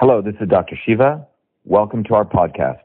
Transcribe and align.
Hello, 0.00 0.22
this 0.22 0.36
is 0.40 0.48
Dr. 0.48 0.76
Shiva. 0.86 1.26
Welcome 1.64 2.04
to 2.04 2.14
our 2.14 2.24
podcast, 2.24 2.82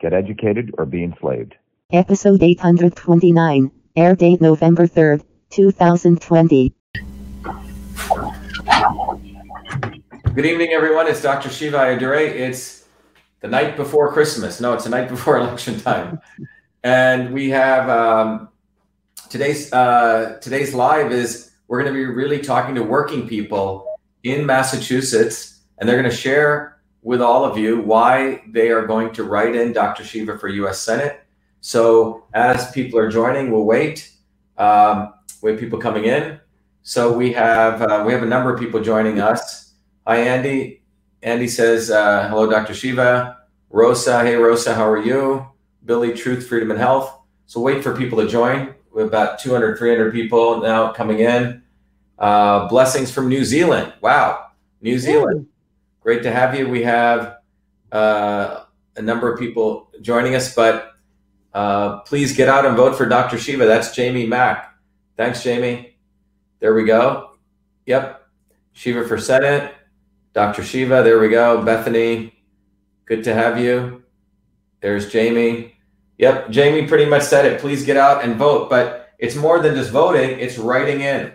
Get 0.00 0.12
Educated 0.12 0.74
or 0.76 0.84
Be 0.84 1.04
Enslaved. 1.04 1.54
Episode 1.92 2.42
829, 2.42 3.70
air 3.94 4.16
date 4.16 4.40
November 4.40 4.88
3rd, 4.88 5.22
2020. 5.50 6.74
Good 10.34 10.44
evening, 10.44 10.70
everyone. 10.72 11.06
It's 11.06 11.22
Dr. 11.22 11.50
Shiva 11.50 11.76
Ayyadurai. 11.76 12.30
It's 12.30 12.88
the 13.42 13.46
night 13.46 13.76
before 13.76 14.12
Christmas. 14.12 14.60
No, 14.60 14.72
it's 14.72 14.82
the 14.82 14.90
night 14.90 15.08
before 15.08 15.38
election 15.38 15.78
time. 15.78 16.20
and 16.82 17.32
we 17.32 17.48
have 17.50 17.88
um, 17.88 18.48
today's 19.30 19.72
uh, 19.72 20.40
today's 20.42 20.74
live 20.74 21.12
is 21.12 21.52
we're 21.68 21.80
going 21.80 21.94
to 21.94 21.96
be 21.96 22.06
really 22.06 22.40
talking 22.40 22.74
to 22.74 22.82
working 22.82 23.28
people 23.28 23.86
in 24.24 24.44
Massachusetts 24.46 25.55
and 25.78 25.88
they're 25.88 26.00
going 26.00 26.10
to 26.10 26.16
share 26.16 26.78
with 27.02 27.20
all 27.20 27.44
of 27.44 27.56
you 27.56 27.80
why 27.80 28.42
they 28.48 28.70
are 28.70 28.86
going 28.86 29.12
to 29.14 29.24
write 29.24 29.54
in 29.54 29.72
Dr. 29.72 30.04
Shiva 30.04 30.38
for 30.38 30.48
U.S. 30.48 30.80
Senate. 30.80 31.20
So 31.60 32.24
as 32.34 32.70
people 32.72 32.98
are 32.98 33.10
joining, 33.10 33.50
we'll 33.50 33.64
wait. 33.64 34.12
Um, 34.58 35.14
we 35.42 35.50
have 35.50 35.60
people 35.60 35.78
coming 35.78 36.04
in. 36.04 36.40
So 36.82 37.12
we 37.12 37.32
have 37.32 37.82
uh, 37.82 38.04
we 38.06 38.12
have 38.12 38.22
a 38.22 38.26
number 38.26 38.52
of 38.52 38.60
people 38.60 38.80
joining 38.82 39.20
us. 39.20 39.74
Hi, 40.06 40.18
Andy. 40.18 40.82
Andy 41.22 41.48
says, 41.48 41.90
uh, 41.90 42.28
"Hello, 42.28 42.48
Dr. 42.48 42.74
Shiva." 42.74 43.36
Rosa, 43.70 44.22
hey 44.22 44.36
Rosa, 44.36 44.74
how 44.74 44.88
are 44.88 45.02
you? 45.02 45.46
Billy, 45.84 46.12
Truth, 46.12 46.46
Freedom, 46.46 46.70
and 46.70 46.80
Health. 46.80 47.20
So 47.46 47.60
wait 47.60 47.82
for 47.82 47.96
people 47.96 48.18
to 48.18 48.28
join. 48.28 48.74
We 48.92 49.02
have 49.02 49.08
about 49.08 49.38
200, 49.38 49.78
300 49.78 50.12
people 50.12 50.60
now 50.60 50.92
coming 50.92 51.18
in. 51.18 51.62
Uh, 52.18 52.68
blessings 52.68 53.10
from 53.10 53.28
New 53.28 53.44
Zealand. 53.44 53.92
Wow, 54.00 54.46
New 54.80 54.98
Zealand. 54.98 55.48
Great 56.06 56.22
to 56.22 56.30
have 56.30 56.56
you. 56.56 56.68
We 56.68 56.84
have 56.84 57.38
uh, 57.90 58.60
a 58.94 59.02
number 59.02 59.32
of 59.32 59.40
people 59.40 59.90
joining 60.02 60.36
us, 60.36 60.54
but 60.54 60.92
uh, 61.52 61.98
please 62.02 62.36
get 62.36 62.48
out 62.48 62.64
and 62.64 62.76
vote 62.76 62.94
for 62.94 63.06
Dr. 63.06 63.36
Shiva. 63.38 63.66
That's 63.66 63.90
Jamie 63.90 64.24
Mack. 64.24 64.72
Thanks, 65.16 65.42
Jamie. 65.42 65.98
There 66.60 66.74
we 66.74 66.84
go. 66.84 67.32
Yep. 67.86 68.24
Shiva 68.72 69.08
for 69.08 69.18
Senate. 69.18 69.74
Dr. 70.32 70.62
Shiva. 70.62 71.02
There 71.02 71.18
we 71.18 71.28
go. 71.28 71.64
Bethany. 71.64 72.40
Good 73.06 73.24
to 73.24 73.34
have 73.34 73.58
you. 73.58 74.04
There's 74.82 75.10
Jamie. 75.10 75.74
Yep. 76.18 76.50
Jamie 76.50 76.86
pretty 76.86 77.06
much 77.06 77.24
said 77.24 77.46
it. 77.46 77.60
Please 77.60 77.84
get 77.84 77.96
out 77.96 78.22
and 78.22 78.36
vote. 78.36 78.70
But 78.70 79.12
it's 79.18 79.34
more 79.34 79.58
than 79.58 79.74
just 79.74 79.90
voting, 79.90 80.38
it's 80.38 80.56
writing 80.56 81.00
in. 81.00 81.32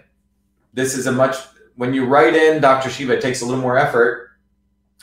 This 0.74 0.96
is 0.96 1.08
a 1.08 1.12
much, 1.12 1.36
when 1.76 1.94
you 1.94 2.06
write 2.06 2.36
in 2.36 2.62
Dr. 2.62 2.90
Shiva, 2.90 3.18
it 3.18 3.22
takes 3.22 3.42
a 3.42 3.46
little 3.46 3.60
more 3.60 3.78
effort 3.78 4.31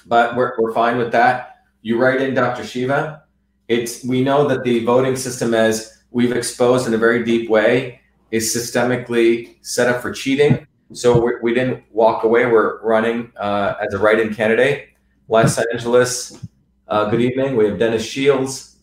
but 0.09 0.37
we're, 0.37 0.55
we're 0.59 0.73
fine 0.73 0.99
with 0.99 1.13
that. 1.13 1.57
You 1.83 2.01
write 2.01 2.21
in 2.21 2.35
Dr. 2.35 2.65
Shiva. 2.65 3.23
It's 3.69 4.05
we 4.05 4.25
know 4.25 4.49
that 4.49 4.65
the 4.65 4.85
voting 4.85 5.15
system, 5.15 5.55
as 5.55 6.03
we've 6.11 6.33
exposed 6.33 6.87
in 6.87 6.95
a 6.95 6.99
very 6.99 7.25
deep 7.25 7.51
way, 7.51 8.01
is 8.31 8.55
systemically 8.55 9.57
set 9.61 9.89
up 9.89 10.03
for 10.03 10.11
cheating. 10.13 10.67
So 10.93 11.31
we 11.43 11.53
did 11.53 11.69
not 11.69 11.83
walk 11.93 12.25
away. 12.25 12.47
We're 12.47 12.81
running 12.83 13.31
uh, 13.37 13.75
as 13.81 13.93
a 13.93 13.99
write-in 13.99 14.35
candidate. 14.35 14.89
Los 15.29 15.59
Angeles. 15.59 16.47
Uh, 16.89 17.11
good 17.11 17.21
evening. 17.21 17.57
We 17.57 17.67
have 17.67 17.79
Dennis 17.79 18.05
Shields. 18.05 18.79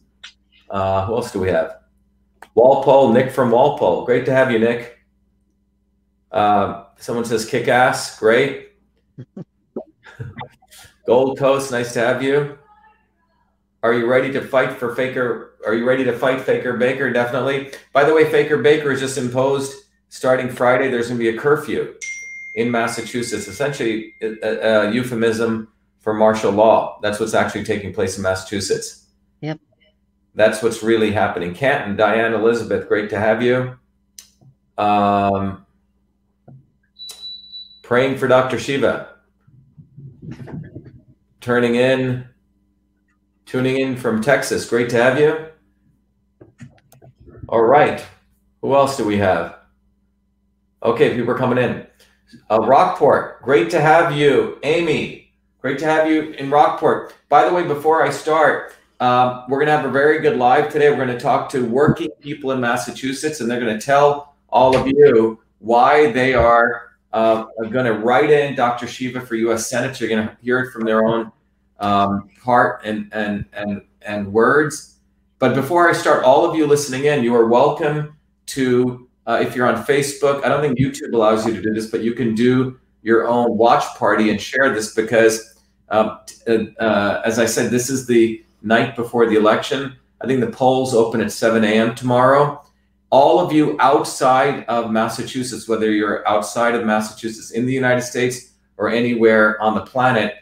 Uh, 0.70 1.06
who 1.08 1.16
else 1.16 1.32
do 1.32 1.40
we 1.40 1.50
have? 1.50 1.80
Walpole, 2.54 3.12
Nick 3.12 3.32
from 3.32 3.50
Walpole. 3.50 4.06
Great 4.06 4.26
to 4.26 4.32
have 4.32 4.52
you, 4.52 4.60
Nick. 4.60 5.00
Uh, 6.32 6.86
someone 6.98 7.26
says 7.26 7.46
kick 7.46 7.68
ass. 7.68 8.20
Great. 8.20 8.74
Gold 11.06 11.38
Coast, 11.38 11.72
nice 11.72 11.94
to 11.94 12.00
have 12.00 12.24
you. 12.24 12.58
Are 13.84 13.94
you 13.94 14.08
ready 14.08 14.32
to 14.32 14.42
fight 14.42 14.74
for 14.74 14.96
Faker? 14.96 15.58
Are 15.66 15.76
you 15.76 15.86
ready 15.86 16.04
to 16.04 16.18
fight 16.18 16.42
Faker 16.42 16.76
Baker? 16.78 17.12
Definitely. 17.12 17.72
By 17.94 18.04
the 18.04 18.14
way, 18.14 18.30
Faker 18.32 18.58
Baker 18.58 18.92
is 18.92 19.00
just 19.00 19.18
imposed 19.18 19.76
starting 20.10 20.50
Friday. 20.50 20.90
There's 20.90 21.08
going 21.08 21.20
to 21.20 21.32
be 21.32 21.38
a 21.38 21.40
curfew 21.40 21.94
in 22.56 22.72
Massachusetts, 22.72 23.48
essentially 23.48 24.14
a, 24.24 24.88
a 24.88 24.92
euphemism 24.92 25.68
for 26.00 26.16
martial 26.16 26.52
law. 26.52 27.00
That's 27.04 27.20
what's 27.20 27.36
actually 27.36 27.64
taking 27.64 27.94
place 27.94 28.18
in 28.18 28.24
Massachusetts. 28.24 29.08
Yep. 29.42 29.60
That's 30.34 30.64
what's 30.64 30.82
really 30.82 31.12
happening. 31.12 31.54
Canton, 31.54 31.96
Diane 31.96 32.34
Elizabeth, 32.34 32.88
great 32.88 33.12
to 33.12 33.20
have 33.20 33.44
you. 33.44 33.78
Um, 34.80 35.66
praying 37.84 38.18
for 38.18 38.28
Dr. 38.28 38.58
Shiva 38.58 39.15
turning 41.46 41.76
in, 41.76 42.28
tuning 43.46 43.78
in 43.78 43.96
from 43.96 44.20
Texas. 44.20 44.68
Great 44.68 44.90
to 44.90 44.98
have 44.98 45.20
you. 45.20 45.46
All 47.48 47.62
right. 47.62 48.04
Who 48.64 48.74
else 48.74 48.98
do 48.98 49.06
we 49.06 49.18
have? 49.18 49.60
Okay, 50.82 51.16
people 51.16 51.30
are 51.30 51.38
coming 51.38 51.64
in. 51.64 51.86
Uh, 52.50 52.62
Rockport, 52.62 53.44
great 53.44 53.70
to 53.70 53.80
have 53.80 54.18
you. 54.18 54.58
Amy, 54.64 55.36
great 55.62 55.78
to 55.78 55.86
have 55.86 56.10
you 56.10 56.32
in 56.32 56.50
Rockport. 56.50 57.14
By 57.30 57.48
the 57.48 57.54
way, 57.54 57.62
before 57.62 58.02
I 58.02 58.10
start, 58.10 58.74
um, 59.00 59.44
we're 59.48 59.60
going 59.60 59.68
to 59.68 59.78
have 59.78 59.86
a 59.86 59.92
very 59.92 60.22
good 60.22 60.38
live 60.38 60.72
today. 60.72 60.90
We're 60.90 61.06
going 61.06 61.10
to 61.10 61.20
talk 61.20 61.50
to 61.50 61.64
working 61.64 62.10
people 62.22 62.54
in 62.54 62.60
Massachusetts, 62.60 63.40
and 63.40 63.52
they're 63.52 63.60
going 63.60 63.78
to 63.78 63.86
tell 63.86 64.34
all 64.50 64.76
of 64.76 64.88
you 64.88 65.40
why 65.60 66.12
they 66.12 66.34
are 66.34 66.95
uh, 67.16 67.46
going 67.72 67.86
to 67.86 67.94
write 67.94 68.30
in 68.30 68.56
Dr. 68.56 68.88
Shiva 68.88 69.22
for 69.22 69.36
U.S. 69.36 69.70
Senate. 69.70 70.00
You're 70.02 70.10
going 70.10 70.28
to 70.28 70.38
hear 70.42 70.60
it 70.60 70.72
from 70.72 70.84
their 70.84 71.06
own 71.06 71.32
um, 71.80 72.30
heart 72.44 72.82
and 72.84 73.10
and 73.14 73.46
and 73.54 73.82
and 74.02 74.32
words. 74.32 74.98
But 75.40 75.56
before 75.56 75.90
I 75.90 75.94
start, 75.94 76.26
all 76.26 76.44
of 76.46 76.58
you 76.58 76.68
listening 76.68 77.06
in, 77.06 77.24
you 77.24 77.34
are 77.34 77.48
welcome 77.48 78.18
to. 78.48 79.08
Uh, 79.28 79.40
if 79.42 79.56
you're 79.56 79.66
on 79.66 79.84
Facebook, 79.86 80.46
I 80.46 80.50
don't 80.50 80.62
think 80.62 80.78
YouTube 80.78 81.14
allows 81.14 81.48
you 81.48 81.54
to 81.54 81.62
do 81.62 81.74
this, 81.74 81.90
but 81.90 82.02
you 82.02 82.14
can 82.14 82.36
do 82.36 82.80
your 83.02 83.28
own 83.28 83.58
watch 83.58 83.84
party 83.98 84.30
and 84.30 84.40
share 84.40 84.72
this 84.72 84.94
because, 84.94 85.56
um, 85.90 86.20
uh, 86.48 86.58
uh, 86.80 87.22
as 87.26 87.40
I 87.40 87.46
said, 87.46 87.72
this 87.72 87.90
is 87.90 88.06
the 88.06 88.44
night 88.62 88.96
before 88.96 89.26
the 89.26 89.36
election. 89.36 89.96
I 90.22 90.28
think 90.28 90.42
the 90.42 90.52
polls 90.52 90.94
open 90.94 91.22
at 91.22 91.32
7 91.32 91.64
a.m. 91.64 91.96
tomorrow. 91.96 92.65
All 93.18 93.40
of 93.40 93.54
you 93.54 93.78
outside 93.80 94.66
of 94.66 94.92
Massachusetts, 94.92 95.70
whether 95.70 95.90
you're 95.90 96.28
outside 96.28 96.76
of 96.76 96.86
Massachusetts 96.86 97.52
in 97.52 97.66
the 97.66 97.72
United 97.72 98.02
States 98.02 98.52
or 98.76 98.90
anywhere 98.90 99.58
on 99.62 99.74
the 99.74 99.86
planet, 99.86 100.40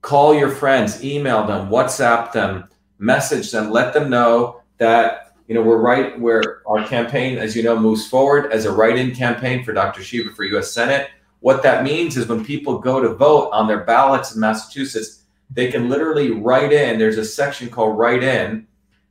call 0.00 0.32
your 0.32 0.48
friends, 0.48 1.02
email 1.02 1.44
them, 1.44 1.68
WhatsApp 1.70 2.30
them, 2.30 2.68
message 3.00 3.50
them, 3.50 3.68
let 3.72 3.92
them 3.92 4.10
know 4.10 4.60
that 4.78 5.32
you 5.48 5.56
know 5.56 5.62
we're 5.62 5.82
right 5.82 6.16
where 6.20 6.62
our 6.68 6.86
campaign, 6.86 7.36
as 7.36 7.56
you 7.56 7.64
know, 7.64 7.76
moves 7.76 8.06
forward 8.06 8.52
as 8.52 8.64
a 8.64 8.70
write-in 8.70 9.12
campaign 9.12 9.64
for 9.64 9.72
Dr. 9.72 10.04
Shiva 10.04 10.30
for 10.36 10.44
U.S. 10.44 10.70
Senate. 10.70 11.10
What 11.40 11.64
that 11.64 11.82
means 11.82 12.16
is 12.16 12.28
when 12.28 12.44
people 12.44 12.78
go 12.78 13.00
to 13.00 13.08
vote 13.08 13.50
on 13.50 13.66
their 13.66 13.82
ballots 13.82 14.36
in 14.36 14.40
Massachusetts, 14.40 15.24
they 15.50 15.68
can 15.68 15.88
literally 15.88 16.30
write 16.30 16.72
in. 16.72 16.96
There's 16.96 17.18
a 17.18 17.24
section 17.24 17.68
called 17.70 17.98
Write 17.98 18.22
In, 18.22 18.68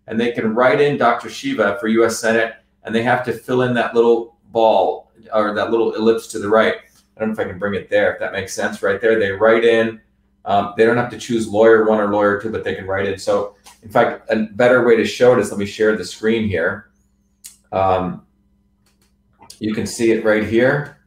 and 0.07 0.17
they 0.17 0.31
can 0.31 0.55
write 0.55 0.79
in 0.79 0.95
Dr. 0.95 1.29
Shiva 1.29 1.77
for 1.81 1.89
U.S. 1.89 2.17
Senate, 2.17 2.55
and 2.83 2.93
they 2.93 3.03
have 3.03 3.23
to 3.25 3.33
fill 3.33 3.63
in 3.63 3.73
that 3.75 3.95
little 3.95 4.37
ball 4.51 5.11
or 5.33 5.53
that 5.53 5.71
little 5.71 5.95
ellipse 5.95 6.27
to 6.27 6.39
the 6.39 6.49
right. 6.49 6.75
I 7.15 7.19
don't 7.19 7.29
know 7.29 7.33
if 7.33 7.39
I 7.39 7.49
can 7.49 7.59
bring 7.59 7.75
it 7.75 7.89
there, 7.89 8.13
if 8.13 8.19
that 8.19 8.33
makes 8.33 8.53
sense. 8.53 8.81
Right 8.81 8.99
there, 8.99 9.19
they 9.19 9.31
write 9.31 9.63
in 9.63 10.01
um, 10.45 10.73
they 10.77 10.85
don't 10.85 10.97
have 10.97 11.09
to 11.11 11.17
choose 11.17 11.47
lawyer 11.47 11.85
one 11.85 11.99
or 11.99 12.11
lawyer 12.11 12.41
two, 12.41 12.51
but 12.51 12.63
they 12.63 12.75
can 12.75 12.85
write 12.85 13.07
it. 13.07 13.21
So, 13.21 13.55
in 13.81 13.89
fact, 13.89 14.29
a 14.29 14.47
better 14.53 14.85
way 14.85 14.95
to 14.97 15.05
show 15.05 15.33
it 15.33 15.39
is 15.39 15.51
let 15.51 15.59
me 15.59 15.65
share 15.65 15.95
the 15.95 16.03
screen 16.03 16.47
here. 16.47 16.89
Um, 17.71 18.25
you 19.59 19.73
can 19.73 19.87
see 19.87 20.11
it 20.11 20.25
right 20.25 20.43
here. 20.43 20.97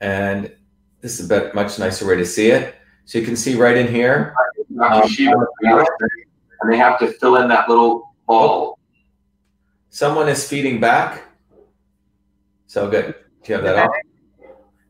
And 0.00 0.52
this 1.00 1.20
is 1.20 1.26
a 1.26 1.28
bit, 1.28 1.54
much 1.54 1.78
nicer 1.78 2.06
way 2.06 2.16
to 2.16 2.26
see 2.26 2.50
it. 2.50 2.74
So 3.04 3.18
you 3.18 3.24
can 3.24 3.36
see 3.36 3.54
right 3.54 3.76
in 3.76 3.86
here. 3.86 4.34
Um, 4.80 5.02
and 6.62 6.72
they 6.72 6.76
have 6.76 6.98
to 7.00 7.12
fill 7.12 7.36
in 7.36 7.48
that 7.48 7.68
little 7.68 8.14
ball. 8.26 8.78
Someone 9.90 10.28
is 10.28 10.48
feeding 10.48 10.80
back. 10.80 11.24
So 12.66 12.88
good. 12.88 13.14
Do 13.42 13.52
you 13.52 13.54
have 13.54 13.64
that 13.64 13.76
on? 13.76 13.90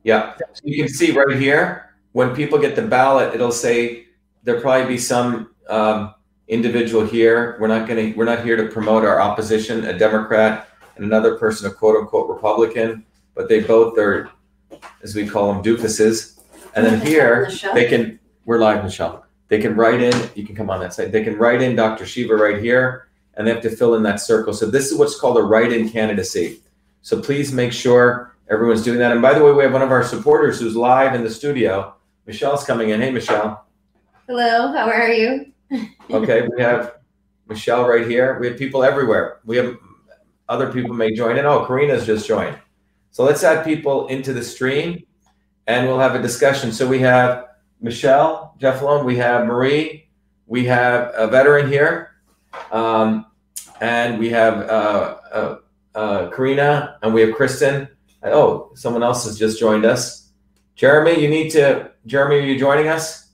Yeah. 0.05 0.35
So 0.53 0.63
you 0.65 0.83
can 0.83 0.93
see 0.93 1.13
right 1.13 1.37
here 1.37 1.91
when 2.13 2.35
people 2.35 2.59
get 2.59 2.77
the 2.77 2.83
ballot, 2.83 3.35
it'll 3.35 3.53
say 3.53 4.07
there'll 4.43 4.61
probably 4.61 4.87
be 4.87 4.99
some 4.99 5.51
um, 5.69 6.15
individual 6.49 7.05
here. 7.05 7.57
We're 7.61 7.69
not 7.69 7.87
going 7.87 8.13
to. 8.13 8.19
We're 8.19 8.25
not 8.25 8.45
here 8.45 8.57
to 8.57 8.67
promote 8.67 9.05
our 9.05 9.21
opposition, 9.21 9.85
a 9.87 9.97
Democrat 9.97 10.69
and 10.97 11.05
another 11.05 11.39
person, 11.39 11.71
a 11.71 11.73
quote 11.73 11.97
unquote 11.97 12.29
Republican, 12.29 13.05
but 13.35 13.49
they 13.49 13.61
both 13.61 13.99
are, 13.99 14.31
as 15.03 15.15
we 15.15 15.27
call 15.27 15.53
them, 15.53 15.63
doofuses. 15.63 16.41
And 16.75 16.85
then 16.85 17.01
here 17.01 17.51
they 17.75 17.87
can. 17.87 18.19
We're 18.45 18.59
live, 18.59 18.83
Michelle. 18.83 19.25
They 19.49 19.61
can 19.61 19.77
write 19.77 20.01
in. 20.01 20.31
You 20.35 20.47
can 20.47 20.55
come 20.55 20.71
on 20.71 20.81
that 20.81 20.95
side. 20.95 21.13
They 21.13 21.25
can 21.25 21.37
write 21.37 21.63
in 21.63 21.77
Dr. 21.77 22.07
Shiva 22.07 22.35
right 22.35 22.63
here, 22.63 23.09
and 23.41 23.49
they 23.49 23.55
have 23.55 23.63
to 23.63 23.71
fill 23.71 23.95
in 23.95 24.03
that 24.03 24.21
circle. 24.21 24.53
So 24.53 24.67
this 24.67 24.93
is 24.93 24.99
what's 24.99 25.19
called 25.19 25.39
a 25.39 25.43
write-in 25.43 25.89
candidacy. 25.89 26.61
So 27.01 27.23
please 27.23 27.53
make 27.53 27.73
sure 27.73 28.37
everyone's 28.51 28.83
doing 28.83 28.99
that. 28.99 29.13
And 29.13 29.23
by 29.23 29.33
the 29.33 29.43
way, 29.43 29.51
we 29.51 29.63
have 29.63 29.73
one 29.73 29.81
of 29.81 29.91
our 29.91 30.05
supporters 30.05 30.61
who's 30.61 30.77
live 30.77 31.15
in 31.15 31.25
the 31.25 31.31
studio. 31.31 31.95
Michelle's 32.27 32.65
coming 32.65 32.91
in. 32.91 33.01
Hey, 33.01 33.11
Michelle. 33.11 33.65
Hello, 34.27 34.71
how 34.73 34.91
are 34.91 35.09
you? 35.09 35.53
Okay, 36.11 36.47
we 36.55 36.61
have 36.61 36.97
Michelle 37.49 37.89
right 37.89 38.07
here. 38.07 38.39
We 38.41 38.49
have 38.49 38.59
people 38.59 38.85
everywhere. 38.85 39.39
We 39.47 39.57
have 39.57 39.79
other 40.51 40.71
people 40.71 40.95
may 40.95 41.15
join 41.15 41.39
in. 41.39 41.47
Oh, 41.47 41.65
Karina's 41.65 42.05
just 42.05 42.29
joined. 42.29 42.59
So 43.11 43.25
let's 43.25 43.43
add 43.43 43.65
people 43.65 44.07
into 44.09 44.35
the 44.35 44.45
stream 44.45 45.07
and 45.67 45.87
we'll 45.87 46.01
have 46.01 46.15
a 46.15 46.21
discussion. 46.21 46.73
So 46.73 46.87
we 46.87 46.99
have 46.99 47.47
Michelle 47.81 48.55
Jeffalone, 48.59 49.07
we 49.07 49.17
have 49.17 49.47
Marie, 49.47 50.11
we 50.47 50.67
have 50.67 51.13
a 51.15 51.27
veteran 51.27 51.69
here, 51.69 52.11
um, 52.73 53.27
and 53.81 54.19
we 54.19 54.29
have 54.31 54.69
uh, 54.69 55.17
uh, 55.33 55.57
uh, 55.95 56.31
Karina, 56.31 56.99
and 57.03 57.13
we 57.13 57.23
have 57.23 57.35
Kristen. 57.35 57.89
Oh, 58.23 58.71
someone 58.75 59.03
else 59.03 59.25
has 59.25 59.39
just 59.39 59.59
joined 59.59 59.85
us. 59.85 60.31
Jeremy, 60.77 61.21
you 61.21 61.29
need 61.29 61.51
to. 61.53 61.91
Jeremy, 62.07 62.37
are 62.37 62.41
you 62.41 62.59
joining 62.59 62.89
us? 62.89 63.31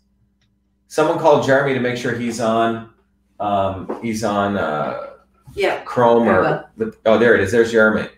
Someone 0.88 1.19
called 1.19 1.44
Jeremy 1.44 1.75
to 1.75 1.81
make 1.81 1.96
sure 1.96 2.14
he's 2.16 2.40
on. 2.40 2.90
Um, 3.38 4.00
he's 4.02 4.25
on 4.25 4.56
uh, 4.56 5.10
Yeah. 5.54 5.82
Chrome 5.82 6.28
or 6.28 6.70
oh, 7.04 7.19
there 7.19 7.34
it 7.34 7.40
is. 7.40 7.52
There's 7.52 7.70
Jeremy. 7.72 8.08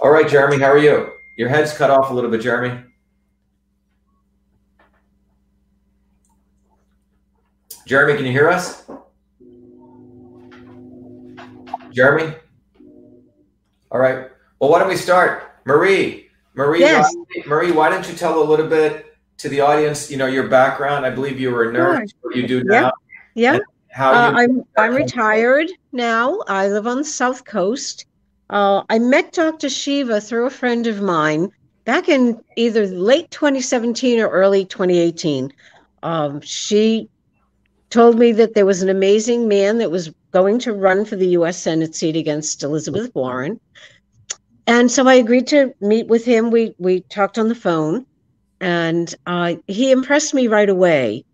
All 0.00 0.10
right, 0.10 0.28
Jeremy, 0.28 0.58
how 0.58 0.70
are 0.70 0.78
you? 0.78 1.10
Your 1.36 1.48
head's 1.48 1.72
cut 1.76 1.90
off 1.90 2.10
a 2.10 2.14
little 2.14 2.30
bit, 2.30 2.40
Jeremy. 2.40 2.82
Jeremy, 7.86 8.16
can 8.16 8.26
you 8.26 8.32
hear 8.32 8.48
us? 8.48 8.84
Jeremy? 11.98 12.32
All 13.90 13.98
right. 13.98 14.28
Well, 14.60 14.70
why 14.70 14.78
don't 14.78 14.86
we 14.88 14.94
start? 14.94 15.50
Marie, 15.64 16.28
Marie, 16.54 16.78
Yes. 16.78 17.12
why, 17.12 17.42
Marie, 17.44 17.72
why 17.72 17.90
don't 17.90 18.08
you 18.08 18.14
tell 18.14 18.40
a 18.40 18.46
little 18.48 18.68
bit 18.68 19.16
to 19.38 19.48
the 19.48 19.60
audience, 19.60 20.08
you 20.08 20.16
know, 20.16 20.26
your 20.26 20.46
background? 20.46 21.04
I 21.04 21.10
believe 21.10 21.40
you 21.40 21.50
were 21.50 21.70
a 21.70 21.72
nurse, 21.72 22.08
what 22.20 22.36
you 22.36 22.46
do 22.46 22.62
now, 22.62 22.92
Yeah, 23.34 23.54
yeah. 23.54 23.58
how 23.90 24.12
uh, 24.12 24.30
I'm 24.30 24.62
I'm 24.76 24.94
retired 24.94 25.70
now. 25.90 26.38
I 26.46 26.68
live 26.68 26.86
on 26.86 26.98
the 26.98 27.04
South 27.04 27.44
Coast. 27.44 28.06
Uh, 28.48 28.84
I 28.88 29.00
met 29.00 29.32
Dr. 29.32 29.68
Shiva 29.68 30.20
through 30.20 30.46
a 30.46 30.50
friend 30.50 30.86
of 30.86 31.02
mine 31.02 31.50
back 31.84 32.08
in 32.08 32.40
either 32.54 32.86
late 32.86 33.28
2017 33.32 34.20
or 34.20 34.28
early 34.28 34.64
2018. 34.64 35.52
Um, 36.04 36.40
she 36.42 37.08
told 37.90 38.20
me 38.20 38.30
that 38.30 38.54
there 38.54 38.66
was 38.66 38.82
an 38.82 38.88
amazing 38.88 39.48
man 39.48 39.78
that 39.78 39.90
was 39.90 40.12
going 40.42 40.58
to 40.60 40.72
run 40.72 41.04
for 41.04 41.16
the 41.16 41.28
U.S. 41.28 41.58
Senate 41.58 41.94
seat 41.94 42.16
against 42.16 42.62
Elizabeth 42.62 43.14
Warren, 43.14 43.60
and 44.66 44.90
so 44.90 45.06
I 45.06 45.14
agreed 45.14 45.46
to 45.48 45.74
meet 45.80 46.06
with 46.08 46.24
him. 46.24 46.50
We 46.50 46.74
we 46.78 47.00
talked 47.00 47.38
on 47.38 47.48
the 47.48 47.54
phone, 47.54 48.06
and 48.60 49.14
uh, 49.26 49.54
he 49.66 49.90
impressed 49.90 50.34
me 50.34 50.46
right 50.46 50.68
away 50.68 51.24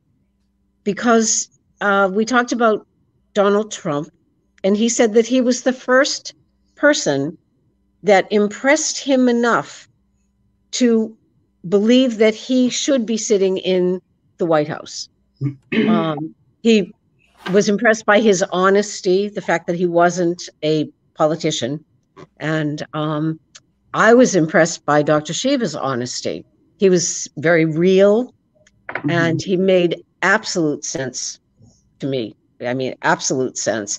because 0.85 1.49
uh, 1.81 2.11
we 2.13 2.25
talked 2.25 2.53
about 2.53 2.87
Donald 3.35 3.71
Trump, 3.71 4.09
and 4.63 4.77
he 4.77 4.89
said 4.89 5.15
that 5.15 5.27
he 5.27 5.41
was 5.41 5.63
the 5.63 5.73
first 5.73 6.35
person 6.77 7.37
that 8.03 8.31
impressed 8.31 8.99
him 8.99 9.29
enough 9.29 9.89
to 10.73 11.17
believe 11.69 12.19
that 12.19 12.35
he 12.35 12.69
should 12.69 13.07
be 13.07 13.17
sitting 13.17 13.59
in 13.59 14.01
the 14.39 14.47
White 14.47 14.69
House. 14.69 15.09
um, 15.89 16.35
he 16.63 16.94
was 17.53 17.69
impressed 17.69 18.07
by 18.07 18.21
his 18.21 18.43
honesty, 18.53 19.29
the 19.29 19.41
fact 19.41 19.67
that 19.67 19.77
he 19.77 19.87
wasn't 19.87 20.49
a 20.63 20.89
politician, 21.15 21.85
and 22.39 22.85
um, 22.93 23.39
I 23.93 24.15
was 24.15 24.35
impressed 24.35 24.85
by 24.85 25.03
Dr. 25.03 25.33
Shiva's 25.33 25.75
honesty. 25.75 26.45
He 26.79 26.89
was 26.89 27.29
very 27.37 27.65
real, 27.65 28.35
and 29.09 29.41
he 29.41 29.57
made 29.57 30.03
absolute 30.23 30.85
sense 30.85 31.39
to 32.01 32.07
me. 32.07 32.35
I 32.61 32.75
mean, 32.75 32.95
absolute 33.03 33.59
sense. 33.59 33.99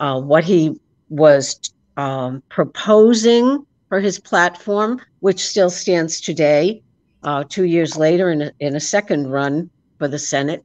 Uh, 0.00 0.20
what 0.20 0.44
he 0.44 0.78
was 1.08 1.72
um, 1.96 2.42
proposing 2.48 3.64
for 3.88 4.00
his 4.00 4.18
platform, 4.18 5.00
which 5.20 5.46
still 5.46 5.70
stands 5.70 6.20
today, 6.20 6.82
uh, 7.22 7.44
two 7.48 7.64
years 7.64 7.96
later 7.96 8.30
in 8.30 8.42
a, 8.42 8.52
in 8.60 8.76
a 8.76 8.80
second 8.80 9.30
run 9.30 9.70
for 9.98 10.08
the 10.08 10.18
Senate. 10.18 10.64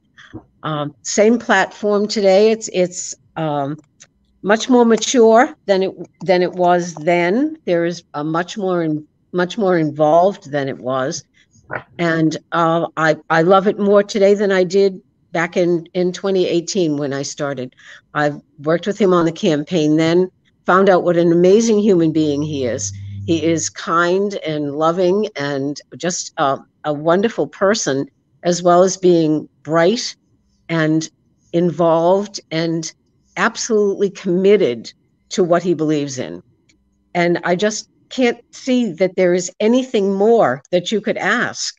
Um, 0.62 0.94
same 1.02 1.38
platform 1.38 2.06
today. 2.06 2.50
It's 2.50 2.68
it's 2.72 3.14
um, 3.36 3.78
much 4.42 4.68
more 4.68 4.84
mature 4.84 5.54
than 5.66 5.82
it 5.82 5.94
than 6.24 6.42
it 6.42 6.52
was 6.52 6.94
then. 6.94 7.58
There 7.64 7.84
is 7.84 8.04
a 8.14 8.22
much 8.22 8.56
more 8.56 8.82
in, 8.82 9.06
much 9.32 9.58
more 9.58 9.78
involved 9.78 10.50
than 10.50 10.68
it 10.68 10.78
was, 10.78 11.24
and 11.98 12.36
uh, 12.52 12.86
I 12.96 13.16
I 13.30 13.42
love 13.42 13.66
it 13.66 13.78
more 13.78 14.02
today 14.02 14.34
than 14.34 14.52
I 14.52 14.64
did 14.64 15.00
back 15.32 15.56
in 15.56 15.86
in 15.94 16.12
2018 16.12 16.96
when 16.96 17.12
I 17.12 17.22
started. 17.22 17.74
I've 18.14 18.40
worked 18.60 18.86
with 18.86 18.98
him 18.98 19.12
on 19.12 19.24
the 19.24 19.32
campaign 19.32 19.96
then, 19.96 20.30
found 20.66 20.88
out 20.88 21.04
what 21.04 21.16
an 21.16 21.32
amazing 21.32 21.80
human 21.80 22.12
being 22.12 22.42
he 22.42 22.64
is. 22.64 22.92
He 23.26 23.44
is 23.44 23.70
kind 23.70 24.34
and 24.46 24.76
loving 24.76 25.28
and 25.36 25.80
just 25.96 26.32
a, 26.38 26.58
a 26.84 26.92
wonderful 26.92 27.46
person, 27.46 28.08
as 28.42 28.62
well 28.62 28.82
as 28.82 28.96
being 28.96 29.48
bright 29.62 30.16
and 30.72 31.10
involved 31.52 32.40
and 32.50 32.94
absolutely 33.36 34.08
committed 34.08 34.90
to 35.28 35.44
what 35.44 35.62
he 35.62 35.74
believes 35.74 36.18
in. 36.18 36.42
And 37.14 37.38
I 37.44 37.56
just 37.56 37.90
can't 38.08 38.42
see 38.54 38.90
that 38.92 39.16
there 39.16 39.34
is 39.34 39.52
anything 39.60 40.14
more 40.14 40.62
that 40.70 40.90
you 40.90 41.02
could 41.02 41.18
ask 41.18 41.76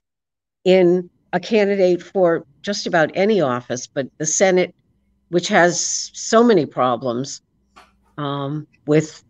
in 0.63 1.09
a 1.33 1.39
candidate 1.39 2.03
for 2.03 2.45
just 2.61 2.85
about 2.85 3.09
any 3.15 3.41
office, 3.41 3.87
but 3.87 4.07
the 4.19 4.27
Senate, 4.27 4.75
which 5.29 5.47
has 5.47 6.11
so 6.13 6.43
many 6.43 6.67
problems 6.67 7.41
um, 8.19 8.67
with 8.85 9.23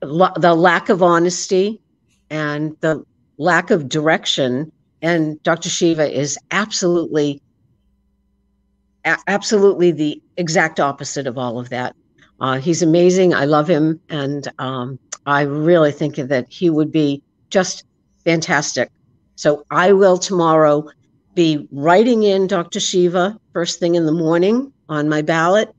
lo- 0.00 0.32
the 0.36 0.54
lack 0.54 0.88
of 0.90 1.02
honesty 1.02 1.80
and 2.30 2.76
the 2.82 3.04
lack 3.36 3.72
of 3.72 3.88
direction. 3.88 4.70
And 5.02 5.42
Dr. 5.42 5.68
Shiva 5.68 6.08
is 6.08 6.38
absolutely, 6.52 7.42
a- 9.06 9.18
absolutely 9.28 9.92
the 9.92 10.20
exact 10.36 10.78
opposite 10.80 11.26
of 11.26 11.38
all 11.38 11.58
of 11.58 11.70
that. 11.70 11.96
Uh, 12.40 12.58
he's 12.58 12.82
amazing. 12.82 13.32
I 13.32 13.46
love 13.46 13.68
him, 13.68 13.98
and 14.10 14.46
um, 14.58 14.98
I 15.24 15.42
really 15.42 15.92
think 15.92 16.16
that 16.16 16.46
he 16.50 16.68
would 16.68 16.92
be 16.92 17.22
just 17.48 17.84
fantastic. 18.24 18.90
So 19.36 19.64
I 19.70 19.92
will 19.92 20.18
tomorrow 20.18 20.86
be 21.34 21.66
writing 21.70 22.24
in 22.24 22.46
Dr. 22.46 22.80
Shiva 22.80 23.38
first 23.52 23.78
thing 23.78 23.94
in 23.94 24.06
the 24.06 24.12
morning 24.12 24.72
on 24.88 25.08
my 25.08 25.22
ballot, 25.22 25.74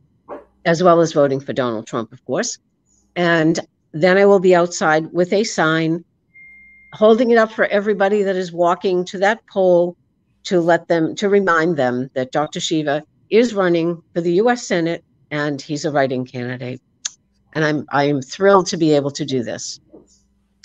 as 0.65 0.81
well 0.81 1.01
as 1.01 1.13
voting 1.13 1.39
for 1.39 1.53
Donald 1.53 1.86
Trump, 1.86 2.12
of 2.12 2.24
course. 2.25 2.57
And 3.15 3.60
then 3.91 4.17
I 4.17 4.25
will 4.25 4.39
be 4.39 4.55
outside 4.55 5.12
with 5.12 5.34
a 5.34 5.43
sign 5.43 6.03
holding 6.93 7.31
it 7.31 7.38
up 7.38 7.51
for 7.51 7.65
everybody 7.65 8.24
that 8.24 8.36
is 8.36 8.51
walking 8.51 9.03
to 9.05 9.17
that 9.19 9.46
poll 9.51 9.96
to 10.43 10.62
let 10.62 10.88
them, 10.88 11.15
to 11.15 11.29
remind 11.29 11.77
them 11.77 12.10
that 12.13 12.31
Dr. 12.31 12.60
Shiva 12.60 13.03
is 13.29 13.53
running 13.53 14.01
for 14.13 14.22
the 14.22 14.34
US 14.34 14.65
Senate 14.65 15.03
and 15.31 15.62
he's 15.62 15.86
a 15.86 15.91
writing 15.91 16.25
candidate. 16.25 16.81
And 17.53 17.65
I'm, 17.65 17.86
I 17.91 18.03
am 18.05 18.22
thrilled 18.22 18.67
to 18.67 18.77
be 18.77 18.93
able 18.93 19.12
to 19.12 19.25
do 19.25 19.43
this. 19.43 19.79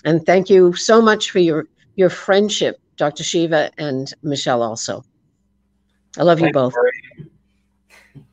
And 0.05 0.25
thank 0.27 0.51
you 0.51 0.75
so 0.75 1.01
much 1.01 1.31
for 1.31 1.39
your, 1.39 1.67
your 1.97 2.11
friendship, 2.11 2.81
Dr. 2.97 3.25
Shiva 3.25 3.71
and 3.79 4.13
Michelle 4.23 4.63
also. 4.63 5.05
I 6.19 6.23
love 6.23 6.41
you 6.41 6.53
both. 6.53 6.75
Marie. 6.75 7.31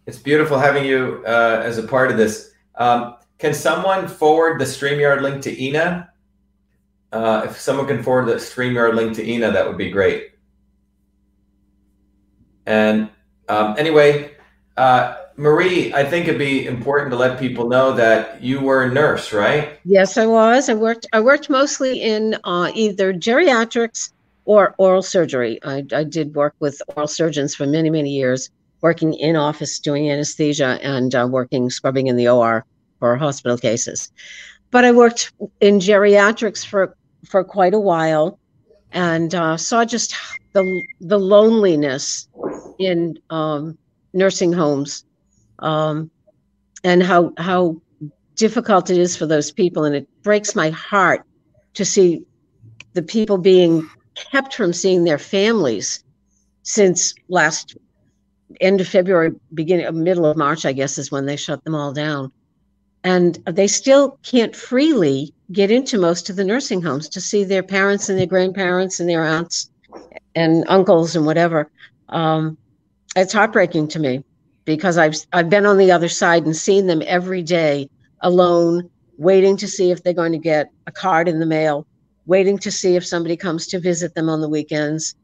It's 0.05 0.17
beautiful 0.17 0.57
having 0.57 0.85
you 0.85 1.23
uh, 1.25 1.61
as 1.63 1.77
a 1.77 1.83
part 1.83 2.11
of 2.11 2.17
this. 2.17 2.51
Um, 2.75 3.15
can 3.37 3.53
someone 3.53 4.07
forward 4.07 4.59
the 4.59 4.65
StreamYard 4.65 5.21
link 5.21 5.41
to 5.43 5.63
Ina? 5.63 6.09
Uh, 7.11 7.43
if 7.45 7.59
someone 7.59 7.87
can 7.87 8.03
forward 8.03 8.25
the 8.25 8.35
StreamYard 8.35 8.95
link 8.95 9.15
to 9.15 9.27
Ina, 9.27 9.51
that 9.51 9.65
would 9.67 9.77
be 9.77 9.89
great. 9.89 10.31
And 12.65 13.09
um, 13.49 13.75
anyway, 13.77 14.31
uh, 14.77 15.15
Marie, 15.35 15.93
I 15.93 16.03
think 16.03 16.27
it'd 16.27 16.39
be 16.39 16.65
important 16.65 17.11
to 17.11 17.17
let 17.17 17.39
people 17.39 17.67
know 17.67 17.93
that 17.93 18.41
you 18.41 18.61
were 18.61 18.83
a 18.83 18.91
nurse, 18.91 19.33
right? 19.33 19.79
Yes, 19.83 20.17
I 20.17 20.25
was. 20.25 20.69
I 20.69 20.73
worked. 20.73 21.07
I 21.11 21.19
worked 21.19 21.49
mostly 21.49 22.01
in 22.01 22.37
uh, 22.43 22.71
either 22.73 23.13
geriatrics 23.13 24.11
or 24.45 24.75
oral 24.77 25.01
surgery. 25.01 25.59
I, 25.63 25.83
I 25.93 26.03
did 26.03 26.35
work 26.35 26.55
with 26.59 26.81
oral 26.95 27.07
surgeons 27.07 27.55
for 27.55 27.65
many, 27.65 27.89
many 27.89 28.11
years, 28.11 28.49
working 28.81 29.13
in 29.15 29.35
office 29.35 29.79
doing 29.79 30.09
anesthesia 30.09 30.79
and 30.81 31.13
uh, 31.13 31.27
working 31.29 31.69
scrubbing 31.69 32.07
in 32.07 32.15
the 32.15 32.29
OR 32.29 32.65
for 32.99 33.17
hospital 33.17 33.57
cases. 33.57 34.11
But 34.71 34.85
I 34.85 34.91
worked 34.91 35.33
in 35.59 35.79
geriatrics 35.79 36.65
for 36.65 36.95
for 37.25 37.43
quite 37.43 37.73
a 37.73 37.79
while, 37.79 38.39
and 38.91 39.35
uh, 39.35 39.57
saw 39.57 39.83
just 39.83 40.15
the 40.53 40.83
the 41.01 41.19
loneliness 41.19 42.28
in 42.79 43.19
um, 43.29 43.77
nursing 44.13 44.51
homes, 44.51 45.05
um, 45.59 46.09
and 46.83 47.03
how 47.03 47.33
how 47.37 47.79
difficult 48.35 48.89
it 48.89 48.97
is 48.97 49.15
for 49.15 49.25
those 49.25 49.51
people. 49.51 49.83
And 49.83 49.95
it 49.95 50.07
breaks 50.23 50.55
my 50.55 50.69
heart 50.69 51.23
to 51.73 51.85
see 51.85 52.23
the 52.93 53.03
people 53.03 53.37
being 53.37 53.87
kept 54.15 54.55
from 54.55 54.73
seeing 54.73 55.03
their 55.03 55.19
families 55.19 56.03
since 56.63 57.13
last 57.27 57.77
end 58.61 58.81
of 58.81 58.87
February, 58.87 59.31
beginning 59.53 60.03
middle 60.03 60.25
of 60.25 60.37
March, 60.37 60.65
I 60.65 60.71
guess, 60.71 60.97
is 60.97 61.11
when 61.11 61.25
they 61.25 61.35
shut 61.35 61.63
them 61.63 61.75
all 61.75 61.93
down. 61.93 62.31
And 63.03 63.35
they 63.45 63.67
still 63.67 64.19
can't 64.23 64.55
freely 64.55 65.33
get 65.51 65.71
into 65.71 65.97
most 65.97 66.29
of 66.29 66.35
the 66.35 66.43
nursing 66.43 66.81
homes 66.81 67.07
to 67.09 67.21
see 67.21 67.43
their 67.43 67.63
parents 67.63 68.09
and 68.09 68.19
their 68.19 68.25
grandparents 68.25 68.99
and 68.99 69.09
their 69.09 69.23
aunts 69.23 69.69
and 70.35 70.65
uncles 70.67 71.15
and 71.15 71.25
whatever. 71.25 71.71
Um, 72.09 72.57
it's 73.21 73.33
heartbreaking 73.33 73.87
to 73.89 73.99
me 73.99 74.23
because 74.65 74.97
I've 74.97 75.15
I've 75.33 75.49
been 75.49 75.65
on 75.65 75.77
the 75.77 75.91
other 75.91 76.09
side 76.09 76.45
and 76.45 76.55
seen 76.55 76.87
them 76.87 77.01
every 77.05 77.41
day 77.41 77.89
alone, 78.21 78.89
waiting 79.17 79.57
to 79.57 79.67
see 79.67 79.91
if 79.91 80.03
they're 80.03 80.13
going 80.13 80.31
to 80.31 80.37
get 80.37 80.71
a 80.87 80.91
card 80.91 81.27
in 81.27 81.39
the 81.39 81.45
mail, 81.45 81.87
waiting 82.25 82.57
to 82.59 82.71
see 82.71 82.95
if 82.95 83.05
somebody 83.05 83.37
comes 83.37 83.67
to 83.67 83.79
visit 83.79 84.15
them 84.15 84.29
on 84.29 84.41
the 84.41 84.49
weekends, 84.49 85.15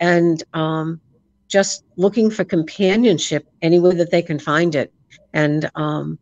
and 0.00 0.42
um, 0.54 1.00
just 1.48 1.84
looking 1.96 2.30
for 2.30 2.44
companionship 2.44 3.46
anywhere 3.60 3.94
that 3.94 4.10
they 4.10 4.22
can 4.22 4.38
find 4.38 4.74
it, 4.74 4.92
and 5.32 5.70
um, 5.74 6.18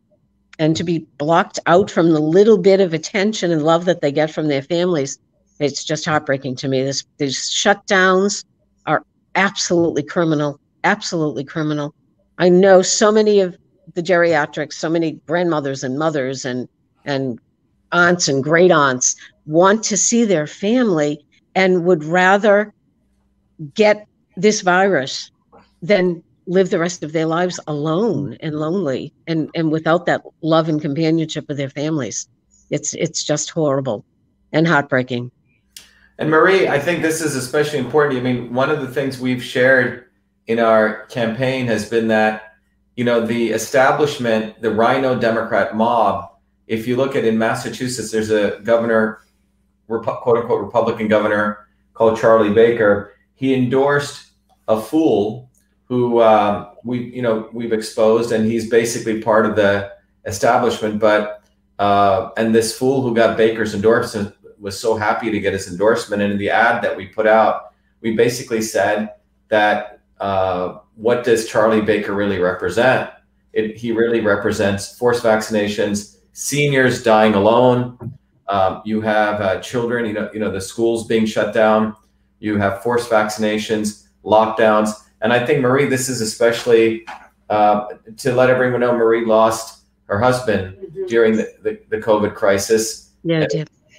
and 0.59 0.75
to 0.75 0.83
be 0.83 0.99
blocked 1.17 1.59
out 1.65 1.89
from 1.89 2.11
the 2.11 2.19
little 2.19 2.57
bit 2.57 2.81
of 2.81 2.93
attention 2.93 3.51
and 3.51 3.63
love 3.63 3.85
that 3.85 4.01
they 4.01 4.11
get 4.11 4.31
from 4.31 4.47
their 4.47 4.61
families. 4.61 5.17
It's 5.59 5.83
just 5.83 6.05
heartbreaking 6.05 6.55
to 6.57 6.67
me. 6.67 6.83
This 6.83 7.03
these 7.17 7.37
shutdowns 7.49 8.43
are 8.85 9.03
absolutely 9.35 10.03
criminal, 10.03 10.59
absolutely 10.83 11.43
criminal. 11.43 11.93
I 12.37 12.49
know 12.49 12.81
so 12.81 13.11
many 13.11 13.39
of 13.39 13.57
the 13.93 14.01
geriatrics, 14.01 14.73
so 14.73 14.89
many 14.89 15.13
grandmothers 15.27 15.83
and 15.83 15.97
mothers 15.97 16.45
and 16.45 16.67
and 17.05 17.39
aunts 17.91 18.27
and 18.27 18.43
great 18.43 18.71
aunts 18.71 19.15
want 19.45 19.83
to 19.83 19.97
see 19.97 20.23
their 20.23 20.47
family 20.47 21.25
and 21.55 21.83
would 21.83 22.03
rather 22.03 22.73
get 23.73 24.07
this 24.37 24.61
virus 24.61 25.31
than 25.81 26.23
live 26.47 26.69
the 26.69 26.79
rest 26.79 27.03
of 27.03 27.11
their 27.11 27.25
lives 27.25 27.59
alone 27.67 28.37
and 28.39 28.55
lonely 28.55 29.13
and 29.27 29.49
and 29.55 29.71
without 29.71 30.05
that 30.05 30.21
love 30.41 30.69
and 30.69 30.81
companionship 30.81 31.49
of 31.49 31.57
their 31.57 31.69
families. 31.69 32.27
It's 32.69 32.93
it's 32.93 33.23
just 33.23 33.49
horrible 33.49 34.05
and 34.53 34.67
heartbreaking. 34.67 35.31
And 36.17 36.29
marie 36.29 36.67
i 36.67 36.79
think 36.79 37.01
this 37.01 37.21
is 37.21 37.35
especially 37.35 37.79
important. 37.79 38.19
I 38.19 38.23
mean 38.23 38.53
one 38.53 38.69
of 38.69 38.81
the 38.81 38.87
things 38.87 39.19
we've 39.19 39.43
shared 39.43 40.05
in 40.51 40.59
our 40.59 41.05
campaign 41.07 41.65
has 41.67 41.89
been 41.89 42.07
that 42.07 42.53
you 42.95 43.03
know 43.03 43.25
the 43.25 43.49
establishment 43.49 44.61
the 44.61 44.71
Rhino 44.71 45.17
democrat 45.17 45.75
mob 45.75 46.29
if 46.67 46.87
you 46.87 46.95
look 46.95 47.15
at 47.15 47.25
in 47.25 47.37
massachusetts 47.37 48.11
there's 48.11 48.29
a 48.29 48.59
governor 48.63 49.21
quote 49.87 50.37
unquote 50.37 50.61
republican 50.61 51.07
governor 51.07 51.67
called 51.93 52.19
charlie 52.19 52.53
baker 52.53 53.13
he 53.35 53.55
endorsed 53.55 54.31
a 54.67 54.79
fool 54.79 55.49
who 55.91 56.21
um, 56.21 56.67
we 56.83 57.13
you 57.13 57.21
know 57.21 57.49
we've 57.51 57.73
exposed, 57.73 58.31
and 58.31 58.45
he's 58.49 58.69
basically 58.69 59.21
part 59.21 59.45
of 59.45 59.55
the 59.55 59.91
establishment. 60.25 60.99
But 60.99 61.43
uh, 61.79 62.29
and 62.37 62.53
this 62.53 62.77
fool 62.77 63.01
who 63.01 63.13
got 63.13 63.35
Baker's 63.35 63.73
endorsement 63.73 64.35
was 64.59 64.79
so 64.79 64.95
happy 64.95 65.31
to 65.31 65.39
get 65.39 65.53
his 65.53 65.67
endorsement. 65.67 66.21
And 66.21 66.33
in 66.33 66.37
the 66.37 66.51
ad 66.51 66.83
that 66.83 66.95
we 66.95 67.07
put 67.07 67.25
out, 67.25 67.73
we 68.01 68.15
basically 68.15 68.61
said 68.61 69.09
that 69.49 70.00
uh, 70.21 70.77
what 70.95 71.23
does 71.23 71.49
Charlie 71.49 71.81
Baker 71.81 72.13
really 72.13 72.37
represent? 72.37 73.09
It, 73.53 73.75
he 73.75 73.91
really 73.91 74.21
represents 74.21 74.95
forced 74.95 75.23
vaccinations, 75.23 76.17
seniors 76.31 77.03
dying 77.03 77.33
alone. 77.33 77.97
Um, 78.47 78.81
you 78.85 79.01
have 79.01 79.41
uh, 79.41 79.59
children, 79.61 80.05
you 80.05 80.13
know, 80.13 80.29
you 80.31 80.39
know, 80.39 80.51
the 80.51 80.61
schools 80.61 81.07
being 81.07 81.25
shut 81.25 81.53
down. 81.53 81.95
You 82.39 82.57
have 82.57 82.83
forced 82.83 83.09
vaccinations, 83.09 84.07
lockdowns, 84.23 84.91
and 85.21 85.33
I 85.33 85.43
think 85.45 85.61
Marie, 85.61 85.87
this 85.87 86.07
is 86.07 86.21
especially 86.21 87.05
uh, 87.49 87.85
to 88.17 88.33
let 88.33 88.49
everyone 88.49 88.79
know 88.79 88.95
Marie 88.95 89.25
lost 89.25 89.85
her 90.05 90.19
husband 90.19 90.75
mm-hmm. 90.75 91.05
during 91.07 91.35
the, 91.35 91.51
the, 91.63 91.79
the, 91.89 91.97
COVID 91.97 92.35
crisis. 92.35 93.09
Yeah, 93.23 93.47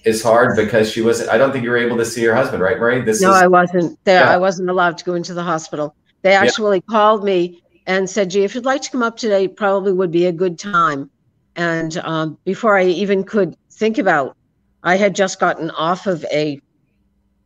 It's 0.04 0.22
hard 0.22 0.56
because 0.56 0.90
she 0.90 1.02
wasn't. 1.02 1.30
I 1.30 1.38
don't 1.38 1.52
think 1.52 1.64
you 1.64 1.70
were 1.70 1.78
able 1.78 1.96
to 1.96 2.04
see 2.04 2.22
your 2.22 2.34
husband, 2.34 2.62
right, 2.62 2.78
Marie? 2.78 3.00
This 3.00 3.20
no, 3.20 3.30
is, 3.30 3.36
I 3.36 3.46
wasn't 3.46 3.98
there. 4.04 4.24
Yeah. 4.24 4.30
I 4.30 4.36
wasn't 4.36 4.70
allowed 4.70 4.98
to 4.98 5.04
go 5.04 5.14
into 5.14 5.34
the 5.34 5.42
hospital. 5.42 5.94
They 6.22 6.32
actually 6.34 6.78
yeah. 6.78 6.90
called 6.90 7.24
me 7.24 7.62
and 7.86 8.08
said, 8.08 8.30
"Gee, 8.30 8.44
if 8.44 8.54
you'd 8.54 8.64
like 8.64 8.82
to 8.82 8.90
come 8.90 9.02
up 9.02 9.16
today, 9.16 9.48
probably 9.48 9.92
would 9.92 10.12
be 10.12 10.26
a 10.26 10.32
good 10.32 10.58
time." 10.58 11.10
And 11.56 11.98
um, 11.98 12.38
before 12.44 12.76
I 12.78 12.84
even 12.84 13.24
could 13.24 13.56
think 13.70 13.98
about, 13.98 14.36
I 14.82 14.96
had 14.96 15.14
just 15.14 15.38
gotten 15.38 15.70
off 15.72 16.06
of 16.06 16.24
a 16.32 16.60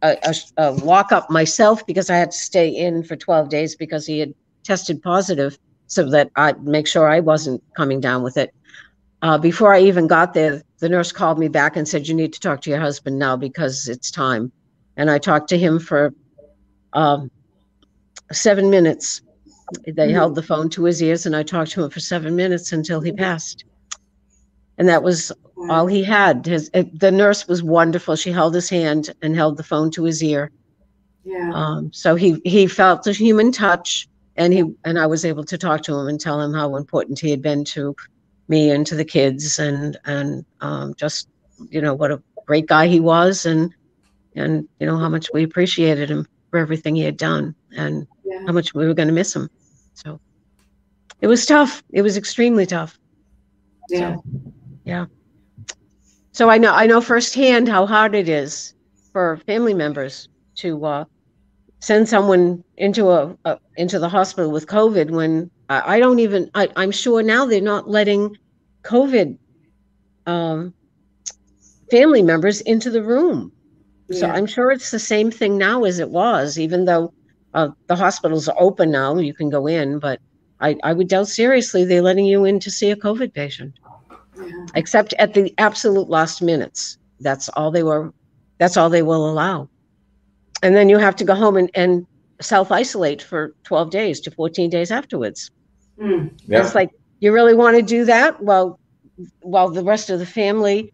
a, 0.03 0.17
a, 0.23 0.35
a 0.59 0.71
lock 0.73 1.13
up 1.13 1.31
myself 1.31 1.87
because 1.87 2.11
I 2.11 2.17
had 2.17 2.31
to 2.31 2.37
stay 2.37 2.69
in 2.69 3.03
for 3.03 3.17
12 3.17 3.49
days 3.49 3.75
because 3.75 4.07
he 4.07 4.19
had 4.19 4.35
tested 4.63 5.03
positive 5.03 5.59
so 5.87 6.09
that 6.11 6.31
I'd 6.37 6.63
make 6.65 6.87
sure 6.87 7.09
I 7.09 7.21
wasn't 7.21 7.63
coming 7.77 8.01
down 8.01 8.23
with 8.23 8.37
it. 8.37 8.55
Uh, 9.23 9.39
before 9.39 9.73
I 9.73 9.81
even 9.81 10.07
got 10.07 10.35
there, 10.35 10.63
the 10.79 10.89
nurse 10.89 11.13
called 11.13 11.39
me 11.39 11.49
back 11.49 11.77
and 11.77 11.89
said, 11.89 12.07
You 12.07 12.15
need 12.15 12.33
to 12.35 12.41
talk 12.41 12.61
to 12.63 12.71
your 12.71 12.81
husband 12.81 13.19
now 13.19 13.37
because 13.37 13.89
it's 13.89 14.11
time. 14.11 14.53
And 14.97 15.11
I 15.11 15.19
talked 15.19 15.49
to 15.51 15.59
him 15.59 15.79
for 15.79 16.13
um, 16.93 17.31
seven 18.33 18.71
minutes. 18.71 19.23
They 19.85 19.93
mm-hmm. 19.93 20.15
held 20.15 20.35
the 20.35 20.43
phone 20.43 20.71
to 20.71 20.85
his 20.85 21.03
ears, 21.03 21.27
and 21.27 21.35
I 21.35 21.43
talked 21.43 21.73
to 21.73 21.85
him 21.85 21.91
for 21.91 22.01
seven 22.01 22.37
minutes 22.37 22.73
until 22.73 23.01
he 23.01 23.13
passed. 23.13 23.65
And 24.79 24.89
that 24.89 25.03
was 25.03 25.33
all 25.71 25.87
he 25.87 26.05
had. 26.05 26.47
His 26.47 26.71
uh, 26.75 26.85
the 26.93 27.11
nurse 27.11 27.49
was 27.49 27.63
wonderful. 27.63 28.17
She 28.17 28.31
held 28.31 28.55
his 28.55 28.69
hand 28.69 29.13
and 29.23 29.35
held 29.35 29.57
the 29.57 29.63
phone 29.63 29.91
to 29.93 30.05
his 30.05 30.23
ear. 30.23 30.51
Yeah. 31.25 31.51
Um, 31.53 31.93
so 31.93 32.15
he 32.15 32.41
he 32.45 32.67
felt 32.67 33.07
a 33.07 33.13
human 33.13 33.53
touch, 33.53 34.09
and 34.37 34.53
he 34.53 34.65
and 34.85 34.99
I 34.99 35.07
was 35.07 35.25
able 35.25 35.45
to 35.45 35.59
talk 35.59 35.83
to 35.85 35.99
him 35.99 36.09
and 36.09 36.21
tell 36.21 36.41
him 36.41 36.53
how 36.53 36.77
important 36.77 37.19
he 37.19 37.31
had 37.31 37.43
been 37.43 37.65
to 37.67 37.97
me 38.49 38.71
and 38.71 38.87
to 38.87 38.95
the 38.95 39.05
kids, 39.05 39.59
and 39.59 39.97
and 40.05 40.45
um, 40.61 40.95
just 40.95 41.29
you 41.71 41.81
know 41.81 41.95
what 41.95 42.13
a 42.13 42.23
great 42.47 42.67
guy 42.67 42.87
he 42.87 43.01
was, 43.01 43.47
and 43.47 43.75
and 44.37 44.69
you 44.79 44.87
know 44.87 44.99
how 44.99 45.09
much 45.09 45.29
we 45.35 45.43
appreciated 45.43 46.11
him 46.11 46.27
for 46.51 46.59
everything 46.59 46.95
he 46.95 47.03
had 47.03 47.17
done, 47.17 47.55
and 47.77 48.07
yeah. 48.41 48.47
how 48.47 48.53
much 48.53 48.75
we 48.75 48.87
were 48.87 48.95
going 48.95 49.09
to 49.09 49.15
miss 49.15 49.35
him. 49.35 49.51
So 49.95 50.21
it 51.21 51.27
was 51.27 51.47
tough. 51.47 51.83
It 51.91 52.03
was 52.03 52.17
extremely 52.17 52.67
tough. 52.67 52.99
Yeah. 53.89 54.17
So, 54.17 54.25
yeah. 54.85 55.07
So 56.33 56.51
I 56.51 56.59
know 56.59 56.73
I 56.73 56.87
know 56.87 57.01
firsthand 57.01 57.69
how 57.69 57.87
hard 57.87 58.15
it 58.15 58.29
is 58.29 58.75
for 59.13 59.39
family 59.47 59.75
members 59.75 60.29
to 60.57 60.85
uh, 60.85 61.05
send 61.81 62.09
someone 62.09 62.63
into 62.77 63.11
a, 63.11 63.37
a, 63.45 63.59
into 63.77 63.99
the 63.99 64.09
hospital 64.09 64.51
with 64.51 64.67
COVID 64.67 65.11
when 65.11 65.51
I, 65.69 65.97
I 65.97 65.99
don't 65.99 66.19
even 66.19 66.51
I, 66.55 66.69
am 66.77 66.91
sure 66.91 67.23
now 67.23 67.47
they're 67.47 67.61
not 67.61 67.89
letting 67.89 68.37
COVID 68.83 69.39
um, 70.27 70.75
family 71.91 72.23
members 72.23 72.61
into 72.63 72.91
the 72.91 73.03
room. 73.03 73.53
Yeah. 74.09 74.21
So 74.21 74.29
I'm 74.29 74.47
sure 74.47 74.71
it's 74.71 74.91
the 74.91 74.99
same 74.99 75.31
thing 75.31 75.57
now 75.57 75.85
as 75.85 75.99
it 75.99 76.11
was, 76.11 76.59
even 76.59 76.85
though 76.85 77.13
uh, 77.57 77.71
the 77.87 77.97
hospitals 77.97 78.49
are 78.49 78.57
open 78.59 78.91
now, 78.91 79.17
you 79.17 79.35
can 79.35 79.49
go 79.51 79.67
in, 79.67 79.99
but 79.99 80.21
I, 80.61 80.77
I 80.85 80.93
would 80.93 81.09
doubt 81.09 81.29
seriously 81.29 81.85
they're 81.85 82.03
letting 82.03 82.27
you 82.27 82.45
in 82.45 82.61
to 82.61 82.71
see 82.71 82.91
a 82.91 82.97
COVID 82.97 83.33
patient 83.33 83.75
yeah. 84.39 84.67
except 84.75 85.15
at 85.19 85.35
the 85.35 85.55
absolute 85.59 86.09
last 86.09 86.43
minutes. 86.43 86.99
That's 87.21 87.49
all 87.51 87.71
they 87.71 87.83
were. 87.83 88.13
That's 88.59 88.77
all 88.77 88.91
they 88.91 89.03
will 89.03 89.29
allow. 89.29 89.69
And 90.63 90.75
then 90.75 90.89
you 90.89 90.99
have 90.99 91.17
to 91.17 91.25
go 91.25 91.35
home 91.35 91.57
and, 91.57 91.71
and 91.75 92.07
self 92.41 92.71
isolate 92.71 93.23
for 93.23 93.55
12 93.65 93.91
days 93.91 94.21
to 94.21 94.31
14 94.31 94.71
days 94.71 94.91
afterwards. 94.91 95.51
Mm. 95.99 96.39
Yeah. 96.47 96.61
It's 96.61 96.75
like, 96.75 96.91
you 97.21 97.33
really 97.33 97.55
want 97.55 97.77
to 97.77 97.83
do 97.83 98.05
that? 98.05 98.43
Well, 98.43 98.79
while 99.41 99.71
the 99.71 99.83
rest 99.83 100.11
of 100.11 100.19
the 100.19 100.27
family 100.27 100.93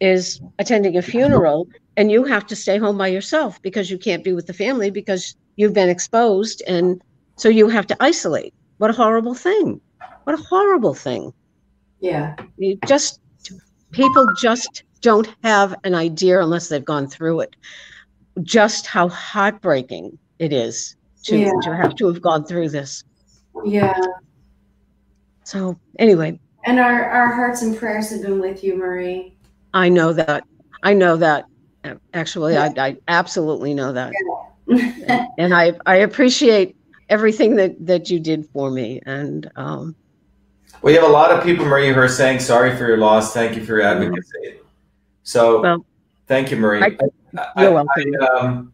is 0.00 0.40
attending 0.58 0.96
a 0.96 1.02
funeral 1.02 1.68
and 1.96 2.10
you 2.10 2.24
have 2.24 2.46
to 2.46 2.56
stay 2.56 2.78
home 2.78 2.96
by 2.96 3.08
yourself 3.08 3.60
because 3.62 3.90
you 3.90 3.98
can't 3.98 4.24
be 4.24 4.32
with 4.32 4.46
the 4.46 4.54
family 4.54 4.90
because 4.90 5.36
you've 5.56 5.74
been 5.74 5.90
exposed 5.90 6.62
and 6.66 7.02
so 7.36 7.48
you 7.48 7.68
have 7.68 7.86
to 7.86 7.96
isolate. 8.00 8.54
What 8.78 8.90
a 8.90 8.94
horrible 8.94 9.34
thing. 9.34 9.80
What 10.24 10.38
a 10.38 10.42
horrible 10.42 10.94
thing. 10.94 11.32
Yeah. 12.00 12.34
You 12.56 12.78
just 12.86 13.20
people 13.92 14.26
just 14.38 14.84
don't 15.00 15.28
have 15.42 15.74
an 15.84 15.94
idea 15.94 16.40
unless 16.40 16.68
they've 16.68 16.84
gone 16.84 17.06
through 17.06 17.40
it. 17.40 17.56
Just 18.42 18.86
how 18.86 19.08
heartbreaking 19.08 20.18
it 20.38 20.52
is 20.52 20.96
to, 21.24 21.38
yeah. 21.38 21.52
to 21.62 21.76
have 21.76 21.94
to 21.96 22.06
have 22.06 22.22
gone 22.22 22.44
through 22.44 22.70
this. 22.70 23.04
Yeah. 23.64 23.98
So 25.44 25.78
anyway. 25.98 26.38
And 26.64 26.78
our, 26.78 27.04
our 27.04 27.34
hearts 27.34 27.62
and 27.62 27.76
prayers 27.76 28.10
have 28.10 28.22
been 28.22 28.38
with 28.38 28.62
you, 28.62 28.76
Marie. 28.76 29.34
I 29.74 29.88
know 29.88 30.12
that. 30.12 30.44
I 30.82 30.94
know 30.94 31.16
that. 31.16 31.46
Actually, 32.12 32.56
I, 32.56 32.66
I 32.76 32.96
absolutely 33.08 33.74
know 33.74 33.92
that. 33.92 34.12
Yeah. 34.66 35.26
and 35.38 35.54
I 35.54 35.72
I 35.86 35.96
appreciate 35.96 36.76
everything 37.08 37.56
that 37.56 37.74
that 37.86 38.10
you 38.10 38.20
did 38.20 38.46
for 38.52 38.70
me. 38.70 39.00
And 39.06 39.50
um, 39.56 39.96
we 40.82 40.94
have 40.94 41.04
a 41.04 41.08
lot 41.08 41.30
of 41.30 41.42
people, 41.42 41.64
Marie, 41.64 41.92
who 41.92 41.98
are 41.98 42.08
saying 42.08 42.40
sorry 42.40 42.76
for 42.76 42.86
your 42.86 42.98
loss. 42.98 43.32
Thank 43.34 43.56
you 43.56 43.64
for 43.64 43.78
your 43.78 43.82
advocacy. 43.82 44.60
So, 45.22 45.62
well, 45.62 45.86
thank 46.26 46.50
you, 46.50 46.56
Marie. 46.56 46.82
I, 46.82 47.60
you're 47.60 47.72
welcome. 47.72 48.14
I, 48.20 48.26
um, 48.26 48.72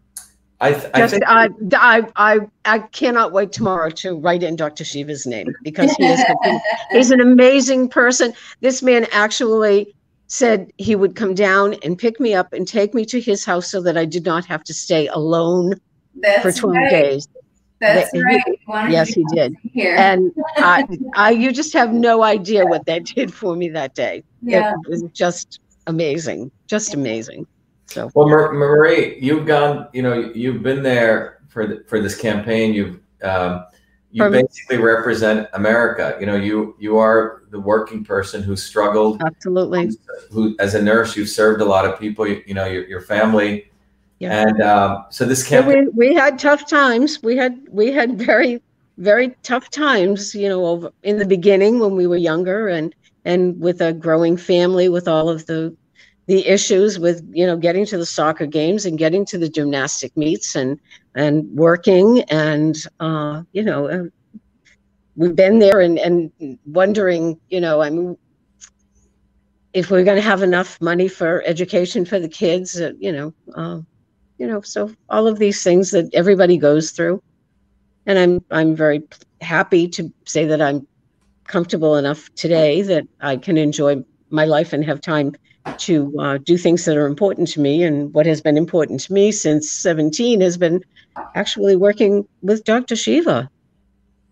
I, 0.61 0.73
th- 0.73 0.91
I 0.95 0.99
Just, 1.01 1.13
think 1.13 1.25
I, 1.27 1.49
I, 1.75 2.07
I, 2.17 2.41
I 2.65 2.79
cannot 2.79 3.33
wait 3.33 3.53
tomorrow 3.53 3.91
to 3.91 4.19
write 4.19 4.43
in 4.43 4.57
Dr. 4.57 4.85
Shiva's 4.85 5.27
name 5.27 5.55
because 5.63 5.93
he 5.97 6.07
is 6.07 6.23
he's 6.93 7.11
an 7.11 7.21
amazing 7.21 7.89
person. 7.89 8.33
This 8.61 8.83
man 8.83 9.07
actually 9.13 9.95
said 10.29 10.73
he 10.79 10.97
would 10.97 11.15
come 11.17 11.35
down 11.35 11.75
and 11.83 11.99
pick 11.99 12.19
me 12.21 12.35
up 12.35 12.53
and 12.53 12.67
take 12.67 12.95
me 12.95 13.05
to 13.07 13.21
his 13.21 13.45
house 13.45 13.71
so 13.71 13.81
that 13.83 13.97
I 13.97 14.05
did 14.05 14.25
not 14.25 14.45
have 14.47 14.65
to 14.65 14.75
stay 14.75 15.07
alone 15.09 15.75
That's 16.21 16.43
for 16.59 16.73
12 16.73 16.75
right. 16.77 16.91
days. 16.91 17.29
That's 17.81 18.11
That- 18.11 18.21
right. 18.23 18.43
We 18.47 18.59
wanted 18.67 18.93
Yes, 18.93 19.09
he 19.11 19.25
did. 19.35 19.55
Here. 19.73 19.95
And 19.97 20.33
I, 20.57 20.85
I, 21.15 21.31
you 21.31 21.53
just 21.53 21.73
have 21.75 21.93
no 21.93 22.23
idea 22.23 22.65
what 22.67 22.87
that 22.87 23.05
did 23.05 23.33
for 23.33 23.55
me 23.55 23.69
that 23.71 23.95
day. 23.95 24.25
yeah. 24.43 24.73
It 24.85 24.91
was 24.91 25.03
just 25.13 25.61
amazing, 25.87 26.51
just 26.67 26.95
amazing. 26.95 27.47
So 27.89 28.11
Well, 28.15 28.27
Marie, 28.29 29.19
you've 29.21 29.47
gone. 29.47 29.87
You 29.93 30.03
know, 30.03 30.33
you've 30.35 30.63
been 30.63 30.83
there 30.83 31.39
for 31.49 31.67
the, 31.69 31.85
for 31.87 32.01
this 32.01 32.17
campaign. 32.17 32.75
You've 32.75 32.99
um, 33.23 33.65
you 34.11 34.23
For- 34.23 34.31
basically 34.31 34.79
represent 34.79 35.49
America. 35.53 36.17
You 36.21 36.27
know, 36.27 36.37
you 36.37 36.77
you 36.79 36.99
are 36.99 37.43
the 37.51 37.61
working 37.61 38.05
person 38.05 38.43
who 38.43 38.57
struggled. 38.57 39.23
absolutely. 39.23 39.91
Who, 40.31 40.57
as 40.59 40.75
a 40.75 40.83
nurse, 40.83 41.17
you've 41.17 41.29
served 41.29 41.61
a 41.61 41.65
lot 41.65 41.85
of 41.85 41.99
people. 41.99 42.27
You, 42.27 42.43
you 42.47 42.55
know, 42.55 42.67
your 42.67 42.87
your 42.87 43.01
family. 43.01 43.71
Yeah. 44.19 44.49
And 44.49 44.63
um, 44.63 45.05
so 45.11 45.27
this 45.27 45.47
campaign. 45.47 45.91
we, 45.95 46.09
we 46.09 46.15
had 46.15 46.39
tough 46.39 46.67
times. 46.67 47.23
We 47.23 47.37
had 47.37 47.61
we 47.71 47.93
had 47.93 48.17
very 48.19 48.63
very 48.99 49.37
tough 49.43 49.71
times, 49.71 50.35
you 50.35 50.49
know, 50.49 50.65
over 50.65 50.91
in 51.03 51.19
the 51.19 51.27
beginning 51.27 51.81
when 51.81 51.97
we 51.97 52.07
were 52.07 52.17
younger, 52.17 52.69
and 52.69 52.95
and 53.25 53.61
with 53.61 53.81
a 53.83 53.93
growing 53.93 54.37
family, 54.37 54.89
with 54.89 55.09
all 55.09 55.29
of 55.29 55.47
the 55.47 55.77
the 56.27 56.47
issues 56.47 56.99
with 56.99 57.23
you 57.33 57.47
know 57.47 57.57
getting 57.57 57.87
to 57.87 57.99
the 57.99 58.07
soccer 58.07 58.47
games 58.47 58.85
and 58.85 58.99
getting 58.99 59.25
to 59.27 59.39
the 59.39 59.49
gymnastic 59.49 60.17
meets 60.17 60.55
and 60.55 60.79
and 61.15 61.45
working 61.55 62.23
and 62.29 62.77
uh, 63.01 63.43
you 63.53 63.63
know 63.63 63.89
uh, 63.89 64.05
we've 65.17 65.37
been 65.37 65.59
there 65.59 65.81
and 65.81 65.99
and 65.99 66.31
wondering, 66.67 67.39
you 67.49 67.61
know, 67.61 67.83
I 67.83 67.91
mean. 67.91 68.17
If 69.73 69.91
we're 69.91 70.05
going 70.05 70.17
to 70.17 70.23
have 70.23 70.43
enough 70.43 70.81
money 70.81 71.07
for 71.07 71.43
education 71.45 72.07
for 72.07 72.19
the 72.19 72.31
kids, 72.31 72.81
uh, 72.81 72.93
you 72.99 73.13
know, 73.13 73.35
uh, 73.55 73.81
you 74.39 74.47
know 74.47 74.61
so 74.61 74.91
all 75.09 75.27
of 75.27 75.39
these 75.39 75.63
things 75.63 75.91
that 75.91 76.09
everybody 76.13 76.57
goes 76.57 76.91
through 76.91 77.23
and 78.07 78.19
i'm 78.19 78.45
i'm 78.51 78.75
very 78.77 79.03
happy 79.41 79.89
to 79.89 80.13
say 80.25 80.45
that 80.45 80.61
i'm 80.61 80.87
comfortable 81.47 81.97
enough 81.97 82.29
today 82.35 82.83
that 82.83 83.05
i 83.21 83.37
can 83.37 83.57
enjoy 83.57 83.97
my 84.31 84.45
life 84.45 84.73
and 84.73 84.85
have 84.85 85.01
time 85.01 85.35
to 85.79 86.15
uh, 86.19 86.39
do 86.39 86.57
things 86.57 86.85
that 86.85 86.97
are 86.97 87.07
important 87.07 87.49
to 87.49 87.61
me 87.61 87.83
and 87.83 88.13
what 88.15 88.27
has 88.27 88.41
been 88.41 88.57
important 88.57 89.01
to 89.01 89.13
me 89.13 89.33
since 89.33 89.71
17 89.71 90.41
has 90.41 90.57
been 90.57 90.83
actually 91.35 91.77
working 91.77 92.27
with 92.43 92.65
dr 92.65 92.95
shiva 92.95 93.51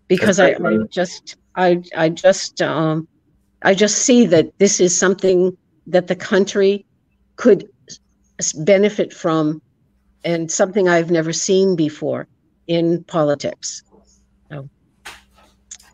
because 0.07 0.39
I, 0.39 0.55
I 0.63 0.77
just 0.89 1.35
i 1.55 1.81
i 1.95 2.09
just 2.09 2.61
um 2.61 3.07
i 3.63 3.73
just 3.73 3.99
see 3.99 4.25
that 4.27 4.57
this 4.59 4.79
is 4.79 4.97
something 4.97 5.57
that 5.87 6.07
the 6.07 6.15
country 6.15 6.85
could 7.35 7.67
benefit 8.63 9.13
from 9.13 9.61
and 10.25 10.51
something 10.51 10.89
I've 10.89 11.11
never 11.11 11.31
seen 11.31 11.75
before 11.75 12.27
in 12.67 13.03
politics. 13.05 13.83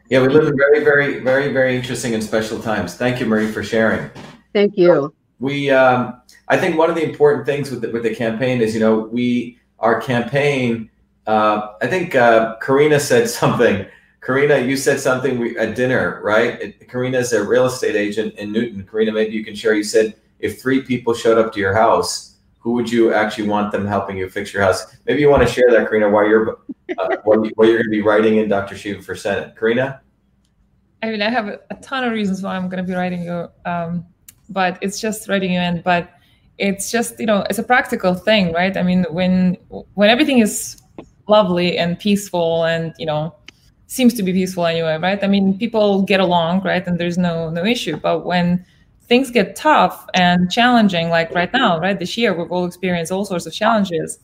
Yeah, 0.09 0.21
we 0.21 0.27
live 0.27 0.47
in 0.47 0.57
very, 0.57 0.83
very, 0.83 1.19
very, 1.19 1.53
very 1.53 1.73
interesting 1.73 2.13
and 2.13 2.21
special 2.21 2.59
times. 2.59 2.95
Thank 2.95 3.21
you, 3.21 3.25
Marie, 3.25 3.49
for 3.49 3.63
sharing. 3.63 4.09
Thank 4.53 4.73
you. 4.75 5.15
We 5.41 5.69
um, 5.69 6.21
i 6.47 6.57
think 6.57 6.77
one 6.77 6.89
of 6.89 6.95
the 6.95 7.03
important 7.03 7.45
things 7.45 7.69
with 7.69 7.81
the, 7.81 7.89
with 7.89 8.03
the 8.03 8.15
campaign 8.15 8.61
is 8.61 8.73
you 8.73 8.79
know 8.79 8.99
we 8.99 9.59
our 9.79 9.99
campaign 9.99 10.89
uh, 11.27 11.73
i 11.81 11.87
think 11.87 12.15
uh, 12.15 12.55
karina 12.59 12.99
said 12.99 13.29
something. 13.41 13.85
Karina 14.21 14.59
you 14.59 14.77
said 14.77 14.99
something 14.99 15.39
we, 15.39 15.57
at 15.57 15.75
dinner 15.75 16.21
right? 16.23 16.87
Karina 16.87 17.17
is 17.17 17.33
a 17.33 17.43
real 17.43 17.65
estate 17.65 17.95
agent 17.95 18.35
in 18.35 18.51
newton. 18.51 18.85
Karina 18.85 19.11
maybe 19.11 19.33
you 19.33 19.43
can 19.43 19.55
share. 19.55 19.73
You 19.73 19.83
said 19.83 20.13
if 20.37 20.61
three 20.61 20.83
people 20.83 21.15
showed 21.15 21.39
up 21.39 21.51
to 21.53 21.59
your 21.59 21.73
house 21.73 22.31
who 22.61 22.73
would 22.73 22.89
you 22.89 23.11
actually 23.11 23.47
want 23.47 23.71
them 23.71 23.85
helping 23.85 24.17
you 24.17 24.29
fix 24.29 24.53
your 24.53 24.61
house? 24.61 24.95
Maybe 25.07 25.21
you 25.21 25.29
want 25.29 25.45
to 25.45 25.51
share 25.51 25.69
that 25.71 25.89
karina 25.89 26.09
while 26.09 26.27
you're 26.27 26.59
uh, 26.97 27.09
you, 27.25 27.51
while 27.55 27.67
you're 27.67 27.77
going 27.77 27.85
to 27.85 27.89
be 27.89 28.01
writing 28.01 28.37
in 28.37 28.47
dr 28.47 28.75
shiva 28.77 29.01
for 29.01 29.15
senate. 29.15 29.55
Karina? 29.55 30.01
I 31.01 31.09
mean, 31.09 31.23
I 31.23 31.29
have 31.31 31.47
a, 31.47 31.59
a 31.71 31.75
ton 31.75 32.03
of 32.03 32.13
reasons 32.13 32.43
why 32.43 32.55
I'm 32.55 32.69
going 32.69 32.77
to 32.77 32.87
be 32.87 32.93
writing 32.93 33.23
you, 33.23 33.49
um, 33.65 34.05
but 34.51 34.77
it's 34.81 34.99
just 34.99 35.27
writing 35.27 35.53
you 35.53 35.59
in. 35.59 35.81
But 35.81 36.11
it's 36.57 36.91
just 36.91 37.19
you 37.19 37.25
know, 37.25 37.45
it's 37.49 37.59
a 37.59 37.63
practical 37.63 38.13
thing, 38.13 38.53
right? 38.53 38.75
I 38.77 38.83
mean, 38.83 39.05
when 39.09 39.57
when 39.95 40.09
everything 40.09 40.39
is 40.39 40.81
lovely 41.27 41.77
and 41.77 41.97
peaceful, 41.99 42.65
and 42.65 42.93
you 42.97 43.05
know, 43.05 43.35
seems 43.87 44.13
to 44.15 44.23
be 44.23 44.33
peaceful 44.33 44.65
anyway, 44.65 44.97
right? 44.97 45.23
I 45.23 45.27
mean, 45.27 45.57
people 45.57 46.03
get 46.03 46.19
along, 46.19 46.61
right? 46.63 46.85
And 46.85 46.99
there's 46.99 47.17
no 47.17 47.49
no 47.49 47.65
issue. 47.65 47.97
But 47.97 48.25
when 48.25 48.65
things 49.11 49.29
get 49.29 49.55
tough 49.55 50.07
and 50.13 50.49
challenging, 50.51 51.09
like 51.09 51.31
right 51.35 51.51
now, 51.51 51.79
right? 51.79 51.99
This 51.99 52.17
year, 52.17 52.33
we've 52.33 52.51
all 52.51 52.65
experienced 52.65 53.11
all 53.11 53.25
sorts 53.25 53.45
of 53.45 53.53
challenges. 53.53 54.19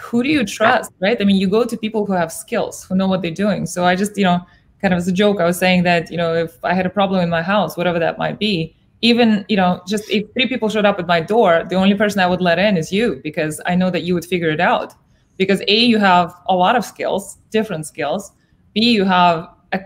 Who 0.00 0.22
do 0.22 0.28
you 0.28 0.44
trust, 0.44 0.90
right? 1.00 1.20
I 1.20 1.24
mean, 1.24 1.36
you 1.36 1.48
go 1.48 1.64
to 1.64 1.76
people 1.76 2.06
who 2.06 2.14
have 2.14 2.32
skills, 2.32 2.84
who 2.84 2.96
know 2.96 3.06
what 3.06 3.22
they're 3.22 3.30
doing. 3.30 3.66
So 3.66 3.84
I 3.84 3.94
just, 3.94 4.16
you 4.16 4.24
know, 4.24 4.40
kind 4.80 4.94
of 4.94 4.98
as 4.98 5.06
a 5.08 5.12
joke, 5.12 5.40
I 5.40 5.44
was 5.44 5.58
saying 5.58 5.82
that, 5.84 6.10
you 6.10 6.16
know, 6.16 6.34
if 6.34 6.64
I 6.64 6.74
had 6.74 6.86
a 6.86 6.90
problem 6.90 7.20
in 7.20 7.30
my 7.30 7.42
house, 7.42 7.76
whatever 7.76 7.98
that 7.98 8.18
might 8.18 8.38
be, 8.38 8.74
even, 9.02 9.44
you 9.48 9.56
know, 9.56 9.82
just 9.86 10.10
if 10.10 10.30
three 10.32 10.46
people 10.46 10.68
showed 10.68 10.84
up 10.84 10.98
at 10.98 11.06
my 11.06 11.20
door, 11.20 11.64
the 11.68 11.76
only 11.76 11.94
person 11.94 12.20
I 12.20 12.26
would 12.26 12.40
let 12.40 12.58
in 12.58 12.76
is 12.76 12.92
you 12.92 13.20
because 13.22 13.60
I 13.64 13.74
know 13.74 13.90
that 13.90 14.02
you 14.02 14.14
would 14.14 14.24
figure 14.24 14.50
it 14.50 14.60
out. 14.60 14.94
Because 15.38 15.62
A, 15.68 15.76
you 15.76 15.98
have 15.98 16.34
a 16.48 16.54
lot 16.54 16.76
of 16.76 16.84
skills, 16.84 17.38
different 17.50 17.86
skills. 17.86 18.32
B, 18.74 18.92
you 18.92 19.04
have 19.04 19.48
a, 19.72 19.80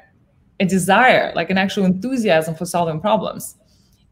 a 0.59 0.67
desire, 0.67 1.33
like 1.37 1.49
an 1.51 1.59
actual 1.59 1.85
enthusiasm 1.85 2.57
for 2.57 2.67
solving 2.67 3.01
problems. 3.01 3.57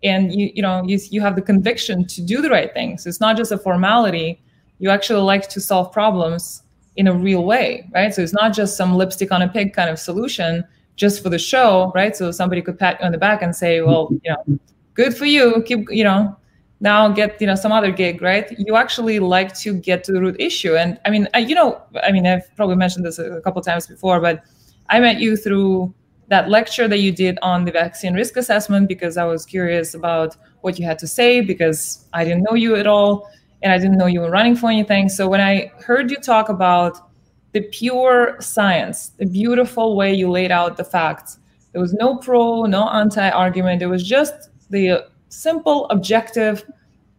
And 0.04 0.32
you, 0.32 0.52
you 0.54 0.62
know, 0.62 0.84
you, 0.84 1.00
you 1.10 1.20
have 1.20 1.34
the 1.34 1.42
conviction 1.42 2.06
to 2.06 2.22
do 2.22 2.40
the 2.40 2.50
right 2.50 2.72
thing. 2.72 2.96
So 2.98 3.08
it's 3.08 3.20
not 3.20 3.36
just 3.36 3.50
a 3.50 3.58
formality. 3.58 4.40
You 4.78 4.90
actually 4.90 5.22
like 5.22 5.48
to 5.48 5.60
solve 5.60 5.92
problems 5.92 6.62
in 6.96 7.08
a 7.08 7.12
real 7.12 7.44
way, 7.44 7.88
right? 7.92 8.14
So 8.14 8.22
it's 8.22 8.32
not 8.32 8.52
just 8.52 8.76
some 8.76 8.94
lipstick 8.94 9.32
on 9.32 9.42
a 9.42 9.48
pig 9.48 9.72
kind 9.72 9.90
of 9.90 9.98
solution 9.98 10.64
just 10.94 11.22
for 11.22 11.30
the 11.30 11.38
show, 11.38 11.90
right? 11.94 12.14
So 12.14 12.30
somebody 12.30 12.62
could 12.62 12.78
pat 12.78 13.00
you 13.00 13.06
on 13.06 13.12
the 13.12 13.18
back 13.18 13.42
and 13.42 13.56
say, 13.56 13.80
well, 13.80 14.08
you 14.22 14.30
know, 14.30 14.58
good 14.94 15.16
for 15.16 15.26
you. 15.26 15.62
Keep, 15.66 15.90
you 15.90 16.04
know, 16.04 16.36
now 16.80 17.08
get, 17.08 17.40
you 17.40 17.46
know, 17.46 17.54
some 17.54 17.72
other 17.72 17.92
gig, 17.92 18.20
right? 18.20 18.50
You 18.58 18.76
actually 18.76 19.20
like 19.20 19.56
to 19.58 19.72
get 19.74 20.04
to 20.04 20.12
the 20.12 20.20
root 20.20 20.36
issue. 20.40 20.76
And 20.76 20.98
I 21.04 21.10
mean, 21.10 21.28
I, 21.34 21.38
you 21.38 21.54
know, 21.54 21.80
I 22.02 22.10
mean, 22.12 22.26
I've 22.26 22.54
probably 22.56 22.76
mentioned 22.76 23.04
this 23.04 23.18
a 23.18 23.40
couple 23.42 23.62
times 23.62 23.86
before, 23.86 24.20
but 24.20 24.42
I 24.88 25.00
met 25.00 25.20
you 25.20 25.36
through 25.36 25.94
that 26.28 26.48
lecture 26.48 26.88
that 26.88 26.98
you 26.98 27.12
did 27.12 27.38
on 27.42 27.64
the 27.64 27.70
vaccine 27.72 28.14
risk 28.14 28.36
assessment 28.36 28.88
because 28.88 29.16
I 29.16 29.24
was 29.24 29.46
curious 29.46 29.94
about 29.94 30.36
what 30.62 30.78
you 30.78 30.84
had 30.84 30.98
to 31.00 31.06
say 31.06 31.40
because 31.40 32.06
I 32.12 32.24
didn't 32.24 32.42
know 32.42 32.54
you 32.54 32.74
at 32.76 32.86
all 32.86 33.30
and 33.62 33.72
I 33.72 33.78
didn't 33.78 33.98
know 33.98 34.06
you 34.06 34.20
were 34.20 34.30
running 34.30 34.56
for 34.56 34.70
anything. 34.70 35.08
So 35.08 35.28
when 35.28 35.40
I 35.40 35.70
heard 35.84 36.10
you 36.10 36.16
talk 36.16 36.48
about 36.48 37.10
the 37.52 37.60
pure 37.60 38.36
science, 38.40 39.10
the 39.18 39.26
beautiful 39.26 39.94
way 39.94 40.12
you 40.14 40.30
laid 40.30 40.50
out 40.50 40.76
the 40.76 40.84
facts, 40.84 41.38
there 41.72 41.80
was 41.80 41.92
no 41.92 42.16
pro, 42.16 42.64
no 42.64 42.88
anti 42.88 43.28
argument. 43.28 43.82
It 43.82 43.86
was 43.86 44.02
just 44.02 44.50
the 44.72 45.06
simple, 45.28 45.86
objective 45.90 46.64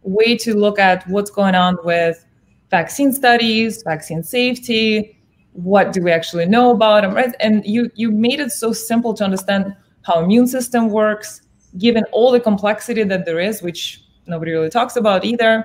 way 0.02 0.36
to 0.36 0.54
look 0.54 0.78
at 0.78 1.08
what's 1.08 1.30
going 1.30 1.54
on 1.54 1.78
with 1.84 2.24
vaccine 2.70 3.12
studies, 3.12 3.82
vaccine 3.82 4.22
safety, 4.22 5.18
what 5.52 5.92
do 5.92 6.02
we 6.02 6.10
actually 6.10 6.46
know 6.46 6.72
about 6.72 7.02
them, 7.02 7.14
right? 7.14 7.34
And 7.40 7.64
you 7.64 7.90
you 7.94 8.10
made 8.10 8.40
it 8.40 8.50
so 8.50 8.72
simple 8.72 9.14
to 9.14 9.24
understand 9.24 9.74
how 10.02 10.22
immune 10.22 10.48
system 10.48 10.90
works, 10.90 11.40
given 11.78 12.04
all 12.12 12.30
the 12.32 12.40
complexity 12.40 13.04
that 13.04 13.24
there 13.24 13.40
is, 13.40 13.62
which 13.62 14.02
nobody 14.26 14.50
really 14.50 14.70
talks 14.70 14.96
about 14.96 15.24
either. 15.24 15.64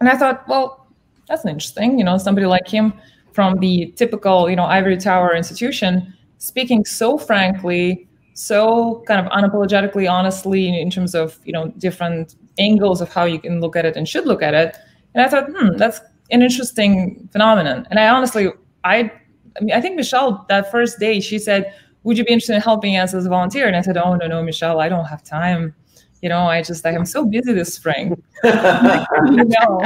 And 0.00 0.08
I 0.08 0.16
thought, 0.16 0.46
well, 0.46 0.86
that's 1.26 1.44
interesting. 1.46 1.98
You 1.98 2.04
know, 2.04 2.18
somebody 2.18 2.46
like 2.46 2.68
him 2.68 2.92
from 3.32 3.58
the 3.58 3.92
typical, 3.96 4.48
you 4.50 4.56
know, 4.56 4.64
ivory 4.64 4.98
tower 4.98 5.34
institution, 5.34 6.14
speaking 6.38 6.84
so 6.84 7.18
frankly, 7.18 8.06
so 8.36 9.02
kind 9.06 9.24
of 9.24 9.32
unapologetically, 9.32 10.10
honestly, 10.10 10.78
in 10.78 10.90
terms 10.90 11.14
of 11.14 11.38
you 11.44 11.52
know 11.52 11.68
different 11.78 12.36
angles 12.58 13.00
of 13.00 13.12
how 13.12 13.24
you 13.24 13.38
can 13.38 13.60
look 13.60 13.76
at 13.76 13.86
it 13.86 13.96
and 13.96 14.06
should 14.06 14.26
look 14.26 14.42
at 14.42 14.52
it. 14.52 14.76
And 15.14 15.24
I 15.24 15.28
thought, 15.28 15.46
hmm, 15.50 15.76
that's 15.76 16.00
an 16.30 16.42
interesting 16.42 17.28
phenomenon. 17.32 17.86
And 17.90 17.98
I 17.98 18.08
honestly, 18.08 18.48
I, 18.84 19.10
I 19.58 19.64
mean, 19.64 19.74
I 19.74 19.80
think 19.80 19.96
Michelle 19.96 20.44
that 20.50 20.70
first 20.70 20.98
day 20.98 21.18
she 21.20 21.38
said, 21.38 21.72
"Would 22.02 22.18
you 22.18 22.24
be 22.24 22.32
interested 22.32 22.54
in 22.54 22.60
helping 22.60 22.96
us 22.96 23.14
as 23.14 23.24
a 23.24 23.30
volunteer?" 23.30 23.66
And 23.66 23.74
I 23.74 23.80
said, 23.80 23.96
"Oh 23.96 24.14
no, 24.16 24.26
no, 24.26 24.42
Michelle, 24.42 24.80
I 24.80 24.90
don't 24.90 25.06
have 25.06 25.22
time." 25.24 25.74
You 26.22 26.28
know, 26.28 26.46
I 26.46 26.62
just 26.62 26.84
like 26.84 26.96
I'm 26.96 27.04
so 27.04 27.24
busy 27.24 27.52
this 27.52 27.74
spring. 27.74 28.20
you 28.44 29.44
know, 29.44 29.80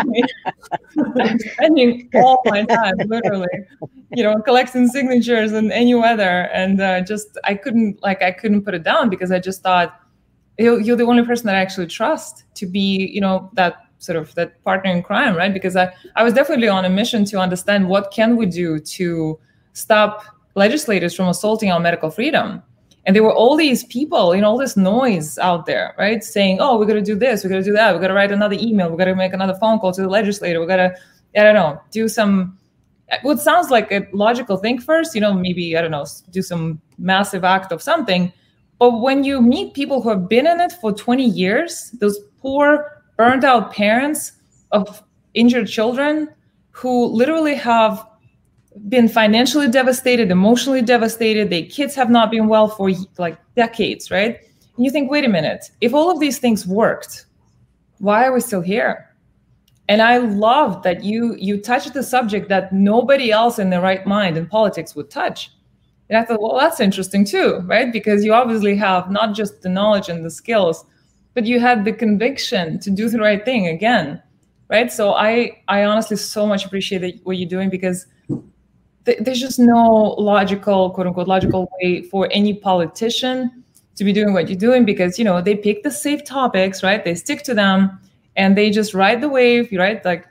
I'm 1.21 1.39
spending 1.39 2.09
all 2.15 2.41
my 2.47 2.65
time 2.65 2.95
literally, 3.07 3.49
you 4.15 4.23
know, 4.23 4.41
collecting 4.43 4.89
signatures 4.89 5.53
in 5.53 5.73
any 5.73 5.95
weather, 5.95 6.49
and 6.53 6.81
uh, 6.81 7.01
just 7.01 7.39
I 7.45 7.55
couldn't 7.55 8.03
like 8.03 8.23
I 8.23 8.31
couldn't 8.33 8.63
put 8.63 8.75
it 8.75 8.85
down 8.85 9.11
because 9.11 9.33
I 9.33 9.39
just 9.39 9.63
thought 9.63 10.01
you're, 10.61 10.81
you're 10.81 10.97
the 10.97 11.05
only 11.05 11.25
person 11.25 11.47
that 11.47 11.57
I 11.57 11.61
actually 11.61 11.87
trust 11.87 12.45
to 12.55 12.67
be, 12.67 13.11
you 13.13 13.21
know, 13.21 13.51
that 13.55 13.87
sort 13.99 14.17
of 14.17 14.35
that 14.35 14.63
partner 14.65 14.91
in 14.91 15.03
crime, 15.03 15.37
right? 15.37 15.53
Because 15.53 15.77
I, 15.77 15.93
I 16.17 16.23
was 16.23 16.35
definitely 16.35 16.69
on 16.69 16.85
a 16.85 16.91
mission 16.91 17.25
to 17.27 17.39
understand 17.39 17.89
what 17.89 18.11
can 18.11 18.37
we 18.37 18.47
do 18.47 18.79
to 18.79 19.39
stop 19.73 20.25
legislators 20.55 21.15
from 21.15 21.29
assaulting 21.29 21.71
our 21.71 21.81
medical 21.81 22.11
freedom. 22.11 22.63
And 23.07 23.17
there 23.17 23.23
were 23.23 23.33
all 23.33 23.57
these 23.57 23.85
people, 23.85 24.35
you 24.35 24.43
know, 24.43 24.51
all 24.51 24.59
this 24.59 24.77
noise 24.77 25.39
out 25.39 25.67
there, 25.67 25.95
right? 25.99 26.23
Saying, 26.23 26.59
oh, 26.61 26.79
we're 26.79 26.87
going 26.87 27.03
to 27.03 27.13
do 27.13 27.19
this, 27.19 27.43
we're 27.43 27.51
going 27.51 27.63
to 27.63 27.69
do 27.69 27.75
that, 27.75 27.93
we're 27.93 27.99
going 27.99 28.11
to 28.11 28.15
write 28.15 28.31
another 28.31 28.57
email, 28.59 28.91
we're 28.91 28.99
going 28.99 29.09
to 29.09 29.15
make 29.15 29.33
another 29.33 29.55
phone 29.55 29.79
call 29.79 29.93
to 29.93 30.03
the 30.03 30.09
legislator, 30.09 30.61
we're 30.61 30.67
going 30.67 30.91
to, 30.91 30.97
I 31.41 31.45
don't 31.45 31.55
know, 31.55 31.81
do 31.91 32.09
some, 32.09 32.59
what 33.23 33.41
sounds 33.41 33.71
like 33.71 33.91
a 33.91 34.07
logical 34.13 34.59
thing 34.59 34.81
first, 34.81 35.15
you 35.15 35.21
know, 35.21 35.33
maybe, 35.33 35.77
I 35.77 35.81
don't 35.81 35.91
know, 35.91 36.05
do 36.31 36.43
some 36.43 36.81
massive 36.99 37.43
act 37.43 37.73
of 37.73 37.83
something. 37.83 38.33
But 38.79 39.01
when 39.01 39.25
you 39.25 39.41
meet 39.41 39.75
people 39.75 40.03
who 40.03 40.11
have 40.11 40.29
been 40.29 40.47
in 40.47 40.61
it 40.61 40.73
for 40.73 40.93
20 40.93 41.25
years, 41.25 41.91
those 42.01 42.19
poor, 42.41 43.03
burned 43.17 43.45
out 43.45 43.73
parents 43.73 44.33
of 44.73 45.03
injured 45.35 45.69
children 45.69 46.29
who 46.71 47.07
literally 47.07 47.55
have 47.55 48.07
been 48.89 49.09
financially 49.09 49.69
devastated, 49.69 50.31
emotionally 50.31 50.83
devastated. 50.83 51.51
Their 51.51 51.65
kids 51.65 51.95
have 51.95 52.11
not 52.11 52.31
been 52.31 52.49
well 52.49 52.69
for 52.69 52.91
like 53.19 53.39
decades, 53.55 54.11
right? 54.11 54.41
And 54.77 54.85
you 54.85 54.91
think, 54.91 55.11
wait 55.11 55.25
a 55.25 55.29
minute, 55.29 55.71
if 55.81 55.93
all 55.93 56.11
of 56.11 56.21
these 56.21 56.39
things 56.39 56.67
worked, 56.67 57.27
why 57.99 58.25
are 58.25 58.33
we 58.33 58.41
still 58.41 58.61
here? 58.61 59.07
And 59.89 60.01
I 60.01 60.19
love 60.19 60.85
that 60.85 61.03
you 61.03 61.35
you 61.37 61.61
touched 61.61 61.95
the 61.95 62.03
subject 62.03 62.49
that 62.49 62.73
nobody 62.73 63.33
else 63.33 63.59
in 63.59 63.71
their 63.71 63.81
right 63.81 64.07
mind 64.07 64.37
in 64.37 64.47
politics 64.47 64.95
would 64.95 65.11
touch. 65.11 65.51
And 66.09 66.17
I 66.17 66.25
thought, 66.25 66.41
well, 66.41 66.57
that's 66.59 66.81
interesting 66.81 67.25
too, 67.25 67.61
right? 67.67 67.93
Because 67.93 68.25
you 68.25 68.33
obviously 68.33 68.77
have 68.77 69.11
not 69.11 69.35
just 69.35 69.63
the 69.63 69.69
knowledge 69.69 70.09
and 70.09 70.25
the 70.25 70.31
skills, 70.31 70.85
but 71.35 71.45
you 71.45 71.59
had 71.59 71.85
the 71.85 71.93
conviction 71.93 72.79
to 72.81 72.91
do 72.91 73.09
the 73.09 73.19
right 73.19 73.45
thing 73.45 73.67
again, 73.67 74.23
right? 74.69 74.93
So 74.93 75.15
I 75.15 75.61
I 75.67 75.85
honestly 75.85 76.17
so 76.17 76.47
much 76.47 76.65
appreciate 76.65 77.21
what 77.25 77.37
you're 77.37 77.49
doing 77.49 77.69
because 77.69 78.07
th- 79.05 79.19
there's 79.21 79.41
just 79.41 79.59
no 79.59 80.15
logical, 80.19 80.91
quote 80.91 81.07
unquote, 81.07 81.29
logical 81.29 81.71
way 81.81 82.03
for 82.03 82.29
any 82.31 82.55
politician 82.55 83.65
to 83.97 84.05
be 84.05 84.13
doing 84.13 84.33
what 84.33 84.49
you're 84.49 84.59
doing 84.59 84.85
because 84.85 85.19
you 85.19 85.25
know 85.25 85.43
they 85.43 85.55
pick 85.55 85.83
the 85.83 85.91
safe 85.91 86.25
topics, 86.25 86.83
right? 86.83 87.05
They 87.05 87.15
stick 87.15 87.43
to 87.45 87.55
them 87.55 87.99
and 88.37 88.57
they 88.57 88.71
just 88.71 88.95
ride 88.95 89.21
the 89.21 89.29
wave, 89.29 89.71
right? 89.73 90.05
Like 90.05 90.27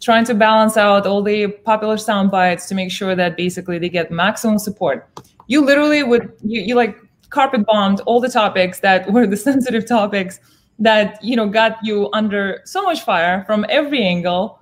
trying 0.00 0.24
to 0.26 0.34
balance 0.34 0.76
out 0.76 1.06
all 1.06 1.22
the 1.22 1.48
popular 1.48 1.96
sound 1.96 2.30
bites 2.30 2.66
to 2.68 2.74
make 2.74 2.90
sure 2.90 3.14
that 3.14 3.36
basically 3.36 3.78
they 3.78 3.88
get 3.88 4.10
maximum 4.10 4.58
support. 4.58 5.08
You 5.46 5.64
literally 5.64 6.02
would 6.02 6.32
you, 6.42 6.60
you 6.60 6.74
like 6.74 6.96
carpet 7.30 7.64
bombed 7.66 8.00
all 8.00 8.20
the 8.20 8.28
topics 8.28 8.80
that 8.80 9.10
were 9.12 9.26
the 9.26 9.36
sensitive 9.36 9.86
topics 9.86 10.40
that 10.78 11.22
you 11.22 11.36
know 11.36 11.48
got 11.48 11.76
you 11.82 12.10
under 12.12 12.60
so 12.64 12.82
much 12.82 13.02
fire 13.02 13.44
from 13.46 13.64
every 13.68 14.02
angle 14.02 14.60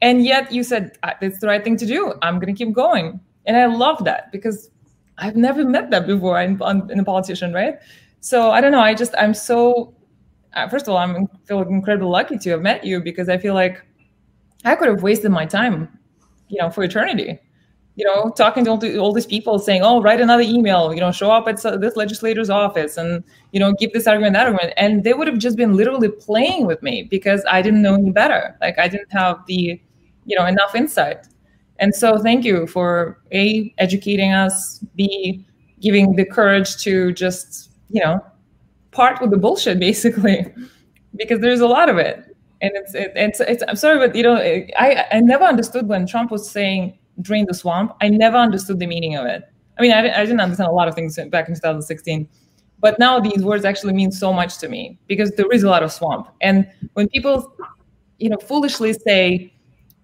and 0.00 0.24
yet 0.24 0.52
you 0.52 0.62
said 0.62 0.96
it's 1.20 1.40
the 1.40 1.46
right 1.46 1.64
thing 1.64 1.76
to 1.76 1.86
do. 1.86 2.14
I'm 2.22 2.38
going 2.38 2.54
to 2.54 2.64
keep 2.64 2.74
going. 2.74 3.20
And 3.46 3.56
i 3.56 3.66
love 3.66 4.04
that 4.04 4.30
because 4.30 4.70
i've 5.18 5.36
never 5.36 5.64
met 5.64 5.90
that 5.90 6.06
before 6.06 6.40
in, 6.40 6.60
in 6.90 7.00
a 7.00 7.04
politician 7.04 7.52
right? 7.52 7.76
So 8.20 8.50
i 8.50 8.60
don't 8.60 8.72
know. 8.72 8.80
I 8.80 8.94
just 8.94 9.14
i'm 9.18 9.34
so 9.34 9.94
uh, 10.54 10.68
first 10.68 10.86
of 10.86 10.90
all 10.90 10.98
i'm 10.98 11.26
feel 11.46 11.62
incredibly 11.62 12.08
lucky 12.08 12.38
to 12.38 12.50
have 12.50 12.62
met 12.62 12.84
you 12.84 13.00
because 13.00 13.28
i 13.28 13.38
feel 13.38 13.54
like 13.54 13.82
i 14.64 14.74
could 14.74 14.88
have 14.88 15.02
wasted 15.02 15.30
my 15.30 15.46
time 15.46 15.88
you 16.48 16.60
know 16.60 16.70
for 16.70 16.82
eternity. 16.84 17.38
You 17.96 18.04
know 18.04 18.30
talking 18.30 18.64
to 18.64 18.70
all, 18.70 18.78
the, 18.78 18.96
all 18.98 19.12
these 19.12 19.26
people 19.26 19.58
saying 19.58 19.82
oh 19.82 20.00
write 20.00 20.20
another 20.20 20.44
email 20.44 20.94
you 20.94 21.00
know 21.00 21.10
show 21.10 21.32
up 21.32 21.48
at 21.48 21.60
this 21.80 21.96
legislator's 21.96 22.48
office 22.48 22.96
and 22.96 23.24
you 23.50 23.58
know 23.58 23.72
give 23.72 23.92
this 23.92 24.06
argument 24.06 24.34
that 24.34 24.46
argument. 24.46 24.72
And 24.76 25.02
they 25.02 25.14
would 25.14 25.26
have 25.26 25.38
just 25.38 25.56
been 25.56 25.74
literally 25.76 26.08
playing 26.08 26.66
with 26.66 26.80
me 26.82 27.02
because 27.10 27.44
i 27.50 27.60
didn't 27.60 27.82
know 27.82 27.94
any 27.94 28.10
better. 28.10 28.56
Like 28.60 28.78
i 28.78 28.86
didn't 28.86 29.10
have 29.10 29.44
the 29.46 29.80
you 30.28 30.36
know 30.38 30.46
enough 30.46 30.74
insight. 30.74 31.26
And 31.80 31.94
so 31.94 32.18
thank 32.18 32.44
you 32.44 32.66
for 32.66 33.20
a 33.32 33.74
educating 33.78 34.32
us 34.32 34.78
b 34.94 35.44
giving 35.80 36.16
the 36.16 36.24
courage 36.24 36.76
to 36.84 37.12
just 37.12 37.70
you 37.90 38.02
know 38.04 38.24
part 38.90 39.20
with 39.20 39.30
the 39.30 39.36
bullshit 39.36 39.78
basically 39.88 40.46
because 41.16 41.40
there's 41.40 41.60
a 41.60 41.66
lot 41.66 41.88
of 41.88 41.98
it. 41.98 42.24
And 42.60 42.72
it's 42.74 42.94
it, 42.94 43.12
it's 43.14 43.40
it's 43.40 43.62
i'm 43.68 43.76
sorry 43.76 43.98
but 44.04 44.16
you 44.16 44.24
know 44.24 44.36
i 44.36 45.04
i 45.12 45.20
never 45.20 45.44
understood 45.44 45.86
when 45.86 46.08
trump 46.08 46.32
was 46.32 46.50
saying 46.50 46.98
drain 47.22 47.46
the 47.46 47.54
swamp 47.54 47.96
i 48.00 48.08
never 48.08 48.36
understood 48.36 48.80
the 48.80 48.86
meaning 48.94 49.14
of 49.14 49.26
it. 49.26 49.44
I 49.78 49.82
mean 49.82 49.92
i, 49.92 50.00
I 50.00 50.24
didn't 50.26 50.40
understand 50.40 50.68
a 50.68 50.72
lot 50.72 50.88
of 50.88 50.96
things 50.96 51.16
back 51.30 51.48
in 51.48 51.54
2016 51.54 52.28
but 52.80 52.98
now 52.98 53.18
these 53.20 53.42
words 53.42 53.64
actually 53.64 53.92
mean 53.92 54.12
so 54.12 54.32
much 54.32 54.58
to 54.58 54.68
me 54.68 54.98
because 55.06 55.30
there 55.32 55.50
is 55.50 55.62
a 55.64 55.68
lot 55.68 55.82
of 55.82 55.92
swamp. 55.92 56.28
And 56.40 56.68
when 56.94 57.08
people 57.08 57.52
you 58.18 58.30
know 58.30 58.38
foolishly 58.38 58.92
say 58.92 59.52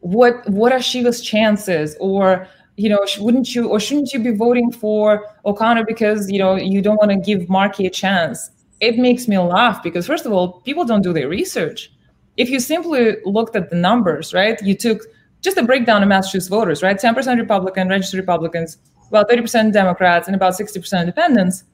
what 0.05 0.47
what 0.51 0.71
are 0.71 0.83
Shiva's 0.83 1.23
chances? 1.23 1.97
Or 1.99 2.47
you 2.77 2.90
know 2.90 3.05
wouldn't 3.19 3.55
you 3.55 3.69
or 3.69 3.81
shouldn't 3.81 4.12
you 4.12 4.19
be 4.19 4.33
voting 4.33 4.71
for 4.71 5.25
O'Connor 5.47 5.85
because 5.87 6.31
you 6.31 6.38
know 6.38 6.57
you 6.57 6.83
don't 6.83 6.97
want 6.97 7.11
to 7.11 7.17
give 7.17 7.49
Markey 7.49 7.87
a 7.87 7.90
chance? 7.90 8.51
It 8.81 8.99
makes 8.99 9.27
me 9.27 9.38
laugh 9.38 9.83
because 9.83 10.07
first 10.07 10.27
of 10.27 10.33
all 10.33 10.61
people 10.61 10.85
don't 10.85 11.01
do 11.03 11.12
their 11.14 11.29
research. 11.29 11.90
If 12.37 12.51
you 12.51 12.61
simply 12.61 13.17
looked 13.25 13.57
at 13.57 13.71
the 13.71 13.77
numbers 13.77 14.35
right 14.35 14.61
you 14.62 14.75
took 14.75 15.01
just 15.40 15.57
a 15.57 15.62
breakdown 15.62 16.03
of 16.03 16.09
Massachusetts 16.09 16.49
voters 16.49 16.83
right? 16.83 16.99
10% 16.99 17.38
Republican 17.38 17.88
registered 17.88 18.21
Republicans 18.21 18.77
about 19.09 19.31
30% 19.31 19.73
Democrats 19.73 20.29
and 20.29 20.35
about 20.35 20.55
60% 20.55 21.01
independents. 21.01 21.64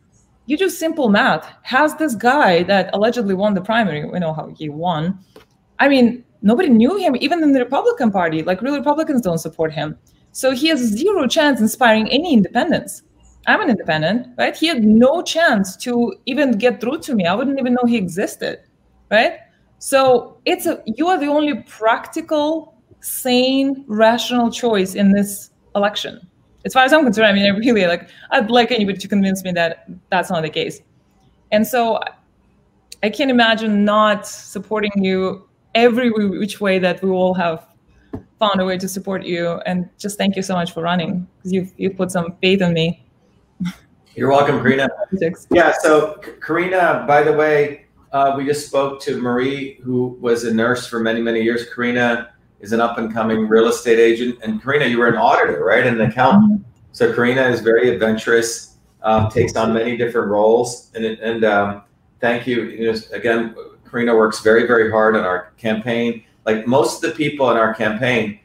You 0.47 0.57
do 0.57 0.69
simple 0.69 1.09
math. 1.09 1.51
Has 1.63 1.97
this 1.97 2.15
guy 2.15 2.63
that 2.65 2.91
allegedly 2.93 3.35
won 3.35 3.55
the 3.55 3.61
primary 3.61 4.05
we 4.05 4.21
know 4.21 4.33
how 4.33 4.55
he 4.57 4.69
won. 4.69 5.19
I 5.81 5.89
mean 5.89 6.25
nobody 6.43 6.69
knew 6.69 6.97
him, 6.97 7.17
even 7.21 7.43
in 7.43 7.53
the 7.53 7.61
Republican 7.61 8.11
Party. 8.11 8.43
Like, 8.43 8.63
real 8.63 8.77
Republicans 8.77 9.21
don't 9.21 9.39
support 9.39 9.73
him. 9.73 9.99
So 10.33 10.53
he 10.53 10.69
has 10.69 10.81
zero 10.81 11.27
chance 11.27 11.61
inspiring 11.61 12.09
any 12.09 12.33
independents. 12.33 13.03
I'm 13.47 13.61
an 13.63 13.71
independent, 13.71 14.29
right? 14.39 14.57
He 14.57 14.67
had 14.67 14.85
no 14.85 15.23
chance 15.23 15.77
to 15.79 16.15
even 16.27 16.53
get 16.53 16.81
through 16.81 16.99
to 17.01 17.15
me. 17.15 17.27
I 17.27 17.35
wouldn't 17.35 17.59
even 17.59 17.75
know 17.75 17.85
he 17.87 17.97
existed, 17.97 18.61
right? 19.11 19.39
So 19.79 20.39
it's 20.45 20.67
a 20.67 20.83
you 20.85 21.09
are 21.09 21.19
the 21.19 21.27
only 21.27 21.63
practical, 21.63 22.75
sane, 23.01 23.85
rational 23.89 24.51
choice 24.51 24.95
in 24.95 25.11
this 25.13 25.51
election. 25.75 26.21
As 26.67 26.75
far 26.75 26.85
as 26.85 26.93
I'm 26.93 27.03
concerned, 27.03 27.29
I 27.29 27.33
mean, 27.33 27.47
I 27.47 27.57
really 27.57 27.87
like 27.87 28.11
I'd 28.31 28.51
like 28.51 28.71
anybody 28.71 28.99
to 28.99 29.09
convince 29.09 29.43
me 29.43 29.53
that 29.53 29.89
that's 30.11 30.29
not 30.29 30.43
the 30.43 30.51
case. 30.51 30.81
And 31.51 31.67
so 31.67 31.99
I 33.03 33.09
can't 33.09 33.31
imagine 33.31 33.85
not 33.85 34.27
supporting 34.27 34.93
you 34.97 35.49
every 35.75 36.11
which 36.11 36.61
way 36.61 36.79
that 36.79 37.03
we 37.03 37.11
all 37.11 37.35
have 37.35 37.67
found 38.39 38.61
a 38.61 38.65
way 38.65 38.79
to 38.79 38.89
support 38.89 39.25
you. 39.25 39.61
And 39.67 39.89
just 39.99 40.19
thank 40.19 40.35
you 40.37 40.43
so 40.43 40.55
much 40.55 40.73
for 40.73 40.83
running 40.83 41.29
because 41.37 41.53
you've, 41.53 41.73
you've 41.77 41.97
put 41.97 42.11
some 42.11 42.35
faith 42.41 42.63
in 42.63 42.73
me. 42.73 43.05
You're 44.17 44.31
welcome, 44.31 44.61
Karina. 44.61 44.89
Yeah, 45.51 45.73
so 45.81 46.21
Karina, 46.45 47.05
by 47.07 47.23
the 47.23 47.33
way, 47.33 47.87
uh, 48.13 48.35
we 48.37 48.45
just 48.45 48.67
spoke 48.67 49.01
to 49.03 49.21
Marie, 49.21 49.79
who 49.83 50.19
was 50.21 50.45
a 50.45 50.53
nurse 50.53 50.87
for 50.87 50.99
many, 50.99 51.21
many 51.21 51.43
years. 51.43 51.73
Karina 51.73 52.31
is 52.59 52.73
an 52.73 52.81
up 52.81 52.99
and 52.99 53.13
coming 53.13 53.47
real 53.47 53.69
estate 53.69 54.01
agent. 54.01 54.39
And 54.43 54.61
Karina, 54.61 54.87
you 54.87 54.99
were 54.99 55.07
an 55.07 55.17
auditor, 55.17 55.65
right? 55.65 55.87
And 55.87 56.01
an 56.01 56.11
accountant. 56.11 56.61
Mm-hmm. 56.61 56.71
So 56.93 57.15
Karina 57.15 57.43
is 57.43 57.61
very 57.61 57.89
adventurous, 57.89 58.77
um, 59.03 59.31
takes 59.31 59.55
on 59.55 59.73
many 59.73 59.97
different 59.97 60.29
roles. 60.29 60.91
And, 60.95 61.05
and 61.05 61.45
um, 61.45 61.83
thank 62.21 62.47
you. 62.47 62.65
you 62.65 62.93
know, 62.93 62.99
again, 63.13 63.55
Karina 63.91 64.15
works 64.15 64.41
very, 64.41 64.67
very 64.67 64.91
hard 64.91 65.17
on 65.17 65.25
our 65.25 65.53
campaign. 65.57 66.25
Like 66.47 66.67
most 66.67 67.03
of 67.03 67.11
the 67.11 67.17
people 67.17 67.51
in 67.51 67.57
our 67.57 67.73
campaign, 67.75 68.41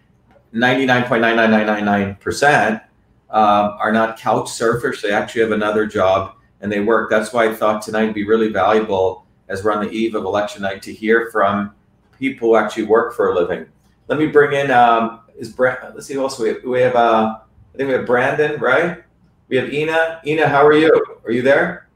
99.99999% 0.53 2.81
uh, 3.29 3.77
are 3.79 3.91
not 3.91 4.17
couch 4.17 4.45
surfers. 4.45 5.01
They 5.01 5.11
actually 5.11 5.41
have 5.41 5.51
another 5.51 5.85
job 5.85 6.35
and 6.61 6.71
they 6.71 6.79
work. 6.79 7.09
That's 7.09 7.33
why 7.33 7.49
I 7.49 7.53
thought 7.53 7.81
tonight 7.81 8.05
would 8.05 8.15
be 8.15 8.25
really 8.25 8.47
valuable 8.49 9.25
as 9.49 9.63
we're 9.63 9.73
on 9.73 9.85
the 9.85 9.91
eve 9.91 10.15
of 10.15 10.25
election 10.25 10.63
night 10.63 10.81
to 10.83 10.93
hear 10.93 11.29
from 11.31 11.73
people 12.17 12.49
who 12.49 12.55
actually 12.55 12.83
work 12.83 13.13
for 13.13 13.31
a 13.31 13.35
living. 13.35 13.65
Let 14.07 14.19
me 14.19 14.27
bring 14.27 14.59
in, 14.59 14.71
um, 14.71 15.21
is 15.37 15.49
Brand, 15.49 15.93
let's 15.93 16.07
see 16.07 16.13
who 16.13 16.21
else 16.21 16.39
we 16.39 16.49
have. 16.49 16.63
We 16.63 16.81
have, 16.81 16.95
uh, 16.95 17.37
I 17.73 17.77
think 17.77 17.89
we 17.89 17.93
have 17.93 18.05
Brandon, 18.05 18.59
right? 18.59 19.03
We 19.47 19.57
have 19.57 19.71
Ina. 19.71 20.21
Ina, 20.25 20.47
how 20.47 20.65
are 20.65 20.73
you? 20.73 20.91
Are 21.23 21.31
you 21.31 21.41
there? 21.41 21.87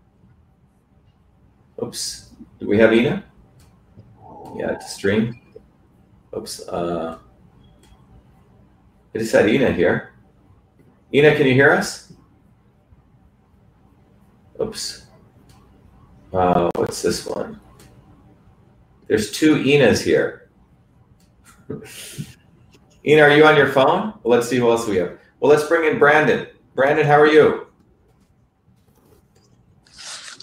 Oops. 1.82 2.30
Do 2.60 2.68
we 2.68 2.78
have 2.78 2.94
Ina? 2.94 3.24
Yeah, 4.56 4.76
to 4.76 4.88
stream. 4.88 5.40
Oops. 6.36 6.68
Uh, 6.68 7.18
it 9.14 9.20
just 9.20 9.32
had 9.32 9.50
Ina 9.50 9.72
here. 9.72 10.14
Ina, 11.14 11.36
can 11.36 11.48
you 11.48 11.54
hear 11.54 11.72
us? 11.72 12.14
Oops. 14.62 15.08
Uh, 16.32 16.70
what's 16.76 17.02
this 17.02 17.26
one? 17.26 17.60
There's 19.08 19.32
two 19.32 19.56
Inas 19.56 20.04
here. 20.04 20.50
Ina, 23.06 23.22
are 23.22 23.36
you 23.36 23.46
on 23.46 23.56
your 23.56 23.70
phone? 23.70 24.14
Well, 24.22 24.38
let's 24.38 24.48
see 24.48 24.58
who 24.58 24.70
else 24.70 24.88
we 24.88 24.98
have. 24.98 25.18
Well, 25.40 25.50
let's 25.50 25.68
bring 25.68 25.92
in 25.92 25.98
Brandon. 25.98 26.48
Brandon, 26.76 27.06
how 27.06 27.20
are 27.20 27.28
you? 27.28 27.69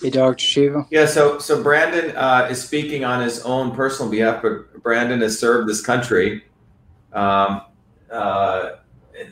Hey, 0.06 0.10
Dr. 0.10 0.38
Shiva. 0.38 0.86
Yeah, 0.88 1.04
so 1.06 1.40
so 1.40 1.60
Brandon 1.64 2.16
uh, 2.16 2.46
is 2.48 2.62
speaking 2.62 3.04
on 3.04 3.20
his 3.20 3.42
own 3.42 3.74
personal 3.74 4.08
behalf, 4.08 4.40
but 4.40 4.80
Brandon 4.80 5.20
has 5.20 5.36
served 5.36 5.68
this 5.68 5.84
country 5.84 6.44
um, 7.12 7.62
uh, 8.08 8.76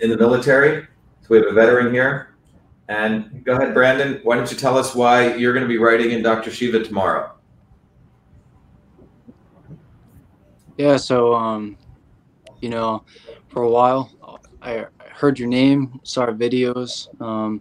in 0.00 0.10
the 0.10 0.16
military. 0.16 0.84
So 1.20 1.28
we 1.28 1.36
have 1.36 1.46
a 1.46 1.52
veteran 1.52 1.94
here. 1.94 2.34
And 2.88 3.44
go 3.44 3.54
ahead, 3.54 3.72
Brandon. 3.72 4.18
Why 4.24 4.34
don't 4.34 4.50
you 4.50 4.56
tell 4.56 4.76
us 4.76 4.96
why 4.96 5.36
you're 5.36 5.52
going 5.52 5.62
to 5.62 5.68
be 5.68 5.78
writing 5.78 6.10
in 6.10 6.24
Dr. 6.24 6.50
Shiva 6.50 6.82
tomorrow? 6.82 7.30
Yeah, 10.76 10.96
so 10.96 11.36
um, 11.36 11.76
you 12.60 12.68
know, 12.68 13.04
for 13.46 13.62
a 13.62 13.70
while, 13.70 14.10
I 14.60 14.86
heard 15.12 15.38
your 15.38 15.46
name, 15.46 16.00
saw 16.02 16.26
videos. 16.32 17.06
Um, 17.22 17.60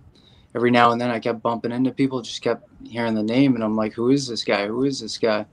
every 0.56 0.72
now 0.72 0.92
and 0.92 1.02
then, 1.02 1.10
I 1.10 1.20
kept 1.20 1.42
bumping 1.42 1.72
into 1.72 1.92
people, 1.92 2.22
just 2.22 2.42
kept 2.42 2.68
hearing 2.84 3.16
the 3.16 3.24
name, 3.24 3.56
and 3.56 3.63
I'm 3.63 3.76
like, 3.76 3.94
"Who 3.94 4.10
is 4.10 4.28
this 4.28 4.44
guy? 4.44 4.68
Who 4.68 4.84
is 4.84 5.00
this 5.00 5.18
guy?" 5.18 5.46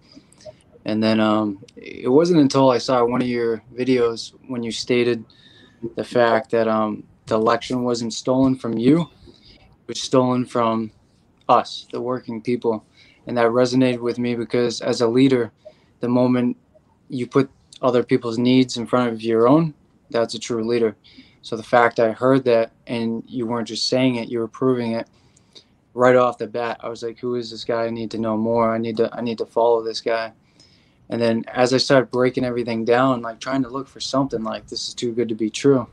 And 0.85 1.03
then 1.03 1.21
um, 1.21 1.63
it 1.77 2.11
wasn't 2.11 2.41
until 2.41 2.71
I 2.71 2.79
saw 2.79 3.05
one 3.05 3.21
of 3.21 3.29
your 3.29 3.63
videos 3.75 4.33
when 4.49 4.63
you 4.63 4.73
stated 4.73 5.25
the 5.97 6.05
fact 6.05 6.51
that 6.51 6.69
um, 6.69 7.05
the 7.27 7.35
election 7.35 7.83
wasn't 7.83 8.15
stolen 8.15 8.57
from 8.57 8.79
you, 8.79 9.03
it 9.03 9.89
was 9.89 10.01
stolen 10.01 10.45
from 10.45 10.91
us, 11.49 11.87
the 11.93 12.01
working 12.01 12.41
people, 12.41 12.85
and 13.27 13.37
that 13.37 13.47
resonated 13.47 14.01
with 14.01 14.19
me 14.19 14.35
because 14.35 14.81
as 14.81 15.01
a 15.01 15.09
leader, 15.09 15.53
the 16.01 16.09
moment 16.09 16.57
you 17.09 17.27
put 17.27 17.51
other 17.83 18.03
people's 18.03 18.39
needs 18.39 18.77
in 18.77 18.87
front 18.87 19.13
of 19.13 19.23
your 19.23 19.49
own, 19.49 19.75
that's 20.11 20.35
a 20.35 20.39
true 20.39 20.65
leader. 20.65 20.97
So 21.43 21.57
the 21.57 21.63
fact 21.63 22.01
I 22.01 22.13
heard 22.13 22.45
that 22.45 22.73
and 22.87 23.23
you 23.27 23.47
weren't 23.47 23.69
just 23.69 23.89
saying 23.89 24.17
it, 24.17 24.29
you 24.29 24.39
were 24.39 24.49
proving 24.49 24.93
it 24.93 25.09
right 25.95 26.17
off 26.17 26.39
the 26.39 26.47
bat. 26.47 26.79
I 26.81 26.89
was 26.89 27.03
like, 27.03 27.19
who 27.19 27.35
is 27.35 27.51
this 27.51 27.65
guy? 27.65 27.85
I 27.85 27.91
need 27.91 28.11
to 28.13 28.19
know 28.19 28.37
more. 28.37 28.75
I 28.75 28.79
need 28.79 28.97
to 28.99 29.11
I 29.13 29.21
need 29.21 29.39
to 29.39 29.47
follow 29.47 29.83
this 29.83 30.01
guy. 30.01 30.33
And 31.09 31.21
then 31.21 31.45
as 31.49 31.75
I 31.75 31.79
started 31.79 32.11
breaking 32.11 32.45
everything 32.45 32.85
down, 32.85 33.23
like 33.23 33.41
trying 33.41 33.63
to 33.65 33.69
look 33.69 33.89
for 33.89 34.01
something 34.01 34.45
like 34.45 34.69
this 34.69 34.89
is 34.89 34.95
too 34.95 35.13
good 35.13 35.29
to 35.29 35.35
be 35.35 35.51
true, 35.51 35.89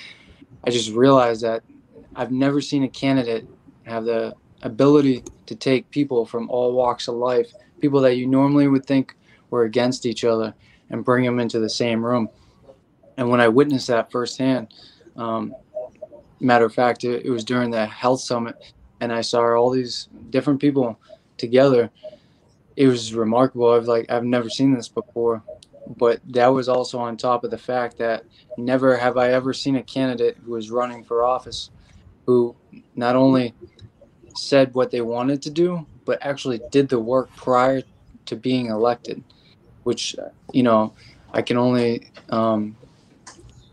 I 0.64 0.70
just 0.70 0.92
realized 0.92 1.42
that 1.42 1.62
I've 2.14 2.32
never 2.32 2.60
seen 2.62 2.82
a 2.82 2.88
candidate 2.88 3.46
have 3.84 4.04
the 4.04 4.34
ability 4.62 5.22
to 5.44 5.54
take 5.54 5.90
people 5.90 6.24
from 6.24 6.48
all 6.48 6.72
walks 6.72 7.06
of 7.08 7.16
life, 7.16 7.52
people 7.80 8.00
that 8.00 8.16
you 8.16 8.26
normally 8.26 8.66
would 8.66 8.86
think 8.86 9.14
were 9.50 9.64
against 9.64 10.06
each 10.06 10.24
other, 10.24 10.54
and 10.88 11.04
bring 11.04 11.24
them 11.24 11.38
into 11.38 11.58
the 11.58 11.68
same 11.68 12.04
room. 12.04 12.28
And 13.16 13.30
when 13.30 13.40
I 13.40 13.48
witnessed 13.48 13.88
that 13.88 14.10
firsthand, 14.10 14.68
um, 15.16 15.54
matter 16.40 16.64
of 16.64 16.74
fact, 16.74 17.04
it, 17.04 17.24
it 17.24 17.30
was 17.30 17.44
during 17.44 17.70
the 17.70 17.86
health 17.86 18.20
summit, 18.20 18.56
and 19.00 19.12
I 19.12 19.20
saw 19.20 19.40
all 19.54 19.70
these 19.70 20.08
different 20.30 20.60
people 20.60 20.98
together. 21.36 21.90
It 22.76 22.88
was 22.88 23.14
remarkable. 23.14 23.72
I've 23.72 23.86
like 23.86 24.10
I've 24.10 24.24
never 24.24 24.50
seen 24.50 24.74
this 24.74 24.88
before, 24.88 25.42
but 25.96 26.20
that 26.32 26.48
was 26.48 26.68
also 26.68 26.98
on 26.98 27.16
top 27.16 27.44
of 27.44 27.50
the 27.50 27.58
fact 27.58 27.96
that 27.98 28.24
never 28.58 28.96
have 28.96 29.16
I 29.16 29.32
ever 29.32 29.52
seen 29.54 29.76
a 29.76 29.82
candidate 29.82 30.36
who 30.44 30.52
was 30.52 30.70
running 30.70 31.04
for 31.04 31.24
office 31.24 31.70
who 32.26 32.54
not 32.94 33.16
only 33.16 33.54
said 34.34 34.74
what 34.74 34.90
they 34.90 35.00
wanted 35.00 35.40
to 35.42 35.50
do, 35.50 35.86
but 36.04 36.18
actually 36.20 36.60
did 36.70 36.88
the 36.88 36.98
work 36.98 37.34
prior 37.36 37.82
to 38.26 38.36
being 38.36 38.66
elected, 38.66 39.22
which 39.84 40.16
you 40.52 40.62
know 40.62 40.92
I 41.32 41.42
can 41.42 41.56
only 41.56 42.10
um, 42.30 42.76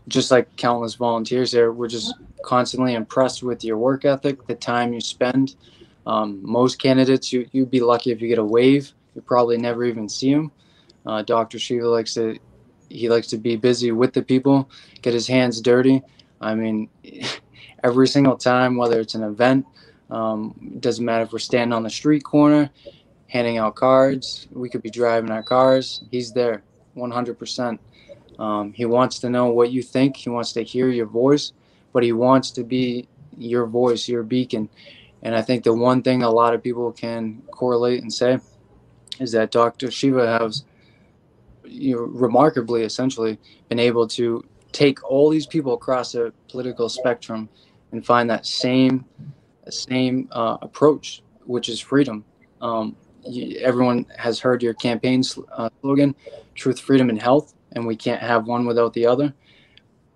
just 0.08 0.30
like 0.30 0.54
countless 0.56 0.94
volunteers 0.94 1.52
there, 1.52 1.72
we're 1.72 1.88
just 1.88 2.14
constantly 2.44 2.94
impressed 2.94 3.42
with 3.42 3.64
your 3.64 3.78
work 3.78 4.04
ethic, 4.04 4.46
the 4.46 4.54
time 4.54 4.92
you 4.92 5.00
spend. 5.00 5.56
Um, 6.06 6.40
most 6.42 6.78
candidates, 6.78 7.32
you, 7.32 7.48
you'd 7.52 7.70
be 7.70 7.80
lucky 7.80 8.10
if 8.10 8.20
you 8.20 8.28
get 8.28 8.38
a 8.38 8.44
wave. 8.44 8.92
You 9.14 9.22
probably 9.22 9.56
never 9.56 9.84
even 9.84 10.08
see 10.08 10.34
them. 10.34 10.52
Uh, 11.06 11.22
Dr. 11.22 11.58
Shiva 11.58 11.88
likes 11.88 12.14
to, 12.14 12.38
he 12.88 13.08
likes 13.08 13.28
to 13.28 13.38
be 13.38 13.56
busy 13.56 13.92
with 13.92 14.12
the 14.12 14.22
people, 14.22 14.68
get 15.02 15.14
his 15.14 15.26
hands 15.26 15.60
dirty. 15.60 16.02
I 16.40 16.54
mean, 16.54 16.88
every 17.84 18.08
single 18.08 18.36
time, 18.36 18.76
whether 18.76 19.00
it's 19.00 19.14
an 19.14 19.22
event, 19.22 19.66
um, 20.10 20.76
doesn't 20.80 21.04
matter 21.04 21.24
if 21.24 21.32
we're 21.32 21.38
standing 21.38 21.72
on 21.72 21.82
the 21.82 21.90
street 21.90 22.24
corner, 22.24 22.70
handing 23.28 23.58
out 23.58 23.74
cards, 23.74 24.46
we 24.52 24.68
could 24.68 24.82
be 24.82 24.90
driving 24.90 25.30
our 25.30 25.42
cars. 25.42 26.04
He's 26.10 26.32
there 26.32 26.62
100%. 26.96 27.78
Um, 28.38 28.72
he 28.72 28.84
wants 28.84 29.18
to 29.20 29.30
know 29.30 29.46
what 29.46 29.70
you 29.70 29.82
think. 29.82 30.16
He 30.16 30.30
wants 30.30 30.52
to 30.52 30.62
hear 30.62 30.88
your 30.88 31.06
voice, 31.06 31.52
but 31.92 32.02
he 32.02 32.12
wants 32.12 32.50
to 32.52 32.64
be 32.64 33.08
your 33.36 33.66
voice, 33.66 34.08
your 34.08 34.22
beacon. 34.22 34.68
And 35.22 35.34
I 35.34 35.42
think 35.42 35.64
the 35.64 35.72
one 35.72 36.02
thing 36.02 36.22
a 36.22 36.30
lot 36.30 36.54
of 36.54 36.62
people 36.62 36.92
can 36.92 37.42
correlate 37.50 38.02
and 38.02 38.12
say 38.12 38.38
is 39.20 39.32
that 39.32 39.50
Dr. 39.50 39.90
Shiva 39.90 40.38
has 40.38 40.64
you 41.64 41.96
know, 41.96 42.02
remarkably, 42.02 42.82
essentially, 42.82 43.38
been 43.68 43.78
able 43.78 44.06
to 44.08 44.44
take 44.72 45.02
all 45.08 45.30
these 45.30 45.46
people 45.46 45.74
across 45.74 46.12
the 46.12 46.32
political 46.48 46.88
spectrum 46.88 47.48
and 47.92 48.04
find 48.04 48.28
that 48.30 48.46
same 48.46 49.04
same 49.70 50.28
uh, 50.32 50.58
approach, 50.60 51.22
which 51.44 51.68
is 51.68 51.80
freedom. 51.80 52.24
Um, 52.60 52.96
you, 53.26 53.58
everyone 53.60 54.04
has 54.18 54.38
heard 54.38 54.62
your 54.62 54.74
campaign 54.74 55.22
uh, 55.52 55.70
slogan, 55.80 56.14
"Truth, 56.54 56.80
Freedom, 56.80 57.08
and 57.08 57.20
Health." 57.20 57.54
And 57.74 57.86
we 57.86 57.96
can't 57.96 58.20
have 58.20 58.46
one 58.46 58.66
without 58.66 58.92
the 58.92 59.06
other. 59.06 59.34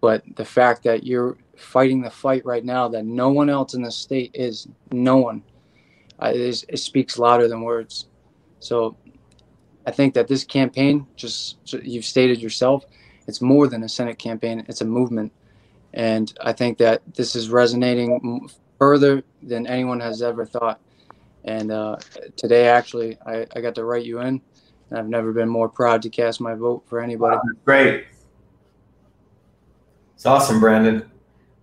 But 0.00 0.22
the 0.36 0.44
fact 0.44 0.84
that 0.84 1.04
you're 1.04 1.36
fighting 1.56 2.02
the 2.02 2.10
fight 2.10 2.44
right 2.44 2.64
now 2.64 2.88
that 2.88 3.04
no 3.04 3.30
one 3.30 3.50
else 3.50 3.74
in 3.74 3.82
the 3.82 3.90
state 3.90 4.30
is, 4.34 4.68
no 4.92 5.16
one, 5.16 5.42
uh, 6.22 6.30
it, 6.34 6.40
is, 6.40 6.64
it 6.68 6.78
speaks 6.78 7.18
louder 7.18 7.48
than 7.48 7.62
words. 7.62 8.06
So 8.60 8.96
I 9.86 9.90
think 9.90 10.14
that 10.14 10.28
this 10.28 10.44
campaign, 10.44 11.06
just 11.16 11.58
you've 11.82 12.04
stated 12.04 12.40
yourself, 12.40 12.84
it's 13.26 13.40
more 13.40 13.66
than 13.66 13.82
a 13.82 13.88
Senate 13.88 14.18
campaign, 14.18 14.64
it's 14.68 14.80
a 14.80 14.84
movement. 14.84 15.32
And 15.94 16.32
I 16.40 16.52
think 16.52 16.78
that 16.78 17.02
this 17.14 17.34
is 17.34 17.50
resonating 17.50 18.48
further 18.78 19.22
than 19.42 19.66
anyone 19.66 20.00
has 20.00 20.22
ever 20.22 20.44
thought. 20.44 20.80
And 21.44 21.72
uh, 21.72 21.96
today, 22.36 22.68
actually, 22.68 23.18
I, 23.26 23.46
I 23.56 23.60
got 23.60 23.74
to 23.76 23.84
write 23.84 24.04
you 24.04 24.20
in 24.20 24.40
I've 24.92 25.08
never 25.08 25.32
been 25.32 25.48
more 25.48 25.68
proud 25.68 26.02
to 26.02 26.10
cast 26.10 26.40
my 26.40 26.54
vote 26.54 26.84
for 26.86 27.00
anybody. 27.00 27.36
Wow, 27.36 27.42
great. 27.64 28.06
It's 30.14 30.26
awesome, 30.26 30.60
Brandon. 30.60 31.08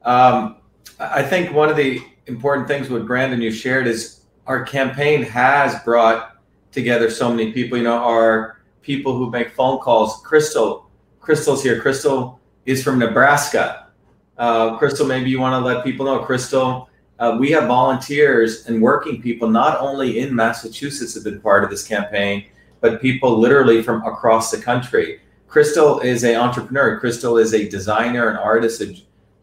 Um, 0.04 0.58
I 1.00 1.24
think 1.24 1.54
one 1.54 1.70
of 1.70 1.76
the 1.76 2.02
important 2.28 2.68
things 2.68 2.90
with 2.90 3.08
Brandon 3.08 3.42
you 3.42 3.52
shared 3.52 3.88
is 3.88 4.22
our 4.48 4.64
campaign 4.64 5.24
has 5.24 5.82
brought 5.84 6.38
together 6.72 7.10
so 7.10 7.30
many 7.30 7.52
people. 7.52 7.78
You 7.78 7.84
know, 7.86 7.98
our 7.98 8.62
people 8.82 9.18
who 9.18 9.30
make 9.30 9.52
phone 9.54 9.80
calls. 9.80 10.22
Crystal, 10.24 10.90
Crystal's 11.20 11.64
here. 11.64 11.82
Crystal 11.82 12.40
is 12.66 12.84
from 12.84 13.00
Nebraska. 13.00 13.88
Uh, 14.38 14.78
Crystal, 14.78 15.06
maybe 15.06 15.30
you 15.30 15.40
want 15.40 15.60
to 15.60 15.66
let 15.66 15.84
people 15.84 16.06
know. 16.06 16.20
Crystal, 16.20 16.90
uh, 17.20 17.38
we 17.40 17.52
have 17.52 17.68
volunteers 17.68 18.68
and 18.68 18.82
working 18.82 19.22
people 19.22 19.50
not 19.50 19.80
only 19.80 20.20
in 20.20 20.36
Massachusetts 20.36 21.16
have 21.16 21.24
been 21.24 21.42
part 21.42 21.64
of 21.64 21.70
this 21.70 21.88
campaign, 21.88 22.46
but 22.86 23.02
people 23.02 23.39
literally 23.39 23.82
from 23.82 24.04
across 24.06 24.52
the 24.52 24.58
country. 24.58 25.19
Crystal 25.48 26.02
is 26.02 26.24
an 26.24 26.36
entrepreneur. 26.36 27.00
Crystal 27.00 27.39
is 27.39 27.56
a 27.56 27.67
designer, 27.67 28.30
an 28.30 28.38
artist, 28.38 28.80
a, 28.80 28.95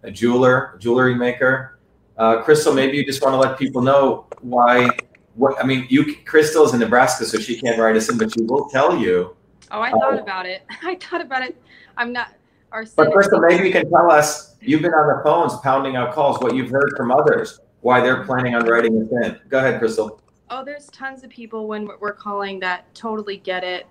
a 0.05 0.13
jeweler, 0.13 0.75
a 0.77 0.79
jewelry 0.79 1.17
maker. 1.17 1.81
Uh, 2.17 2.41
Crystal, 2.43 2.73
maybe 2.73 2.97
you 2.97 3.05
just 3.05 3.21
want 3.21 3.35
to 3.35 3.39
let 3.39 3.59
people 3.59 3.83
know 3.83 4.27
why. 4.43 4.89
What 5.35 5.61
I 5.61 5.67
mean, 5.67 5.87
you 5.89 6.15
Crystal 6.25 6.65
is 6.65 6.73
in 6.73 6.79
Nebraska, 6.79 7.25
so 7.25 7.41
she 7.41 7.61
can't 7.61 7.81
write 7.81 7.97
us 7.97 8.09
in, 8.09 8.17
but 8.17 8.33
she 8.33 8.43
will 8.43 8.69
tell 8.69 8.97
you. 8.97 9.35
Oh, 9.73 9.81
I 9.81 9.91
thought 9.91 10.15
uh, 10.15 10.23
about 10.23 10.47
it. 10.47 10.63
I 10.85 10.95
thought 10.95 11.21
about 11.21 11.43
it. 11.43 11.61
I'm 11.97 12.13
not. 12.13 12.29
Our 12.71 12.85
but 12.95 13.11
Crystal, 13.11 13.41
maybe 13.41 13.67
you 13.67 13.73
can 13.73 13.91
tell 13.91 14.13
us. 14.13 14.55
You've 14.61 14.83
been 14.83 14.95
on 14.95 15.17
the 15.17 15.25
phones 15.25 15.57
pounding 15.63 15.97
out 15.97 16.15
calls. 16.15 16.39
What 16.41 16.55
you've 16.55 16.71
heard 16.71 16.93
from 16.97 17.11
others, 17.11 17.59
why 17.81 18.01
they're 18.01 18.23
planning 18.23 18.55
on 18.55 18.65
writing 18.65 18.97
us 19.03 19.09
in. 19.25 19.41
Go 19.49 19.59
ahead, 19.59 19.81
Crystal 19.81 20.22
oh, 20.53 20.63
there's 20.63 20.87
tons 20.89 21.25
of 21.25 21.31
people 21.31 21.67
when 21.67 21.89
we're 21.99 22.13
calling 22.13 22.61
that 22.61 22.95
totally 22.95 23.39
get 23.39 23.65
it. 23.65 23.87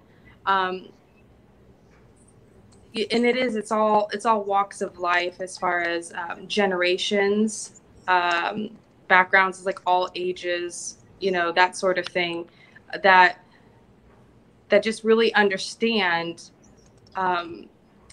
Um, 0.46 0.90
and 2.94 3.26
it 3.26 3.36
is, 3.36 3.56
it's 3.56 3.72
all, 3.72 4.10
it's 4.14 4.26
all 4.28 4.44
walks 4.44 4.82
of 4.82 5.00
life 5.00 5.42
as 5.42 5.58
far 5.58 5.82
as 5.82 6.14
um, 6.14 6.48
generations, 6.48 7.82
um, 8.08 8.78
backgrounds, 9.08 9.66
like 9.66 9.80
all 9.88 10.10
ages, 10.14 10.98
you 11.20 11.32
know, 11.32 11.52
that 11.52 11.76
sort 11.76 11.98
of 11.98 12.06
thing 12.06 12.48
that, 13.02 13.44
that 14.70 14.84
just 14.84 15.04
really 15.04 15.34
understand 15.34 16.52
um, 17.16 17.68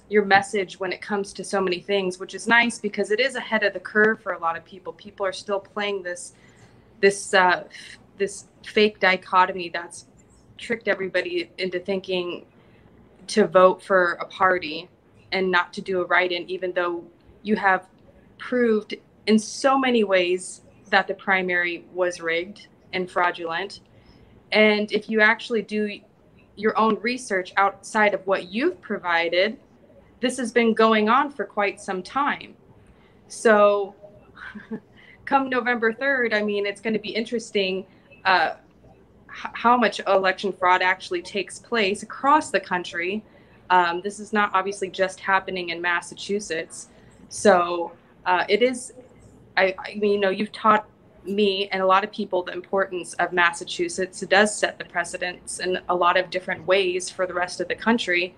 your 0.08 0.24
message 0.24 0.80
when 0.80 0.90
it 0.90 1.02
comes 1.02 1.34
to 1.34 1.44
so 1.44 1.60
many 1.60 1.80
things, 1.80 2.18
which 2.18 2.34
is 2.34 2.46
nice 2.48 2.78
because 2.78 3.10
it 3.10 3.20
is 3.20 3.34
ahead 3.34 3.62
of 3.62 3.74
the 3.74 3.80
curve 3.80 4.22
for 4.22 4.32
a 4.32 4.38
lot 4.38 4.56
of 4.56 4.64
people. 4.64 4.94
People 4.94 5.26
are 5.26 5.32
still 5.32 5.60
playing 5.60 6.02
this 6.02 6.32
this 7.00 7.32
uh, 7.32 7.62
this 8.18 8.46
fake 8.64 9.00
dichotomy 9.00 9.70
that's 9.70 10.06
tricked 10.58 10.88
everybody 10.88 11.50
into 11.58 11.80
thinking 11.80 12.46
to 13.28 13.46
vote 13.46 13.82
for 13.82 14.14
a 14.20 14.26
party 14.26 14.88
and 15.32 15.50
not 15.50 15.72
to 15.74 15.82
do 15.82 16.02
a 16.02 16.06
write-in 16.06 16.48
even 16.50 16.72
though 16.72 17.04
you 17.42 17.56
have 17.56 17.86
proved 18.38 18.94
in 19.26 19.38
so 19.38 19.78
many 19.78 20.04
ways 20.04 20.62
that 20.90 21.08
the 21.08 21.14
primary 21.14 21.84
was 21.94 22.20
rigged 22.20 22.68
and 22.94 23.10
fraudulent 23.10 23.80
And 24.52 24.90
if 24.92 25.10
you 25.10 25.20
actually 25.20 25.62
do 25.62 26.00
your 26.56 26.78
own 26.78 26.96
research 27.00 27.52
outside 27.56 28.14
of 28.14 28.26
what 28.26 28.48
you've 28.52 28.80
provided, 28.80 29.58
this 30.20 30.38
has 30.38 30.52
been 30.52 30.74
going 30.74 31.08
on 31.08 31.30
for 31.30 31.44
quite 31.44 31.80
some 31.80 32.02
time. 32.02 32.56
So, 33.28 33.94
come 35.26 35.50
November 35.50 35.92
3rd, 35.92 36.34
I 36.34 36.42
mean, 36.42 36.66
it's 36.66 36.80
going 36.80 36.94
to 36.94 37.00
be 37.00 37.10
interesting 37.10 37.86
uh, 38.24 38.54
how 39.28 39.76
much 39.76 40.00
election 40.00 40.52
fraud 40.52 40.82
actually 40.82 41.22
takes 41.22 41.58
place 41.58 42.02
across 42.02 42.50
the 42.50 42.60
country. 42.60 43.22
Um, 43.70 44.00
this 44.02 44.18
is 44.18 44.32
not 44.32 44.50
obviously 44.54 44.88
just 44.88 45.20
happening 45.20 45.68
in 45.70 45.80
Massachusetts. 45.80 46.88
So, 47.28 47.92
uh, 48.26 48.44
it 48.48 48.62
is, 48.62 48.92
I, 49.56 49.74
I 49.78 49.94
mean, 49.96 50.12
you 50.12 50.20
know, 50.20 50.30
you've 50.30 50.52
taught 50.52 50.88
me 51.24 51.68
and 51.72 51.82
a 51.82 51.86
lot 51.86 52.04
of 52.04 52.10
people 52.10 52.42
the 52.42 52.52
importance 52.52 53.12
of 53.14 53.32
Massachusetts. 53.32 54.22
It 54.22 54.30
does 54.30 54.54
set 54.54 54.78
the 54.78 54.84
precedents 54.84 55.60
in 55.60 55.78
a 55.88 55.94
lot 55.94 56.16
of 56.16 56.30
different 56.30 56.66
ways 56.66 57.10
for 57.10 57.26
the 57.26 57.34
rest 57.34 57.60
of 57.60 57.68
the 57.68 57.74
country. 57.74 58.34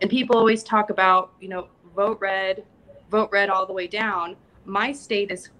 And 0.00 0.10
people 0.10 0.36
always 0.36 0.62
talk 0.62 0.90
about, 0.90 1.32
you 1.40 1.48
know, 1.48 1.68
vote 1.94 2.18
red, 2.20 2.64
vote 3.10 3.30
red 3.32 3.50
all 3.50 3.66
the 3.66 3.72
way 3.72 3.86
down. 3.86 4.36
My 4.64 4.92
state 4.92 5.30
is 5.30 5.50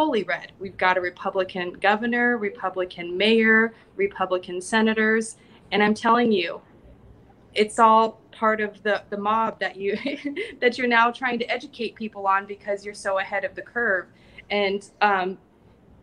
fully 0.00 0.22
red. 0.22 0.52
We've 0.58 0.78
got 0.78 0.96
a 0.96 1.00
Republican 1.02 1.74
governor, 1.74 2.38
Republican 2.38 3.18
mayor, 3.18 3.74
Republican 3.96 4.58
senators. 4.58 5.36
And 5.72 5.82
I'm 5.82 5.92
telling 5.92 6.32
you, 6.32 6.62
it's 7.52 7.78
all 7.78 8.18
part 8.32 8.62
of 8.62 8.82
the, 8.82 9.02
the 9.10 9.18
mob 9.18 9.60
that 9.60 9.76
you 9.76 9.98
that 10.60 10.78
you're 10.78 10.88
now 10.88 11.10
trying 11.10 11.38
to 11.40 11.44
educate 11.50 11.96
people 11.96 12.26
on 12.26 12.46
because 12.46 12.82
you're 12.82 12.94
so 12.94 13.18
ahead 13.18 13.44
of 13.44 13.54
the 13.54 13.60
curve. 13.60 14.06
And 14.48 14.88
um, 15.02 15.36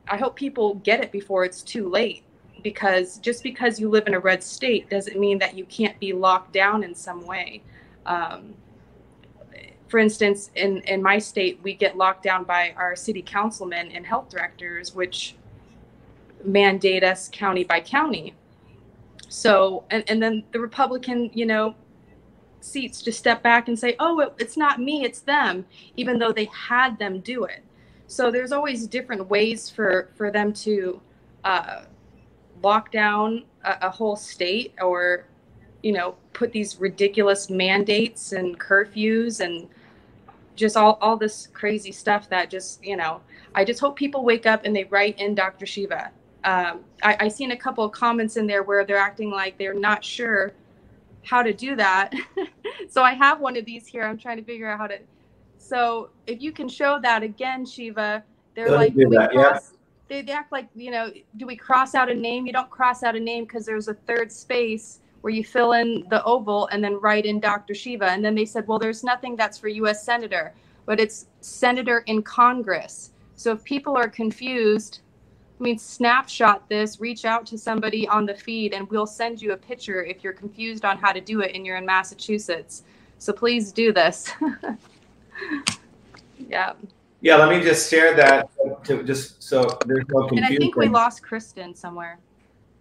I 0.07 0.17
hope 0.17 0.35
people 0.35 0.75
get 0.75 1.03
it 1.03 1.11
before 1.11 1.43
it's 1.43 1.63
too 1.63 1.89
late 1.89 2.23
because 2.61 3.17
just 3.17 3.41
because 3.41 3.79
you 3.79 3.89
live 3.89 4.05
in 4.05 4.13
a 4.13 4.19
red 4.19 4.43
state 4.43 4.91
doesn't 4.91 5.19
mean 5.19 5.39
that 5.39 5.57
you 5.57 5.65
can't 5.65 5.99
be 5.99 6.13
locked 6.13 6.53
down 6.53 6.83
in 6.83 6.93
some 6.93 7.25
way. 7.25 7.63
Um, 8.05 8.53
for 9.87 9.99
instance, 9.99 10.51
in, 10.55 10.81
in 10.81 11.01
my 11.01 11.17
state, 11.17 11.59
we 11.63 11.73
get 11.73 11.97
locked 11.97 12.23
down 12.23 12.43
by 12.43 12.73
our 12.75 12.95
city 12.95 13.21
councilmen 13.21 13.91
and 13.91 14.05
health 14.05 14.29
directors, 14.29 14.93
which 14.93 15.35
mandate 16.43 17.03
us 17.03 17.29
county 17.31 17.63
by 17.63 17.79
county. 17.79 18.33
So, 19.29 19.83
and, 19.89 20.03
and 20.07 20.21
then 20.21 20.43
the 20.51 20.59
Republican, 20.59 21.31
you 21.33 21.45
know, 21.45 21.75
seats 22.59 23.01
just 23.01 23.19
step 23.19 23.41
back 23.43 23.67
and 23.67 23.77
say, 23.77 23.95
oh, 23.99 24.19
it, 24.19 24.33
it's 24.37 24.57
not 24.57 24.79
me, 24.79 25.03
it's 25.03 25.19
them, 25.21 25.65
even 25.95 26.19
though 26.19 26.31
they 26.31 26.45
had 26.45 26.97
them 26.99 27.19
do 27.19 27.45
it. 27.45 27.63
So 28.07 28.31
there's 28.31 28.51
always 28.51 28.87
different 28.87 29.27
ways 29.29 29.69
for, 29.69 30.09
for 30.15 30.31
them 30.31 30.53
to 30.53 31.01
uh, 31.43 31.81
lock 32.63 32.91
down 32.91 33.45
a, 33.63 33.77
a 33.83 33.89
whole 33.89 34.15
state 34.15 34.73
or, 34.81 35.25
you 35.83 35.91
know, 35.91 36.15
put 36.33 36.51
these 36.51 36.79
ridiculous 36.79 37.49
mandates 37.49 38.31
and 38.31 38.59
curfews 38.59 39.39
and 39.39 39.67
just 40.57 40.75
all, 40.75 40.97
all 41.01 41.15
this 41.15 41.47
crazy 41.53 41.91
stuff 41.91 42.27
that 42.29 42.49
just, 42.49 42.83
you 42.83 42.97
know, 42.97 43.21
I 43.55 43.63
just 43.63 43.79
hope 43.79 43.95
people 43.95 44.23
wake 44.23 44.45
up 44.45 44.65
and 44.65 44.75
they 44.75 44.83
write 44.85 45.19
in 45.19 45.35
Dr. 45.35 45.65
Shiva. 45.65 46.11
Um, 46.43 46.81
I, 47.03 47.17
I 47.21 47.27
seen 47.27 47.51
a 47.51 47.57
couple 47.57 47.83
of 47.83 47.91
comments 47.91 48.35
in 48.35 48.47
there 48.47 48.63
where 48.63 48.83
they're 48.85 48.97
acting 48.97 49.29
like 49.29 49.57
they're 49.57 49.73
not 49.73 50.03
sure 50.03 50.53
how 51.23 51.43
to 51.43 51.53
do 51.53 51.75
that. 51.75 52.13
so 52.89 53.03
I 53.03 53.13
have 53.13 53.39
one 53.39 53.55
of 53.55 53.65
these 53.65 53.87
here. 53.87 54.03
I'm 54.03 54.17
trying 54.17 54.37
to 54.37 54.43
figure 54.43 54.67
out 54.67 54.79
how 54.79 54.87
to. 54.87 54.99
So 55.57 56.09
if 56.25 56.41
you 56.41 56.51
can 56.51 56.67
show 56.67 56.99
that 57.01 57.23
again, 57.23 57.65
Shiva, 57.65 58.23
they're 58.55 58.71
like, 58.71 58.95
do 58.95 59.09
that, 59.09 59.33
yeah. 59.33 59.59
they, 60.07 60.21
they 60.23 60.31
act 60.31 60.51
like, 60.51 60.67
you 60.75 60.89
know, 60.89 61.11
do 61.35 61.45
we 61.45 61.55
cross 61.55 61.93
out 61.93 62.09
a 62.09 62.15
name? 62.15 62.47
You 62.47 62.53
don't 62.53 62.69
cross 62.69 63.03
out 63.03 63.15
a 63.15 63.19
name 63.19 63.43
because 63.43 63.65
there's 63.65 63.87
a 63.87 63.93
third 63.93 64.31
space 64.31 65.01
where 65.21 65.33
you 65.33 65.43
fill 65.43 65.73
in 65.73 66.05
the 66.09 66.23
oval 66.23 66.67
and 66.67 66.83
then 66.83 66.99
write 66.99 67.25
in 67.25 67.39
Dr. 67.39 67.73
Shiva. 67.73 68.05
And 68.05 68.23
then 68.23 68.35
they 68.35 68.45
said, 68.45 68.67
well, 68.67 68.79
there's 68.79 69.03
nothing 69.03 69.35
that's 69.35 69.57
for 69.57 69.67
U.S. 69.67 70.03
Senator, 70.03 70.53
but 70.85 70.99
it's 70.99 71.27
Senator 71.41 72.03
in 72.07 72.21
Congress. 72.21 73.11
So 73.35 73.51
if 73.51 73.63
people 73.63 73.95
are 73.95 74.07
confused, 74.07 75.01
I 75.59 75.63
mean, 75.63 75.77
snapshot 75.77 76.69
this, 76.69 76.99
reach 76.99 77.25
out 77.25 77.45
to 77.47 77.57
somebody 77.57 78.07
on 78.07 78.25
the 78.25 78.35
feed, 78.35 78.73
and 78.73 78.89
we'll 78.89 79.07
send 79.07 79.41
you 79.41 79.53
a 79.53 79.57
picture 79.57 80.03
if 80.03 80.23
you're 80.23 80.33
confused 80.33 80.85
on 80.85 80.97
how 80.97 81.11
to 81.11 81.21
do 81.21 81.41
it 81.41 81.55
and 81.55 81.65
you're 81.65 81.77
in 81.77 81.85
Massachusetts. 81.85 82.83
So 83.17 83.33
please 83.33 83.71
do 83.71 83.91
this. 83.91 84.31
yeah. 86.47 86.73
Yeah, 87.21 87.35
let 87.37 87.49
me 87.49 87.63
just 87.63 87.89
share 87.89 88.15
that 88.15 88.49
to 88.85 89.01
just 89.01 89.41
so 89.41 89.77
there's 89.87 90.05
no 90.09 90.27
confusion. 90.27 90.45
And. 90.45 90.45
I 90.45 90.57
think 90.57 90.75
we 90.75 90.87
lost 90.87 91.23
Kristen 91.23 91.73
somewhere. 91.73 92.19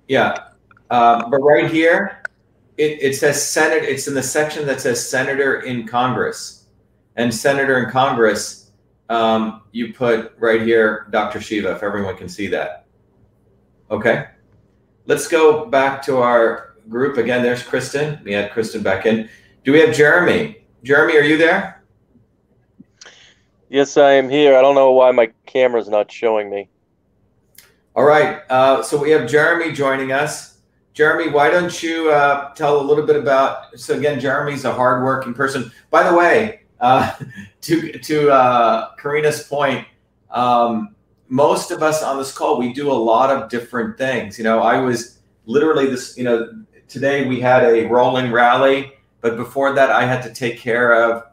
Yeah, 0.08 0.48
um, 0.90 1.30
but 1.30 1.38
right 1.38 1.70
here, 1.70 2.22
it, 2.76 3.02
it 3.02 3.16
says 3.16 3.44
Senate. 3.44 3.84
It's 3.84 4.06
in 4.08 4.14
the 4.14 4.22
section 4.22 4.66
that 4.66 4.80
says 4.80 5.08
Senator 5.08 5.60
in 5.60 5.86
Congress, 5.86 6.66
and 7.16 7.34
Senator 7.34 7.82
in 7.84 7.90
Congress. 7.90 8.70
Um, 9.08 9.62
you 9.72 9.92
put 9.92 10.32
right 10.38 10.62
here, 10.62 11.06
Dr. 11.10 11.40
Shiva, 11.40 11.72
if 11.72 11.82
everyone 11.82 12.16
can 12.16 12.28
see 12.28 12.48
that. 12.48 12.86
Okay, 13.90 14.26
let's 15.06 15.28
go 15.28 15.66
back 15.66 16.02
to 16.02 16.18
our 16.18 16.74
group 16.88 17.16
again. 17.16 17.42
There's 17.42 17.62
Kristen. 17.62 18.20
We 18.24 18.32
had 18.32 18.50
Kristen 18.52 18.82
back 18.82 19.06
in. 19.06 19.28
Do 19.64 19.72
we 19.72 19.80
have 19.80 19.94
Jeremy? 19.94 20.64
Jeremy, 20.82 21.16
are 21.16 21.22
you 21.22 21.36
there? 21.36 21.82
Yes, 23.68 23.96
I 23.96 24.12
am 24.12 24.28
here. 24.28 24.56
I 24.56 24.62
don't 24.62 24.76
know 24.76 24.92
why 24.92 25.10
my 25.10 25.32
camera's 25.44 25.88
not 25.88 26.10
showing 26.10 26.48
me. 26.48 26.68
All 27.96 28.04
right. 28.04 28.42
Uh, 28.48 28.82
so 28.82 29.00
we 29.00 29.10
have 29.10 29.28
Jeremy 29.28 29.72
joining 29.72 30.12
us. 30.12 30.55
Jeremy, 30.96 31.28
why 31.28 31.50
don't 31.50 31.82
you 31.82 32.10
uh, 32.10 32.54
tell 32.54 32.80
a 32.80 32.82
little 32.82 33.04
bit 33.04 33.16
about? 33.16 33.78
So 33.78 33.98
again, 33.98 34.18
Jeremy's 34.18 34.64
a 34.64 34.72
hardworking 34.72 35.34
person. 35.34 35.70
By 35.90 36.10
the 36.10 36.16
way, 36.16 36.62
uh, 36.80 37.12
to 37.60 37.92
to 37.98 38.30
uh, 38.30 38.94
Karina's 38.96 39.42
point, 39.42 39.86
um, 40.30 40.94
most 41.28 41.70
of 41.70 41.82
us 41.82 42.02
on 42.02 42.16
this 42.16 42.32
call 42.32 42.58
we 42.58 42.72
do 42.72 42.90
a 42.90 42.94
lot 42.94 43.28
of 43.28 43.50
different 43.50 43.98
things. 43.98 44.38
You 44.38 44.44
know, 44.44 44.60
I 44.60 44.78
was 44.78 45.18
literally 45.44 45.84
this. 45.84 46.16
You 46.16 46.24
know, 46.24 46.64
today 46.88 47.28
we 47.28 47.40
had 47.40 47.62
a 47.62 47.86
rolling 47.88 48.32
rally, 48.32 48.94
but 49.20 49.36
before 49.36 49.74
that, 49.74 49.90
I 49.90 50.06
had 50.06 50.22
to 50.22 50.32
take 50.32 50.58
care 50.58 50.94
of 50.94 51.24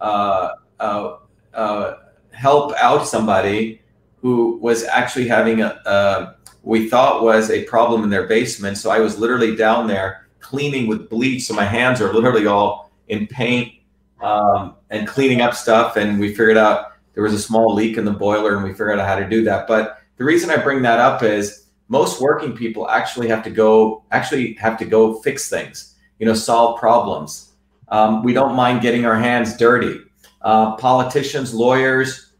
uh, 0.00 0.54
uh, 0.80 1.18
uh, 1.54 1.94
help 2.32 2.74
out 2.82 3.06
somebody 3.06 3.80
who 4.22 4.58
was 4.58 4.82
actually 4.82 5.28
having 5.28 5.60
a, 5.60 5.80
a 5.86 6.34
we 6.64 6.88
thought 6.88 7.22
was 7.22 7.50
a 7.50 7.64
problem 7.64 8.02
in 8.02 8.10
their 8.10 8.26
basement. 8.26 8.78
So 8.78 8.90
I 8.90 8.98
was 8.98 9.18
literally 9.18 9.54
down 9.54 9.86
there 9.86 10.26
cleaning 10.40 10.86
with 10.86 11.10
bleach. 11.10 11.42
So 11.44 11.54
my 11.54 11.64
hands 11.64 12.00
are 12.00 12.12
literally 12.12 12.46
all 12.46 12.90
in 13.08 13.26
paint 13.26 13.74
um, 14.22 14.74
and 14.90 15.06
cleaning 15.06 15.42
up 15.42 15.54
stuff. 15.54 15.96
And 15.96 16.18
we 16.18 16.28
figured 16.28 16.56
out 16.56 16.92
there 17.12 17.22
was 17.22 17.34
a 17.34 17.38
small 17.38 17.74
leak 17.74 17.98
in 17.98 18.04
the 18.04 18.12
boiler, 18.12 18.54
and 18.54 18.64
we 18.64 18.70
figured 18.70 18.98
out 18.98 19.06
how 19.06 19.16
to 19.16 19.28
do 19.28 19.44
that. 19.44 19.68
But 19.68 19.98
the 20.16 20.24
reason 20.24 20.50
I 20.50 20.56
bring 20.56 20.82
that 20.82 20.98
up 20.98 21.22
is 21.22 21.66
most 21.88 22.20
working 22.20 22.56
people 22.56 22.88
actually 22.88 23.28
have 23.28 23.44
to 23.44 23.50
go 23.50 24.02
actually 24.10 24.54
have 24.54 24.78
to 24.78 24.84
go 24.84 25.20
fix 25.20 25.48
things. 25.48 25.94
You 26.18 26.26
know, 26.26 26.34
solve 26.34 26.80
problems. 26.80 27.52
Um, 27.88 28.24
we 28.24 28.32
don't 28.32 28.54
mind 28.54 28.80
getting 28.80 29.04
our 29.04 29.16
hands 29.16 29.56
dirty. 29.56 30.00
Uh, 30.40 30.76
politicians, 30.76 31.52
lawyers. 31.52 32.32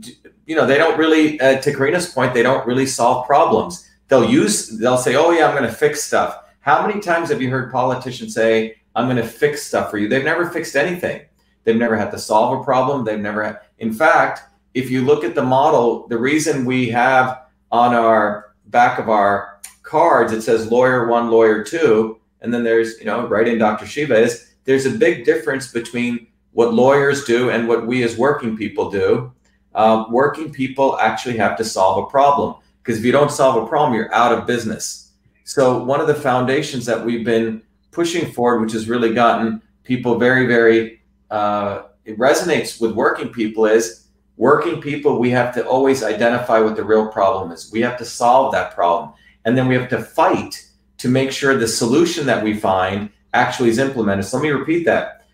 D- 0.00 0.16
you 0.46 0.56
know 0.56 0.66
they 0.66 0.78
don't 0.78 0.98
really 0.98 1.40
uh, 1.40 1.60
to 1.60 1.72
karina's 1.72 2.06
point 2.06 2.34
they 2.34 2.42
don't 2.42 2.66
really 2.66 2.86
solve 2.86 3.26
problems. 3.26 3.88
They'll 4.08 4.28
use 4.28 4.78
they'll 4.78 4.98
say 4.98 5.14
oh 5.14 5.30
yeah 5.30 5.46
i'm 5.46 5.56
going 5.56 5.68
to 5.68 5.76
fix 5.76 6.02
stuff. 6.02 6.38
How 6.60 6.86
many 6.86 7.00
times 7.00 7.30
have 7.30 7.42
you 7.42 7.50
heard 7.50 7.72
politicians 7.72 8.34
say 8.34 8.76
i'm 8.94 9.06
going 9.06 9.16
to 9.16 9.26
fix 9.26 9.62
stuff 9.62 9.90
for 9.90 9.98
you 9.98 10.08
they've 10.08 10.24
never 10.24 10.50
fixed 10.50 10.76
anything. 10.76 11.22
They've 11.64 11.76
never 11.76 11.96
had 11.96 12.10
to 12.10 12.18
solve 12.18 12.60
a 12.60 12.64
problem. 12.64 13.04
They've 13.04 13.18
never 13.18 13.44
had 13.44 13.60
in 13.78 13.92
fact 13.92 14.42
if 14.74 14.90
you 14.90 15.02
look 15.02 15.24
at 15.24 15.34
the 15.34 15.42
model 15.42 16.06
the 16.08 16.18
reason 16.18 16.64
we 16.64 16.88
have 16.90 17.42
on 17.70 17.94
our 17.94 18.54
back 18.66 18.98
of 18.98 19.08
our 19.08 19.60
cards 19.82 20.32
it 20.32 20.42
says 20.42 20.70
lawyer 20.70 21.06
one 21.06 21.30
lawyer 21.30 21.62
two 21.62 22.18
and 22.40 22.52
then 22.52 22.64
there's 22.64 22.98
you 22.98 23.04
know 23.04 23.26
right 23.26 23.48
in 23.48 23.58
dr 23.58 23.84
shiva 23.84 24.16
is 24.16 24.54
there's 24.64 24.86
a 24.86 24.90
big 24.90 25.24
difference 25.24 25.70
between 25.72 26.26
what 26.52 26.72
lawyers 26.72 27.24
do 27.24 27.50
and 27.50 27.68
what 27.68 27.86
we 27.86 28.02
as 28.02 28.16
working 28.16 28.56
people 28.56 28.90
do 28.90 29.32
uh, 29.74 30.04
working 30.10 30.52
people 30.52 30.98
actually 30.98 31.36
have 31.36 31.56
to 31.56 31.64
solve 31.64 32.04
a 32.04 32.06
problem 32.10 32.56
because 32.82 32.98
if 32.98 33.04
you 33.04 33.12
don't 33.12 33.30
solve 33.30 33.62
a 33.62 33.66
problem, 33.66 33.94
you're 33.94 34.12
out 34.12 34.36
of 34.36 34.46
business. 34.46 35.12
So 35.44 35.82
one 35.82 36.00
of 36.00 36.06
the 36.06 36.14
foundations 36.14 36.84
that 36.86 37.04
we've 37.04 37.24
been 37.24 37.62
pushing 37.90 38.32
forward, 38.32 38.60
which 38.60 38.72
has 38.72 38.88
really 38.88 39.14
gotten 39.14 39.62
people 39.84 40.18
very, 40.18 40.46
very, 40.46 41.02
uh, 41.30 41.82
it 42.04 42.18
resonates 42.18 42.80
with 42.80 42.92
working 42.92 43.28
people, 43.28 43.66
is 43.66 44.06
working 44.36 44.80
people. 44.80 45.18
We 45.18 45.30
have 45.30 45.54
to 45.54 45.66
always 45.66 46.02
identify 46.02 46.58
what 46.58 46.74
the 46.74 46.84
real 46.84 47.08
problem 47.08 47.52
is. 47.52 47.70
We 47.72 47.80
have 47.82 47.96
to 47.98 48.04
solve 48.04 48.52
that 48.52 48.74
problem, 48.74 49.12
and 49.44 49.56
then 49.56 49.68
we 49.68 49.74
have 49.76 49.88
to 49.90 50.02
fight 50.02 50.68
to 50.98 51.08
make 51.08 51.30
sure 51.30 51.56
the 51.56 51.68
solution 51.68 52.26
that 52.26 52.42
we 52.42 52.54
find 52.54 53.10
actually 53.34 53.68
is 53.68 53.78
implemented. 53.78 54.24
So 54.24 54.36
let 54.36 54.42
me 54.42 54.50
repeat 54.50 54.84
that. 54.84 55.26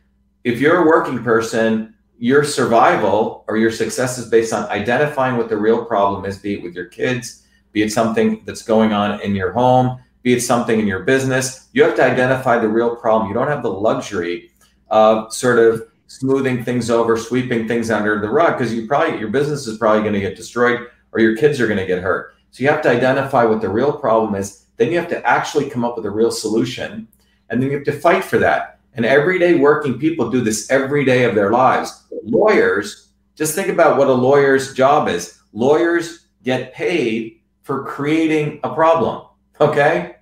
If 0.45 0.61
you're 0.61 0.82
a 0.82 0.86
working 0.86 1.22
person 1.22 1.95
your 2.19 2.45
survival 2.45 3.45
or 3.49 3.57
your 3.57 3.71
success 3.71 4.19
is 4.19 4.29
based 4.29 4.53
on 4.53 4.69
identifying 4.71 5.37
what 5.37 5.49
the 5.49 5.57
real 5.57 5.85
problem 5.85 6.25
is, 6.25 6.39
be 6.39 6.55
it 6.55 6.62
with 6.62 6.75
your 6.75 6.87
kids, 6.87 7.47
be 7.73 7.83
it 7.83 7.93
something 7.93 8.43
that's 8.45 8.62
going 8.62 8.93
on 8.93 9.21
in 9.21 9.35
your 9.35 9.53
home, 9.53 9.99
be 10.23 10.33
it 10.33 10.41
something 10.41 10.81
in 10.81 10.87
your 10.87 11.05
business. 11.05 11.69
You 11.73 11.85
have 11.85 11.95
to 11.97 12.03
identify 12.03 12.59
the 12.59 12.69
real 12.69 12.97
problem. 12.97 13.29
You 13.29 13.35
don't 13.35 13.49
have 13.49 13.62
the 13.62 13.71
luxury 13.71 14.51
of 14.89 15.33
sort 15.33 15.59
of 15.59 15.89
smoothing 16.09 16.64
things 16.64 16.91
over, 16.91 17.16
sweeping 17.16 17.69
things 17.69 17.91
under 17.91 18.21
the 18.21 18.29
rug 18.29 18.59
because 18.59 18.75
you 18.75 18.87
probably 18.89 19.19
your 19.19 19.29
business 19.29 19.66
is 19.66 19.79
probably 19.79 20.03
going 20.03 20.14
to 20.14 20.21
get 20.21 20.37
destroyed 20.37 20.89
or 21.12 21.21
your 21.21 21.37
kids 21.37 21.61
are 21.61 21.66
going 21.66 21.79
to 21.79 21.87
get 21.87 22.03
hurt. 22.03 22.35
So 22.51 22.62
you 22.62 22.69
have 22.71 22.83
to 22.83 22.91
identify 22.91 23.45
what 23.45 23.61
the 23.61 23.69
real 23.69 23.93
problem 23.93 24.35
is. 24.35 24.66
Then 24.77 24.91
you 24.91 24.99
have 24.99 25.09
to 25.11 25.25
actually 25.27 25.71
come 25.71 25.85
up 25.85 25.97
with 25.97 26.07
a 26.07 26.11
real 26.11 26.31
solution, 26.31 27.09
and 27.51 27.62
then 27.62 27.71
you 27.71 27.77
have 27.77 27.87
to 27.87 27.93
fight 27.93 28.25
for 28.25 28.39
that. 28.39 28.78
And 28.99 29.07
everyday 29.07 29.55
working 29.55 29.96
people 29.96 30.28
do 30.28 30.40
this 30.40 30.68
every 30.72 31.05
day 31.05 31.22
of 31.22 31.36
their 31.36 31.53
lives. 31.53 32.03
Lawyers, 32.24 33.11
just 33.36 33.55
think 33.55 33.68
about 33.68 33.96
what 33.96 34.09
a 34.09 34.12
lawyer's 34.12 34.74
job 34.74 35.07
is. 35.07 35.38
Lawyers 35.53 36.26
get 36.42 36.74
paid 36.74 37.40
for 37.62 37.84
creating 37.84 38.59
a 38.64 38.74
problem. 38.74 39.24
Okay? 39.61 40.16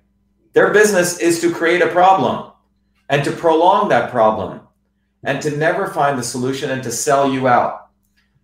Their 0.53 0.71
business 0.71 1.17
is 1.17 1.41
to 1.41 1.51
create 1.51 1.81
a 1.81 1.87
problem 1.87 2.51
and 3.09 3.23
to 3.23 3.31
prolong 3.31 3.89
that 3.89 4.11
problem 4.11 4.61
and 5.23 5.41
to 5.41 5.57
never 5.57 5.87
find 5.87 6.19
the 6.19 6.23
solution 6.23 6.69
and 6.69 6.83
to 6.83 6.91
sell 6.91 7.33
you 7.33 7.47
out. 7.47 7.89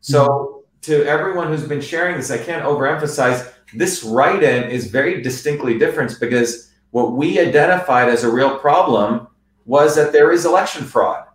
So, 0.02 0.26
hmm. 0.26 0.80
to 0.82 1.06
everyone 1.06 1.50
who's 1.50 1.68
been 1.68 1.80
sharing 1.80 2.18
this, 2.18 2.32
I 2.32 2.40
can't 2.40 2.66
overemphasize 2.66 3.54
this 3.76 4.04
write 4.04 4.42
in 4.42 4.64
is 4.72 4.90
very 4.90 5.22
distinctly 5.22 5.78
different 5.78 6.20
because 6.20 6.72
what 6.90 7.12
we 7.12 7.40
identified 7.40 8.10
as 8.10 8.24
a 8.24 8.32
real 8.32 8.58
problem 8.58 9.28
was 9.66 9.96
that 9.96 10.12
there 10.12 10.32
is 10.32 10.46
election 10.46 10.84
fraud. 10.84 11.26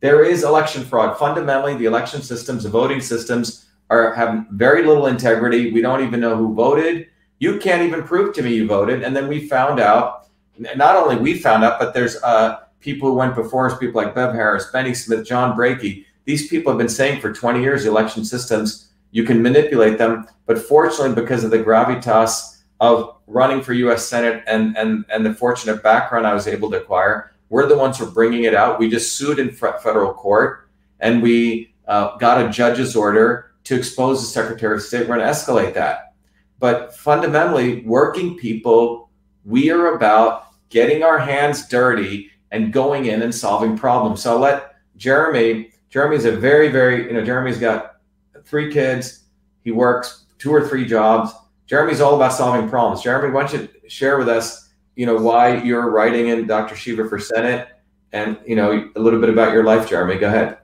There 0.00 0.24
is 0.24 0.44
election 0.44 0.82
fraud. 0.84 1.18
Fundamentally, 1.18 1.76
the 1.76 1.84
election 1.84 2.22
systems, 2.22 2.62
the 2.62 2.70
voting 2.70 3.00
systems 3.00 3.66
are 3.90 4.14
have 4.14 4.46
very 4.50 4.84
little 4.84 5.06
integrity. 5.06 5.72
We 5.72 5.82
don't 5.82 6.04
even 6.04 6.20
know 6.20 6.36
who 6.36 6.54
voted. 6.54 7.08
You 7.38 7.58
can't 7.58 7.82
even 7.82 8.02
prove 8.02 8.34
to 8.34 8.42
me 8.42 8.54
you 8.54 8.66
voted. 8.66 9.02
And 9.02 9.14
then 9.14 9.28
we 9.28 9.48
found 9.48 9.80
out, 9.80 10.28
not 10.58 10.96
only 10.96 11.16
we 11.16 11.38
found 11.38 11.64
out, 11.64 11.78
but 11.78 11.92
there's 11.92 12.16
uh, 12.22 12.60
people 12.80 13.10
who 13.10 13.14
went 13.14 13.34
before 13.34 13.70
us, 13.70 13.78
people 13.78 14.00
like 14.00 14.14
Bev 14.14 14.34
Harris, 14.34 14.70
Benny 14.72 14.94
Smith, 14.94 15.26
John 15.26 15.56
Brakey. 15.56 16.04
These 16.24 16.48
people 16.48 16.72
have 16.72 16.78
been 16.78 16.88
saying 16.88 17.20
for 17.20 17.32
20 17.32 17.60
years 17.60 17.86
election 17.86 18.24
systems, 18.24 18.90
you 19.10 19.24
can 19.24 19.42
manipulate 19.42 19.98
them. 19.98 20.26
But 20.46 20.58
fortunately, 20.58 21.14
because 21.14 21.44
of 21.44 21.50
the 21.50 21.58
gravitas 21.58 22.62
of 22.80 23.16
running 23.26 23.62
for 23.62 23.72
US 23.72 24.06
Senate 24.06 24.42
and, 24.46 24.76
and, 24.76 25.04
and 25.10 25.24
the 25.24 25.34
fortunate 25.34 25.82
background 25.82 26.26
I 26.26 26.34
was 26.34 26.46
able 26.46 26.70
to 26.70 26.80
acquire, 26.80 27.29
we're 27.50 27.66
the 27.66 27.76
ones 27.76 27.98
who 27.98 28.06
are 28.06 28.10
bringing 28.10 28.44
it 28.44 28.54
out. 28.54 28.78
We 28.78 28.88
just 28.88 29.16
sued 29.16 29.38
in 29.38 29.50
federal 29.50 30.14
court 30.14 30.70
and 31.00 31.22
we 31.22 31.74
uh, 31.86 32.16
got 32.16 32.44
a 32.44 32.48
judge's 32.48 32.96
order 32.96 33.52
to 33.64 33.76
expose 33.76 34.20
the 34.20 34.26
Secretary 34.26 34.74
of 34.74 34.82
State. 34.82 35.00
We're 35.00 35.16
going 35.16 35.20
to 35.20 35.26
escalate 35.26 35.74
that. 35.74 36.14
But 36.58 36.94
fundamentally, 36.94 37.82
working 37.82 38.36
people, 38.36 39.10
we 39.44 39.70
are 39.70 39.94
about 39.94 40.46
getting 40.68 41.02
our 41.02 41.18
hands 41.18 41.66
dirty 41.68 42.30
and 42.52 42.72
going 42.72 43.06
in 43.06 43.22
and 43.22 43.34
solving 43.34 43.76
problems. 43.76 44.22
So 44.22 44.32
I'll 44.32 44.38
let 44.38 44.74
Jeremy, 44.96 45.72
Jeremy's 45.88 46.24
a 46.24 46.32
very, 46.32 46.68
very, 46.68 47.06
you 47.06 47.12
know, 47.12 47.24
Jeremy's 47.24 47.58
got 47.58 47.96
three 48.44 48.72
kids. 48.72 49.24
He 49.64 49.72
works 49.72 50.26
two 50.38 50.52
or 50.52 50.68
three 50.68 50.84
jobs. 50.86 51.32
Jeremy's 51.66 52.00
all 52.00 52.16
about 52.16 52.32
solving 52.32 52.68
problems. 52.68 53.02
Jeremy, 53.02 53.32
why 53.32 53.46
don't 53.46 53.60
you 53.62 53.68
share 53.88 54.18
with 54.18 54.28
us, 54.28 54.69
you 55.00 55.06
know, 55.06 55.16
why 55.16 55.56
you're 55.62 55.88
writing 55.88 56.28
in 56.28 56.46
Dr. 56.46 56.76
Shiva 56.76 57.08
for 57.08 57.18
Senate 57.18 57.68
and, 58.12 58.36
you 58.46 58.54
know, 58.54 58.90
a 58.94 59.00
little 59.00 59.18
bit 59.18 59.30
about 59.30 59.50
your 59.50 59.64
life, 59.64 59.88
Jeremy. 59.88 60.18
Go 60.18 60.26
ahead. 60.26 60.58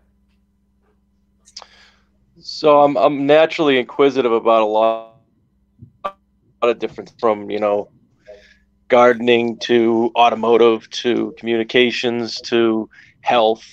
So 2.38 2.82
I'm, 2.82 2.98
I'm 2.98 3.24
naturally 3.24 3.78
inquisitive 3.78 4.32
about 4.32 4.60
a 4.60 4.66
lot, 4.66 5.14
a 6.04 6.10
lot 6.60 6.70
of 6.70 6.78
different 6.78 7.14
from, 7.18 7.48
you 7.48 7.58
know, 7.58 7.88
gardening 8.88 9.56
to 9.60 10.12
automotive 10.14 10.90
to 10.90 11.34
communications 11.38 12.38
to 12.42 12.90
health, 13.22 13.64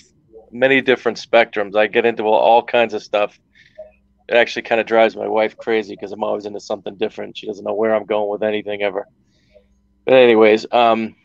many 0.50 0.80
different 0.80 1.18
spectrums. 1.18 1.76
I 1.76 1.88
get 1.88 2.06
into 2.06 2.22
all 2.22 2.62
kinds 2.62 2.94
of 2.94 3.02
stuff. 3.02 3.38
It 4.30 4.34
actually 4.34 4.62
kind 4.62 4.80
of 4.80 4.86
drives 4.86 5.14
my 5.14 5.28
wife 5.28 5.58
crazy 5.58 5.94
because 5.94 6.10
I'm 6.10 6.24
always 6.24 6.46
into 6.46 6.58
something 6.58 6.94
different. 6.94 7.36
She 7.36 7.46
doesn't 7.46 7.66
know 7.66 7.74
where 7.74 7.94
I'm 7.94 8.06
going 8.06 8.30
with 8.30 8.42
anything 8.42 8.80
ever. 8.80 9.06
But 10.04 10.14
anyways, 10.14 10.66
um, 10.72 11.16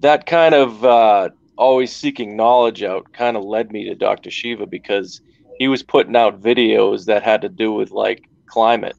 that 0.00 0.26
kind 0.26 0.54
of 0.54 0.84
uh, 0.84 1.30
always 1.56 1.94
seeking 1.94 2.36
knowledge 2.36 2.82
out 2.82 3.12
kind 3.12 3.36
of 3.36 3.44
led 3.44 3.72
me 3.72 3.84
to 3.84 3.94
Dr. 3.94 4.30
Shiva 4.30 4.66
because 4.66 5.20
he 5.58 5.68
was 5.68 5.82
putting 5.82 6.16
out 6.16 6.40
videos 6.40 7.06
that 7.06 7.22
had 7.22 7.42
to 7.42 7.48
do 7.48 7.72
with 7.72 7.90
like 7.90 8.28
climate 8.46 8.96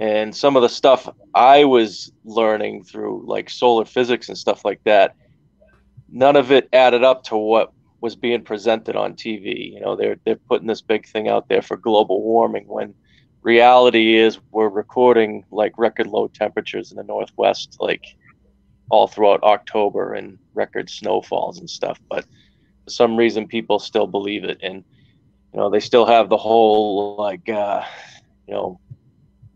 and 0.00 0.34
some 0.34 0.56
of 0.56 0.62
the 0.62 0.68
stuff 0.68 1.10
I 1.34 1.64
was 1.64 2.10
learning 2.24 2.84
through 2.84 3.22
like 3.26 3.50
solar 3.50 3.84
physics 3.84 4.30
and 4.30 4.38
stuff 4.38 4.64
like 4.64 4.80
that, 4.84 5.14
none 6.08 6.36
of 6.36 6.50
it 6.50 6.70
added 6.72 7.04
up 7.04 7.22
to 7.24 7.36
what 7.36 7.74
was 8.00 8.16
being 8.16 8.42
presented 8.42 8.96
on 8.96 9.12
TV. 9.12 9.74
You 9.74 9.80
know, 9.80 9.96
they're 9.96 10.16
they're 10.24 10.36
putting 10.36 10.68
this 10.68 10.80
big 10.80 11.06
thing 11.06 11.28
out 11.28 11.50
there 11.50 11.60
for 11.60 11.76
global 11.76 12.22
warming 12.22 12.66
when 12.66 12.94
reality 13.42 14.16
is 14.16 14.38
we're 14.50 14.68
recording 14.68 15.44
like 15.50 15.72
record 15.78 16.06
low 16.06 16.28
temperatures 16.28 16.90
in 16.90 16.96
the 16.96 17.04
northwest 17.04 17.76
like 17.80 18.04
all 18.90 19.06
throughout 19.06 19.42
October 19.42 20.14
and 20.14 20.38
record 20.54 20.90
snowfalls 20.90 21.58
and 21.58 21.70
stuff. 21.70 22.00
But 22.08 22.24
for 22.84 22.90
some 22.90 23.16
reason 23.16 23.46
people 23.46 23.78
still 23.78 24.06
believe 24.06 24.44
it 24.44 24.58
and 24.62 24.84
you 25.52 25.58
know, 25.58 25.70
they 25.70 25.80
still 25.80 26.06
have 26.06 26.28
the 26.28 26.36
whole 26.36 27.16
like 27.16 27.48
uh, 27.48 27.84
you 28.46 28.54
know, 28.54 28.80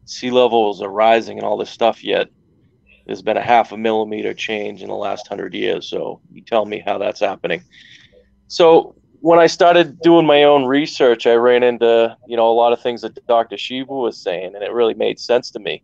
sea 0.06 0.30
levels 0.30 0.82
are 0.82 0.88
rising 0.88 1.38
and 1.38 1.46
all 1.46 1.56
this 1.56 1.70
stuff 1.70 2.04
yet 2.04 2.28
there's 3.06 3.22
been 3.22 3.36
a 3.36 3.42
half 3.42 3.72
a 3.72 3.76
millimeter 3.76 4.32
change 4.34 4.82
in 4.82 4.88
the 4.88 4.94
last 4.94 5.26
hundred 5.28 5.54
years 5.54 5.88
so 5.88 6.20
you 6.32 6.42
tell 6.42 6.64
me 6.64 6.82
how 6.84 6.98
that's 6.98 7.20
happening 7.20 7.62
so 8.48 8.94
when 9.24 9.38
i 9.38 9.46
started 9.46 9.98
doing 10.02 10.26
my 10.26 10.42
own 10.42 10.66
research 10.66 11.26
i 11.26 11.32
ran 11.32 11.62
into 11.62 12.14
you 12.28 12.36
know 12.36 12.46
a 12.46 12.52
lot 12.52 12.74
of 12.74 12.80
things 12.82 13.00
that 13.00 13.26
dr 13.26 13.56
shiva 13.56 13.94
was 13.94 14.18
saying 14.18 14.54
and 14.54 14.62
it 14.62 14.70
really 14.70 14.92
made 14.92 15.18
sense 15.18 15.50
to 15.50 15.58
me. 15.58 15.82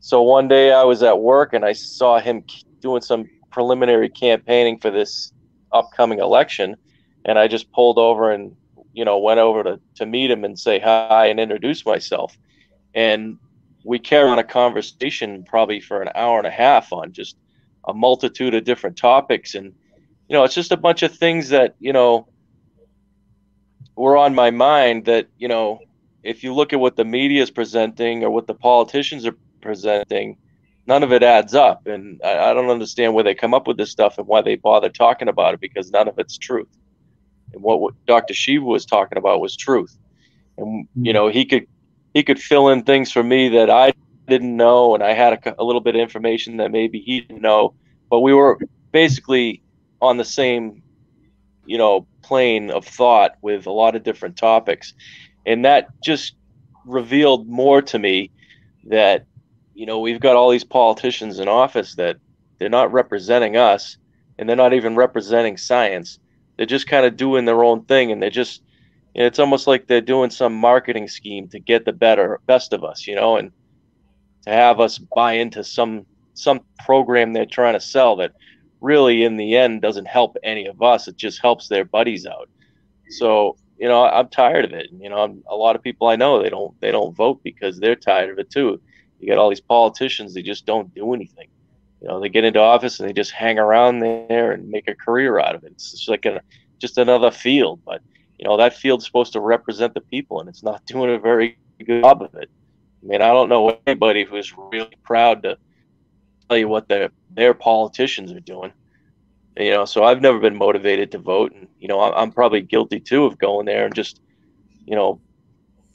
So 0.00 0.22
one 0.22 0.48
day 0.48 0.72
i 0.72 0.82
was 0.82 1.02
at 1.02 1.20
work 1.20 1.52
and 1.52 1.66
i 1.66 1.74
saw 1.74 2.18
him 2.18 2.42
doing 2.80 3.02
some 3.02 3.28
preliminary 3.50 4.08
campaigning 4.08 4.78
for 4.78 4.90
this 4.90 5.34
upcoming 5.70 6.18
election 6.18 6.76
and 7.26 7.38
i 7.38 7.46
just 7.46 7.70
pulled 7.72 7.98
over 7.98 8.32
and 8.32 8.56
you 8.94 9.04
know 9.04 9.18
went 9.18 9.38
over 9.38 9.62
to, 9.62 9.78
to 9.96 10.06
meet 10.06 10.30
him 10.30 10.42
and 10.42 10.58
say 10.58 10.78
hi 10.78 11.26
and 11.26 11.38
introduce 11.38 11.84
myself. 11.84 12.36
And 12.94 13.38
we 13.84 13.98
carried 13.98 14.30
on 14.30 14.38
a 14.38 14.44
conversation 14.44 15.44
probably 15.44 15.80
for 15.80 16.00
an 16.00 16.08
hour 16.14 16.38
and 16.38 16.46
a 16.46 16.50
half 16.50 16.90
on 16.90 17.12
just 17.12 17.36
a 17.86 17.92
multitude 17.92 18.54
of 18.54 18.64
different 18.64 18.96
topics. 18.96 19.54
And 19.54 19.74
you 20.28 20.34
know 20.34 20.44
it's 20.44 20.54
just 20.54 20.72
a 20.72 20.76
bunch 20.78 21.02
of 21.02 21.14
things 21.14 21.50
that 21.50 21.74
you 21.78 21.92
know 21.92 22.28
were 23.96 24.16
on 24.16 24.34
my 24.34 24.50
mind 24.50 25.04
that 25.04 25.28
you 25.38 25.48
know 25.48 25.80
if 26.22 26.44
you 26.44 26.54
look 26.54 26.72
at 26.72 26.80
what 26.80 26.96
the 26.96 27.04
media 27.04 27.42
is 27.42 27.50
presenting 27.50 28.24
or 28.24 28.30
what 28.30 28.46
the 28.46 28.54
politicians 28.54 29.26
are 29.26 29.36
presenting 29.60 30.36
none 30.86 31.02
of 31.02 31.12
it 31.12 31.22
adds 31.22 31.54
up 31.54 31.86
and 31.86 32.20
I, 32.24 32.50
I 32.50 32.54
don't 32.54 32.70
understand 32.70 33.14
where 33.14 33.24
they 33.24 33.34
come 33.34 33.54
up 33.54 33.66
with 33.66 33.76
this 33.76 33.90
stuff 33.90 34.18
and 34.18 34.26
why 34.26 34.42
they 34.42 34.56
bother 34.56 34.88
talking 34.88 35.28
about 35.28 35.54
it 35.54 35.60
because 35.60 35.90
none 35.90 36.08
of 36.08 36.18
it's 36.18 36.38
truth 36.38 36.68
and 37.52 37.62
what, 37.62 37.80
what 37.80 37.94
dr 38.06 38.32
shiva 38.34 38.64
was 38.64 38.86
talking 38.86 39.18
about 39.18 39.40
was 39.40 39.56
truth 39.56 39.96
and 40.58 40.88
you 40.96 41.12
hmm. 41.12 41.14
know 41.14 41.28
he 41.28 41.44
could 41.44 41.66
he 42.14 42.22
could 42.22 42.40
fill 42.40 42.68
in 42.68 42.82
things 42.82 43.10
for 43.10 43.22
me 43.22 43.48
that 43.50 43.70
I 43.70 43.92
didn't 44.28 44.56
know, 44.56 44.94
and 44.94 45.02
I 45.02 45.12
had 45.12 45.32
a, 45.32 45.62
a, 45.62 45.64
little 45.64 45.80
bit 45.80 45.94
of 45.94 46.00
information 46.00 46.58
that 46.58 46.70
maybe 46.70 47.00
he 47.00 47.20
didn't 47.20 47.42
know. 47.42 47.74
But 48.10 48.20
we 48.20 48.34
were 48.34 48.58
basically 48.92 49.62
on 50.00 50.16
the 50.16 50.24
same, 50.24 50.81
you 51.64 51.78
know, 51.78 52.06
plane 52.22 52.70
of 52.70 52.86
thought 52.86 53.36
with 53.42 53.66
a 53.66 53.72
lot 53.72 53.96
of 53.96 54.02
different 54.02 54.36
topics, 54.36 54.94
and 55.46 55.64
that 55.64 55.88
just 56.02 56.34
revealed 56.86 57.48
more 57.48 57.80
to 57.82 57.98
me 57.98 58.30
that 58.84 59.24
you 59.74 59.86
know 59.86 60.00
we've 60.00 60.20
got 60.20 60.36
all 60.36 60.50
these 60.50 60.64
politicians 60.64 61.38
in 61.38 61.48
office 61.48 61.94
that 61.94 62.16
they're 62.58 62.68
not 62.68 62.92
representing 62.92 63.56
us, 63.56 63.96
and 64.38 64.48
they're 64.48 64.56
not 64.56 64.74
even 64.74 64.96
representing 64.96 65.56
science. 65.56 66.18
They're 66.56 66.66
just 66.66 66.86
kind 66.86 67.06
of 67.06 67.16
doing 67.16 67.44
their 67.44 67.64
own 67.64 67.84
thing, 67.84 68.12
and 68.12 68.22
they're 68.22 68.30
just 68.30 68.62
it's 69.14 69.38
almost 69.38 69.66
like 69.66 69.86
they're 69.86 70.00
doing 70.00 70.30
some 70.30 70.54
marketing 70.54 71.06
scheme 71.06 71.48
to 71.48 71.58
get 71.58 71.84
the 71.84 71.92
better 71.92 72.40
best 72.46 72.72
of 72.72 72.82
us, 72.82 73.06
you 73.06 73.14
know, 73.14 73.36
and 73.36 73.52
to 74.46 74.50
have 74.50 74.80
us 74.80 74.98
buy 74.98 75.34
into 75.34 75.62
some 75.62 76.06
some 76.34 76.60
program 76.84 77.32
they're 77.32 77.44
trying 77.44 77.74
to 77.74 77.80
sell 77.80 78.16
that 78.16 78.32
really 78.82 79.24
in 79.24 79.36
the 79.36 79.56
end 79.56 79.82
doesn't 79.82 80.06
help 80.06 80.36
any 80.42 80.66
of 80.66 80.82
us. 80.82 81.08
It 81.08 81.16
just 81.16 81.40
helps 81.40 81.68
their 81.68 81.84
buddies 81.84 82.26
out. 82.26 82.48
So, 83.10 83.56
you 83.78 83.88
know, 83.88 84.04
I'm 84.04 84.28
tired 84.28 84.64
of 84.64 84.72
it. 84.72 84.88
You 84.92 85.08
know, 85.08 85.18
I'm, 85.18 85.42
a 85.48 85.56
lot 85.56 85.76
of 85.76 85.82
people 85.82 86.08
I 86.08 86.16
know 86.16 86.42
they 86.42 86.50
don't 86.50 86.78
they 86.80 86.90
don't 86.90 87.14
vote 87.14 87.40
because 87.42 87.78
they're 87.78 87.96
tired 87.96 88.30
of 88.30 88.38
it 88.38 88.50
too. 88.50 88.80
You 89.20 89.28
got 89.28 89.38
all 89.38 89.50
these 89.50 89.60
politicians 89.60 90.34
they 90.34 90.42
just 90.42 90.66
don't 90.66 90.94
do 90.94 91.14
anything. 91.14 91.48
You 92.00 92.08
know, 92.08 92.20
they 92.20 92.28
get 92.28 92.44
into 92.44 92.60
office 92.60 92.98
and 92.98 93.08
they 93.08 93.12
just 93.12 93.30
hang 93.30 93.58
around 93.58 94.00
there 94.00 94.52
and 94.52 94.68
make 94.68 94.88
a 94.88 94.94
career 94.94 95.38
out 95.38 95.54
of 95.54 95.64
it. 95.64 95.72
It's 95.72 95.92
just 95.92 96.08
like 96.08 96.26
a 96.26 96.42
just 96.78 96.98
another 96.98 97.30
field, 97.30 97.80
but 97.84 98.02
you 98.42 98.48
know 98.48 98.56
that 98.56 98.74
field's 98.74 99.06
supposed 99.06 99.32
to 99.32 99.40
represent 99.40 99.94
the 99.94 100.00
people 100.00 100.40
and 100.40 100.48
it's 100.48 100.64
not 100.64 100.84
doing 100.86 101.14
a 101.14 101.18
very 101.18 101.56
good 101.78 102.02
job 102.02 102.22
of 102.22 102.34
it 102.34 102.50
i 103.02 103.06
mean 103.06 103.22
i 103.22 103.28
don't 103.28 103.48
know 103.48 103.78
anybody 103.86 104.24
who's 104.24 104.52
really 104.56 104.96
proud 105.04 105.42
to 105.44 105.56
you 106.56 106.68
what 106.68 106.88
their 106.88 107.10
their 107.30 107.54
politicians 107.54 108.32
are 108.32 108.40
doing. 108.40 108.72
You 109.56 109.70
know, 109.70 109.84
so 109.84 110.04
I've 110.04 110.22
never 110.22 110.38
been 110.38 110.56
motivated 110.56 111.12
to 111.12 111.18
vote, 111.18 111.52
and 111.52 111.68
you 111.78 111.88
know, 111.88 112.00
I'm 112.00 112.32
probably 112.32 112.62
guilty 112.62 113.00
too 113.00 113.26
of 113.26 113.38
going 113.38 113.66
there 113.66 113.84
and 113.84 113.94
just, 113.94 114.20
you 114.86 114.96
know, 114.96 115.20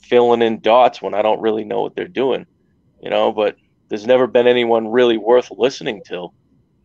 filling 0.00 0.42
in 0.42 0.60
dots 0.60 1.02
when 1.02 1.14
I 1.14 1.22
don't 1.22 1.40
really 1.40 1.64
know 1.64 1.82
what 1.82 1.96
they're 1.96 2.06
doing. 2.06 2.46
You 3.02 3.10
know, 3.10 3.32
but 3.32 3.56
there's 3.88 4.06
never 4.06 4.26
been 4.26 4.46
anyone 4.46 4.88
really 4.88 5.16
worth 5.16 5.50
listening 5.50 6.02
to 6.06 6.28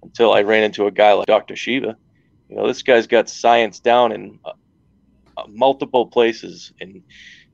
until 0.01 0.33
I 0.33 0.41
ran 0.41 0.63
into 0.63 0.87
a 0.87 0.91
guy 0.91 1.13
like 1.13 1.27
Dr. 1.27 1.55
Shiva. 1.55 1.95
You 2.49 2.55
know, 2.55 2.67
this 2.67 2.81
guy's 2.81 3.07
got 3.07 3.29
science 3.29 3.79
down 3.79 4.11
in 4.11 4.39
uh, 4.43 4.51
uh, 5.37 5.43
multiple 5.49 6.07
places, 6.07 6.73
and 6.81 7.03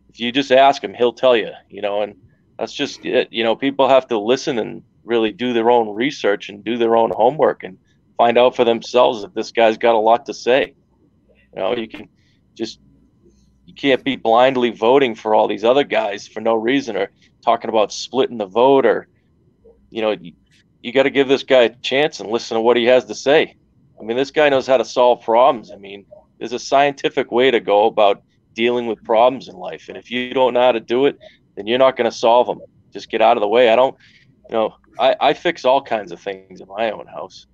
if 0.10 0.20
you 0.20 0.32
just 0.32 0.52
ask 0.52 0.84
him, 0.84 0.94
he'll 0.94 1.14
tell 1.14 1.36
you. 1.36 1.52
You 1.70 1.82
know, 1.82 2.02
and 2.04 2.16
that's 2.58 2.74
just 2.74 3.06
it. 3.06 3.32
You 3.32 3.44
know, 3.44 3.56
people 3.56 3.88
have 3.90 4.08
to 4.08 4.18
listen 4.18 4.60
and 4.60 4.84
really 5.10 5.32
do 5.32 5.52
their 5.52 5.70
own 5.70 5.94
research 5.94 6.48
and 6.48 6.64
do 6.64 6.78
their 6.78 6.96
own 6.96 7.12
homework 7.12 7.64
and 7.64 7.78
find 8.18 8.38
out 8.38 8.56
for 8.56 8.64
themselves 8.64 9.24
if 9.24 9.34
this 9.34 9.52
guy's 9.52 9.78
got 9.78 9.96
a 9.96 10.00
lot 10.00 10.26
to 10.28 10.34
say. 10.34 10.74
You 11.54 11.62
know, 11.62 11.76
you 11.76 11.88
can 11.88 12.08
just 12.56 12.80
you 13.66 13.74
can't 13.74 14.04
be 14.04 14.16
blindly 14.16 14.70
voting 14.70 15.16
for 15.16 15.36
all 15.36 15.48
these 15.48 15.64
other 15.64 15.84
guys 15.84 16.28
for 16.28 16.40
no 16.40 16.54
reason 16.54 16.96
or 16.96 17.12
talking 17.44 17.70
about 17.70 17.92
splitting 17.92 18.38
the 18.38 18.46
vote 18.46 18.86
or 18.86 19.08
you 19.90 20.02
know 20.02 20.12
you, 20.12 20.34
you 20.82 20.94
got 20.94 21.04
to 21.04 21.10
give 21.10 21.28
this 21.28 21.44
guy 21.44 21.64
a 21.64 21.76
chance 21.78 22.20
and 22.20 22.30
listen 22.30 22.56
to 22.56 22.62
what 22.62 22.78
he 22.78 22.86
has 22.86 23.06
to 23.06 23.16
say. 23.16 23.56
I 24.00 24.04
mean, 24.04 24.16
this 24.16 24.32
guy 24.32 24.48
knows 24.48 24.68
how 24.68 24.78
to 24.78 24.86
solve 24.86 25.24
problems. 25.24 25.72
I 25.72 25.76
mean, 25.76 26.06
there's 26.38 26.54
a 26.54 26.60
scientific 26.60 27.32
way 27.32 27.52
to 27.52 27.60
go 27.60 27.86
about 27.86 28.24
dealing 28.54 28.88
with 28.88 29.04
problems 29.04 29.48
in 29.50 29.56
life, 29.56 29.90
and 29.90 29.98
if 29.98 30.10
you 30.10 30.34
don't 30.34 30.54
know 30.54 30.62
how 30.62 30.72
to 30.72 30.80
do 30.80 31.06
it, 31.06 31.18
then 31.56 31.68
you're 31.68 31.80
not 31.80 31.98
going 31.98 32.10
to 32.10 32.16
solve 32.16 32.48
them. 32.48 32.62
Just 32.94 33.10
get 33.10 33.22
out 33.22 33.36
of 33.38 33.42
the 33.42 33.48
way. 33.48 33.70
I 33.70 33.76
don't, 33.76 33.96
you 34.50 34.56
know, 34.56 34.76
I, 35.00 35.16
I 35.20 35.34
fix 35.34 35.66
all 35.66 35.82
kinds 35.82 36.12
of 36.12 36.20
things 36.20 36.62
in 36.62 36.68
my 36.68 36.92
own 36.92 37.08
house. 37.08 37.48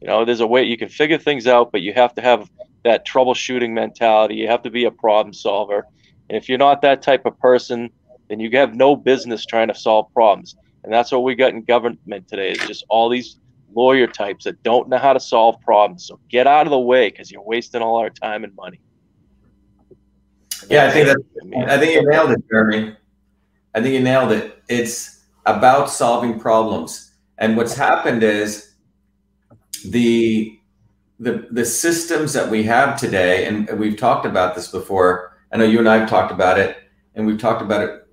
You 0.00 0.08
know, 0.08 0.24
there's 0.24 0.40
a 0.40 0.46
way 0.46 0.62
you 0.64 0.76
can 0.76 0.88
figure 0.88 1.18
things 1.18 1.46
out, 1.46 1.72
but 1.72 1.82
you 1.82 1.92
have 1.92 2.14
to 2.14 2.22
have 2.22 2.50
that 2.84 3.06
troubleshooting 3.06 3.72
mentality. 3.72 4.36
You 4.36 4.48
have 4.48 4.62
to 4.62 4.70
be 4.70 4.84
a 4.84 4.90
problem 4.90 5.32
solver. 5.32 5.86
And 6.28 6.36
if 6.36 6.48
you're 6.48 6.58
not 6.58 6.82
that 6.82 7.02
type 7.02 7.26
of 7.26 7.38
person, 7.38 7.90
then 8.28 8.40
you 8.40 8.50
have 8.56 8.74
no 8.74 8.96
business 8.96 9.44
trying 9.44 9.68
to 9.68 9.74
solve 9.74 10.12
problems. 10.12 10.56
And 10.84 10.92
that's 10.92 11.12
what 11.12 11.22
we 11.22 11.34
got 11.34 11.50
in 11.52 11.62
government 11.62 12.28
today 12.28 12.52
is 12.52 12.58
just 12.66 12.84
all 12.88 13.08
these 13.08 13.38
lawyer 13.74 14.06
types 14.06 14.44
that 14.44 14.62
don't 14.62 14.88
know 14.88 14.98
how 14.98 15.12
to 15.12 15.20
solve 15.20 15.60
problems. 15.60 16.06
So 16.06 16.18
get 16.28 16.46
out 16.46 16.66
of 16.66 16.70
the 16.70 16.78
way 16.78 17.10
because 17.10 17.30
you're 17.30 17.42
wasting 17.42 17.82
all 17.82 17.96
our 17.96 18.10
time 18.10 18.44
and 18.44 18.54
money. 18.56 18.80
Yeah, 20.68 20.86
I 20.86 20.90
think 20.90 21.06
that 21.06 21.68
I 21.68 21.78
think 21.78 21.94
you 21.94 22.08
nailed 22.08 22.30
it, 22.30 22.42
Jeremy. 22.48 22.96
I 23.74 23.80
think 23.80 23.94
you 23.94 24.00
nailed 24.00 24.32
it. 24.32 24.62
It's 24.68 25.21
about 25.46 25.90
solving 25.90 26.38
problems. 26.38 27.12
And 27.38 27.56
what's 27.56 27.74
happened 27.74 28.22
is 28.22 28.74
the 29.84 30.58
the 31.18 31.46
the 31.50 31.64
systems 31.64 32.32
that 32.32 32.50
we 32.50 32.64
have 32.64 32.98
today, 32.98 33.46
and 33.46 33.68
we've 33.78 33.96
talked 33.96 34.26
about 34.26 34.54
this 34.54 34.68
before. 34.68 35.36
I 35.52 35.56
know 35.56 35.64
you 35.64 35.78
and 35.78 35.88
I 35.88 35.98
have 35.98 36.08
talked 36.08 36.32
about 36.32 36.58
it, 36.58 36.76
and 37.14 37.26
we've 37.26 37.38
talked 37.38 37.62
about 37.62 37.82
it 37.82 38.06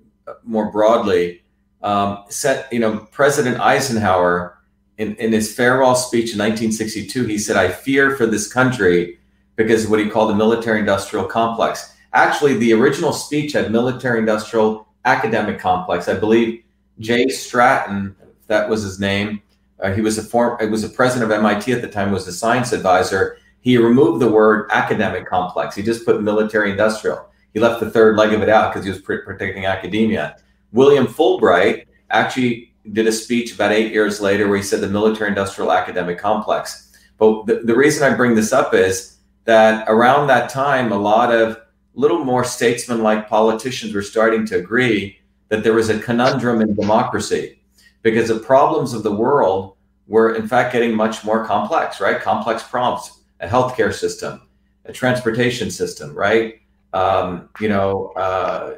more 0.44 0.70
broadly. 0.70 1.42
Um, 1.82 2.24
set, 2.28 2.70
you 2.72 2.78
know, 2.78 3.08
President 3.10 3.58
Eisenhower 3.58 4.58
in, 4.98 5.16
in 5.16 5.32
his 5.32 5.54
farewell 5.54 5.94
speech 5.94 6.32
in 6.32 6.38
1962, 6.38 7.24
he 7.24 7.38
said, 7.38 7.56
"I 7.56 7.68
fear 7.68 8.16
for 8.16 8.26
this 8.26 8.52
country 8.52 9.18
because 9.56 9.84
of 9.84 9.90
what 9.90 10.00
he 10.00 10.08
called 10.08 10.30
the 10.30 10.34
military-industrial 10.34 11.26
complex." 11.26 11.92
Actually, 12.12 12.58
the 12.58 12.72
original 12.72 13.12
speech 13.12 13.52
had 13.52 13.70
military-industrial 13.72 14.86
academic 15.04 15.58
complex. 15.58 16.08
I 16.08 16.14
believe 16.14 16.62
Jay 17.00 17.28
Stratton, 17.28 18.14
that 18.46 18.68
was 18.68 18.82
his 18.82 19.00
name. 19.00 19.42
Uh, 19.82 19.92
he 19.92 20.02
was 20.02 20.18
a 20.18 20.22
form. 20.22 20.58
It 20.60 20.70
was 20.70 20.84
a 20.84 20.88
president 20.88 21.30
of 21.30 21.36
MIT 21.36 21.72
at 21.72 21.82
the 21.82 21.88
time. 21.88 22.12
Was 22.12 22.28
a 22.28 22.32
science 22.32 22.72
advisor. 22.72 23.38
He 23.60 23.76
removed 23.78 24.20
the 24.20 24.30
word 24.30 24.68
academic 24.70 25.26
complex. 25.26 25.74
He 25.74 25.82
just 25.82 26.04
put 26.04 26.22
military 26.22 26.70
industrial. 26.70 27.28
He 27.52 27.60
left 27.60 27.80
the 27.80 27.90
third 27.90 28.16
leg 28.16 28.32
of 28.32 28.42
it 28.42 28.48
out 28.48 28.72
because 28.72 28.84
he 28.84 28.90
was 28.90 29.00
protecting 29.00 29.66
academia. 29.66 30.36
William 30.72 31.06
Fulbright 31.06 31.86
actually 32.10 32.74
did 32.92 33.06
a 33.06 33.12
speech 33.12 33.54
about 33.54 33.72
eight 33.72 33.92
years 33.92 34.20
later 34.20 34.48
where 34.48 34.56
he 34.56 34.62
said 34.62 34.80
the 34.80 34.88
military 34.88 35.28
industrial 35.28 35.72
academic 35.72 36.18
complex. 36.18 36.92
But 37.18 37.46
the, 37.46 37.56
the 37.64 37.74
reason 37.74 38.10
I 38.10 38.16
bring 38.16 38.34
this 38.34 38.52
up 38.52 38.72
is 38.72 39.18
that 39.44 39.84
around 39.88 40.28
that 40.28 40.48
time, 40.48 40.92
a 40.92 40.98
lot 40.98 41.34
of 41.34 41.58
little 41.94 42.24
more 42.24 42.44
statesman-like 42.44 43.28
politicians 43.28 43.94
were 43.94 44.02
starting 44.02 44.46
to 44.46 44.56
agree 44.56 45.19
that 45.50 45.62
there 45.62 45.74
was 45.74 45.90
a 45.90 45.98
conundrum 46.00 46.62
in 46.62 46.74
democracy 46.74 47.60
because 48.02 48.28
the 48.28 48.38
problems 48.38 48.94
of 48.94 49.02
the 49.02 49.14
world 49.14 49.76
were 50.06 50.34
in 50.34 50.48
fact 50.48 50.72
getting 50.72 50.94
much 50.94 51.24
more 51.24 51.44
complex, 51.44 52.00
right? 52.00 52.20
Complex 52.20 52.62
problems, 52.62 53.22
a 53.40 53.46
healthcare 53.46 53.92
system, 53.92 54.48
a 54.86 54.92
transportation 54.92 55.70
system, 55.70 56.14
right? 56.14 56.60
Um, 56.92 57.48
you 57.60 57.68
know, 57.68 58.12
uh, 58.16 58.76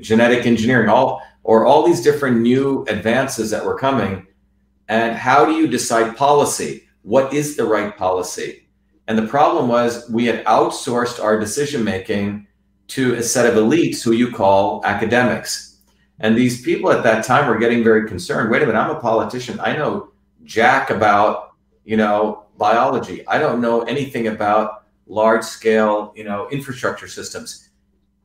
genetic 0.00 0.46
engineering, 0.46 0.88
all 0.88 1.22
or 1.44 1.66
all 1.66 1.86
these 1.86 2.02
different 2.02 2.40
new 2.40 2.84
advances 2.88 3.50
that 3.50 3.64
were 3.64 3.78
coming. 3.78 4.26
And 4.88 5.16
how 5.16 5.44
do 5.44 5.52
you 5.52 5.66
decide 5.66 6.16
policy? 6.16 6.84
What 7.02 7.32
is 7.32 7.56
the 7.56 7.64
right 7.64 7.96
policy? 7.96 8.68
And 9.06 9.18
the 9.18 9.26
problem 9.26 9.68
was 9.68 10.08
we 10.10 10.24
had 10.24 10.44
outsourced 10.46 11.22
our 11.22 11.38
decision 11.38 11.84
making 11.84 12.46
to 12.88 13.14
a 13.14 13.22
set 13.22 13.46
of 13.46 13.62
elites 13.62 14.02
who 14.02 14.12
you 14.12 14.30
call 14.30 14.82
academics. 14.84 15.73
And 16.20 16.36
these 16.36 16.62
people 16.62 16.90
at 16.90 17.02
that 17.02 17.24
time 17.24 17.48
were 17.48 17.58
getting 17.58 17.82
very 17.82 18.08
concerned. 18.08 18.50
Wait 18.50 18.62
a 18.62 18.66
minute, 18.66 18.78
I'm 18.78 18.94
a 18.94 19.00
politician. 19.00 19.58
I 19.60 19.76
know 19.76 20.12
jack 20.44 20.90
about, 20.90 21.54
you 21.84 21.96
know, 21.96 22.44
biology. 22.56 23.26
I 23.26 23.38
don't 23.38 23.60
know 23.60 23.82
anything 23.82 24.28
about 24.28 24.84
large 25.06 25.44
scale, 25.44 26.12
you 26.16 26.24
know, 26.24 26.48
infrastructure 26.50 27.08
systems. 27.08 27.68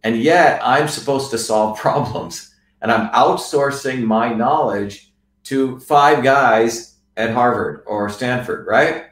And 0.03 0.21
yet 0.21 0.61
I'm 0.63 0.87
supposed 0.87 1.31
to 1.31 1.37
solve 1.37 1.77
problems. 1.79 2.53
And 2.81 2.91
I'm 2.91 3.09
outsourcing 3.09 4.03
my 4.03 4.33
knowledge 4.33 5.11
to 5.45 5.79
five 5.79 6.23
guys 6.23 6.97
at 7.17 7.31
Harvard 7.31 7.83
or 7.85 8.09
Stanford, 8.09 8.67
right? 8.67 9.05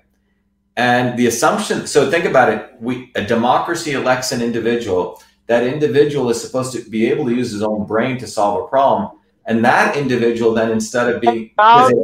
And 0.78 1.18
the 1.18 1.26
assumption, 1.26 1.88
so 1.88 2.10
think 2.10 2.26
about 2.26 2.54
it, 2.54 2.70
we 2.80 3.12
a 3.16 3.26
democracy 3.26 3.94
elects 3.94 4.32
an 4.32 4.42
individual 4.42 5.22
that 5.48 5.64
individual 5.64 6.30
is 6.30 6.42
supposed 6.42 6.74
to 6.74 6.90
be 6.90 7.08
able 7.08 7.26
to 7.26 7.34
use 7.34 7.52
his 7.52 7.64
own 7.64 7.86
brain 7.86 8.18
to 8.20 8.28
solve 8.28 8.64
a 8.64 8.68
problem. 8.68 9.18
And 9.46 9.64
that 9.64 9.96
individual 9.96 10.54
then, 10.54 10.72
instead 10.72 11.14
of 11.14 11.22
being, 11.22 11.52
because 11.56 11.90
they, 11.90 12.04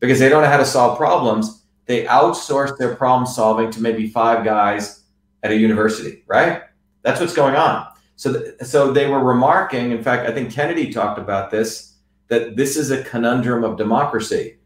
because 0.00 0.18
they 0.18 0.28
don't 0.28 0.42
know 0.42 0.48
how 0.48 0.56
to 0.56 0.64
solve 0.64 0.96
problems, 0.96 1.64
they 1.86 2.06
outsource 2.06 2.76
their 2.78 2.94
problem 2.94 3.26
solving 3.26 3.70
to 3.70 3.80
maybe 3.80 4.08
five 4.08 4.44
guys 4.44 5.02
at 5.42 5.50
a 5.50 5.56
university, 5.56 6.24
right? 6.26 6.62
That's 7.02 7.20
what's 7.20 7.34
going 7.34 7.56
on. 7.56 7.88
So, 8.16 8.32
th- 8.32 8.60
so 8.62 8.92
they 8.92 9.08
were 9.08 9.22
remarking, 9.22 9.90
in 9.90 10.02
fact, 10.02 10.28
I 10.28 10.32
think 10.32 10.52
Kennedy 10.52 10.92
talked 10.92 11.18
about 11.18 11.50
this, 11.50 11.96
that 12.28 12.56
this 12.56 12.76
is 12.76 12.90
a 12.90 13.02
conundrum 13.04 13.64
of 13.64 13.76
democracy, 13.76 14.56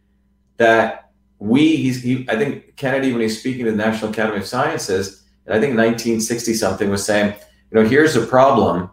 that 0.58 1.10
we, 1.38 1.76
he's, 1.76 2.02
he, 2.02 2.24
I 2.28 2.36
think 2.36 2.76
Kennedy, 2.76 3.12
when 3.12 3.22
he's 3.22 3.40
speaking 3.40 3.64
to 3.64 3.72
the 3.72 3.76
National 3.76 4.10
Academy 4.10 4.38
of 4.38 4.46
Sciences, 4.46 5.24
and 5.46 5.54
I 5.54 5.60
think 5.60 5.76
1960 5.76 6.54
something 6.54 6.90
was 6.90 7.04
saying, 7.04 7.34
you 7.70 7.82
know, 7.82 7.88
here's 7.88 8.16
a 8.16 8.24
problem 8.24 8.90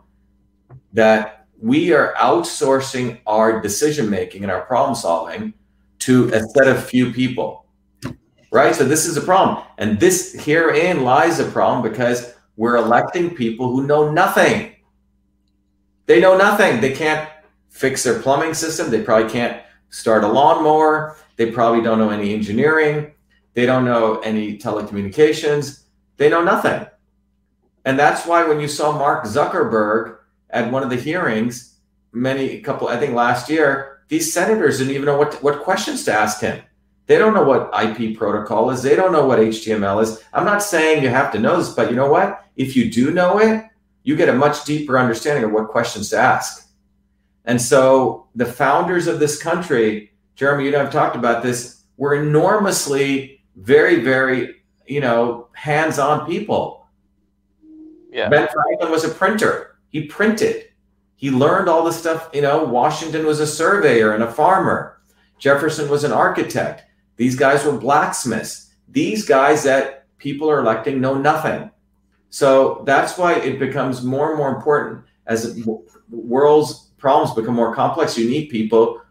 that 0.93 1.47
we 1.61 1.93
are 1.93 2.13
outsourcing 2.17 3.19
our 3.25 3.61
decision 3.61 4.09
making 4.09 4.43
and 4.43 4.51
our 4.51 4.61
problem 4.61 4.95
solving 4.95 5.53
to 5.99 6.27
a 6.33 6.41
set 6.41 6.67
of 6.67 6.83
few 6.83 7.11
people. 7.11 7.65
Right? 8.51 8.75
So 8.75 8.83
this 8.83 9.05
is 9.05 9.17
a 9.17 9.21
problem. 9.21 9.65
And 9.77 9.99
this 9.99 10.33
herein 10.33 11.03
lies 11.03 11.39
a 11.39 11.45
problem 11.45 11.89
because 11.89 12.33
we're 12.55 12.75
electing 12.75 13.33
people 13.33 13.71
who 13.71 13.87
know 13.87 14.11
nothing. 14.11 14.75
They 16.05 16.19
know 16.19 16.37
nothing. 16.37 16.81
They 16.81 16.93
can't 16.93 17.27
fix 17.69 18.03
their 18.03 18.19
plumbing 18.19 18.53
system. 18.53 18.91
They 18.91 19.01
probably 19.01 19.31
can't 19.31 19.63
start 19.89 20.23
a 20.23 20.27
lawnmower. 20.27 21.17
They 21.37 21.51
probably 21.51 21.81
don't 21.81 21.97
know 21.97 22.09
any 22.09 22.33
engineering. 22.33 23.13
They 23.53 23.65
don't 23.65 23.85
know 23.85 24.19
any 24.19 24.57
telecommunications. 24.57 25.83
They 26.17 26.29
know 26.29 26.43
nothing. 26.43 26.85
And 27.85 27.99
that's 27.99 28.25
why 28.25 28.45
when 28.45 28.59
you 28.59 28.67
saw 28.67 28.97
Mark 28.97 29.25
Zuckerberg 29.25 30.17
at 30.49 30.71
one 30.71 30.83
of 30.83 30.89
the 30.89 30.95
hearings, 30.95 31.77
many 32.11 32.51
a 32.51 32.61
couple, 32.61 32.87
I 32.87 32.97
think 32.97 33.13
last 33.13 33.49
year, 33.49 34.01
these 34.07 34.31
senators 34.31 34.77
didn't 34.77 34.93
even 34.93 35.05
know 35.05 35.17
what 35.17 35.41
what 35.41 35.63
questions 35.63 36.03
to 36.05 36.13
ask 36.13 36.39
him. 36.39 36.61
They 37.07 37.17
don't 37.17 37.33
know 37.33 37.43
what 37.43 37.71
IP 37.83 38.17
protocol 38.17 38.69
is. 38.69 38.81
They 38.81 38.95
don't 38.95 39.11
know 39.11 39.25
what 39.25 39.39
HTML 39.39 40.01
is. 40.01 40.23
I'm 40.33 40.45
not 40.45 40.63
saying 40.63 41.03
you 41.03 41.09
have 41.09 41.31
to 41.33 41.39
know 41.39 41.57
this, 41.57 41.73
but 41.73 41.89
you 41.89 41.95
know 41.95 42.09
what? 42.09 42.45
If 42.55 42.75
you 42.75 42.89
do 42.89 43.11
know 43.11 43.39
it, 43.39 43.65
you 44.03 44.15
get 44.15 44.29
a 44.29 44.33
much 44.33 44.63
deeper 44.63 44.97
understanding 44.97 45.43
of 45.43 45.51
what 45.51 45.69
questions 45.69 46.09
to 46.11 46.17
ask. 46.17 46.69
And 47.45 47.61
so 47.61 48.27
the 48.35 48.45
founders 48.45 49.07
of 49.07 49.19
this 49.19 49.41
country, 49.41 50.13
Jeremy, 50.35 50.63
you 50.63 50.69
and 50.69 50.77
I 50.77 50.83
have 50.83 50.93
talked 50.93 51.15
about 51.15 51.43
this, 51.43 51.83
were 51.97 52.15
enormously, 52.15 53.43
very, 53.57 54.01
very, 54.01 54.61
you 54.87 55.01
know, 55.01 55.49
hands-on 55.53 56.25
people 56.25 56.82
yeah. 58.13 58.29
Ben 58.29 58.47
Franklin 58.47 58.91
was 58.91 59.03
a 59.03 59.09
printer. 59.09 59.77
He 59.89 60.05
printed. 60.05 60.69
He 61.15 61.31
learned 61.31 61.69
all 61.69 61.83
the 61.83 61.91
stuff. 61.91 62.29
You 62.33 62.41
know, 62.41 62.63
Washington 62.63 63.25
was 63.25 63.39
a 63.39 63.47
surveyor 63.47 64.13
and 64.13 64.23
a 64.23 64.31
farmer. 64.31 65.01
Jefferson 65.39 65.89
was 65.89 66.03
an 66.03 66.11
architect. 66.11 66.83
These 67.15 67.35
guys 67.35 67.65
were 67.65 67.77
blacksmiths. 67.77 68.73
These 68.89 69.25
guys 69.25 69.63
that 69.63 70.05
people 70.17 70.49
are 70.49 70.59
electing 70.59 71.01
know 71.01 71.15
nothing. 71.15 71.69
So 72.29 72.83
that's 72.85 73.17
why 73.17 73.35
it 73.35 73.59
becomes 73.59 74.03
more 74.03 74.29
and 74.29 74.37
more 74.37 74.55
important 74.55 75.03
as 75.27 75.55
the 75.55 75.85
world's 76.09 76.91
problems 76.97 77.35
become 77.35 77.55
more 77.55 77.75
complex. 77.75 78.17
You 78.17 78.29
need 78.29 78.47
people, 78.47 79.01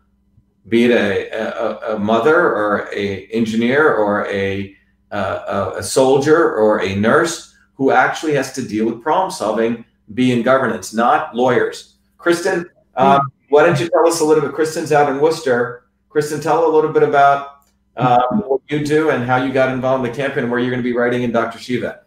be 0.69 0.87
it 0.87 0.91
a, 0.91 1.31
a, 1.31 1.97
a 1.97 1.99
mother 1.99 2.37
or 2.37 2.89
a 2.93 3.27
engineer 3.27 3.95
or 3.95 4.27
a, 4.27 4.75
uh, 5.11 5.71
a, 5.75 5.79
a 5.79 5.83
soldier 5.83 6.55
or 6.55 6.81
a 6.81 6.97
nurse 6.97 7.52
who 7.75 7.91
actually 7.91 8.35
has 8.35 8.53
to 8.53 8.67
deal 8.67 8.87
with 8.87 9.03
problem 9.03 9.31
solving, 9.31 9.85
be 10.15 10.33
in 10.33 10.43
governance, 10.43 10.93
not 10.93 11.35
lawyers. 11.35 11.97
Kristen, 12.19 12.69
um, 12.97 13.21
why 13.49 13.65
don't 13.65 13.79
you 13.81 13.89
tell 13.89 14.07
us 14.07 14.21
a 14.21 14.25
little 14.25 14.43
bit? 14.43 14.53
Kristen's 14.53 14.93
out 14.93 15.11
in 15.11 15.21
Worcester. 15.21 15.85
Kristen, 16.09 16.41
tell 16.41 16.67
a 16.67 16.73
little 16.73 16.93
bit 16.93 17.03
about 17.03 17.63
um, 17.97 18.43
what 18.47 18.61
you 18.69 18.85
do 18.85 19.11
and 19.11 19.25
how 19.25 19.43
you 19.43 19.53
got 19.53 19.71
involved 19.71 20.05
in 20.05 20.11
the 20.11 20.17
campaign 20.17 20.45
and 20.45 20.51
where 20.51 20.61
you're 20.61 20.71
going 20.71 20.83
to 20.83 20.89
be 20.89 20.97
writing 20.97 21.23
in 21.23 21.33
Dr. 21.33 21.59
Shiva. 21.59 22.01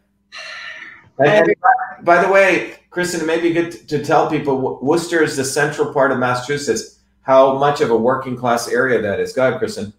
And, 1.20 1.30
and 1.30 1.56
by 2.04 2.22
the 2.22 2.32
way, 2.32 2.76
Kristen, 2.90 3.22
it 3.22 3.28
may 3.28 3.40
be 3.40 3.52
good 3.52 3.72
to, 3.72 3.86
to 3.88 4.04
tell 4.04 4.30
people 4.30 4.80
Worcester 4.82 5.22
is 5.24 5.36
the 5.36 5.46
central 5.46 5.94
part 5.94 6.12
of 6.12 6.20
Massachusetts. 6.20 7.00
How 7.22 7.58
much 7.58 7.82
of 7.82 7.90
a 7.90 7.98
working 7.98 8.38
class 8.38 8.68
area 8.68 9.02
that 9.02 9.20
is? 9.20 9.34
Go 9.34 9.48
ahead, 9.48 9.60
Kristen. 9.60 9.94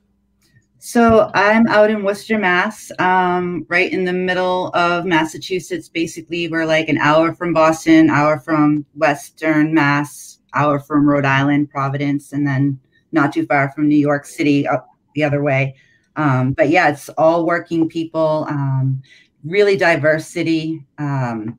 So 0.86 1.32
I'm 1.34 1.66
out 1.66 1.90
in 1.90 2.04
Worcester, 2.04 2.38
Mass, 2.38 2.92
um, 3.00 3.66
right 3.68 3.92
in 3.92 4.04
the 4.04 4.12
middle 4.12 4.68
of 4.68 5.04
Massachusetts. 5.04 5.88
Basically, 5.88 6.46
we're 6.46 6.64
like 6.64 6.88
an 6.88 6.98
hour 6.98 7.34
from 7.34 7.52
Boston, 7.52 8.08
hour 8.08 8.38
from 8.38 8.86
Western 8.94 9.74
Mass, 9.74 10.38
hour 10.54 10.78
from 10.78 11.04
Rhode 11.04 11.24
Island, 11.24 11.70
Providence, 11.70 12.32
and 12.32 12.46
then 12.46 12.78
not 13.10 13.32
too 13.32 13.44
far 13.46 13.72
from 13.72 13.88
New 13.88 13.98
York 13.98 14.24
City 14.24 14.64
up 14.68 14.88
the 15.16 15.24
other 15.24 15.42
way. 15.42 15.74
Um, 16.14 16.52
but 16.52 16.68
yeah, 16.68 16.88
it's 16.90 17.08
all 17.18 17.44
working 17.44 17.88
people, 17.88 18.46
um, 18.48 19.02
really 19.42 19.76
diverse 19.76 20.28
city. 20.28 20.86
Um, 20.98 21.58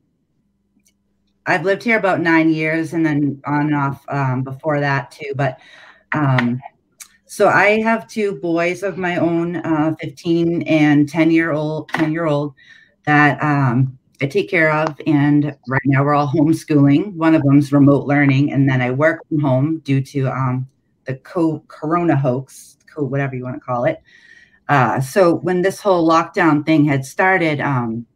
I've 1.44 1.66
lived 1.66 1.82
here 1.82 1.98
about 1.98 2.22
nine 2.22 2.48
years 2.48 2.94
and 2.94 3.04
then 3.04 3.42
on 3.44 3.66
and 3.66 3.76
off 3.76 4.02
um, 4.08 4.42
before 4.42 4.80
that 4.80 5.10
too. 5.10 5.34
But 5.36 5.60
um, 6.12 6.62
so 7.28 7.48
I 7.48 7.82
have 7.82 8.08
two 8.08 8.36
boys 8.36 8.82
of 8.82 8.96
my 8.96 9.18
own, 9.18 9.56
uh, 9.56 9.94
15 10.00 10.62
and 10.62 11.06
10 11.06 11.30
year 11.30 11.52
old, 11.52 11.90
10 11.90 12.10
year 12.10 12.24
old 12.24 12.54
that 13.04 13.40
um, 13.42 13.98
I 14.22 14.26
take 14.26 14.48
care 14.48 14.72
of. 14.72 14.98
And 15.06 15.54
right 15.68 15.82
now 15.84 16.02
we're 16.04 16.14
all 16.14 16.26
homeschooling. 16.26 17.12
One 17.14 17.34
of 17.34 17.42
them's 17.42 17.70
remote 17.70 18.06
learning. 18.06 18.52
And 18.52 18.66
then 18.66 18.80
I 18.80 18.92
work 18.92 19.20
from 19.28 19.40
home 19.40 19.78
due 19.80 20.00
to 20.00 20.28
um, 20.28 20.66
the 21.04 21.16
co- 21.16 21.62
corona 21.68 22.16
hoax, 22.16 22.78
co- 22.92 23.04
whatever 23.04 23.36
you 23.36 23.44
want 23.44 23.56
to 23.56 23.60
call 23.60 23.84
it. 23.84 24.02
Uh, 24.70 24.98
so 24.98 25.34
when 25.34 25.60
this 25.60 25.80
whole 25.80 26.08
lockdown 26.08 26.64
thing 26.64 26.86
had 26.86 27.04
started, 27.04 27.60
um, 27.60 28.06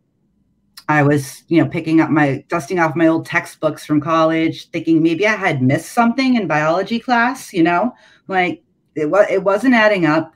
I 0.89 1.03
was, 1.03 1.45
you 1.49 1.63
know, 1.63 1.69
picking 1.69 2.01
up 2.01 2.09
my 2.09 2.45
dusting 2.49 2.79
off 2.79 2.97
my 2.97 3.09
old 3.09 3.27
textbooks 3.27 3.85
from 3.85 4.01
college, 4.01 4.71
thinking 4.71 5.03
maybe 5.03 5.27
I 5.27 5.37
had 5.37 5.63
missed 5.63 5.93
something 5.93 6.35
in 6.35 6.47
biology 6.47 6.99
class, 6.99 7.53
you 7.53 7.63
know, 7.63 7.95
like 8.27 8.63
it 8.95 9.11
was 9.11 9.27
it 9.31 9.45
wasn't 9.45 9.75
adding 9.75 10.07
up. 10.07 10.35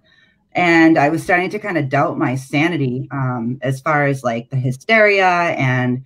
And 0.52 0.96
I 0.96 1.10
was 1.10 1.22
starting 1.22 1.50
to 1.50 1.58
kind 1.58 1.76
of 1.76 1.90
doubt 1.90 2.16
my 2.16 2.34
sanity 2.34 3.08
um, 3.10 3.58
as 3.60 3.80
far 3.80 4.06
as 4.06 4.24
like 4.24 4.48
the 4.48 4.56
hysteria 4.56 5.26
and 5.26 6.04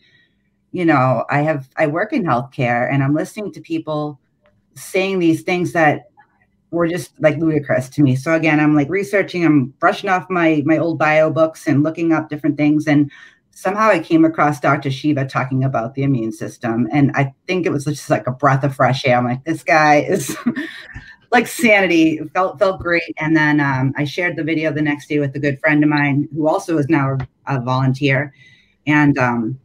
you 0.73 0.85
know, 0.85 1.25
I 1.31 1.41
have 1.41 1.69
I 1.77 1.87
work 1.87 2.13
in 2.13 2.25
healthcare 2.25 2.93
and 2.93 3.03
I'm 3.03 3.15
listening 3.15 3.53
to 3.53 3.61
people 3.61 4.21
saying 4.75 5.19
these 5.19 5.43
things 5.43 5.73
that 5.73 6.11
were 6.71 6.87
just 6.87 7.21
like 7.21 7.37
ludicrous 7.39 7.89
to 7.91 8.03
me. 8.03 8.15
So 8.15 8.35
again, 8.35 8.61
I'm 8.61 8.77
like 8.77 8.89
researching, 8.89 9.45
I'm 9.45 9.67
brushing 9.81 10.11
off 10.11 10.31
my 10.31 10.63
my 10.65 10.79
old 10.79 10.99
bio 10.99 11.31
books 11.31 11.67
and 11.67 11.83
looking 11.83 12.13
up 12.13 12.29
different 12.29 12.57
things 12.57 12.87
and 12.87 13.11
somehow 13.53 13.89
I 13.89 13.99
came 13.99 14.25
across 14.25 14.61
Dr. 14.61 14.91
Shiva 14.91 15.27
talking 15.27 15.65
about 15.65 15.95
the 15.95 16.03
immune 16.03 16.33
system. 16.33 16.89
And 16.93 17.11
I 17.15 17.35
think 17.47 17.67
it 17.67 17.73
was 17.73 17.85
just 17.85 18.09
like 18.09 18.27
a 18.27 18.33
breath 18.33 18.65
of 18.65 18.75
fresh 18.75 19.05
air. 19.05 19.19
I'm 19.19 19.25
like, 19.25 19.45
this 19.45 19.63
guy 19.63 19.97
is 19.97 20.37
like 21.31 21.47
sanity. 21.47 22.19
It 22.19 22.33
felt 22.33 22.59
felt 22.59 22.81
great. 22.81 23.15
And 23.19 23.37
then 23.37 23.61
um, 23.61 23.93
I 23.97 24.05
shared 24.05 24.37
the 24.37 24.45
video 24.45 24.73
the 24.73 24.83
next 24.83 25.09
day 25.09 25.19
with 25.19 25.35
a 25.37 25.39
good 25.39 25.61
friend 25.61 25.83
of 25.83 25.91
mine 25.91 26.29
who 26.35 26.49
also 26.49 26.79
is 26.79 26.89
now 26.89 27.19
a 27.47 27.61
volunteer. 27.61 28.35
And 28.87 29.17
um, 29.19 29.61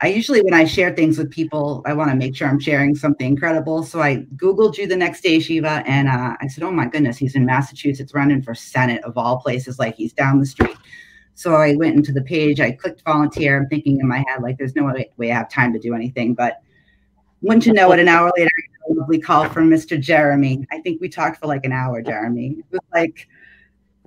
I 0.00 0.08
usually, 0.08 0.42
when 0.42 0.54
I 0.54 0.64
share 0.64 0.94
things 0.94 1.18
with 1.18 1.30
people, 1.30 1.82
I 1.84 1.92
want 1.92 2.10
to 2.10 2.16
make 2.16 2.36
sure 2.36 2.46
I'm 2.46 2.60
sharing 2.60 2.94
something 2.94 3.26
incredible. 3.26 3.82
So 3.82 4.00
I 4.00 4.18
Googled 4.36 4.76
you 4.76 4.86
the 4.86 4.96
next 4.96 5.22
day, 5.22 5.40
Shiva, 5.40 5.82
and 5.86 6.08
uh, 6.08 6.36
I 6.40 6.46
said, 6.46 6.62
Oh 6.62 6.70
my 6.70 6.86
goodness, 6.86 7.16
he's 7.16 7.34
in 7.34 7.44
Massachusetts 7.44 8.14
running 8.14 8.42
for 8.42 8.54
Senate 8.54 9.02
of 9.04 9.16
all 9.16 9.38
places. 9.40 9.78
Like 9.78 9.96
he's 9.96 10.12
down 10.12 10.38
the 10.38 10.46
street. 10.46 10.76
So 11.34 11.54
I 11.54 11.76
went 11.76 11.94
into 11.94 12.12
the 12.12 12.22
page, 12.22 12.60
I 12.60 12.72
clicked 12.72 13.02
volunteer. 13.04 13.56
I'm 13.56 13.68
thinking 13.68 14.00
in 14.00 14.08
my 14.08 14.24
head, 14.26 14.42
like, 14.42 14.58
there's 14.58 14.74
no 14.74 14.84
way, 14.86 15.10
way 15.18 15.30
I 15.30 15.36
have 15.36 15.48
time 15.48 15.72
to 15.72 15.78
do 15.78 15.94
anything. 15.94 16.34
But 16.34 16.60
wouldn't 17.42 17.64
you 17.64 17.72
know 17.72 17.92
it, 17.92 18.00
an 18.00 18.08
hour 18.08 18.32
later, 18.36 18.50
lovely 18.92 19.20
call 19.20 19.48
from 19.48 19.70
Mr. 19.70 20.00
Jeremy. 20.00 20.66
I 20.70 20.80
think 20.80 21.00
we 21.00 21.08
talked 21.08 21.40
for 21.40 21.46
like 21.46 21.64
an 21.64 21.72
hour, 21.72 22.02
Jeremy. 22.02 22.56
It 22.58 22.64
was 22.70 22.80
like, 22.92 23.28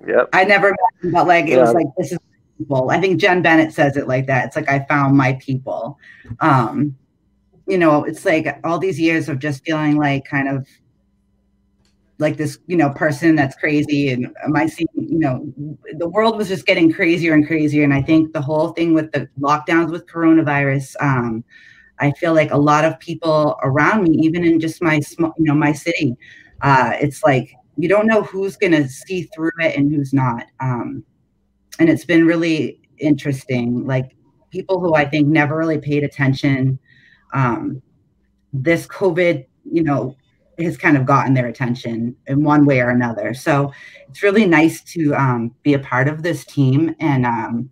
yep. 0.06 0.28
I 0.32 0.44
never 0.44 0.70
met 0.70 1.04
him, 1.04 1.12
but 1.12 1.26
like, 1.26 1.46
it 1.46 1.50
yeah. 1.50 1.62
was 1.62 1.74
like, 1.74 1.86
this 1.96 2.12
is 2.12 2.18
people. 2.58 2.90
I 2.90 3.00
think 3.00 3.20
Jen 3.20 3.42
Bennett 3.42 3.72
says 3.72 3.96
it 3.96 4.06
like 4.06 4.26
that. 4.26 4.46
It's 4.46 4.56
like, 4.56 4.68
I 4.68 4.84
found 4.88 5.16
my 5.16 5.34
people. 5.34 5.98
Um, 6.40 6.96
you 7.66 7.78
know, 7.78 8.04
it's 8.04 8.24
like 8.24 8.58
all 8.64 8.78
these 8.78 8.98
years 8.98 9.28
of 9.28 9.38
just 9.38 9.64
feeling 9.64 9.96
like 9.96 10.24
kind 10.24 10.48
of 10.48 10.66
like 12.18 12.36
this, 12.36 12.58
you 12.66 12.76
know, 12.76 12.90
person 12.90 13.36
that's 13.36 13.56
crazy. 13.56 14.10
And 14.10 14.34
am 14.44 14.56
I 14.56 14.66
seeing, 14.66 14.88
you 14.94 15.18
know, 15.18 15.52
the 15.94 16.08
world 16.08 16.36
was 16.36 16.48
just 16.48 16.66
getting 16.66 16.92
crazier 16.92 17.34
and 17.34 17.46
crazier. 17.46 17.84
And 17.84 17.94
I 17.94 18.02
think 18.02 18.32
the 18.32 18.40
whole 18.40 18.68
thing 18.72 18.94
with 18.94 19.12
the 19.12 19.28
lockdowns 19.40 19.90
with 19.90 20.06
coronavirus, 20.06 20.96
um, 21.00 21.44
I 21.98 22.12
feel 22.12 22.34
like 22.34 22.50
a 22.50 22.58
lot 22.58 22.84
of 22.84 22.98
people 22.98 23.58
around 23.62 24.04
me, 24.04 24.18
even 24.18 24.44
in 24.44 24.60
just 24.60 24.82
my 24.82 25.00
small, 25.00 25.32
you 25.38 25.44
know, 25.44 25.54
my 25.54 25.72
city, 25.72 26.16
uh, 26.62 26.92
it's 27.00 27.22
like 27.22 27.54
you 27.76 27.88
don't 27.88 28.06
know 28.06 28.22
who's 28.22 28.56
going 28.56 28.72
to 28.72 28.88
see 28.88 29.24
through 29.34 29.50
it 29.60 29.76
and 29.76 29.92
who's 29.92 30.12
not. 30.12 30.46
Um, 30.60 31.04
and 31.78 31.88
it's 31.88 32.04
been 32.04 32.26
really 32.26 32.80
interesting. 32.98 33.86
Like 33.86 34.16
people 34.50 34.80
who 34.80 34.94
I 34.94 35.04
think 35.04 35.28
never 35.28 35.56
really 35.56 35.78
paid 35.78 36.04
attention. 36.04 36.78
Um, 37.32 37.82
this 38.52 38.86
COVID, 38.86 39.46
you 39.64 39.82
know, 39.82 40.16
has 40.58 40.76
kind 40.76 40.96
of 40.96 41.06
gotten 41.06 41.34
their 41.34 41.46
attention 41.46 42.14
in 42.26 42.44
one 42.44 42.66
way 42.66 42.80
or 42.80 42.90
another. 42.90 43.32
So 43.32 43.72
it's 44.08 44.22
really 44.22 44.46
nice 44.46 44.82
to 44.92 45.14
um, 45.14 45.54
be 45.62 45.74
a 45.74 45.78
part 45.78 46.08
of 46.08 46.22
this 46.22 46.44
team 46.44 46.94
and 47.00 47.24
um, 47.24 47.70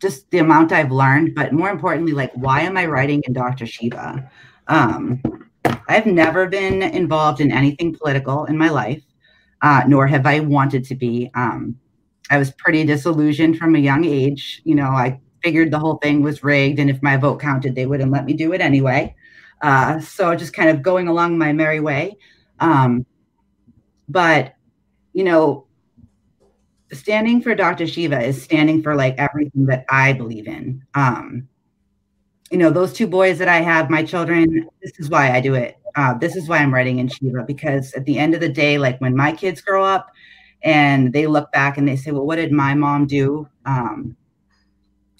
just 0.00 0.30
the 0.30 0.38
amount 0.38 0.72
I've 0.72 0.92
learned, 0.92 1.34
but 1.34 1.52
more 1.52 1.70
importantly, 1.70 2.12
like, 2.12 2.32
why 2.34 2.60
am 2.62 2.76
I 2.76 2.86
writing 2.86 3.22
in 3.26 3.32
Dr. 3.32 3.66
Shiva? 3.66 4.30
Um, 4.68 5.20
I've 5.88 6.06
never 6.06 6.46
been 6.46 6.82
involved 6.82 7.40
in 7.40 7.50
anything 7.50 7.96
political 7.96 8.44
in 8.44 8.56
my 8.56 8.68
life, 8.68 9.02
uh, 9.62 9.82
nor 9.86 10.06
have 10.06 10.26
I 10.26 10.40
wanted 10.40 10.84
to 10.84 10.94
be. 10.94 11.30
Um, 11.34 11.76
I 12.30 12.38
was 12.38 12.50
pretty 12.52 12.84
disillusioned 12.84 13.58
from 13.58 13.74
a 13.74 13.78
young 13.78 14.04
age. 14.04 14.60
You 14.64 14.74
know, 14.74 14.90
I 14.90 15.20
figured 15.42 15.70
the 15.70 15.78
whole 15.78 15.96
thing 15.96 16.22
was 16.22 16.44
rigged, 16.44 16.78
and 16.78 16.90
if 16.90 17.02
my 17.02 17.16
vote 17.16 17.40
counted, 17.40 17.74
they 17.74 17.86
wouldn't 17.86 18.12
let 18.12 18.24
me 18.24 18.34
do 18.34 18.52
it 18.52 18.60
anyway. 18.60 19.14
Uh, 19.62 19.98
so 20.00 20.34
just 20.36 20.52
kind 20.52 20.68
of 20.68 20.82
going 20.82 21.08
along 21.08 21.38
my 21.38 21.52
merry 21.52 21.80
way. 21.80 22.16
Um, 22.60 23.06
but, 24.08 24.54
you 25.12 25.24
know, 25.24 25.66
standing 26.92 27.42
for 27.42 27.54
Dr. 27.54 27.86
Shiva 27.86 28.20
is 28.20 28.42
standing 28.42 28.82
for 28.82 28.94
like 28.94 29.14
everything 29.18 29.66
that 29.66 29.84
I 29.88 30.12
believe 30.12 30.46
in. 30.46 30.84
Um, 30.94 31.48
you 32.50 32.58
know, 32.58 32.70
those 32.70 32.92
two 32.92 33.06
boys 33.06 33.38
that 33.38 33.48
I 33.48 33.60
have, 33.60 33.90
my 33.90 34.02
children, 34.02 34.68
this 34.82 34.98
is 34.98 35.10
why 35.10 35.32
I 35.32 35.40
do 35.40 35.54
it. 35.54 35.76
Uh, 35.96 36.14
this 36.14 36.36
is 36.36 36.48
why 36.48 36.58
I'm 36.58 36.72
writing 36.72 36.98
in 36.98 37.08
Shiva 37.08 37.44
because 37.46 37.92
at 37.94 38.04
the 38.04 38.18
end 38.18 38.34
of 38.34 38.40
the 38.40 38.48
day, 38.48 38.78
like 38.78 39.00
when 39.00 39.16
my 39.16 39.32
kids 39.32 39.60
grow 39.60 39.84
up 39.84 40.10
and 40.62 41.12
they 41.12 41.26
look 41.26 41.50
back 41.52 41.76
and 41.76 41.86
they 41.86 41.96
say, 41.96 42.10
well, 42.10 42.26
what 42.26 42.36
did 42.36 42.52
my 42.52 42.74
mom 42.74 43.06
do? 43.06 43.48
Um, 43.66 44.16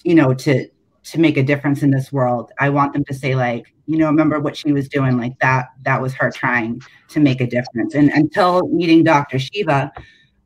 you 0.03 0.15
know, 0.15 0.33
to 0.33 0.67
to 1.03 1.19
make 1.19 1.37
a 1.37 1.43
difference 1.43 1.81
in 1.81 1.91
this 1.91 2.11
world. 2.11 2.51
I 2.59 2.69
want 2.69 2.93
them 2.93 3.03
to 3.05 3.13
say 3.13 3.35
like, 3.35 3.73
you 3.87 3.97
know, 3.97 4.05
remember 4.07 4.39
what 4.39 4.55
she 4.55 4.71
was 4.71 4.87
doing 4.87 5.17
like 5.17 5.37
that. 5.39 5.69
That 5.83 6.01
was 6.01 6.13
her 6.13 6.29
trying 6.29 6.81
to 7.09 7.19
make 7.19 7.41
a 7.41 7.47
difference. 7.47 7.95
And 7.95 8.09
until 8.11 8.67
meeting 8.67 9.03
Dr. 9.03 9.39
Shiva 9.39 9.91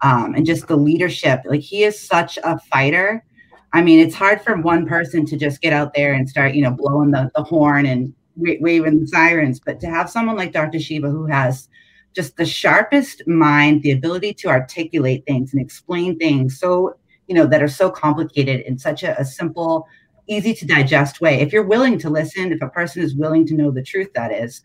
um, 0.03 0.35
and 0.35 0.45
just 0.45 0.67
the 0.67 0.75
leadership, 0.75 1.41
like 1.45 1.61
he 1.61 1.83
is 1.83 1.99
such 1.99 2.37
a 2.43 2.59
fighter. 2.59 3.23
I 3.71 3.81
mean, 3.81 3.99
it's 3.99 4.13
hard 4.13 4.41
for 4.41 4.55
one 4.57 4.85
person 4.85 5.25
to 5.25 5.37
just 5.37 5.61
get 5.61 5.73
out 5.73 5.93
there 5.95 6.13
and 6.13 6.29
start, 6.29 6.53
you 6.53 6.61
know, 6.61 6.71
blowing 6.71 7.11
the, 7.11 7.31
the 7.35 7.43
horn 7.43 7.85
and 7.85 8.13
waving 8.35 8.99
the 8.99 9.07
sirens, 9.07 9.59
but 9.59 9.79
to 9.79 9.87
have 9.87 10.09
someone 10.09 10.35
like 10.35 10.51
Dr. 10.51 10.79
Shiva 10.79 11.09
who 11.09 11.25
has 11.25 11.69
just 12.13 12.35
the 12.35 12.45
sharpest 12.45 13.25
mind, 13.27 13.81
the 13.81 13.91
ability 13.91 14.33
to 14.35 14.49
articulate 14.49 15.23
things 15.25 15.53
and 15.53 15.61
explain 15.61 16.19
things 16.19 16.59
so, 16.59 16.95
you 17.27 17.33
know, 17.33 17.47
that 17.47 17.63
are 17.63 17.67
so 17.67 17.89
complicated 17.89 18.61
in 18.61 18.77
such 18.77 19.03
a, 19.03 19.19
a 19.19 19.25
simple, 19.25 19.87
easy 20.27 20.53
to 20.53 20.65
digest 20.65 21.21
way. 21.21 21.39
If 21.39 21.53
you're 21.53 21.63
willing 21.63 21.97
to 21.99 22.09
listen, 22.09 22.51
if 22.51 22.61
a 22.61 22.69
person 22.69 23.01
is 23.01 23.15
willing 23.15 23.47
to 23.47 23.55
know 23.55 23.71
the 23.71 23.81
truth, 23.81 24.09
that 24.13 24.31
is, 24.31 24.61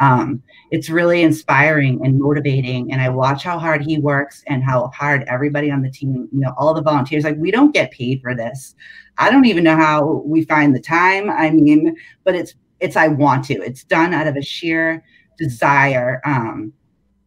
Um, 0.00 0.42
it's 0.70 0.88
really 0.88 1.22
inspiring 1.22 2.04
and 2.04 2.18
motivating. 2.18 2.90
And 2.90 3.00
I 3.00 3.10
watch 3.10 3.44
how 3.44 3.58
hard 3.58 3.82
he 3.82 3.98
works 3.98 4.42
and 4.46 4.64
how 4.64 4.88
hard 4.88 5.24
everybody 5.28 5.70
on 5.70 5.82
the 5.82 5.90
team, 5.90 6.28
you 6.32 6.40
know, 6.40 6.54
all 6.56 6.72
the 6.74 6.82
volunteers, 6.82 7.24
like 7.24 7.36
we 7.36 7.50
don't 7.50 7.72
get 7.72 7.90
paid 7.90 8.22
for 8.22 8.34
this. 8.34 8.74
I 9.18 9.30
don't 9.30 9.44
even 9.44 9.62
know 9.62 9.76
how 9.76 10.22
we 10.24 10.44
find 10.44 10.74
the 10.74 10.80
time. 10.80 11.28
I 11.28 11.50
mean, 11.50 11.96
but 12.24 12.34
it's 12.34 12.54
it's 12.80 12.96
I 12.96 13.08
want 13.08 13.44
to. 13.46 13.54
It's 13.60 13.84
done 13.84 14.14
out 14.14 14.26
of 14.26 14.36
a 14.36 14.42
sheer 14.42 15.04
desire, 15.38 16.22
um, 16.24 16.72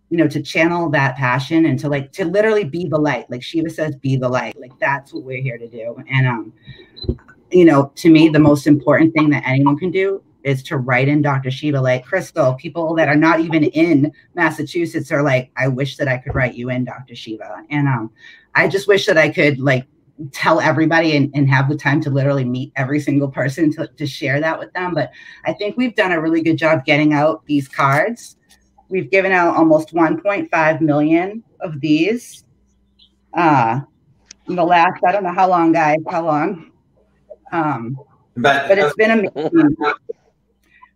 you 0.09 0.17
know, 0.17 0.27
to 0.27 0.41
channel 0.41 0.89
that 0.89 1.15
passion 1.15 1.67
and 1.67 1.77
to 1.79 1.89
like 1.89 2.11
to 2.13 2.25
literally 2.25 2.63
be 2.63 2.87
the 2.87 2.97
light. 2.97 3.29
Like 3.29 3.43
Shiva 3.43 3.69
says, 3.69 3.95
be 3.95 4.15
the 4.15 4.29
light. 4.29 4.59
Like 4.59 4.77
that's 4.79 5.13
what 5.13 5.23
we're 5.23 5.41
here 5.41 5.59
to 5.59 5.67
do. 5.67 5.95
And 6.09 6.27
um, 6.27 6.53
you 7.51 7.65
know, 7.65 7.91
to 7.95 8.09
me, 8.09 8.29
the 8.29 8.39
most 8.39 8.65
important 8.65 9.13
thing 9.13 9.29
that 9.29 9.43
anyone 9.45 9.77
can 9.77 9.91
do 9.91 10.23
is 10.43 10.63
to 10.63 10.77
write 10.77 11.07
in 11.07 11.21
Dr. 11.21 11.51
Shiva. 11.51 11.79
Like 11.79 12.05
Crystal, 12.05 12.53
people 12.55 12.93
that 12.95 13.07
are 13.07 13.15
not 13.15 13.39
even 13.39 13.63
in 13.65 14.11
Massachusetts 14.35 15.11
are 15.11 15.23
like, 15.23 15.51
I 15.57 15.67
wish 15.67 15.97
that 15.97 16.07
I 16.07 16.17
could 16.17 16.35
write 16.35 16.55
you 16.55 16.69
in, 16.69 16.85
Dr. 16.85 17.15
Shiva. 17.15 17.63
And 17.69 17.87
um, 17.87 18.11
I 18.55 18.67
just 18.67 18.87
wish 18.87 19.05
that 19.05 19.17
I 19.17 19.29
could 19.29 19.59
like 19.59 19.85
tell 20.31 20.59
everybody 20.59 21.15
and, 21.15 21.31
and 21.33 21.49
have 21.49 21.69
the 21.69 21.75
time 21.75 21.99
to 22.01 22.09
literally 22.09 22.45
meet 22.45 22.71
every 22.75 22.99
single 22.99 23.27
person 23.27 23.71
to, 23.73 23.87
to 23.87 24.05
share 24.05 24.39
that 24.39 24.59
with 24.59 24.71
them. 24.73 24.93
But 24.93 25.11
I 25.45 25.53
think 25.53 25.77
we've 25.77 25.95
done 25.95 26.11
a 26.11 26.21
really 26.21 26.41
good 26.41 26.57
job 26.57 26.85
getting 26.85 27.13
out 27.13 27.45
these 27.45 27.67
cards. 27.67 28.37
We've 28.89 29.09
given 29.09 29.31
out 29.31 29.55
almost 29.55 29.93
1.5 29.93 30.81
million 30.81 31.43
of 31.61 31.79
these. 31.79 32.43
Uh, 33.33 33.81
in 34.47 34.55
the 34.55 34.63
last, 34.63 35.01
I 35.05 35.11
don't 35.11 35.23
know 35.23 35.33
how 35.33 35.49
long, 35.49 35.71
guys, 35.71 35.97
how 36.09 36.25
long. 36.25 36.71
Um, 37.51 37.97
but, 38.35 38.67
but 38.67 38.77
it's 38.77 38.95
been 38.95 39.11
amazing. 39.11 39.75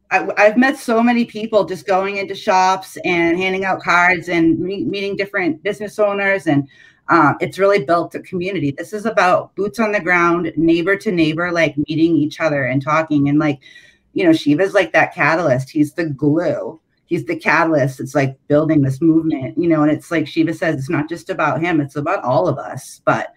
I, 0.09 0.45
have 0.45 0.57
met 0.57 0.77
so 0.77 1.03
many 1.03 1.25
people 1.25 1.65
just 1.65 1.85
going 1.85 2.17
into 2.17 2.33
shops 2.33 2.97
and 3.03 3.37
handing 3.37 3.65
out 3.65 3.81
cards 3.81 4.29
and 4.29 4.57
meet, 4.59 4.87
meeting 4.87 5.17
different 5.17 5.61
business 5.63 5.99
owners 5.99 6.47
and 6.47 6.67
uh, 7.09 7.33
it's 7.39 7.57
really 7.57 7.83
built 7.85 8.15
a 8.15 8.19
community. 8.21 8.71
This 8.71 8.93
is 8.93 9.05
about 9.05 9.55
boots 9.55 9.79
on 9.79 9.91
the 9.91 10.01
ground, 10.01 10.51
neighbor 10.57 10.97
to 10.97 11.11
neighbor, 11.11 11.51
like 11.51 11.77
meeting 11.77 12.15
each 12.15 12.39
other 12.41 12.65
and 12.65 12.81
talking. 12.81 13.29
And 13.29 13.39
like, 13.39 13.59
you 14.13 14.25
know, 14.25 14.33
Shiva's 14.33 14.73
like 14.73 14.91
that 14.93 15.13
catalyst. 15.13 15.69
He's 15.69 15.93
the 15.93 16.05
glue. 16.05 16.79
He's 17.05 17.23
the 17.25 17.37
catalyst. 17.37 18.01
It's 18.01 18.15
like 18.15 18.37
building 18.47 18.81
this 18.81 19.01
movement, 19.01 19.57
you 19.57 19.69
know. 19.69 19.83
And 19.83 19.91
it's 19.91 20.11
like 20.11 20.27
Shiva 20.27 20.53
says, 20.53 20.75
it's 20.75 20.89
not 20.89 21.07
just 21.07 21.29
about 21.29 21.61
him; 21.61 21.79
it's 21.79 21.95
about 21.95 22.23
all 22.23 22.49
of 22.49 22.57
us. 22.57 23.01
But 23.05 23.33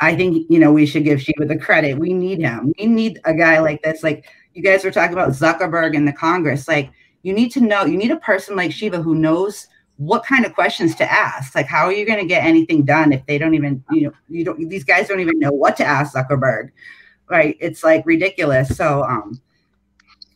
I 0.00 0.14
think 0.14 0.46
you 0.50 0.58
know 0.58 0.72
we 0.72 0.84
should 0.84 1.04
give 1.04 1.22
Shiva 1.22 1.46
the 1.46 1.58
credit. 1.58 1.98
We 1.98 2.12
need 2.12 2.40
him. 2.40 2.74
We 2.78 2.86
need 2.86 3.18
a 3.24 3.32
guy 3.32 3.60
like 3.60 3.82
this. 3.82 4.02
Like 4.02 4.26
you 4.56 4.62
guys 4.62 4.84
were 4.84 4.90
talking 4.90 5.12
about 5.12 5.30
Zuckerberg 5.30 5.94
in 5.94 6.04
the 6.04 6.12
Congress. 6.12 6.66
Like 6.66 6.90
you 7.22 7.32
need 7.32 7.50
to 7.52 7.60
know. 7.60 7.84
You 7.84 7.96
need 7.96 8.10
a 8.10 8.16
person 8.16 8.56
like 8.56 8.72
Shiva 8.72 9.02
who 9.02 9.14
knows 9.14 9.66
what 9.96 10.24
kind 10.24 10.44
of 10.44 10.54
questions 10.54 10.94
to 10.96 11.10
ask. 11.10 11.54
Like, 11.54 11.66
how 11.66 11.86
are 11.86 11.92
you 11.92 12.06
going 12.06 12.18
to 12.18 12.26
get 12.26 12.44
anything 12.44 12.84
done 12.84 13.12
if 13.12 13.24
they 13.26 13.38
don't 13.38 13.54
even, 13.54 13.82
you 13.90 14.02
know, 14.02 14.12
you 14.28 14.44
don't, 14.44 14.68
these 14.68 14.84
guys 14.84 15.08
don't 15.08 15.20
even 15.20 15.38
know 15.38 15.50
what 15.50 15.76
to 15.78 15.84
ask 15.84 16.14
Zuckerberg, 16.14 16.70
right? 17.30 17.56
It's 17.60 17.82
like 17.82 18.04
ridiculous. 18.04 18.76
So, 18.76 19.02
um, 19.04 19.40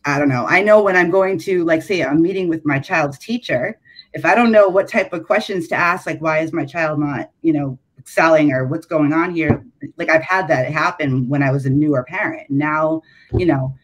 I 0.03 0.17
don't 0.17 0.29
know. 0.29 0.45
I 0.47 0.63
know 0.63 0.81
when 0.81 0.95
I'm 0.95 1.11
going 1.11 1.37
to, 1.39 1.63
like, 1.63 1.83
say, 1.83 2.03
I'm 2.03 2.21
meeting 2.21 2.49
with 2.49 2.65
my 2.65 2.79
child's 2.79 3.19
teacher, 3.19 3.79
if 4.13 4.25
I 4.25 4.33
don't 4.33 4.51
know 4.51 4.67
what 4.67 4.89
type 4.89 5.13
of 5.13 5.25
questions 5.25 5.67
to 5.69 5.75
ask, 5.75 6.05
like, 6.07 6.21
why 6.21 6.39
is 6.39 6.51
my 6.51 6.65
child 6.65 6.99
not, 6.99 7.29
you 7.43 7.53
know, 7.53 7.77
excelling 7.99 8.51
or 8.51 8.65
what's 8.65 8.87
going 8.87 9.13
on 9.13 9.33
here? 9.33 9.63
Like, 9.97 10.09
I've 10.09 10.23
had 10.23 10.47
that 10.47 10.71
happen 10.71 11.29
when 11.29 11.43
I 11.43 11.51
was 11.51 11.67
a 11.67 11.69
newer 11.69 12.03
parent. 12.03 12.49
Now, 12.49 13.03
you 13.31 13.45
know, 13.45 13.75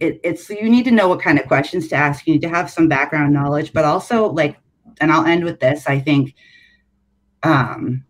it, 0.00 0.20
it's 0.22 0.48
you 0.50 0.68
need 0.68 0.84
to 0.84 0.90
know 0.90 1.08
what 1.08 1.20
kind 1.20 1.38
of 1.38 1.46
questions 1.46 1.88
to 1.88 1.96
ask. 1.96 2.26
You 2.26 2.34
need 2.34 2.42
to 2.42 2.48
have 2.48 2.70
some 2.70 2.88
background 2.88 3.32
knowledge, 3.32 3.72
but 3.72 3.84
also 3.84 4.30
like 4.30 4.58
and 5.00 5.12
I'll 5.12 5.26
end 5.26 5.44
with 5.44 5.60
this. 5.60 5.86
I 5.86 5.98
think 5.98 6.34
um, 7.42 8.04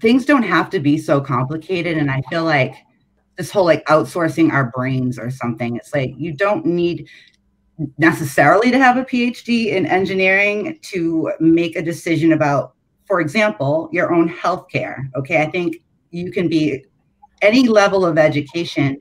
things 0.00 0.24
don't 0.24 0.42
have 0.42 0.70
to 0.70 0.80
be 0.80 0.98
so 0.98 1.20
complicated. 1.20 1.96
And 1.96 2.10
I 2.10 2.22
feel 2.30 2.44
like 2.44 2.74
this 3.36 3.50
whole 3.50 3.64
like 3.64 3.84
outsourcing 3.86 4.52
our 4.52 4.70
brains 4.70 5.18
or 5.18 5.30
something, 5.30 5.76
it's 5.76 5.94
like 5.94 6.14
you 6.16 6.32
don't 6.32 6.64
need 6.64 7.08
necessarily 7.98 8.70
to 8.70 8.78
have 8.78 8.96
a 8.96 9.04
PhD 9.04 9.66
in 9.66 9.84
engineering 9.86 10.78
to 10.82 11.32
make 11.40 11.76
a 11.76 11.82
decision 11.82 12.32
about, 12.32 12.74
for 13.06 13.20
example, 13.20 13.88
your 13.92 14.14
own 14.14 14.28
healthcare. 14.28 15.10
Okay. 15.14 15.42
I 15.42 15.50
think 15.50 15.76
you 16.10 16.32
can 16.32 16.48
be 16.48 16.84
any 17.42 17.68
level 17.68 18.06
of 18.06 18.16
education 18.16 18.98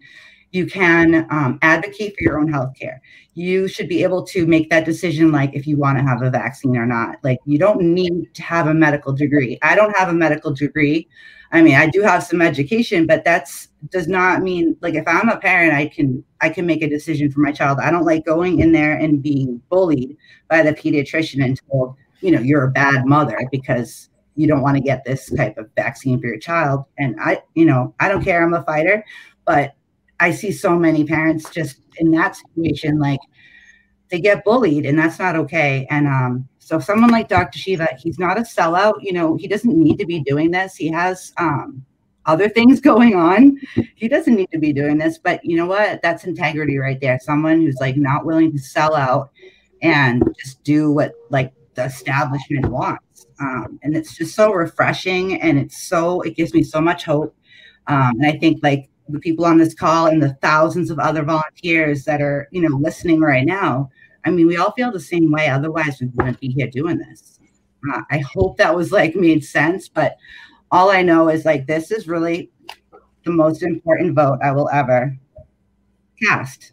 you 0.56 0.66
can 0.66 1.28
um, 1.32 1.60
advocate 1.62 2.16
for 2.18 2.24
your 2.24 2.39
own 2.39 2.49
healthcare. 2.49 2.99
You 3.34 3.68
should 3.68 3.89
be 3.89 4.03
able 4.03 4.26
to 4.28 4.47
make 4.47 4.70
that 4.70 4.86
decision, 4.86 5.34
like 5.34 5.53
if 5.53 5.68
you 5.68 5.76
want 5.76 5.97
to 5.97 6.03
have 6.06 6.22
a 6.22 6.30
vaccine 6.30 6.78
or 6.78 6.86
not. 6.86 7.18
Like 7.24 7.39
you 7.45 7.60
don't 7.60 7.82
need 7.82 8.34
to 8.34 8.41
have 8.41 8.68
a 8.68 8.74
medical 8.74 9.12
degree. 9.12 9.60
I 9.62 9.76
don't 9.76 9.95
have 9.97 10.08
a 10.08 10.14
medical 10.14 10.53
degree. 10.53 11.10
I 11.51 11.62
mean, 11.62 11.76
I 11.76 11.88
do 11.88 12.01
have 12.03 12.24
some 12.24 12.41
education, 12.41 13.06
but 13.06 13.26
that's 13.26 13.68
does 13.91 14.08
not 14.08 14.43
mean 14.43 14.78
like 14.82 14.95
if 14.95 15.06
I'm 15.08 15.28
a 15.28 15.38
parent, 15.38 15.74
I 15.74 15.88
can 15.88 16.24
I 16.39 16.47
can 16.47 16.66
make 16.66 16.82
a 16.82 16.89
decision 16.89 17.30
for 17.30 17.41
my 17.41 17.51
child. 17.51 17.80
I 17.82 17.91
don't 17.91 18.06
like 18.06 18.26
going 18.26 18.62
in 18.62 18.72
there 18.72 18.93
and 18.93 19.22
being 19.22 19.62
bullied 19.70 20.16
by 20.49 20.64
the 20.64 20.72
pediatrician 20.72 21.43
and 21.43 21.60
told, 21.70 21.95
you 22.22 22.32
know, 22.32 22.39
you're 22.39 22.64
a 22.64 22.72
bad 22.72 23.06
mother 23.06 23.38
because 23.51 24.10
you 24.38 24.47
don't 24.47 24.62
want 24.62 24.78
to 24.78 24.84
get 24.84 25.03
this 25.03 25.30
type 25.32 25.58
of 25.58 25.70
vaccine 25.76 26.20
for 26.22 26.28
your 26.28 26.39
child. 26.39 26.86
And 26.97 27.18
I, 27.20 27.43
you 27.56 27.66
know, 27.66 27.93
I 27.99 28.08
don't 28.08 28.24
care. 28.24 28.41
I'm 28.41 28.53
a 28.53 28.64
fighter, 28.64 29.03
but 29.45 29.76
I 30.20 30.32
see 30.32 30.51
so 30.51 30.78
many 30.78 31.03
parents 31.03 31.49
just 31.49 31.78
in 31.97 32.11
that 32.11 32.38
situation, 32.38 32.99
like 32.99 33.20
they 34.09 34.20
get 34.20 34.43
bullied, 34.43 34.86
and 34.86 34.97
that's 34.97 35.20
not 35.20 35.36
okay. 35.36 35.88
And 35.89 36.07
um, 36.07 36.47
so, 36.59 36.80
someone 36.80 37.11
like 37.11 37.28
Dr. 37.28 37.57
Shiva, 37.57 37.89
he's 37.99 38.20
not 38.20 38.38
a 38.38 38.41
sellout. 38.41 38.95
You 39.01 39.13
know, 39.13 39.36
he 39.36 39.47
doesn't 39.47 39.78
need 39.78 39.97
to 39.99 40.05
be 40.05 40.22
doing 40.22 40.51
this. 40.51 40.76
He 40.76 40.88
has 40.89 41.34
um, 41.38 41.86
other 42.26 42.49
things 42.49 42.80
going 42.91 43.16
on. 43.16 43.57
He 43.95 44.07
doesn't 44.07 44.36
need 44.36 44.51
to 44.51 44.59
be 44.59 44.74
doing 44.74 44.97
this. 44.97 45.18
But 45.18 45.43
you 45.43 45.57
know 45.57 45.66
what? 45.66 46.01
That's 46.01 46.24
integrity 46.24 46.78
right 46.78 46.99
there. 46.99 47.20
Someone 47.22 47.61
who's 47.61 47.78
like 47.80 47.97
not 47.97 48.26
willing 48.26 48.51
to 48.51 48.59
sell 48.59 48.95
out 48.95 49.32
and 49.82 50.24
just 50.39 50.63
do 50.63 50.91
what 50.91 51.13
like 51.30 51.53
the 51.76 51.86
establishment 51.86 52.68
wants. 52.68 53.28
Um, 53.39 53.80
and 53.84 53.95
it's 53.95 54.16
just 54.16 54.34
so 54.34 54.53
refreshing, 54.53 55.41
and 55.41 55.59
it's 55.59 55.84
so 55.84 56.22
it 56.22 56.36
gives 56.36 56.53
me 56.53 56.63
so 56.63 56.80
much 56.80 57.03
hope. 57.03 57.36
Um, 57.88 58.13
and 58.20 58.28
I 58.28 58.38
think 58.38 58.63
like 58.63 58.89
the 59.10 59.20
people 59.20 59.45
on 59.45 59.58
this 59.58 59.74
call 59.74 60.08
and 60.08 60.22
the 60.22 60.34
thousands 60.41 60.89
of 60.89 60.99
other 60.99 61.24
volunteers 61.24 62.03
that 62.06 62.22
are, 62.22 62.47
you 62.51 62.62
know, 62.62 62.76
listening 62.78 63.22
right 63.22 63.45
now. 63.45 63.89
I 64.26 64.32
mean, 64.32 64.47
we 64.47 64.58
all 64.58 64.72
feel 64.72 64.91
the 64.91 64.99
same 64.99 65.32
way. 65.32 65.47
Otherwise, 65.47 65.99
we 66.01 66.08
wouldn't 66.16 66.39
be 66.39 66.49
here 66.49 66.68
doing 66.68 66.97
this. 66.97 67.39
Uh, 67.93 68.01
I 68.10 68.20
hope 68.20 68.58
that 68.58 68.76
was 68.76 68.91
like 68.91 69.16
made 69.16 69.43
sense, 69.43 69.88
but 69.88 70.18
all 70.72 70.89
I 70.89 71.03
know 71.03 71.30
is 71.30 71.45
like 71.45 71.68
this 71.68 71.91
is 71.91 72.08
really 72.08 72.49
the 73.24 73.32
most 73.32 73.62
important 73.62 74.16
vote 74.16 74.39
I 74.43 74.51
will 74.51 74.70
ever 74.70 75.16
cast. 76.24 76.72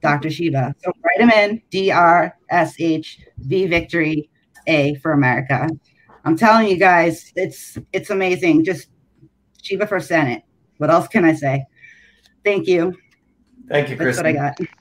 Dr. 0.00 0.30
Shiva. 0.30 0.74
So 0.82 0.92
write 1.04 1.20
him 1.20 1.30
in 1.30 1.62
D 1.70 1.90
R 1.90 2.36
S 2.50 2.74
H 2.78 3.20
V 3.38 3.66
victory 3.66 4.30
A 4.66 4.94
for 4.96 5.12
America. 5.12 5.68
I'm 6.24 6.36
telling 6.36 6.68
you 6.68 6.78
guys, 6.78 7.32
it's 7.36 7.76
it's 7.92 8.10
amazing. 8.10 8.64
Just 8.64 8.88
Shiva 9.62 9.86
for 9.86 10.00
Senate. 10.00 10.42
What 10.78 10.90
else 10.90 11.08
can 11.08 11.24
I 11.24 11.34
say? 11.34 11.66
Thank 12.44 12.66
you. 12.66 12.94
Thank 13.68 13.88
you, 13.88 13.96
Kristen. 13.96 14.24
That's 14.24 14.36
what 14.36 14.44
I 14.44 14.66
got. 14.66 14.74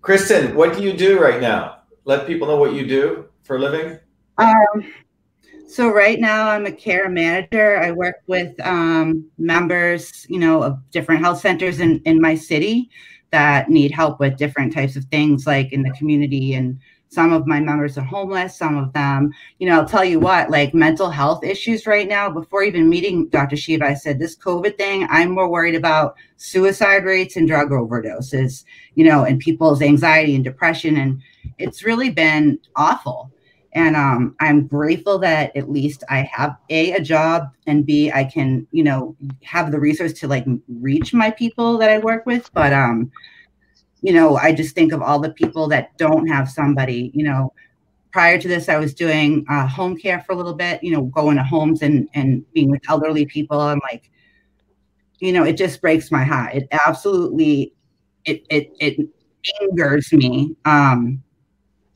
Kristen, 0.00 0.54
what 0.54 0.76
do 0.76 0.82
you 0.82 0.92
do 0.92 1.20
right 1.20 1.40
now? 1.40 1.82
Let 2.04 2.26
people 2.26 2.48
know 2.48 2.56
what 2.56 2.72
you 2.72 2.86
do 2.86 3.26
for 3.44 3.56
a 3.56 3.58
living. 3.60 3.98
Um, 4.38 4.92
so 5.68 5.90
right 5.90 6.18
now 6.18 6.48
I'm 6.48 6.66
a 6.66 6.72
care 6.72 7.08
manager. 7.08 7.78
I 7.78 7.92
work 7.92 8.16
with 8.26 8.58
um, 8.60 9.30
members, 9.36 10.26
you 10.28 10.38
know, 10.38 10.62
of 10.62 10.78
different 10.90 11.20
health 11.20 11.40
centers 11.40 11.80
in, 11.80 12.00
in 12.04 12.20
my 12.20 12.34
city 12.34 12.90
that 13.30 13.68
need 13.68 13.90
help 13.90 14.18
with 14.18 14.38
different 14.38 14.72
types 14.72 14.96
of 14.96 15.04
things 15.06 15.46
like 15.46 15.72
in 15.72 15.82
the 15.82 15.90
community 15.90 16.54
and 16.54 16.80
some 17.08 17.32
of 17.32 17.46
my 17.46 17.60
members 17.60 17.96
are 17.96 18.02
homeless 18.02 18.56
some 18.56 18.76
of 18.76 18.92
them 18.92 19.32
you 19.58 19.68
know 19.68 19.80
i'll 19.80 19.88
tell 19.88 20.04
you 20.04 20.20
what 20.20 20.50
like 20.50 20.74
mental 20.74 21.10
health 21.10 21.42
issues 21.42 21.86
right 21.86 22.08
now 22.08 22.28
before 22.30 22.62
even 22.62 22.88
meeting 22.88 23.28
dr 23.28 23.56
shiva 23.56 23.86
i 23.86 23.94
said 23.94 24.18
this 24.18 24.36
covid 24.36 24.76
thing 24.76 25.06
i'm 25.10 25.30
more 25.30 25.48
worried 25.48 25.74
about 25.74 26.16
suicide 26.36 27.04
rates 27.04 27.36
and 27.36 27.48
drug 27.48 27.70
overdoses 27.70 28.64
you 28.94 29.04
know 29.04 29.24
and 29.24 29.40
people's 29.40 29.82
anxiety 29.82 30.34
and 30.34 30.44
depression 30.44 30.96
and 30.96 31.20
it's 31.58 31.82
really 31.82 32.10
been 32.10 32.58
awful. 32.76 33.32
And 33.74 33.96
um, 33.96 34.34
i'm 34.40 34.66
grateful 34.66 35.18
that 35.18 35.54
at 35.54 35.70
least 35.70 36.02
i 36.08 36.22
have 36.22 36.56
a 36.70 36.92
a 36.92 37.00
job 37.00 37.50
and 37.66 37.84
b 37.84 38.10
i 38.10 38.24
can 38.24 38.66
you 38.72 38.82
know 38.82 39.14
have 39.42 39.70
the 39.70 39.78
resource 39.78 40.14
to 40.14 40.26
like 40.26 40.46
reach 40.80 41.12
my 41.12 41.30
people 41.30 41.76
that 41.78 41.90
i 41.90 41.98
work 41.98 42.24
with 42.24 42.50
but 42.54 42.72
um 42.72 43.12
you 44.02 44.12
know, 44.12 44.36
I 44.36 44.52
just 44.52 44.74
think 44.74 44.92
of 44.92 45.02
all 45.02 45.18
the 45.18 45.32
people 45.32 45.68
that 45.68 45.96
don't 45.98 46.26
have 46.28 46.48
somebody, 46.48 47.10
you 47.14 47.24
know, 47.24 47.52
prior 48.12 48.38
to 48.40 48.48
this, 48.48 48.68
I 48.68 48.78
was 48.78 48.94
doing 48.94 49.44
uh, 49.48 49.66
home 49.66 49.96
care 49.96 50.20
for 50.20 50.32
a 50.32 50.36
little 50.36 50.54
bit, 50.54 50.82
you 50.82 50.92
know, 50.92 51.02
going 51.02 51.36
to 51.36 51.42
homes 51.42 51.82
and, 51.82 52.08
and 52.14 52.44
being 52.52 52.70
with 52.70 52.82
elderly 52.88 53.26
people. 53.26 53.68
And 53.68 53.80
like, 53.90 54.10
you 55.18 55.32
know, 55.32 55.44
it 55.44 55.56
just 55.56 55.80
breaks 55.80 56.10
my 56.10 56.24
heart. 56.24 56.54
It 56.54 56.68
absolutely, 56.86 57.72
it, 58.24 58.44
it, 58.50 58.72
it, 58.80 59.08
angers 59.60 60.12
me. 60.12 60.56
Um, 60.64 61.22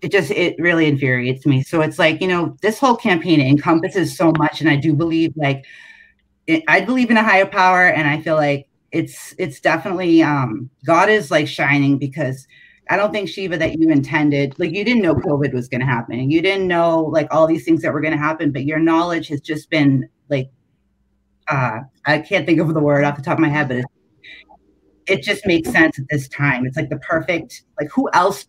it 0.00 0.11
just 0.11 0.30
it 0.30 0.57
really 0.59 0.86
infuriates 0.86 1.46
me. 1.46 1.62
So 1.62 1.80
it's 1.80 1.98
like 1.98 2.20
you 2.20 2.28
know 2.28 2.57
this 2.61 2.78
whole 2.78 2.96
campaign 2.96 3.40
encompasses 3.40 4.16
so 4.16 4.32
much, 4.38 4.61
and 4.61 4.68
I 4.68 4.76
do 4.76 4.94
believe 4.94 5.32
like 5.36 5.64
it, 6.46 6.64
I 6.66 6.80
believe 6.80 7.11
in 7.11 7.16
a 7.16 7.22
higher 7.22 7.46
power, 7.46 7.86
and 7.86 8.09
I 8.09 8.20
feel 8.20 8.34
like 8.34 8.66
it's 8.93 9.34
it's 9.38 9.61
definitely 9.61 10.22
um, 10.22 10.70
God 10.84 11.09
is 11.09 11.30
like 11.30 11.49
shining 11.49 11.99
because 11.99 12.47
I 12.90 12.97
don't 12.97 13.12
think 13.12 13.28
Shiva 13.28 13.57
that 13.57 13.78
you 13.78 13.88
intended 13.88 14.59
like 14.59 14.72
you 14.72 14.84
didn't 14.84 15.03
know 15.03 15.14
COVID 15.14 15.53
was 15.55 15.68
going 15.68 15.80
to 15.80 15.86
happen, 15.86 16.30
you 16.30 16.43
didn't 16.43 16.68
know 16.68 17.01
like 17.01 17.32
all 17.32 17.47
these 17.47 17.64
things 17.64 17.82
that 17.82 17.93
were 17.93 18.01
going 18.01 18.12
to 18.12 18.18
happen, 18.18 18.53
but 18.53 18.64
your 18.64 18.78
knowledge 18.78 19.28
has 19.28 19.40
just 19.40 19.70
been 19.70 20.09
like 20.28 20.51
uh, 21.49 21.80
I 22.07 22.18
can't 22.18 22.47
think 22.47 22.61
of 22.61 22.72
the 22.72 22.80
word 22.80 23.05
off 23.05 23.16
the 23.16 23.22
top 23.22 23.34
of 23.34 23.40
my 23.40 23.49
head, 23.49 23.68
but 23.68 23.78
it, 23.78 23.84
it 25.07 25.22
just 25.22 25.47
makes 25.47 25.70
sense 25.70 25.99
at 25.99 26.05
this 26.11 26.28
time. 26.28 26.66
It's 26.66 26.76
like 26.76 26.90
the 26.90 26.99
perfect 26.99 27.62
like 27.80 27.90
who 27.90 28.11
else 28.12 28.47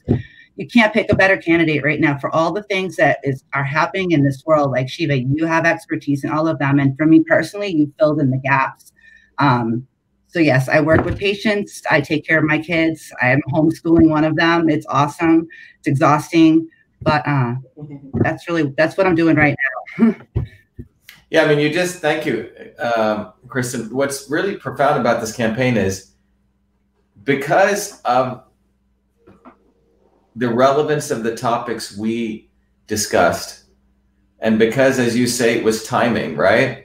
you 0.55 0.67
can't 0.67 0.93
pick 0.93 1.11
a 1.11 1.15
better 1.15 1.37
candidate 1.37 1.83
right 1.83 1.99
now 1.99 2.17
for 2.19 2.33
all 2.35 2.51
the 2.51 2.63
things 2.63 2.95
that 2.97 3.17
is 3.23 3.43
are 3.53 3.63
happening 3.63 4.11
in 4.11 4.23
this 4.23 4.43
world. 4.45 4.71
Like 4.71 4.89
Shiva, 4.89 5.19
you 5.19 5.45
have 5.45 5.65
expertise 5.65 6.23
in 6.23 6.31
all 6.31 6.47
of 6.47 6.59
them, 6.59 6.79
and 6.79 6.97
for 6.97 7.05
me 7.05 7.23
personally, 7.23 7.73
you 7.73 7.93
filled 7.97 8.19
in 8.19 8.29
the 8.29 8.37
gaps. 8.37 8.91
Um, 9.37 9.87
so 10.33 10.39
yes, 10.39 10.67
I 10.67 10.81
work 10.81 11.05
with 11.05 11.19
patients. 11.19 11.83
I 11.91 12.01
take 12.01 12.25
care 12.25 12.39
of 12.39 12.45
my 12.45 12.57
kids. 12.57 13.13
I 13.21 13.29
am 13.29 13.39
homeschooling 13.51 14.09
one 14.09 14.23
of 14.23 14.35
them. 14.35 14.67
It's 14.67 14.85
awesome. 14.89 15.47
It's 15.77 15.87
exhausting, 15.87 16.67
but 17.03 17.21
uh, 17.27 17.53
that's 18.15 18.47
really 18.49 18.73
that's 18.75 18.97
what 18.97 19.05
I'm 19.05 19.13
doing 19.13 19.35
right 19.35 19.55
now. 19.99 20.15
yeah, 21.29 21.43
I 21.43 21.47
mean, 21.47 21.59
you 21.59 21.71
just 21.71 21.97
thank 21.99 22.25
you, 22.25 22.49
um, 22.79 23.33
Kristen. 23.47 23.93
What's 23.93 24.27
really 24.27 24.57
profound 24.57 24.99
about 24.99 25.21
this 25.21 25.35
campaign 25.35 25.77
is 25.77 26.13
because 27.23 28.01
of 28.01 28.43
the 30.35 30.49
relevance 30.49 31.11
of 31.11 31.21
the 31.21 31.35
topics 31.35 31.95
we 31.95 32.49
discussed, 32.87 33.65
and 34.39 34.57
because, 34.57 34.97
as 34.97 35.15
you 35.15 35.27
say, 35.27 35.59
it 35.59 35.63
was 35.63 35.83
timing, 35.83 36.35
right? 36.35 36.82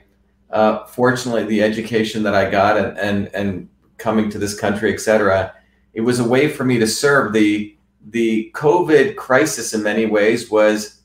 Uh, 0.49 0.85
fortunately, 0.85 1.45
the 1.45 1.61
education 1.63 2.23
that 2.23 2.35
I 2.35 2.49
got 2.49 2.77
and, 2.77 2.97
and 2.97 3.29
and 3.33 3.69
coming 3.97 4.29
to 4.31 4.39
this 4.39 4.59
country, 4.59 4.93
et 4.93 4.99
cetera, 4.99 5.53
it 5.93 6.01
was 6.01 6.19
a 6.19 6.27
way 6.27 6.47
for 6.49 6.63
me 6.63 6.79
to 6.79 6.87
serve. 6.87 7.33
the 7.33 7.77
The 8.11 8.51
COVID 8.55 9.15
crisis, 9.15 9.73
in 9.73 9.83
many 9.83 10.05
ways, 10.05 10.49
was 10.49 11.01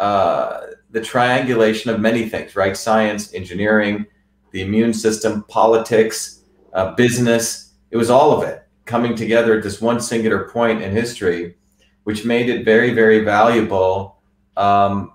uh, 0.00 0.60
the 0.90 1.00
triangulation 1.00 1.94
of 1.94 2.00
many 2.00 2.28
things, 2.28 2.56
right? 2.56 2.76
Science, 2.76 3.32
engineering, 3.32 4.06
the 4.50 4.62
immune 4.62 4.92
system, 4.92 5.44
politics, 5.48 6.42
uh, 6.72 6.94
business. 6.94 7.72
It 7.90 7.96
was 7.96 8.10
all 8.10 8.32
of 8.32 8.42
it 8.48 8.66
coming 8.84 9.16
together 9.16 9.56
at 9.56 9.62
this 9.62 9.80
one 9.80 10.00
singular 10.00 10.48
point 10.48 10.82
in 10.82 10.90
history 10.92 11.56
which 12.04 12.24
made 12.24 12.50
it 12.50 12.64
very, 12.64 12.92
very 12.92 13.24
valuable 13.24 14.18
um, 14.56 15.12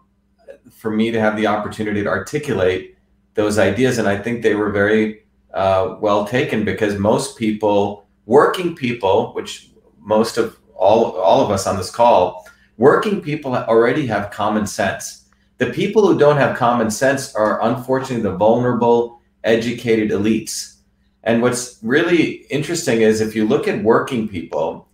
for 0.71 0.89
me 0.89 1.11
to 1.11 1.19
have 1.19 1.35
the 1.37 1.45
opportunity 1.45 2.01
to 2.01 2.09
articulate 2.09 2.97
those 3.39 3.57
ideas. 3.57 3.97
And 3.99 4.07
I 4.07 4.17
think 4.17 4.41
they 4.41 4.55
were 4.55 4.69
very 4.69 5.23
uh, 5.53 5.95
well 6.01 6.25
taken 6.25 6.65
because 6.65 6.97
most 6.97 7.37
people, 7.37 8.05
working 8.25 8.75
people, 8.75 9.31
which 9.33 9.71
most 9.97 10.37
of 10.37 10.59
all, 10.75 11.15
all 11.15 11.41
of 11.41 11.49
us 11.49 11.65
on 11.65 11.77
this 11.77 11.89
call, 11.89 12.45
working 12.77 13.21
people 13.21 13.55
already 13.55 14.05
have 14.07 14.29
common 14.29 14.67
sense. 14.67 15.29
The 15.57 15.71
people 15.71 16.05
who 16.05 16.19
don't 16.19 16.35
have 16.35 16.57
common 16.57 16.91
sense 16.91 17.33
are 17.33 17.63
unfortunately 17.63 18.23
the 18.23 18.35
vulnerable, 18.35 19.21
educated 19.45 20.09
elites. 20.11 20.75
And 21.23 21.41
what's 21.41 21.79
really 21.81 22.45
interesting 22.57 23.01
is 23.01 23.21
if 23.21 23.35
you 23.35 23.47
look 23.47 23.69
at 23.69 23.83
working 23.83 24.27
people, 24.27 24.89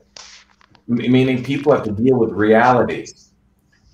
meaning 0.87 1.43
people 1.43 1.73
have 1.73 1.83
to 1.85 1.91
deal 1.91 2.17
with 2.17 2.31
reality. 2.31 3.07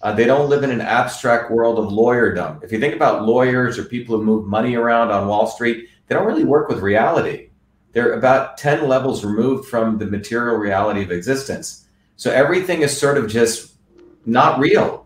Uh, 0.03 0.13
they 0.13 0.25
don't 0.25 0.49
live 0.49 0.63
in 0.63 0.71
an 0.71 0.81
abstract 0.81 1.51
world 1.51 1.77
of 1.77 1.91
lawyerdom. 1.91 2.63
If 2.63 2.71
you 2.71 2.79
think 2.79 2.95
about 2.95 3.25
lawyers 3.25 3.77
or 3.77 3.83
people 3.83 4.17
who 4.17 4.23
move 4.23 4.47
money 4.47 4.75
around 4.75 5.11
on 5.11 5.27
Wall 5.27 5.47
Street, 5.47 5.89
they 6.07 6.15
don't 6.15 6.25
really 6.25 6.43
work 6.43 6.69
with 6.69 6.79
reality. 6.79 7.49
They're 7.93 8.13
about 8.13 8.57
10 8.57 8.87
levels 8.87 9.23
removed 9.23 9.67
from 9.67 9.97
the 9.97 10.05
material 10.05 10.55
reality 10.55 11.03
of 11.03 11.11
existence. 11.11 11.85
So 12.15 12.31
everything 12.31 12.81
is 12.81 12.97
sort 12.97 13.17
of 13.17 13.29
just 13.29 13.73
not 14.25 14.59
real. 14.59 15.05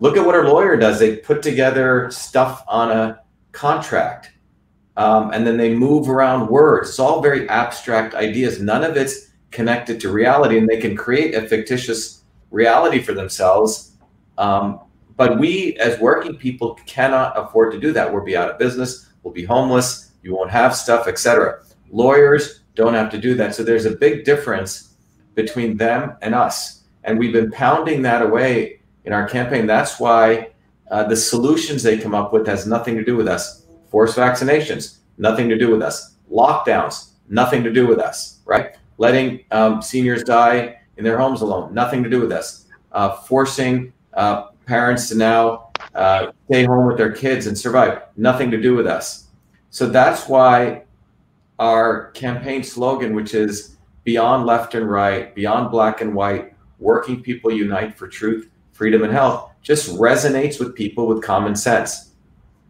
Look 0.00 0.16
at 0.16 0.24
what 0.24 0.34
a 0.34 0.42
lawyer 0.42 0.76
does. 0.76 0.98
They 0.98 1.16
put 1.16 1.42
together 1.42 2.10
stuff 2.10 2.64
on 2.68 2.90
a 2.90 3.20
contract 3.52 4.32
um, 4.96 5.30
and 5.32 5.46
then 5.46 5.56
they 5.56 5.74
move 5.74 6.08
around 6.08 6.48
words. 6.48 6.90
It's 6.90 6.98
all 6.98 7.22
very 7.22 7.48
abstract 7.48 8.14
ideas. 8.14 8.60
None 8.60 8.84
of 8.84 8.96
it's 8.96 9.28
connected 9.50 10.00
to 10.00 10.12
reality 10.12 10.58
and 10.58 10.68
they 10.68 10.80
can 10.80 10.96
create 10.96 11.34
a 11.34 11.46
fictitious 11.48 12.22
reality 12.50 13.00
for 13.00 13.12
themselves. 13.12 13.87
Um, 14.38 14.80
but 15.16 15.38
we, 15.38 15.74
as 15.74 15.98
working 16.00 16.36
people, 16.36 16.78
cannot 16.86 17.36
afford 17.36 17.72
to 17.72 17.78
do 17.80 17.92
that. 17.92 18.10
We'll 18.10 18.24
be 18.24 18.36
out 18.36 18.50
of 18.50 18.58
business, 18.58 19.10
we'll 19.22 19.34
be 19.34 19.44
homeless, 19.44 20.12
you 20.22 20.34
won't 20.34 20.50
have 20.50 20.74
stuff, 20.74 21.06
etc. 21.08 21.62
Lawyers 21.90 22.60
don't 22.74 22.94
have 22.94 23.10
to 23.10 23.18
do 23.18 23.34
that. 23.34 23.54
So 23.54 23.62
there's 23.62 23.84
a 23.84 23.96
big 23.96 24.24
difference 24.24 24.94
between 25.34 25.76
them 25.76 26.16
and 26.22 26.34
us. 26.34 26.84
And 27.04 27.18
we've 27.18 27.32
been 27.32 27.50
pounding 27.50 28.00
that 28.02 28.22
away 28.22 28.80
in 29.04 29.12
our 29.12 29.28
campaign. 29.28 29.66
That's 29.66 30.00
why 30.00 30.52
uh, 30.90 31.04
the 31.04 31.16
solutions 31.16 31.82
they 31.82 31.98
come 31.98 32.14
up 32.14 32.32
with 32.32 32.46
has 32.46 32.66
nothing 32.66 32.96
to 32.96 33.04
do 33.04 33.16
with 33.16 33.28
us. 33.28 33.66
Forced 33.90 34.16
vaccinations, 34.16 34.98
nothing 35.18 35.48
to 35.48 35.58
do 35.58 35.70
with 35.70 35.82
us. 35.82 36.16
Lockdowns, 36.30 37.12
nothing 37.28 37.62
to 37.64 37.72
do 37.72 37.86
with 37.86 37.98
us, 37.98 38.40
right? 38.44 38.74
letting 38.98 39.44
um, 39.52 39.80
seniors 39.80 40.22
die 40.22 40.80
in 40.96 41.04
their 41.04 41.18
homes 41.18 41.40
alone. 41.40 41.72
Nothing 41.72 42.02
to 42.02 42.10
do 42.10 42.20
with 42.20 42.32
us. 42.32 42.66
Uh, 42.92 43.16
forcing 43.16 43.92
uh, 44.18 44.48
parents 44.66 45.08
to 45.08 45.14
now 45.14 45.70
uh, 45.94 46.32
stay 46.46 46.64
home 46.64 46.86
with 46.86 46.98
their 46.98 47.12
kids 47.12 47.46
and 47.46 47.56
survive. 47.56 48.02
Nothing 48.16 48.50
to 48.50 48.60
do 48.60 48.74
with 48.74 48.86
us. 48.86 49.28
So 49.70 49.88
that's 49.88 50.28
why 50.28 50.82
our 51.58 52.10
campaign 52.12 52.64
slogan, 52.64 53.14
which 53.14 53.32
is 53.32 53.76
beyond 54.02 54.44
left 54.44 54.74
and 54.74 54.90
right, 54.90 55.34
beyond 55.34 55.70
black 55.70 56.00
and 56.00 56.14
white, 56.14 56.54
working 56.80 57.22
people 57.22 57.52
unite 57.52 57.96
for 57.96 58.08
truth, 58.08 58.50
freedom, 58.72 59.04
and 59.04 59.12
health, 59.12 59.52
just 59.62 59.90
resonates 59.96 60.58
with 60.58 60.74
people 60.74 61.06
with 61.06 61.22
common 61.22 61.54
sense. 61.54 62.12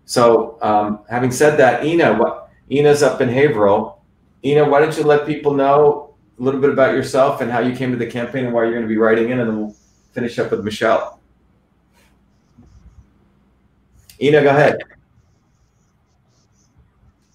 So, 0.04 0.58
um, 0.62 1.00
having 1.08 1.30
said 1.30 1.56
that, 1.58 1.84
Ina, 1.84 2.14
what, 2.14 2.50
Ina's 2.70 3.02
up 3.02 3.20
in 3.20 3.28
Haverhill. 3.28 4.00
Ina, 4.44 4.68
why 4.68 4.80
don't 4.80 4.96
you 4.96 5.04
let 5.04 5.26
people 5.26 5.54
know 5.54 6.14
a 6.38 6.42
little 6.42 6.60
bit 6.60 6.70
about 6.70 6.94
yourself 6.94 7.40
and 7.40 7.50
how 7.50 7.60
you 7.60 7.74
came 7.74 7.90
to 7.90 7.98
the 7.98 8.06
campaign 8.06 8.44
and 8.44 8.54
why 8.54 8.64
you're 8.64 8.72
going 8.72 8.82
to 8.82 8.88
be 8.88 8.98
writing 8.98 9.30
in, 9.30 9.40
and 9.40 9.48
then 9.48 9.58
we'll 9.58 9.76
finish 10.12 10.38
up 10.38 10.50
with 10.50 10.64
Michelle. 10.64 11.17
Ina, 14.20 14.42
go 14.42 14.50
ahead. 14.50 14.78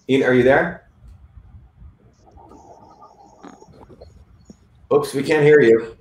Ina, 0.08 0.26
are 0.26 0.34
you 0.34 0.42
there? 0.42 0.88
Oops, 4.92 5.14
we 5.14 5.22
can't 5.22 5.42
hear 5.42 5.60
you. 5.60 5.96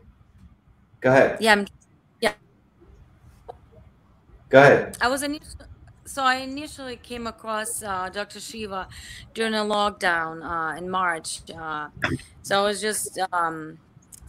Go 1.02 1.10
ahead. 1.10 1.38
Yeah, 1.40 1.54
I'm, 1.54 1.68
yeah. 2.22 2.34
Go 4.50 4.60
ahead. 4.60 4.98
I 5.02 5.08
was 5.08 5.24
initially 5.24 5.66
so 6.06 6.22
I 6.24 6.36
initially 6.36 6.98
came 6.98 7.28
across 7.28 7.82
uh, 7.82 8.10
Dr. 8.10 8.40
Shiva 8.40 8.88
during 9.34 9.54
a 9.54 9.66
lockdown 9.66 10.44
uh, 10.44 10.78
in 10.78 10.90
March. 10.90 11.42
Uh, 11.50 11.88
so 12.44 12.60
I 12.60 12.64
was 12.64 12.82
just 12.82 13.20
um, 13.32 13.80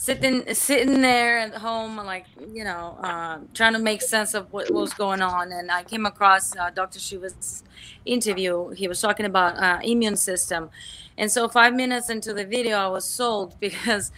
sitting 0.04 0.54
sitting 0.54 1.00
there 1.00 1.38
at 1.38 1.54
home, 1.54 1.96
like 1.96 2.26
you 2.52 2.62
know, 2.62 2.98
uh, 3.02 3.38
trying 3.54 3.72
to 3.72 3.78
make 3.78 4.02
sense 4.02 4.34
of 4.34 4.52
what, 4.52 4.70
was 4.70 4.92
going 4.92 5.22
on. 5.22 5.50
And 5.50 5.70
I 5.70 5.82
came 5.82 6.04
across 6.04 6.54
uh, 6.56 6.70
Dr. 6.70 6.98
Shiva's 6.98 7.64
interview. 8.04 8.70
He 8.70 8.86
was 8.86 9.00
talking 9.00 9.24
about 9.24 9.56
uh, 9.56 9.80
immune 9.82 10.16
system, 10.16 10.70
and 11.16 11.32
so 11.32 11.48
five 11.48 11.74
minutes 11.74 12.10
into 12.10 12.34
the 12.34 12.44
video, 12.44 12.76
I 12.76 12.88
was 12.88 13.06
sold 13.06 13.58
because 13.66 14.12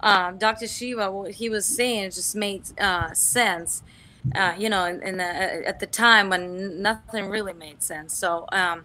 Dr. 0.00 0.68
Shiva, 0.68 1.10
what 1.10 1.32
he 1.32 1.48
was 1.48 1.66
saying, 1.66 2.12
just 2.12 2.36
made 2.36 2.62
sense 3.14 3.82
uh, 4.36 4.54
you 4.56 4.68
know, 4.68 4.84
in, 4.84 5.02
in 5.02 5.16
the, 5.16 5.24
uh, 5.24 5.68
at 5.68 5.80
the 5.80 5.86
time 5.86 6.28
when 6.30 6.80
nothing 6.80 7.28
really 7.28 7.52
made 7.52 7.82
sense. 7.82 8.16
So 8.16 8.46
um, 8.52 8.84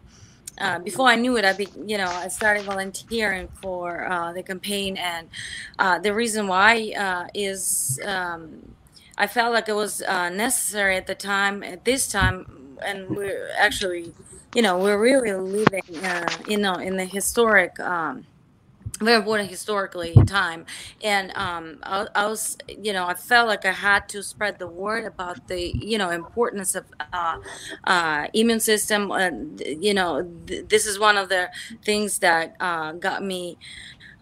uh, 0.60 0.80
before 0.80 1.08
I 1.08 1.16
knew 1.16 1.38
it, 1.38 1.46
I 1.46 1.54
be, 1.54 1.68
you 1.86 1.98
know, 1.98 2.08
I 2.10 2.28
started 2.28 2.64
volunteering 2.66 3.48
for 3.62 4.12
uh, 4.12 4.34
the 4.34 4.44
campaign, 4.44 4.98
and 4.98 5.30
uh, 5.80 6.00
the 6.00 6.14
reason 6.14 6.48
why 6.48 6.94
uh, 6.98 7.28
is 7.34 8.00
um, 8.06 8.76
I 9.18 9.28
felt 9.28 9.54
like 9.54 9.70
it 9.70 9.76
was 9.76 10.02
necessary 10.02 10.96
at 10.96 11.08
the 11.08 11.16
time. 11.16 11.64
At 11.64 11.86
this 11.86 12.08
time, 12.08 12.78
and 12.86 13.16
we're 13.16 13.50
actually, 13.58 14.14
you 14.54 14.62
know, 14.62 14.78
we're 14.78 15.00
really 15.00 15.34
living, 15.34 15.84
you 16.48 16.58
know, 16.58 16.76
in 16.76 16.98
the 16.98 17.06
historic. 17.06 17.80
Um, 17.80 18.26
important 19.02 19.50
historically 19.50 20.16
in 20.16 20.26
time. 20.26 20.66
And 21.04 21.36
um, 21.38 21.80
I, 21.84 22.08
I, 22.16 22.28
was 22.28 22.58
you 22.68 22.94
know 22.94 23.06
i 23.06 23.14
felt 23.14 23.48
like 23.48 23.66
i 23.66 23.72
had 23.72 24.10
to 24.10 24.24
spread 24.24 24.60
the 24.60 24.68
word 24.68 25.06
about 25.06 25.48
the 25.48 25.72
you 25.76 25.98
know 25.98 26.10
importance 26.10 26.76
of 26.76 26.86
uh, 27.14 27.38
uh, 27.84 28.28
immune 28.34 28.60
system. 28.60 29.12
And 29.12 29.62
you 29.66 29.94
know 29.94 30.24
th- 30.48 30.68
this 30.68 30.86
is 30.86 31.00
one 31.00 31.18
of 31.18 31.30
the 31.30 31.50
things 31.84 32.20
that 32.20 32.56
uh, 32.60 32.94
got 32.94 33.24
me 33.24 33.58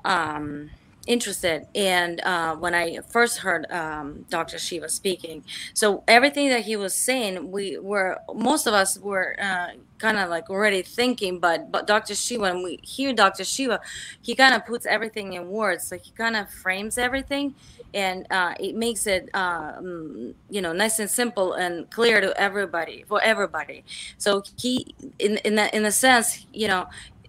um, 0.04 0.70
interested 1.08 1.68
in 1.74 2.20
uh, 2.22 2.56
when 2.56 2.74
I 2.74 3.00
first 3.10 3.40
heard 3.40 3.70
um, 3.72 4.26
Dr. 4.30 4.58
Shiva 4.58 4.90
speaking. 4.90 5.44
So 5.74 6.04
everything 6.08 6.50
that 6.50 6.66
he 6.66 6.76
was 6.76 6.96
saying, 6.96 7.52
we 7.52 7.78
were 7.78 8.20
most 8.34 8.68
of 8.68 8.74
us 8.74 8.98
were 8.98 9.36
uh, 9.42 9.68
kind 9.98 10.18
of 10.18 10.30
like 10.30 10.50
already 10.50 10.82
thinking, 10.82 11.40
but 11.40 11.72
but 11.72 11.88
Dr. 11.88 12.16
Shiva, 12.16 12.42
when 12.42 12.64
we 12.64 12.80
hear 12.84 13.14
Dr. 13.14 13.44
Shiva, 13.44 13.80
he 14.22 14.36
kind 14.36 14.54
of 14.54 14.66
puts 14.66 14.86
everything 14.86 15.34
in 15.34 15.50
words. 15.50 15.92
Like 15.92 16.04
he 16.04 16.12
kind 16.12 16.36
of 16.36 16.50
frames 16.50 16.98
everything, 16.98 17.56
and 17.94 18.28
uh, 18.30 18.54
it 18.60 18.76
makes 18.76 19.08
it 19.08 19.30
um, 19.34 20.34
you 20.50 20.62
know 20.62 20.74
nice 20.74 21.00
and 21.00 21.10
simple 21.10 21.54
and 21.54 21.90
clear 21.90 22.22
to 22.22 22.34
everybody 22.40 23.04
for 23.08 23.22
everybody. 23.22 23.84
So 24.18 24.44
he 24.58 24.96
in 25.20 25.38
in 25.38 25.56
the, 25.56 25.76
in 25.76 25.86
a 25.86 25.92
sense, 25.92 26.46
you 26.54 26.68
know, 26.68 26.88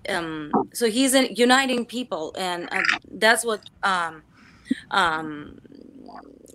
um, 0.09 0.53
so 0.73 0.89
he's 0.89 1.15
in, 1.15 1.35
uniting 1.35 1.85
people, 1.85 2.35
and 2.39 2.69
uh, 2.73 2.83
that's 3.13 3.45
what 3.45 3.61
um, 3.83 4.23
um, 4.91 5.59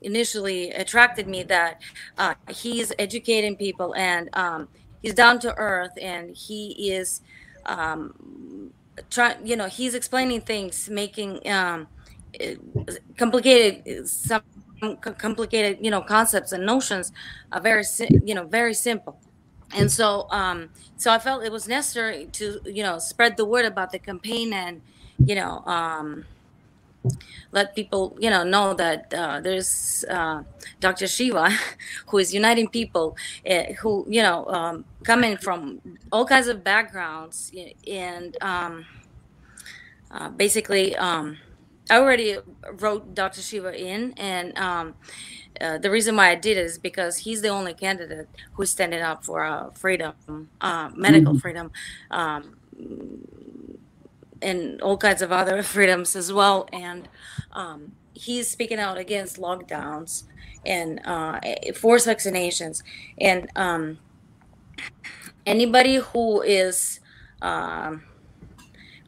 initially 0.01 0.71
attracted 0.71 1.27
me. 1.27 1.43
That 1.43 1.81
uh, 2.17 2.35
he's 2.49 2.91
educating 2.99 3.55
people, 3.55 3.93
and 3.95 4.29
um, 4.33 4.67
he's 5.01 5.13
down 5.13 5.39
to 5.39 5.53
earth, 5.57 5.91
and 6.01 6.35
he 6.35 6.91
is 6.91 7.21
um, 7.65 8.71
trying. 9.09 9.45
You 9.45 9.55
know, 9.55 9.67
he's 9.67 9.95
explaining 9.95 10.41
things, 10.41 10.89
making 10.89 11.47
um, 11.47 11.87
complicated 13.17 14.07
some 14.07 14.41
complicated 15.17 15.77
you 15.79 15.91
know 15.91 16.01
concepts 16.01 16.51
and 16.53 16.65
notions 16.65 17.11
are 17.51 17.61
very 17.61 17.83
you 18.23 18.33
know 18.33 18.45
very 18.45 18.73
simple 18.73 19.19
and 19.73 19.91
so 19.91 20.27
um 20.31 20.69
so 20.97 21.11
i 21.11 21.19
felt 21.19 21.43
it 21.43 21.51
was 21.51 21.67
necessary 21.67 22.27
to 22.31 22.59
you 22.65 22.83
know 22.83 22.99
spread 22.99 23.37
the 23.37 23.45
word 23.45 23.65
about 23.65 23.91
the 23.91 23.99
campaign 23.99 24.53
and 24.53 24.81
you 25.25 25.35
know 25.35 25.63
um 25.65 26.25
let 27.51 27.75
people 27.75 28.15
you 28.19 28.29
know 28.29 28.43
know 28.43 28.73
that 28.73 29.13
uh, 29.13 29.39
there's 29.41 30.05
uh, 30.09 30.43
dr 30.79 31.07
shiva 31.07 31.49
who 32.07 32.17
is 32.17 32.33
uniting 32.33 32.67
people 32.67 33.15
uh, 33.49 33.63
who 33.79 34.05
you 34.07 34.21
know 34.21 34.45
um, 34.47 34.85
coming 35.03 35.35
from 35.37 35.79
all 36.11 36.25
kinds 36.25 36.47
of 36.47 36.63
backgrounds 36.63 37.51
and 37.87 38.37
um, 38.41 38.85
uh, 40.11 40.29
basically 40.29 40.95
um, 40.97 41.37
i 41.89 41.97
already 41.97 42.37
wrote 42.73 43.15
dr 43.15 43.41
shiva 43.41 43.73
in 43.73 44.13
and 44.17 44.57
um, 44.57 44.93
uh, 45.59 45.77
the 45.77 45.91
reason 45.91 46.15
why 46.15 46.29
I 46.29 46.35
did 46.35 46.57
it 46.57 46.65
is 46.65 46.77
because 46.77 47.17
he's 47.17 47.41
the 47.41 47.49
only 47.49 47.73
candidate 47.73 48.29
who's 48.53 48.69
standing 48.69 49.01
up 49.01 49.25
for 49.25 49.43
uh, 49.43 49.71
freedom, 49.71 50.49
uh, 50.61 50.89
medical 50.95 51.33
mm-hmm. 51.33 51.39
freedom, 51.39 51.71
um, 52.09 52.55
and 54.41 54.81
all 54.81 54.97
kinds 54.97 55.21
of 55.21 55.31
other 55.31 55.61
freedoms 55.75 56.15
as 56.15 56.31
well. 56.31 56.67
And 56.71 57.07
um, 57.51 57.91
he's 58.13 58.49
speaking 58.49 58.79
out 58.79 58.97
against 58.97 59.37
lockdowns 59.37 60.23
and 60.65 61.01
uh, 61.05 61.39
forced 61.75 62.07
vaccinations. 62.07 62.83
And 63.19 63.49
um, 63.55 63.99
anybody 65.45 65.95
who 65.95 66.41
is 66.41 66.99
um, 67.41 68.03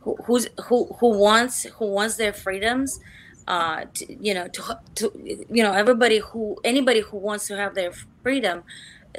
who, 0.01 0.17
who's 0.25 0.47
who 0.65 0.85
who 0.99 1.17
wants 1.17 1.63
who 1.63 1.85
wants 1.87 2.15
their 2.15 2.33
freedoms 2.33 2.99
uh, 3.47 3.85
to, 3.93 4.23
you 4.23 4.33
know, 4.33 4.47
to, 4.47 4.79
to, 4.95 5.11
you 5.49 5.63
know, 5.63 5.73
everybody 5.73 6.19
who, 6.19 6.57
anybody 6.63 7.01
who 7.01 7.17
wants 7.17 7.47
to 7.47 7.57
have 7.57 7.75
their 7.75 7.91
freedom, 8.21 8.63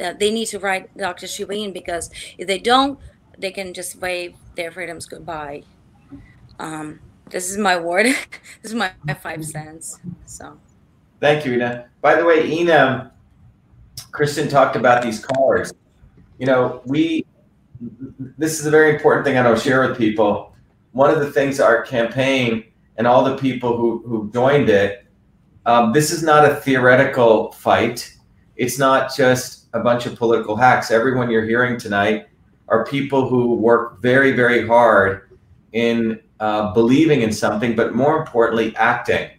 uh, 0.03 0.13
they 0.19 0.31
need 0.31 0.47
to 0.47 0.59
write 0.59 0.97
Dr. 0.97 1.27
Shiva 1.27 1.71
because 1.71 2.11
if 2.39 2.47
they 2.47 2.59
don't, 2.59 2.99
they 3.39 3.51
can 3.51 3.75
just 3.75 3.97
wave 3.97 4.35
their 4.57 4.71
freedoms 4.71 5.07
goodbye. 5.07 5.63
Um, 6.59 7.01
this 7.31 7.51
is 7.51 7.59
my 7.59 7.77
word. 7.77 8.07
this 8.63 8.73
is 8.73 8.75
my, 8.75 8.93
five 9.21 9.45
cents. 9.45 9.99
So. 10.27 10.59
Thank 11.21 11.45
you, 11.45 11.55
Ina. 11.55 11.87
By 12.01 12.17
the 12.17 12.25
way, 12.25 12.51
Ina, 12.51 13.13
Kristen 14.11 14.49
talked 14.49 14.77
about 14.77 15.03
these 15.03 15.25
cards. 15.25 15.73
You 16.39 16.47
know, 16.47 16.83
we, 16.85 17.25
this 18.39 18.61
is 18.61 18.67
a 18.67 18.71
very 18.71 18.95
important 18.95 19.25
thing 19.25 19.37
I 19.37 19.43
know 19.43 19.57
share 19.57 19.87
with 19.87 19.97
people. 19.97 20.55
One 20.93 21.11
of 21.11 21.21
the 21.21 21.31
things 21.31 21.61
our 21.61 21.83
campaign 21.83 22.65
and 22.97 23.07
all 23.07 23.25
the 23.25 23.37
people 23.37 23.77
who, 23.77 24.03
who 24.07 24.31
joined 24.33 24.69
it, 24.69 25.07
um, 25.67 25.93
this 25.93 26.11
is 26.11 26.23
not 26.23 26.45
a 26.45 26.57
theoretical 26.57 27.53
fight. 27.53 28.13
It's 28.57 28.79
not 28.79 29.15
just 29.17 29.67
a 29.73 29.81
bunch 29.81 30.07
of 30.07 30.17
political 30.17 30.57
hacks. 30.57 30.91
Everyone 30.91 31.31
you're 31.31 31.45
hearing 31.45 31.79
tonight 31.79 32.29
are 32.69 32.85
people 32.85 33.29
who 33.29 33.55
work 33.55 34.01
very, 34.01 34.33
very 34.33 34.67
hard 34.67 35.31
in 35.73 36.21
uh, 36.41 36.73
believing 36.73 37.23
in 37.23 37.33
something, 37.33 37.75
but 37.75 37.95
more 37.95 38.19
importantly, 38.19 38.75
acting. 38.77 39.31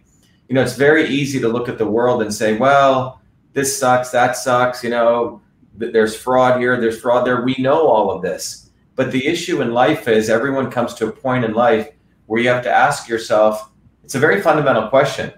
You 0.48 0.54
know, 0.54 0.62
it's 0.62 0.76
very 0.76 1.08
easy 1.08 1.40
to 1.40 1.48
look 1.48 1.68
at 1.68 1.78
the 1.78 1.86
world 1.86 2.22
and 2.22 2.32
say, 2.32 2.56
well, 2.56 3.20
this 3.52 3.78
sucks, 3.78 4.10
that 4.10 4.36
sucks, 4.36 4.84
you 4.84 4.90
know, 4.90 5.40
there's 5.74 6.16
fraud 6.16 6.60
here, 6.60 6.80
there's 6.80 7.00
fraud 7.00 7.26
there. 7.26 7.42
We 7.42 7.56
know 7.58 7.86
all 7.86 8.10
of 8.10 8.22
this. 8.22 8.70
But 8.94 9.12
the 9.12 9.26
issue 9.26 9.60
in 9.60 9.72
life 9.72 10.08
is 10.08 10.30
everyone 10.30 10.70
comes 10.70 10.94
to 10.94 11.08
a 11.08 11.12
point 11.12 11.44
in 11.44 11.52
life 11.52 11.88
where 12.26 12.40
you 12.40 12.48
have 12.48 12.62
to 12.64 12.70
ask 12.70 13.08
yourself 13.08 13.70
it's 14.06 14.14
a 14.14 14.20
very 14.20 14.40
fundamental 14.40 14.86
question. 14.86 15.32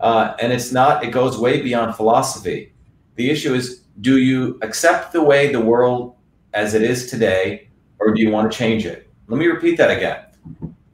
Uh, 0.00 0.34
and 0.40 0.50
it's 0.50 0.72
not, 0.72 1.04
it 1.04 1.08
goes 1.08 1.36
way 1.36 1.60
beyond 1.60 1.94
philosophy. 1.94 2.72
The 3.16 3.30
issue 3.30 3.52
is 3.52 3.82
do 4.00 4.16
you 4.16 4.58
accept 4.62 5.12
the 5.12 5.22
way 5.22 5.52
the 5.52 5.60
world 5.60 6.16
as 6.54 6.72
it 6.72 6.80
is 6.80 7.10
today, 7.10 7.68
or 7.98 8.14
do 8.14 8.22
you 8.22 8.30
want 8.30 8.50
to 8.50 8.56
change 8.56 8.86
it? 8.86 9.10
Let 9.28 9.38
me 9.38 9.46
repeat 9.46 9.76
that 9.76 9.90
again. 9.90 10.24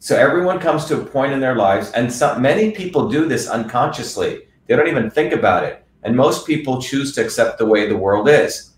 So 0.00 0.16
everyone 0.16 0.58
comes 0.58 0.84
to 0.86 1.00
a 1.00 1.04
point 1.04 1.32
in 1.32 1.38
their 1.38 1.54
lives, 1.54 1.92
and 1.92 2.12
some, 2.12 2.42
many 2.42 2.72
people 2.72 3.08
do 3.08 3.28
this 3.28 3.48
unconsciously. 3.48 4.48
They 4.66 4.74
don't 4.74 4.88
even 4.88 5.08
think 5.08 5.32
about 5.32 5.62
it. 5.62 5.84
And 6.02 6.16
most 6.16 6.44
people 6.44 6.82
choose 6.82 7.14
to 7.14 7.24
accept 7.24 7.58
the 7.58 7.66
way 7.66 7.88
the 7.88 7.96
world 7.96 8.28
is. 8.28 8.72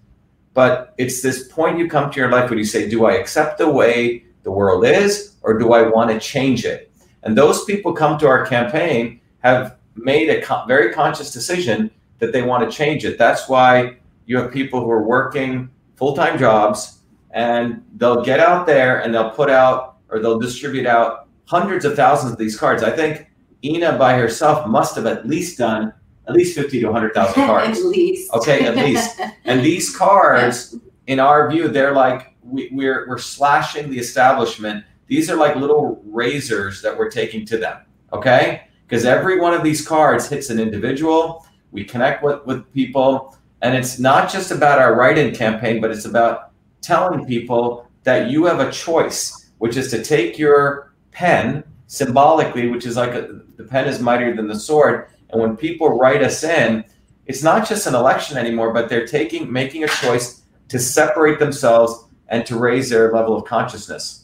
But 0.52 0.94
it's 0.98 1.22
this 1.22 1.48
point 1.48 1.78
you 1.78 1.88
come 1.88 2.10
to 2.10 2.20
your 2.20 2.30
life 2.30 2.50
when 2.50 2.58
you 2.58 2.64
say, 2.66 2.90
Do 2.90 3.06
I 3.06 3.14
accept 3.14 3.56
the 3.56 3.70
way 3.70 4.24
the 4.42 4.50
world 4.50 4.84
is, 4.84 5.33
or 5.44 5.58
do 5.58 5.72
I 5.72 5.82
want 5.82 6.10
to 6.10 6.18
change 6.18 6.64
it? 6.64 6.90
And 7.22 7.36
those 7.38 7.64
people 7.64 7.92
come 7.92 8.18
to 8.18 8.26
our 8.26 8.44
campaign 8.46 9.20
have 9.42 9.76
made 9.94 10.28
a 10.30 10.42
co- 10.42 10.64
very 10.66 10.92
conscious 10.92 11.32
decision 11.32 11.90
that 12.18 12.32
they 12.32 12.42
want 12.42 12.68
to 12.68 12.76
change 12.76 13.04
it. 13.04 13.18
That's 13.18 13.48
why 13.48 13.96
you 14.26 14.36
have 14.38 14.50
people 14.52 14.80
who 14.82 14.90
are 14.90 15.02
working 15.02 15.70
full 15.96 16.16
time 16.16 16.38
jobs 16.38 16.98
and 17.30 17.84
they'll 17.96 18.24
get 18.24 18.40
out 18.40 18.66
there 18.66 19.00
and 19.02 19.14
they'll 19.14 19.30
put 19.30 19.50
out 19.50 19.96
or 20.08 20.18
they'll 20.18 20.38
distribute 20.38 20.86
out 20.86 21.28
hundreds 21.46 21.84
of 21.84 21.94
thousands 21.94 22.32
of 22.32 22.38
these 22.38 22.56
cards. 22.56 22.82
I 22.82 22.90
think 22.90 23.26
Ina 23.64 23.98
by 23.98 24.16
herself 24.18 24.66
must 24.66 24.96
have 24.96 25.06
at 25.06 25.26
least 25.26 25.58
done 25.58 25.92
at 26.26 26.32
least 26.32 26.56
50 26.56 26.80
to 26.80 26.86
100,000 26.86 27.34
cards. 27.46 27.78
at 27.78 27.84
least. 27.84 28.32
Okay, 28.32 28.64
at 28.64 28.76
least. 28.76 29.20
and 29.44 29.60
these 29.62 29.94
cards, 30.04 30.74
in 31.06 31.20
our 31.20 31.50
view, 31.50 31.68
they're 31.68 31.92
like 31.92 32.34
we, 32.42 32.70
we're 32.72 33.06
we're 33.08 33.18
slashing 33.18 33.90
the 33.90 33.98
establishment. 33.98 34.84
These 35.06 35.30
are 35.30 35.36
like 35.36 35.56
little 35.56 36.02
razors 36.06 36.82
that 36.82 36.96
we're 36.96 37.10
taking 37.10 37.44
to 37.46 37.58
them. 37.58 37.78
Okay, 38.12 38.68
because 38.86 39.04
every 39.04 39.40
one 39.40 39.54
of 39.54 39.62
these 39.62 39.86
cards 39.86 40.28
hits 40.28 40.50
an 40.50 40.60
individual. 40.60 41.46
We 41.72 41.84
connect 41.84 42.22
with 42.22 42.44
with 42.46 42.72
people, 42.72 43.36
and 43.62 43.76
it's 43.76 43.98
not 43.98 44.30
just 44.30 44.50
about 44.50 44.78
our 44.78 44.94
write-in 44.94 45.34
campaign, 45.34 45.80
but 45.80 45.90
it's 45.90 46.04
about 46.04 46.52
telling 46.80 47.26
people 47.26 47.88
that 48.04 48.30
you 48.30 48.44
have 48.44 48.60
a 48.60 48.70
choice, 48.70 49.50
which 49.58 49.76
is 49.76 49.90
to 49.90 50.02
take 50.02 50.38
your 50.38 50.94
pen 51.10 51.64
symbolically, 51.86 52.68
which 52.68 52.86
is 52.86 52.96
like 52.96 53.14
a, 53.14 53.40
the 53.56 53.64
pen 53.64 53.88
is 53.88 54.00
mightier 54.00 54.34
than 54.34 54.46
the 54.46 54.58
sword. 54.58 55.08
And 55.30 55.40
when 55.40 55.56
people 55.56 55.98
write 55.98 56.22
us 56.22 56.44
in, 56.44 56.84
it's 57.26 57.42
not 57.42 57.68
just 57.68 57.86
an 57.86 57.94
election 57.94 58.36
anymore, 58.36 58.72
but 58.72 58.88
they're 58.88 59.06
taking 59.06 59.50
making 59.50 59.84
a 59.84 59.88
choice 59.88 60.42
to 60.68 60.78
separate 60.78 61.38
themselves 61.38 62.04
and 62.28 62.44
to 62.46 62.58
raise 62.58 62.90
their 62.90 63.12
level 63.12 63.36
of 63.36 63.44
consciousness. 63.44 64.23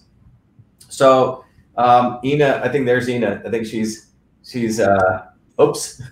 So, 0.91 1.45
um, 1.77 2.21
Ina, 2.25 2.61
I 2.65 2.69
think 2.69 2.87
there's 2.87 3.09
Ina. 3.09 3.43
I 3.45 3.51
think 3.51 3.67
she's 3.67 4.11
she's 4.45 4.81
uh, 4.81 5.27
oops. 5.61 6.03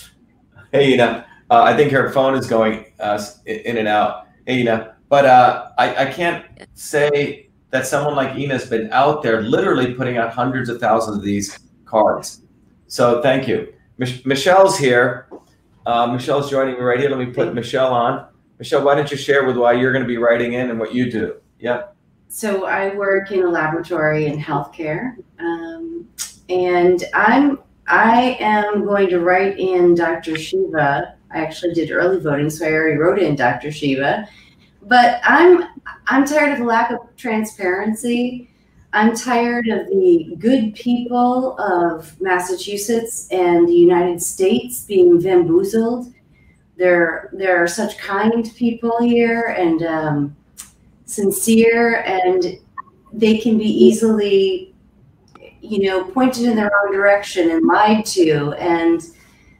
hey, 0.72 0.94
Ina. 0.94 1.26
Uh, 1.50 1.62
I 1.62 1.74
think 1.76 1.90
her 1.92 2.10
phone 2.10 2.34
is 2.34 2.46
going 2.46 2.86
uh, 3.00 3.22
in 3.46 3.78
and 3.78 3.88
out. 3.88 4.26
Hey, 4.46 4.60
Ina. 4.60 4.96
But 5.08 5.24
uh, 5.24 5.70
I, 5.78 6.04
I 6.04 6.12
can't 6.12 6.44
say 6.74 7.48
that 7.70 7.86
someone 7.86 8.14
like 8.14 8.36
Ina's 8.36 8.66
been 8.66 8.92
out 8.92 9.22
there 9.22 9.42
literally 9.42 9.94
putting 9.94 10.18
out 10.18 10.32
hundreds 10.32 10.68
of 10.68 10.80
thousands 10.80 11.16
of 11.16 11.22
these 11.22 11.58
cards. 11.84 12.42
So 12.86 13.22
thank 13.22 13.48
you. 13.48 13.72
Mich- 13.98 14.24
Michelle's 14.26 14.78
here. 14.78 15.28
Uh, 15.86 16.06
Michelle's 16.06 16.50
joining 16.50 16.74
me 16.74 16.80
right 16.80 17.00
here. 17.00 17.08
Let 17.08 17.18
me 17.18 17.32
put 17.32 17.54
Michelle 17.54 17.92
on. 17.92 18.28
Michelle, 18.58 18.84
why 18.84 18.94
don't 18.94 19.10
you 19.10 19.16
share 19.16 19.46
with 19.46 19.56
why 19.56 19.72
you're 19.72 19.92
going 19.92 20.02
to 20.02 20.08
be 20.08 20.18
writing 20.18 20.54
in 20.54 20.70
and 20.70 20.78
what 20.78 20.94
you 20.94 21.10
do? 21.10 21.36
Yeah. 21.58 21.84
So 22.28 22.66
I 22.66 22.94
work 22.94 23.32
in 23.32 23.42
a 23.42 23.48
laboratory 23.48 24.26
in 24.26 24.38
healthcare, 24.38 25.16
um, 25.38 26.08
and 26.48 27.02
I'm 27.14 27.58
I 27.86 28.36
am 28.38 28.84
going 28.84 29.08
to 29.08 29.20
write 29.20 29.58
in 29.58 29.94
Dr. 29.94 30.36
Shiva. 30.36 31.14
I 31.32 31.38
actually 31.38 31.72
did 31.72 31.90
early 31.90 32.20
voting, 32.20 32.50
so 32.50 32.66
I 32.66 32.72
already 32.72 32.98
wrote 32.98 33.18
in 33.18 33.34
Dr. 33.34 33.72
Shiva. 33.72 34.28
But 34.82 35.20
I'm 35.24 35.64
I'm 36.06 36.26
tired 36.26 36.52
of 36.52 36.58
the 36.58 36.64
lack 36.64 36.90
of 36.90 36.98
transparency. 37.16 38.50
I'm 38.92 39.14
tired 39.14 39.68
of 39.68 39.86
the 39.88 40.34
good 40.38 40.74
people 40.74 41.58
of 41.58 42.18
Massachusetts 42.20 43.28
and 43.30 43.68
the 43.68 43.74
United 43.74 44.22
States 44.22 44.84
being 44.84 45.20
bamboozled. 45.20 46.12
There, 46.76 47.28
there 47.32 47.62
are 47.62 47.68
such 47.68 47.98
kind 47.98 48.50
people 48.56 48.98
here 49.02 49.54
and 49.58 49.82
um, 49.82 50.36
sincere, 51.08 52.02
and 52.02 52.58
they 53.12 53.38
can 53.38 53.58
be 53.58 53.64
easily, 53.64 54.74
you 55.60 55.82
know, 55.82 56.04
pointed 56.04 56.44
in 56.44 56.56
the 56.56 56.62
wrong 56.62 56.92
direction 56.92 57.50
and 57.50 57.66
lied 57.66 58.04
to. 58.06 58.52
And 58.58 59.02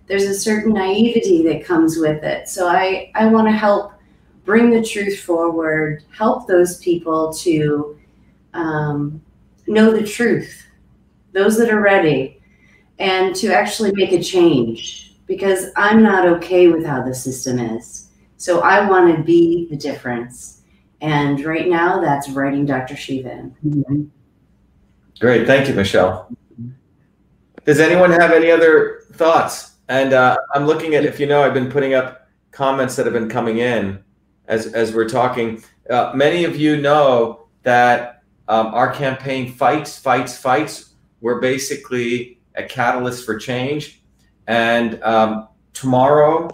there's 0.07 0.25
a 0.25 0.35
certain 0.35 0.75
naivety 0.75 1.43
that 1.45 1.65
comes 1.65 1.99
with 1.99 2.23
it. 2.23 2.49
So 2.49 2.69
I, 2.69 3.11
I 3.15 3.27
want 3.27 3.49
to 3.49 3.53
help 3.53 3.93
bring 4.45 4.71
the 4.71 4.83
truth 4.83 5.21
forward, 5.21 6.05
help 6.17 6.47
those 6.47 6.79
people 6.79 7.33
to 7.35 7.99
um, 8.55 9.21
know 9.67 9.91
the 9.91 10.07
truth, 10.07 10.67
those 11.33 11.59
that 11.59 11.71
are 11.71 11.81
ready, 11.81 12.41
and 12.99 13.35
to 13.37 13.53
actually 13.53 13.93
make 13.93 14.13
a 14.13 14.23
change 14.23 15.17
because 15.27 15.67
I'm 15.77 16.03
not 16.03 16.27
okay 16.27 16.69
with 16.69 16.85
how 16.85 17.03
the 17.03 17.15
system 17.15 17.59
is. 17.59 18.09
So 18.39 18.61
I 18.61 18.89
want 18.89 19.15
to 19.17 19.23
be 19.23 19.67
the 19.69 19.77
difference. 19.77 20.58
And 21.01 21.45
right 21.45 21.69
now, 21.69 22.01
that's 22.01 22.29
writing 22.31 22.67
Dr. 22.67 22.97
Shiva. 22.97 23.51
Great. 25.21 25.47
Thank 25.47 25.69
you, 25.69 25.75
Michelle. 25.75 26.31
Does 27.65 27.81
anyone 27.81 28.11
have 28.11 28.33
any 28.33 28.51
other 28.51 29.05
thoughts? 29.13 29.77
And 29.89 30.13
uh, 30.13 30.37
I'm 30.55 30.67
looking 30.67 30.95
at, 30.95 31.05
if 31.05 31.21
you 31.21 31.27
know, 31.27 31.43
I've 31.43 31.55
been 31.55 31.71
putting 31.71 31.95
up 31.95 32.29
comments 32.51 32.97
that 32.97 33.07
have 33.07 33.13
been 33.13 33.29
coming 33.29 33.59
in 33.59 34.03
as, 34.47 34.73
as 34.75 34.93
we're 34.93 35.09
talking. 35.09 35.63
Uh, 35.89 36.13
many 36.15 36.45
of 36.45 36.57
you 36.57 36.77
know 36.81 37.49
that 37.63 38.23
um, 38.49 38.69
our 38.69 38.93
campaign 38.93 39.53
fights, 39.53 39.99
fights, 39.99 40.37
fights. 40.37 40.95
We're 41.21 41.41
basically 41.41 42.41
a 42.55 42.65
catalyst 42.65 43.25
for 43.25 43.39
change. 43.39 44.03
And 44.47 45.03
um, 45.03 45.49
tomorrow, 45.75 46.49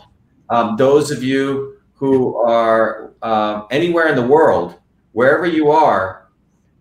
um, 0.50 0.76
those 0.76 1.10
of 1.10 1.22
you 1.22 1.78
who 2.04 2.36
are 2.36 3.14
uh, 3.22 3.64
anywhere 3.70 4.08
in 4.08 4.14
the 4.14 4.26
world, 4.26 4.78
wherever 5.12 5.46
you 5.46 5.70
are, 5.70 6.28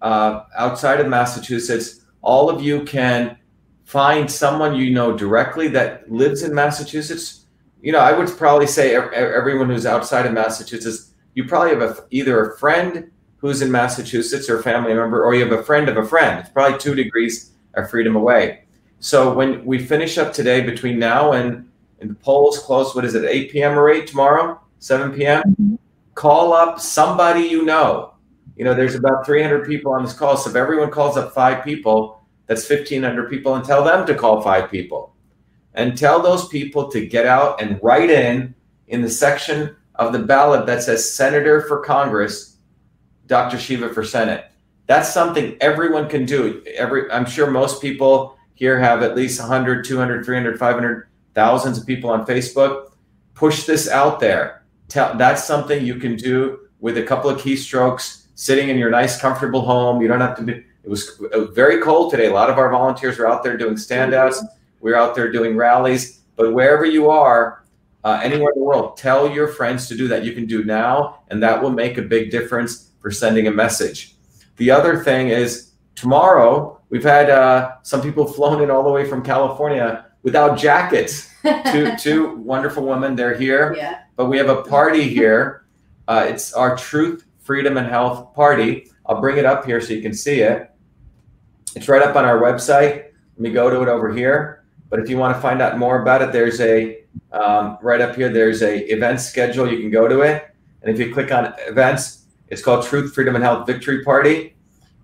uh, 0.02 0.44
outside 0.58 1.00
of 1.00 1.08
Massachusetts, 1.08 2.06
all 2.22 2.50
of 2.50 2.62
you 2.62 2.84
can 2.84 3.38
find 3.86 4.30
someone 4.30 4.76
you 4.76 4.92
know 4.92 5.16
directly 5.16 5.70
that 5.70 6.12
lives 6.12 6.44
in 6.44 6.54
Massachusetts. 6.54 7.46
You 7.82 7.94
know, 7.94 8.00
I 8.00 8.12
would 8.12 8.28
probably 8.38 8.68
say 8.68 8.96
everyone 8.96 9.70
who's 9.70 9.86
outside 9.86 10.26
of 10.26 10.34
Massachusetts, 10.34 11.14
you 11.36 11.46
probably 11.46 11.70
have 11.70 11.82
a, 11.82 11.96
either 12.12 12.52
a 12.52 12.58
friend 12.58 13.10
who's 13.38 13.62
in 13.62 13.72
Massachusetts 13.72 14.50
or 14.50 14.60
a 14.60 14.64
family 14.64 14.94
member, 14.94 15.24
or 15.24 15.34
you 15.36 15.46
have 15.46 15.58
a 15.58 15.64
friend 15.64 15.88
of 15.88 15.96
a 15.96 16.06
friend. 16.06 16.40
It's 16.40 16.50
probably 16.50 16.80
two 16.80 16.96
degrees 16.96 17.52
of 17.76 17.90
freedom 17.90 18.18
away. 18.18 18.66
So 19.00 19.34
when 19.34 19.64
we 19.64 19.80
finish 19.80 20.18
up 20.18 20.34
today, 20.34 20.62
between 20.62 21.00
now 21.00 21.32
and, 21.32 21.70
and 22.02 22.10
the 22.10 22.16
polls 22.16 22.60
close, 22.60 22.94
what 22.94 23.06
is 23.06 23.16
it, 23.16 23.24
8 23.24 23.52
p.m. 23.52 23.80
or 23.80 23.90
8 23.90 24.06
tomorrow, 24.08 24.63
7 24.84 25.14
p.m.? 25.14 25.44
Mm-hmm. 25.44 25.76
Call 26.14 26.52
up 26.52 26.78
somebody 26.78 27.44
you 27.44 27.64
know. 27.64 28.16
You 28.58 28.66
know, 28.66 28.74
there's 28.74 28.96
about 28.96 29.26
300 29.26 29.66
people 29.66 29.94
on 29.94 30.04
this 30.04 30.12
call. 30.12 30.36
So 30.36 30.50
if 30.50 30.58
everyone 30.58 30.92
calls 30.92 31.16
up 31.16 31.34
five 31.34 31.64
people, 31.64 32.22
that's 32.48 32.70
1,500 32.70 33.30
people, 33.30 33.56
and 33.56 33.64
tell 33.64 33.84
them 33.84 34.06
to 34.06 34.14
call 34.14 34.42
five 34.42 34.70
people. 34.70 35.16
And 35.74 35.98
tell 35.98 36.22
those 36.22 36.50
people 36.50 36.90
to 36.92 37.06
get 37.06 37.26
out 37.26 37.62
and 37.62 37.80
write 37.82 38.10
in 38.10 38.54
in 38.88 39.02
the 39.02 39.10
section 39.10 39.74
of 39.96 40.12
the 40.12 40.20
ballot 40.20 40.66
that 40.66 40.84
says 40.84 41.14
Senator 41.16 41.62
for 41.62 41.80
Congress 41.80 42.58
Dr. 43.26 43.58
Shiva 43.58 43.94
for 43.94 44.04
Senate. 44.04 44.52
That's 44.88 45.14
something 45.14 45.56
everyone 45.62 46.10
can 46.10 46.26
do. 46.26 46.62
Every 46.76 47.10
I'm 47.10 47.26
sure 47.26 47.50
most 47.50 47.82
people 47.82 48.38
here 48.54 48.78
have 48.78 49.02
at 49.02 49.16
least 49.16 49.40
100, 49.40 49.86
200, 49.86 50.26
300, 50.26 50.60
500 50.60 51.08
thousands 51.34 51.78
of 51.80 51.88
people 51.88 52.10
on 52.10 52.26
Facebook. 52.26 52.92
Push 53.34 53.64
this 53.64 53.90
out 53.90 54.20
there. 54.20 54.63
Tell 54.94 55.18
that's 55.18 55.44
something 55.44 55.84
you 55.84 55.96
can 55.96 56.16
do 56.16 56.68
with 56.80 57.00
a 57.00 57.04
couple 57.04 57.28
of 57.28 57.42
keystrokes 57.42 58.28
sitting 58.36 58.70
in 58.70 58.78
your 58.78 58.92
nice 58.92 59.20
comfortable 59.20 59.62
home. 59.62 60.04
You 60.04 60.08
don't 60.08 60.22
have 60.22 60.38
to 60.38 60.44
be 60.44 60.52
it 60.84 60.90
was, 60.90 61.20
very 61.52 61.82
cold 61.82 62.12
today. 62.12 62.28
A 62.28 62.32
lot 62.32 62.52
of 62.52 62.60
our 62.60 62.70
volunteers 62.70 63.18
were 63.18 63.28
out 63.28 63.42
there 63.42 63.58
doing 63.58 63.74
standouts. 63.74 64.38
We 64.82 64.92
are 64.92 64.96
out 64.96 65.16
there 65.16 65.32
doing 65.32 65.56
rallies. 65.56 66.20
But 66.36 66.54
wherever 66.54 66.86
you 66.86 67.10
are, 67.10 67.64
uh, 68.04 68.20
anywhere 68.22 68.52
in 68.54 68.60
the 68.60 68.66
world, 68.66 68.96
tell 68.96 69.32
your 69.32 69.48
friends 69.48 69.88
to 69.88 69.98
do 69.98 70.08
that. 70.10 70.24
You 70.24 70.34
can 70.34 70.46
do 70.46 70.64
now, 70.64 71.24
and 71.30 71.42
that 71.42 71.60
will 71.60 71.72
make 71.72 71.98
a 71.98 72.04
big 72.04 72.30
difference 72.30 72.92
for 73.00 73.10
sending 73.10 73.48
a 73.48 73.52
message. 73.52 74.14
The 74.58 74.70
other 74.70 75.04
thing 75.04 75.30
is 75.30 75.72
tomorrow 75.96 76.80
we've 76.90 77.04
had 77.04 77.32
uh, 77.32 77.78
some 77.82 78.04
people 78.04 78.28
flown 78.32 78.62
in 78.62 78.70
all 78.70 78.84
the 78.84 78.92
way 78.92 79.10
from 79.10 79.24
California 79.24 80.06
without 80.22 80.56
jackets. 80.60 81.33
Two 81.72 81.96
two 82.00 82.36
wonderful 82.38 82.86
women. 82.86 83.16
They're 83.16 83.38
here. 83.38 83.74
Yeah. 83.76 84.02
But 84.16 84.26
we 84.26 84.38
have 84.38 84.50
a 84.50 84.64
party 84.64 85.10
here. 85.10 85.66
Uh, 86.08 86.26
it's 86.28 86.54
our 86.54 86.76
Truth, 86.76 87.26
Freedom, 87.40 87.78
and 87.78 87.88
Health 87.88 88.34
party. 88.34 88.90
I'll 89.06 89.20
bring 89.20 89.38
it 89.38 89.46
up 89.46 89.66
here 89.66 89.82
so 89.82 89.94
you 89.94 90.02
can 90.02 90.14
see 90.14 90.42
it. 90.42 90.70
It's 91.76 91.88
right 91.88 92.02
up 92.02 92.16
on 92.16 92.26
our 92.26 92.40
website. 92.40 93.06
Let 93.36 93.40
me 93.40 93.52
go 93.52 93.70
to 93.70 93.82
it 93.82 93.88
over 93.88 94.14
here. 94.14 94.64
But 94.90 95.00
if 95.00 95.10
you 95.10 95.18
want 95.18 95.36
to 95.36 95.42
find 95.42 95.62
out 95.62 95.78
more 95.78 96.02
about 96.02 96.22
it, 96.22 96.32
there's 96.32 96.62
a 96.62 97.04
um, 97.32 97.78
right 97.82 98.00
up 98.00 98.16
here. 98.16 98.30
There's 98.30 98.62
a 98.62 98.92
event 98.92 99.20
schedule. 99.20 99.72
You 99.72 99.80
can 99.80 99.90
go 99.90 100.08
to 100.08 100.22
it, 100.22 100.54
and 100.82 100.94
if 100.94 101.00
you 101.00 101.14
click 101.14 101.32
on 101.32 101.54
events, 101.68 102.26
it's 102.48 102.62
called 102.62 102.86
Truth, 102.86 103.14
Freedom, 103.16 103.36
and 103.36 103.44
Health 103.44 103.66
Victory 103.66 104.04
Party, 104.04 104.56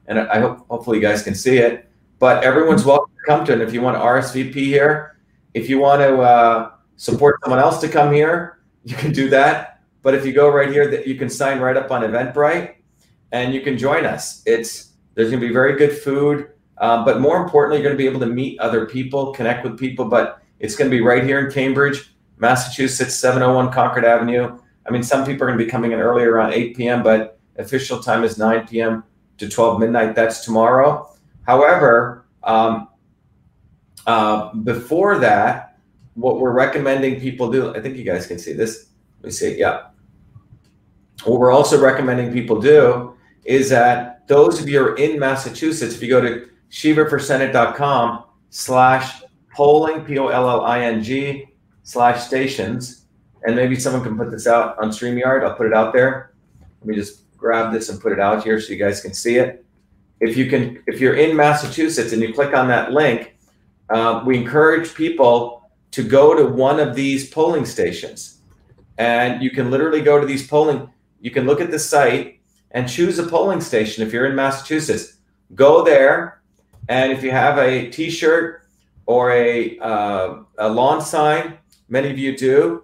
and 0.08 0.20
I 0.20 0.40
hope 0.40 0.68
hopefully 0.70 0.98
you 0.98 1.02
guys 1.02 1.24
can 1.24 1.34
see 1.34 1.58
it. 1.58 1.90
But 2.20 2.44
everyone's 2.44 2.86
welcome 2.86 3.12
to 3.16 3.32
come 3.32 3.46
to 3.46 3.54
it. 3.54 3.62
If 3.62 3.74
you 3.74 3.82
want 3.82 3.98
to 3.98 4.02
RSVP 4.02 4.54
here, 4.54 5.18
if 5.54 5.70
you 5.70 5.80
want 5.80 6.02
to 6.02 6.22
uh, 6.22 6.72
support 6.96 7.38
someone 7.44 7.60
else 7.60 7.80
to 7.82 7.90
come 7.90 8.14
here, 8.14 8.60
you 8.84 8.96
can 8.96 9.12
do 9.12 9.30
that. 9.30 9.82
But 10.02 10.16
if 10.16 10.26
you 10.26 10.34
go 10.34 10.50
right 10.50 10.70
here, 10.70 10.90
that 10.90 11.08
you 11.08 11.16
can 11.16 11.30
sign 11.30 11.60
right 11.60 11.76
up 11.76 11.92
on 11.92 12.02
Eventbrite, 12.02 12.76
and 13.32 13.54
you 13.54 13.62
can 13.62 13.78
join 13.78 14.06
us. 14.06 14.42
It's 14.46 14.94
there's 15.16 15.30
going 15.30 15.42
to 15.42 15.48
be 15.48 15.54
very 15.54 15.78
good 15.78 15.92
food, 15.92 16.52
um, 16.78 17.04
but 17.04 17.20
more 17.20 17.42
importantly, 17.44 17.82
you're 17.82 17.90
going 17.90 17.98
to 17.98 18.02
be 18.02 18.08
able 18.08 18.22
to 18.22 18.34
meet 18.34 18.60
other 18.60 18.86
people, 18.86 19.34
connect 19.34 19.64
with 19.66 19.78
people. 19.78 20.06
But 20.06 20.42
it's 20.60 20.76
going 20.76 20.90
to 20.90 20.96
be 20.96 21.02
right 21.02 21.24
here 21.24 21.46
in 21.46 21.52
Cambridge, 21.52 22.14
Massachusetts, 22.38 23.16
701 23.16 23.74
Concord 23.74 24.06
Avenue. 24.06 24.58
I 24.88 24.92
mean, 24.92 25.04
some 25.04 25.26
people 25.26 25.44
are 25.44 25.48
going 25.48 25.60
to 25.60 25.66
be 25.66 25.70
coming 25.70 25.92
in 25.92 26.00
earlier 26.00 26.32
around 26.32 26.54
8 26.54 26.76
p.m., 26.76 27.04
but 27.04 27.40
Official 27.60 28.02
time 28.02 28.24
is 28.24 28.38
9 28.38 28.68
p.m. 28.68 29.04
to 29.38 29.50
12 29.50 29.82
midnight. 29.82 30.16
That's 30.16 30.46
tomorrow. 30.46 31.14
However, 31.46 32.26
um, 32.44 32.88
uh, 34.08 34.54
before 34.54 35.20
that, 35.20 35.78
what 36.16 36.40
we're 36.40 36.52
recommending 36.52 37.20
people 37.20 37.52
do, 37.52 37.74
I 37.76 37.82
think 37.82 37.98
you 37.98 38.04
guys 38.04 38.28
can 38.28 38.40
see 38.40 38.54
this. 38.54 38.90
Let 39.22 39.26
me 39.26 39.32
see. 39.32 39.58
Yeah. 39.58 39.88
What 41.24 41.40
we're 41.40 41.52
also 41.52 41.80
recommending 41.80 42.32
people 42.32 42.62
do 42.62 43.16
is 43.46 43.70
that 43.70 44.28
those 44.28 44.62
of 44.62 44.70
you 44.70 44.82
are 44.82 44.96
in 44.96 45.20
Massachusetts, 45.20 45.96
if 45.96 46.02
you 46.02 46.10
go 46.10 46.22
to 46.22 46.50
shivaforsenate.com 46.72 48.26
slash 48.50 49.22
polling, 49.54 50.06
P-O-L-L-I-N-G 50.06 51.46
slash 51.84 52.26
stations, 52.26 53.06
and 53.44 53.56
maybe 53.56 53.76
someone 53.76 54.04
can 54.04 54.18
put 54.18 54.32
this 54.32 54.48
out 54.48 54.78
on 54.80 54.90
StreamYard. 54.90 55.44
I'll 55.44 55.56
put 55.56 55.68
it 55.68 55.74
out 55.74 55.94
there. 55.94 56.34
Let 56.82 56.88
me 56.88 56.96
just 56.96 57.24
grab 57.38 57.74
this 57.74 57.90
and 57.90 58.00
put 58.00 58.12
it 58.12 58.20
out 58.20 58.44
here 58.44 58.60
so 58.60 58.72
you 58.72 58.80
guys 58.80 59.02
can 59.02 59.14
see 59.14 59.38
it. 59.38 59.66
If 60.20 60.36
you 60.36 60.50
can, 60.50 60.84
if 60.88 61.00
you're 61.00 61.16
in 61.16 61.36
Massachusetts 61.36 62.12
and 62.12 62.22
you 62.22 62.34
click 62.34 62.54
on 62.54 62.68
that 62.68 62.92
link, 62.92 63.38
uh, 63.90 64.24
we 64.26 64.38
encourage 64.38 64.94
people 64.94 65.70
to 65.92 66.04
go 66.04 66.36
to 66.36 66.46
one 66.46 66.80
of 66.80 66.96
these 66.96 67.30
polling 67.30 67.66
stations. 67.66 68.42
And 68.98 69.42
you 69.42 69.50
can 69.50 69.72
literally 69.72 70.02
go 70.02 70.20
to 70.20 70.26
these 70.26 70.48
polling, 70.48 70.90
you 71.22 71.32
can 71.32 71.46
look 71.46 71.62
at 71.62 71.72
the 71.72 71.80
site 71.80 72.40
and 72.72 72.88
choose 72.88 73.18
a 73.18 73.24
polling 73.24 73.62
station 73.62 74.06
if 74.06 74.14
you're 74.14 74.26
in 74.26 74.36
Massachusetts. 74.36 75.18
Go 75.56 75.84
there, 75.84 76.42
and 76.88 77.12
if 77.12 77.24
you 77.24 77.32
have 77.32 77.58
a 77.58 77.90
t 77.90 78.10
shirt 78.10 78.68
or 79.06 79.32
a, 79.32 79.80
uh, 79.80 80.44
a 80.60 80.70
lawn 80.70 81.02
sign, 81.02 81.58
many 81.88 82.12
of 82.12 82.20
you 82.20 82.38
do. 82.38 82.84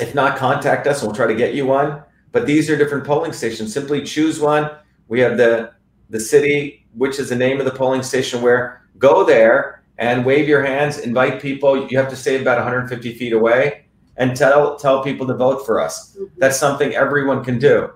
If 0.00 0.14
not, 0.14 0.36
contact 0.36 0.86
us 0.86 1.02
and 1.02 1.08
we'll 1.08 1.16
try 1.16 1.26
to 1.26 1.34
get 1.34 1.54
you 1.54 1.66
one. 1.66 2.02
But 2.32 2.46
these 2.46 2.70
are 2.70 2.76
different 2.76 3.04
polling 3.04 3.32
stations. 3.32 3.72
Simply 3.72 4.02
choose 4.02 4.38
one. 4.38 4.70
We 5.08 5.18
have 5.20 5.36
the 5.36 5.72
the 6.10 6.20
city, 6.20 6.86
which 6.94 7.18
is 7.18 7.28
the 7.28 7.36
name 7.36 7.58
of 7.58 7.64
the 7.64 7.72
polling 7.72 8.04
station. 8.04 8.40
Where 8.40 8.82
go 8.98 9.24
there 9.24 9.79
and 10.00 10.24
wave 10.24 10.48
your 10.48 10.64
hands, 10.64 10.98
invite 10.98 11.40
people. 11.40 11.88
You 11.90 11.98
have 11.98 12.08
to 12.08 12.16
stay 12.16 12.40
about 12.40 12.56
150 12.56 13.14
feet 13.14 13.32
away, 13.32 13.84
and 14.16 14.34
tell 14.34 14.76
tell 14.76 15.04
people 15.04 15.26
to 15.28 15.34
vote 15.34 15.64
for 15.64 15.78
us. 15.80 16.16
Mm-hmm. 16.16 16.24
That's 16.38 16.58
something 16.58 16.94
everyone 16.94 17.44
can 17.44 17.58
do. 17.58 17.92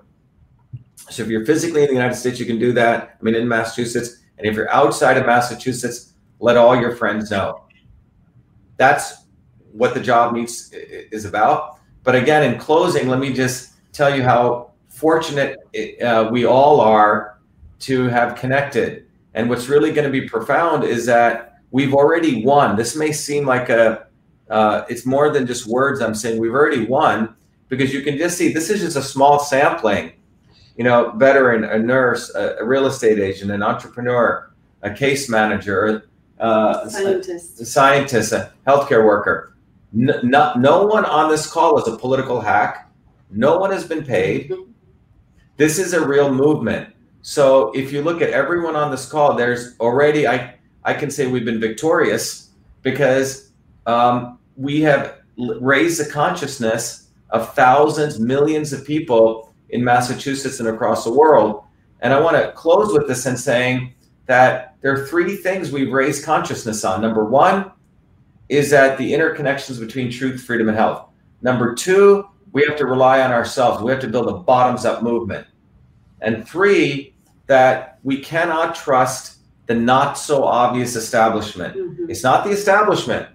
So 1.09 1.23
if 1.23 1.29
you're 1.29 1.45
physically 1.45 1.81
in 1.81 1.87
the 1.87 1.93
United 1.93 2.15
States, 2.15 2.39
you 2.39 2.45
can 2.45 2.59
do 2.59 2.71
that. 2.73 3.17
I 3.19 3.23
mean, 3.23 3.35
in 3.35 3.47
Massachusetts, 3.47 4.23
and 4.37 4.47
if 4.47 4.55
you're 4.55 4.71
outside 4.71 5.17
of 5.17 5.25
Massachusetts, 5.25 6.13
let 6.39 6.57
all 6.57 6.79
your 6.79 6.95
friends 6.95 7.31
know. 7.31 7.65
That's 8.77 9.25
what 9.71 9.93
the 9.93 9.99
job 9.99 10.33
needs 10.33 10.71
is 10.73 11.25
about. 11.25 11.79
But 12.03 12.15
again, 12.15 12.43
in 12.43 12.59
closing, 12.59 13.07
let 13.07 13.19
me 13.19 13.33
just 13.33 13.73
tell 13.93 14.15
you 14.15 14.23
how 14.23 14.71
fortunate 14.89 15.57
uh, 16.03 16.29
we 16.31 16.45
all 16.45 16.79
are 16.79 17.39
to 17.79 18.03
have 18.05 18.35
connected. 18.35 19.07
And 19.33 19.49
what's 19.49 19.67
really 19.67 19.91
going 19.91 20.11
to 20.11 20.21
be 20.21 20.27
profound 20.27 20.83
is 20.83 21.05
that 21.07 21.54
we've 21.75 21.93
already 21.93 22.41
won. 22.45 22.77
This 22.77 22.95
may 22.95 23.11
seem 23.11 23.45
like 23.45 23.67
a, 23.67 24.07
uh, 24.49 24.85
it's 24.87 25.05
more 25.05 25.29
than 25.29 25.45
just 25.45 25.67
words 25.67 25.99
I'm 25.99 26.15
saying. 26.15 26.39
We've 26.39 26.53
already 26.53 26.85
won 26.85 27.35
because 27.67 27.93
you 27.93 28.01
can 28.01 28.17
just 28.17 28.37
see 28.37 28.53
this 28.53 28.69
is 28.69 28.79
just 28.79 28.95
a 28.95 29.01
small 29.01 29.39
sampling. 29.39 30.13
You 30.77 30.85
know, 30.85 31.11
veteran, 31.17 31.65
a 31.65 31.77
nurse, 31.77 32.33
a, 32.33 32.55
a 32.61 32.65
real 32.65 32.85
estate 32.85 33.19
agent, 33.19 33.51
an 33.51 33.61
entrepreneur, 33.61 34.53
a 34.83 34.93
case 34.93 35.27
manager, 35.27 36.07
uh, 36.39 36.87
Scientist. 36.87 37.59
a 37.59 37.65
scientist, 37.65 38.31
a 38.31 38.53
healthcare 38.65 39.05
worker. 39.05 39.57
No, 39.91 40.17
no, 40.23 40.53
no 40.55 40.85
one 40.85 41.03
on 41.03 41.29
this 41.29 41.45
call 41.45 41.77
is 41.77 41.87
a 41.93 41.97
political 41.97 42.39
hack. 42.39 42.89
No 43.31 43.57
one 43.57 43.71
has 43.71 43.85
been 43.85 44.05
paid. 44.05 44.53
This 45.57 45.77
is 45.77 45.91
a 45.91 46.05
real 46.05 46.33
movement. 46.33 46.93
So 47.21 47.73
if 47.73 47.91
you 47.91 48.01
look 48.01 48.21
at 48.21 48.29
everyone 48.29 48.77
on 48.77 48.91
this 48.91 49.05
call, 49.09 49.35
there's 49.35 49.77
already 49.79 50.25
I 50.25 50.54
I 50.85 50.93
can 50.93 51.09
say 51.09 51.27
we've 51.27 51.43
been 51.43 51.59
victorious 51.59 52.51
because 52.83 53.51
um, 53.87 54.39
we 54.55 54.81
have 54.81 55.19
raised 55.37 55.99
the 55.99 56.09
consciousness 56.09 57.09
of 57.31 57.53
thousands, 57.55 58.19
millions 58.19 58.71
of 58.71 58.85
people 58.85 59.53
in 59.69 59.83
Massachusetts 59.83 60.59
and 60.59 60.69
across 60.69 61.03
the 61.03 61.11
world. 61.11 61.63
And 62.01 62.13
I 62.13 62.19
want 62.21 62.37
to 62.37 62.51
close 62.51 62.93
with 62.93 63.07
this 63.07 63.25
and 63.25 63.37
saying 63.37 63.93
that 64.27 64.75
there 64.81 64.93
are 64.93 65.07
three 65.07 65.35
things 65.35 65.71
we've 65.71 65.91
raised 65.91 66.23
consciousness 66.23 66.85
on. 66.85 67.01
Number 67.01 67.25
one 67.25 67.71
is 68.47 68.69
that 68.69 68.97
the 68.99 69.11
interconnections 69.11 69.79
between 69.79 70.11
truth, 70.11 70.43
freedom, 70.43 70.69
and 70.69 70.77
health. 70.77 71.09
Number 71.41 71.73
two, 71.73 72.29
we 72.51 72.63
have 72.63 72.77
to 72.77 72.85
rely 72.85 73.21
on 73.21 73.31
ourselves. 73.31 73.81
We 73.81 73.91
have 73.91 74.01
to 74.01 74.07
build 74.07 74.29
a 74.29 74.33
bottoms 74.33 74.85
up 74.85 75.01
movement. 75.01 75.47
And 76.21 76.47
three, 76.47 77.15
that 77.47 77.99
we 78.03 78.19
cannot 78.19 78.75
trust 78.75 79.39
the 79.67 79.73
not 79.75 80.17
so 80.17 80.43
obvious 80.43 80.95
establishment. 80.95 81.75
Mhm. 81.75 82.09
It's 82.09 82.23
not 82.23 82.43
the 82.43 82.51
establishment, 82.51 83.27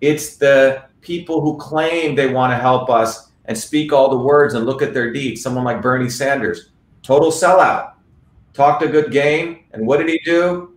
it's 0.00 0.36
the 0.36 0.82
people 1.00 1.40
who 1.40 1.56
claim 1.58 2.14
they 2.14 2.28
want 2.28 2.52
to 2.52 2.56
help 2.56 2.90
us 2.90 3.30
and 3.44 3.56
speak 3.56 3.92
all 3.92 4.08
the 4.08 4.18
words 4.18 4.54
and 4.54 4.66
look 4.66 4.82
at 4.82 4.92
their 4.92 5.12
deeds. 5.12 5.42
Someone 5.42 5.64
like 5.64 5.80
Bernie 5.80 6.10
Sanders, 6.10 6.70
total 7.02 7.30
sellout, 7.30 7.92
talked 8.52 8.82
a 8.82 8.88
good 8.88 9.12
game. 9.12 9.60
And 9.72 9.86
what 9.86 9.98
did 9.98 10.08
he 10.08 10.18
do? 10.24 10.72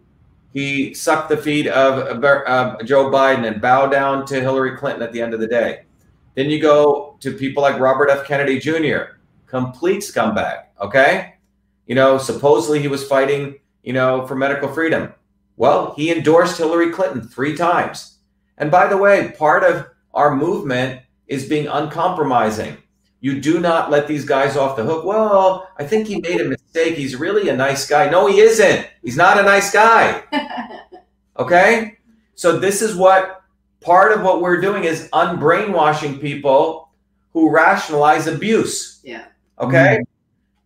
He 0.54 0.94
sucked 0.94 1.30
the 1.30 1.38
feet 1.38 1.68
of 1.68 2.24
uh, 2.24 2.78
Joe 2.84 3.10
Biden 3.12 3.48
and 3.48 3.62
bowed 3.62 3.92
down 3.92 4.26
to 4.28 4.40
Hillary 4.40 4.78
Clinton 4.78 5.02
at 5.02 5.12
the 5.12 5.22
end 5.22 5.34
of 5.34 5.40
the 5.40 5.48
day. 5.48 5.84
Then 6.36 6.50
you 6.50 6.62
go 6.62 7.18
to 7.20 7.34
people 7.34 7.64
like 7.64 7.80
Robert 7.80 8.10
F. 8.10 8.26
Kennedy 8.26 8.60
Jr., 8.60 9.18
complete 9.48 10.02
scumbag. 10.02 10.64
Okay. 10.82 11.36
You 11.88 11.96
know, 11.96 12.18
supposedly 12.18 12.80
he 12.80 12.88
was 12.88 13.06
fighting, 13.08 13.60
you 13.84 13.94
know, 13.94 14.26
for 14.28 14.36
medical 14.36 14.70
freedom. 14.70 15.14
Well, 15.58 15.94
he 15.96 16.12
endorsed 16.12 16.58
Hillary 16.58 16.92
Clinton 16.92 17.22
three 17.22 17.56
times. 17.56 18.18
And 18.58 18.72
by 18.72 18.88
the 18.88 18.98
way, 18.98 19.34
part 19.38 19.64
of 19.64 19.88
our 20.14 20.36
movement 20.36 21.02
is 21.28 21.48
being 21.48 21.68
uncompromising. 21.68 22.78
You 23.22 23.42
do 23.42 23.60
not 23.60 23.92
let 23.92 24.08
these 24.08 24.24
guys 24.26 24.56
off 24.56 24.78
the 24.78 24.84
hook. 24.84 25.04
Well, 25.04 25.70
I 25.78 25.84
think 25.84 26.08
he 26.08 26.22
made 26.22 26.40
a 26.40 26.46
mistake. 26.46 26.96
He's 26.96 27.16
really 27.16 27.50
a 27.50 27.56
nice 27.56 27.88
guy. 27.88 28.10
No, 28.10 28.28
he 28.28 28.40
isn't. 28.40 28.88
He's 29.04 29.18
not 29.18 29.40
a 29.40 29.44
nice 29.44 29.72
guy. 29.72 30.24
Okay? 31.40 31.98
So 32.36 32.60
this 32.60 32.82
is 32.82 32.96
what 32.96 33.44
part 33.80 34.12
of 34.12 34.24
what 34.24 34.42
we're 34.42 34.60
doing 34.60 34.84
is 34.84 35.10
unbrainwashing 35.14 36.20
people 36.20 36.90
who 37.32 37.50
rationalize 37.50 38.28
abuse. 38.28 39.00
Yeah. 39.04 39.26
Okay? 39.58 40.00
Mm. 40.02 40.08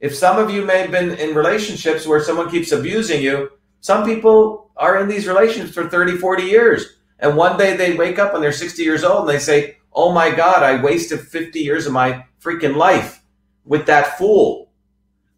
If 0.04 0.14
some 0.14 0.38
of 0.38 0.50
you 0.50 0.66
may 0.66 0.80
have 0.80 0.92
been 0.92 1.12
in 1.12 1.34
relationships 1.34 2.06
where 2.06 2.22
someone 2.22 2.52
keeps 2.52 2.74
abusing 2.74 3.22
you, 3.22 3.52
some 3.80 4.04
people 4.04 4.70
are 4.76 5.00
in 5.00 5.08
these 5.08 5.28
relationships 5.28 5.74
for 5.74 5.90
30, 5.90 6.18
40 6.18 6.44
years. 6.44 6.98
And 7.20 7.38
one 7.38 7.58
day 7.58 7.78
they 7.78 7.96
wake 7.96 8.20
up 8.20 8.34
when 8.34 8.42
they're 8.42 8.52
60 8.52 8.84
years 8.84 9.06
old 9.06 9.22
and 9.22 9.30
they 9.30 9.40
say, 9.40 9.78
Oh 9.94 10.12
my 10.12 10.30
God, 10.30 10.62
I 10.62 10.84
wasted 10.84 11.22
50 11.22 11.58
years 11.58 11.88
of 11.88 11.94
my 11.94 12.26
freaking 12.44 12.76
life 12.76 13.24
with 13.64 13.86
that 13.86 14.18
fool. 14.18 14.74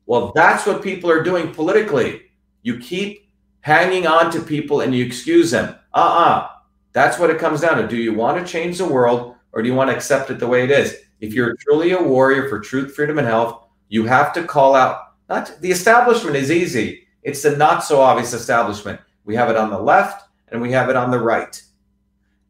Well, 0.08 0.32
that's 0.34 0.66
what 0.66 0.82
people 0.82 1.12
are 1.12 1.22
doing 1.22 1.54
politically. 1.54 2.24
You 2.64 2.80
keep 2.80 3.30
hanging 3.62 4.08
on 4.08 4.32
to 4.32 4.42
people 4.42 4.82
and 4.82 4.96
you 4.96 5.06
excuse 5.06 5.52
them. 5.52 5.76
Uh 5.94 5.98
uh 6.26 6.50
That's 6.92 7.20
what 7.20 7.30
it 7.30 7.38
comes 7.38 7.62
down 7.62 7.78
to. 7.78 7.88
Do 7.88 7.98
you 7.98 8.16
want 8.16 8.44
to 8.44 8.52
change 8.52 8.80
the 8.80 8.88
world 8.88 9.36
or 9.52 9.62
do 9.62 9.70
you 9.70 9.76
want 9.76 9.92
to 9.92 9.96
accept 9.96 10.32
it 10.32 10.40
the 10.40 10.48
way 10.48 10.64
it 10.64 10.72
is? 10.72 10.96
If 11.20 11.36
you're 11.36 11.56
truly 11.56 11.92
a 11.92 12.02
warrior 12.02 12.50
for 12.50 12.60
truth, 12.60 12.96
freedom, 12.96 13.20
and 13.20 13.28
health, 13.28 13.65
you 13.90 14.06
have 14.06 14.34
to 14.34 14.44
call 14.44 14.76
out. 14.76 15.14
Not 15.30 15.60
the 15.62 15.72
establishment 15.72 16.36
is 16.36 16.52
easy. 16.52 17.08
It's 17.24 17.42
the 17.42 17.56
not 17.56 17.84
so 17.84 18.02
obvious 18.02 18.34
establishment. 18.34 19.00
We 19.26 19.36
have 19.36 19.50
it 19.50 19.58
on 19.58 19.70
the 19.70 19.80
left 19.80 20.28
and 20.50 20.62
we 20.62 20.72
have 20.72 20.90
it 20.90 20.96
on 20.96 21.12
the 21.12 21.20
right. 21.20 21.62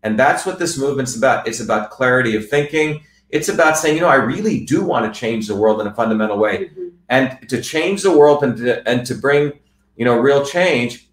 And 0.03 0.19
that's 0.19 0.45
what 0.45 0.59
this 0.59 0.77
movement's 0.77 1.15
about. 1.15 1.47
It's 1.47 1.61
about 1.61 1.89
clarity 1.89 2.35
of 2.35 2.47
thinking. 2.49 3.03
It's 3.29 3.49
about 3.49 3.77
saying, 3.77 3.95
you 3.95 4.01
know, 4.01 4.07
I 4.07 4.15
really 4.15 4.65
do 4.65 4.83
want 4.83 5.11
to 5.11 5.19
change 5.19 5.47
the 5.47 5.55
world 5.55 5.81
in 5.81 5.87
a 5.87 5.93
fundamental 5.93 6.37
way. 6.37 6.69
Mhm. 6.69 6.91
And 7.09 7.49
to 7.49 7.61
change 7.61 8.03
the 8.03 8.15
world 8.15 8.43
and 8.43 8.57
to, 8.57 8.87
and 8.87 9.05
to 9.05 9.15
bring, 9.15 9.53
you 9.95 10.05
know, 10.05 10.17
real 10.17 10.45
change, 10.45 11.09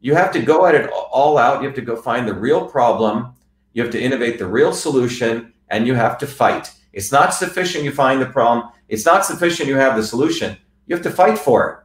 you 0.00 0.14
have 0.14 0.32
to 0.32 0.40
go 0.40 0.64
at 0.64 0.74
it 0.74 0.88
all 0.90 1.36
out. 1.36 1.60
You 1.60 1.66
have 1.66 1.76
to 1.76 1.82
go 1.82 1.96
find 1.96 2.26
the 2.26 2.34
real 2.34 2.66
problem. 2.66 3.34
You 3.72 3.82
have 3.82 3.92
to 3.92 4.00
innovate 4.00 4.38
the 4.38 4.46
real 4.46 4.72
solution 4.72 5.52
and 5.68 5.86
you 5.86 5.94
have 5.94 6.16
to 6.18 6.26
fight. 6.26 6.72
It's 6.92 7.12
not 7.12 7.34
sufficient 7.34 7.84
you 7.84 7.92
find 7.92 8.20
the 8.20 8.26
problem. 8.26 8.68
It's 8.90 9.06
not 9.06 9.24
sufficient 9.24 9.68
you 9.68 9.76
have 9.76 9.96
the 9.96 10.02
solution. 10.02 10.56
You 10.86 10.96
have 10.96 11.04
to 11.04 11.12
fight 11.12 11.38
for 11.38 11.70
it. 11.70 11.76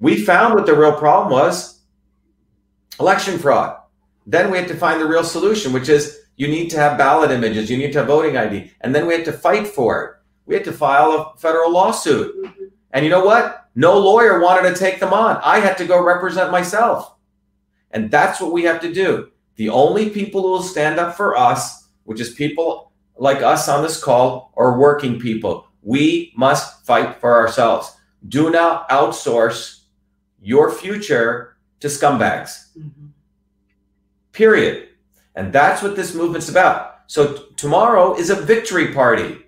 We 0.00 0.24
found 0.24 0.54
what 0.54 0.66
the 0.66 0.74
real 0.74 0.92
problem 0.92 1.30
was 1.30 1.80
election 2.98 3.38
fraud. 3.38 3.78
Then 4.26 4.50
we 4.50 4.58
had 4.58 4.66
to 4.68 4.74
find 4.74 5.00
the 5.00 5.06
real 5.06 5.22
solution, 5.22 5.72
which 5.72 5.88
is 5.88 6.18
you 6.34 6.48
need 6.48 6.68
to 6.70 6.78
have 6.78 6.98
ballot 6.98 7.30
images, 7.30 7.70
you 7.70 7.78
need 7.78 7.92
to 7.92 8.00
have 8.00 8.08
voting 8.08 8.36
ID, 8.36 8.72
and 8.80 8.92
then 8.92 9.06
we 9.06 9.14
had 9.14 9.24
to 9.26 9.32
fight 9.32 9.68
for 9.68 10.04
it. 10.04 10.12
We 10.46 10.54
had 10.54 10.64
to 10.64 10.72
file 10.72 11.12
a 11.12 11.38
federal 11.38 11.70
lawsuit. 11.70 12.34
And 12.90 13.04
you 13.04 13.10
know 13.10 13.24
what? 13.24 13.68
No 13.76 13.96
lawyer 13.96 14.40
wanted 14.40 14.68
to 14.68 14.78
take 14.78 14.98
them 14.98 15.12
on. 15.12 15.38
I 15.44 15.60
had 15.60 15.78
to 15.78 15.86
go 15.86 16.02
represent 16.02 16.50
myself. 16.50 17.14
And 17.92 18.10
that's 18.10 18.40
what 18.40 18.52
we 18.52 18.64
have 18.64 18.80
to 18.80 18.92
do. 18.92 19.30
The 19.56 19.68
only 19.68 20.10
people 20.10 20.42
who 20.42 20.48
will 20.48 20.62
stand 20.62 20.98
up 20.98 21.16
for 21.16 21.36
us, 21.36 21.88
which 22.04 22.20
is 22.20 22.34
people 22.34 22.90
like 23.16 23.42
us 23.42 23.68
on 23.68 23.82
this 23.82 24.02
call, 24.02 24.52
are 24.56 24.78
working 24.78 25.20
people. 25.20 25.68
We 25.86 26.32
must 26.36 26.84
fight 26.84 27.20
for 27.20 27.36
ourselves. 27.36 27.96
Do 28.28 28.50
not 28.50 28.88
outsource 28.90 29.82
your 30.42 30.70
future 30.70 31.56
to 31.78 31.86
scumbags 31.86 32.66
Mhm. 32.76 33.10
period. 34.32 34.88
And 35.36 35.52
that's 35.52 35.82
what 35.82 35.94
this 35.94 36.12
movement's 36.12 36.48
about. 36.48 36.96
So 37.06 37.34
t- 37.34 37.42
tomorrow 37.56 38.16
is 38.16 38.30
a 38.30 38.34
victory 38.34 38.92
party 38.92 39.38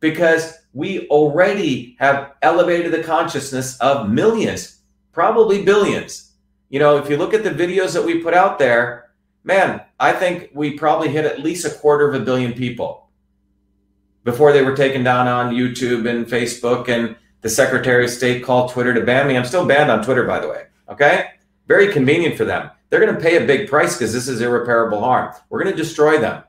because 0.00 0.54
we 0.72 1.06
already 1.08 1.96
have 1.98 2.32
elevated 2.40 2.92
the 2.92 3.02
consciousness 3.02 3.76
of 3.80 4.08
millions, 4.08 4.78
probably 5.12 5.62
billions. 5.62 6.32
You 6.70 6.78
know, 6.78 6.96
if 6.96 7.10
you 7.10 7.18
look 7.18 7.34
at 7.34 7.44
the 7.44 7.50
videos 7.50 7.92
that 7.92 8.04
we 8.06 8.18
put 8.22 8.32
out 8.32 8.58
there, 8.58 9.10
man, 9.44 9.82
I 10.00 10.12
think 10.12 10.50
we 10.54 10.78
probably 10.78 11.08
hit 11.10 11.26
at 11.26 11.40
least 11.40 11.66
a 11.66 11.70
quarter 11.70 12.08
of 12.08 12.14
a 12.14 12.24
billion 12.24 12.54
people 12.54 13.01
before 14.24 14.52
they 14.52 14.62
were 14.62 14.76
taken 14.76 15.02
down 15.02 15.28
on 15.28 15.54
YouTube 15.54 16.08
and 16.08 16.26
Facebook 16.26 16.88
and 16.88 17.16
the 17.40 17.48
Secretary 17.48 18.04
of 18.04 18.10
State 18.10 18.44
called 18.44 18.70
Twitter 18.70 18.94
to 18.94 19.00
ban 19.00 19.26
me. 19.26 19.36
I'm 19.36 19.44
still 19.44 19.66
banned 19.66 19.90
on 19.90 20.02
Twitter, 20.04 20.24
by 20.24 20.38
the 20.38 20.48
way. 20.48 20.64
Okay? 20.88 21.30
Very 21.66 21.92
convenient 21.92 22.36
for 22.36 22.44
them. 22.44 22.70
They're 22.88 23.00
going 23.00 23.14
to 23.14 23.20
pay 23.20 23.42
a 23.42 23.46
big 23.46 23.68
price 23.68 23.96
because 23.96 24.12
this 24.12 24.28
is 24.28 24.40
irreparable 24.40 25.00
harm. 25.00 25.34
We're 25.48 25.62
going 25.62 25.74
to 25.74 25.82
destroy 25.82 26.18
them. 26.18 26.44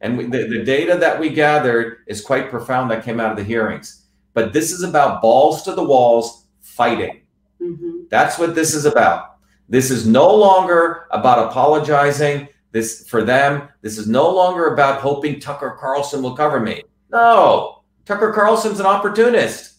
And 0.00 0.18
we, 0.18 0.24
the, 0.24 0.48
the 0.48 0.64
data 0.64 0.96
that 0.96 1.18
we 1.20 1.30
gathered 1.30 1.98
is 2.06 2.20
quite 2.20 2.50
profound 2.50 2.90
that 2.90 3.04
came 3.04 3.20
out 3.20 3.30
of 3.30 3.36
the 3.36 3.44
hearings. 3.44 4.06
But 4.32 4.52
this 4.52 4.72
is 4.72 4.82
about 4.82 5.22
balls 5.22 5.62
to 5.62 5.72
the 5.72 5.84
walls 5.84 6.46
fighting. 6.60 7.22
Mhm. 7.62 8.08
That's 8.10 8.38
what 8.38 8.54
this 8.54 8.74
is 8.74 8.84
about. 8.84 9.36
This 9.68 9.90
is 9.90 10.06
no 10.06 10.34
longer 10.34 11.06
about 11.10 11.50
apologizing 11.50 12.48
this 12.74 13.08
for 13.08 13.22
them. 13.22 13.68
This 13.82 13.98
is 13.98 14.08
no 14.08 14.28
longer 14.28 14.74
about 14.74 15.00
hoping 15.00 15.38
Tucker 15.38 15.76
Carlson 15.78 16.22
will 16.24 16.36
cover 16.36 16.58
me. 16.58 16.82
No, 17.08 17.84
Tucker 18.04 18.32
Carlson's 18.32 18.80
an 18.80 18.86
opportunist. 18.86 19.76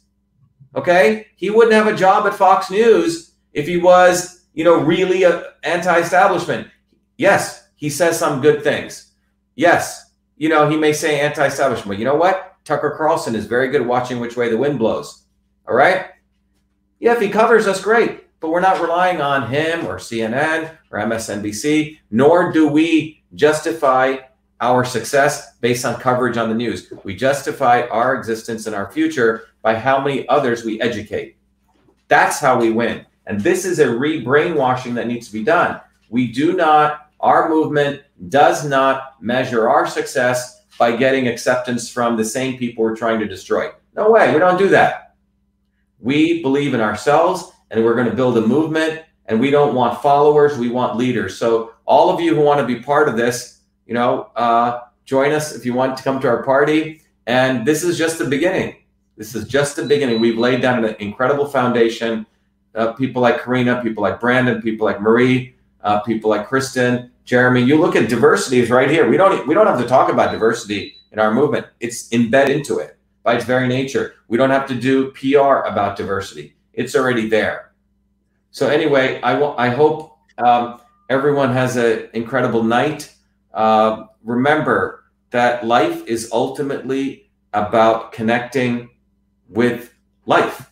Okay, 0.78 1.28
he 1.36 1.50
wouldn't 1.50 1.74
have 1.74 1.88
a 1.88 1.96
job 1.96 2.26
at 2.26 2.34
Fox 2.34 2.72
News 2.72 3.34
if 3.52 3.68
he 3.68 3.78
was, 3.78 4.46
you 4.54 4.64
know, 4.64 4.78
really 4.78 5.24
a 5.24 5.44
anti-establishment. 5.64 6.70
Yes, 7.18 7.68
he 7.76 7.90
says 7.90 8.18
some 8.18 8.42
good 8.42 8.64
things. 8.64 9.12
Yes, 9.56 10.14
you 10.38 10.48
know, 10.48 10.70
he 10.70 10.78
may 10.78 10.94
say 10.94 11.20
anti-establishment, 11.20 11.90
but 11.90 12.00
you 12.00 12.06
know 12.06 12.16
what? 12.16 12.56
Tucker 12.64 12.96
Carlson 12.98 13.36
is 13.36 13.46
very 13.46 13.68
good 13.68 13.82
at 13.82 13.88
watching 13.88 14.22
which 14.22 14.38
way 14.38 14.50
the 14.50 14.58
wind 14.58 14.80
blows. 14.80 15.26
All 15.68 15.76
right. 15.76 16.06
Yeah, 17.02 17.14
if 17.14 17.20
he 17.20 17.28
covers 17.28 17.68
us, 17.68 17.82
great. 17.82 18.25
But 18.46 18.52
we're 18.52 18.60
not 18.60 18.80
relying 18.80 19.22
on 19.22 19.50
him 19.50 19.88
or 19.88 19.98
CNN 19.98 20.78
or 20.92 21.00
MSNBC, 21.00 21.98
nor 22.12 22.52
do 22.52 22.68
we 22.68 23.24
justify 23.34 24.18
our 24.62 24.86
success 24.86 25.56
based 25.62 25.84
on 25.84 26.00
coverage 26.00 26.38
on 26.38 26.50
the 26.50 26.54
news. 26.54 26.94
We 27.04 27.16
justify 27.16 27.88
our 27.88 28.14
existence 28.14 28.68
and 28.68 28.76
our 28.76 28.92
future 28.92 29.48
by 29.64 29.80
how 29.80 30.00
many 30.00 30.30
others 30.30 30.64
we 30.64 30.80
educate. 30.80 31.38
That's 32.08 32.40
how 32.40 32.60
we 32.60 32.70
win. 32.70 33.08
And 33.26 33.42
this 33.42 33.66
is 33.66 33.80
a 33.80 33.98
re 33.98 34.22
brainwashing 34.22 34.94
that 34.94 35.08
needs 35.08 35.26
to 35.26 35.34
be 35.34 35.44
done. 35.44 35.82
We 36.12 36.32
do 36.32 36.54
not, 36.54 37.10
our 37.22 37.50
movement 37.50 38.04
does 38.30 38.64
not 38.64 39.20
measure 39.24 39.68
our 39.68 39.88
success 39.88 40.66
by 40.78 40.96
getting 40.96 41.28
acceptance 41.28 41.90
from 41.90 42.16
the 42.16 42.24
same 42.26 42.60
people 42.60 42.84
we're 42.84 42.96
trying 42.96 43.20
to 43.22 43.28
destroy. 43.28 43.72
No 43.96 44.12
way, 44.12 44.32
we 44.32 44.38
don't 44.38 44.60
do 44.60 44.68
that. 44.68 45.16
We 46.00 46.44
believe 46.44 46.76
in 46.76 46.82
ourselves 46.82 47.54
and 47.72 47.84
we're 47.84 47.96
going 47.96 48.10
to 48.10 48.16
build 48.16 48.38
a 48.38 48.46
movement 48.46 49.04
and 49.28 49.40
we 49.40 49.50
don't 49.52 49.74
want 49.74 50.02
followers, 50.02 50.58
we 50.58 50.70
want 50.70 50.98
leaders. 50.98 51.38
So, 51.38 51.74
all 51.86 52.10
of 52.10 52.20
you 52.20 52.34
who 52.36 52.42
want 52.42 52.60
to 52.60 52.66
be 52.66 52.82
part 52.82 53.08
of 53.08 53.16
this, 53.16 53.62
you 53.86 53.94
know, 53.94 54.32
uh, 54.36 54.82
join 55.06 55.32
us 55.32 55.56
if 55.56 55.66
you 55.66 55.74
want 55.74 55.98
to 55.98 56.04
come 56.04 56.20
to 56.22 56.28
our 56.28 56.44
party. 56.44 57.02
And 57.28 57.66
this 57.66 57.84
is 57.84 57.98
just 57.98 58.18
the 58.18 58.26
beginning. 58.26 58.76
This 59.18 59.36
is 59.36 59.48
just 59.48 59.76
the 59.76 59.86
beginning. 59.86 60.20
We've 60.20 60.38
laid 60.38 60.62
down 60.62 60.84
an 60.84 60.96
incredible 61.00 61.46
foundation. 61.46 62.26
Uh, 62.74 62.94
people 62.94 63.22
like 63.22 63.42
Karina, 63.42 63.82
people 63.82 64.04
like 64.04 64.20
Brandon, 64.20 64.62
people 64.62 64.86
like 64.86 65.00
Marie, 65.00 65.56
uh, 65.82 66.02
people 66.02 66.30
like 66.30 66.48
Kristen, 66.48 67.12
Jeremy. 67.24 67.62
You 67.62 67.80
look 67.80 67.96
at 67.96 68.10
diversity 68.10 68.60
is 68.60 68.70
right 68.70 68.90
here. 68.90 69.10
We 69.10 69.16
don't 69.16 69.48
we 69.48 69.54
don't 69.54 69.68
have 69.68 69.80
to 69.80 69.88
talk 69.88 70.12
about 70.12 70.32
diversity 70.32 70.96
in 71.12 71.20
our 71.20 71.34
movement. 71.34 71.68
It's 71.80 72.12
embedded 72.12 72.58
into 72.58 72.80
it 72.80 72.98
by 73.24 73.36
its 73.36 73.46
very 73.46 73.68
nature. 73.68 74.16
We 74.28 74.38
don't 74.38 74.50
have 74.50 74.68
to 74.68 74.76
do 74.76 75.12
PR 75.12 75.66
about 75.66 75.96
diversity. 75.96 76.55
It's 76.76 76.96
already 76.96 77.28
there. 77.30 77.72
So 78.52 78.70
anyway, 78.70 79.20
I, 79.22 79.42
I 79.42 79.70
hope 79.70 80.18
um, 80.38 80.80
everyone 81.10 81.52
has 81.54 81.76
an 81.76 82.10
incredible 82.14 82.64
night. 82.64 83.14
Uh, 83.54 84.06
remember 84.24 85.06
that 85.32 85.66
life 85.66 86.06
is 86.08 86.30
ultimately 86.32 87.30
about 87.54 88.12
connecting 88.12 88.90
with 89.50 89.94
life. 90.26 90.72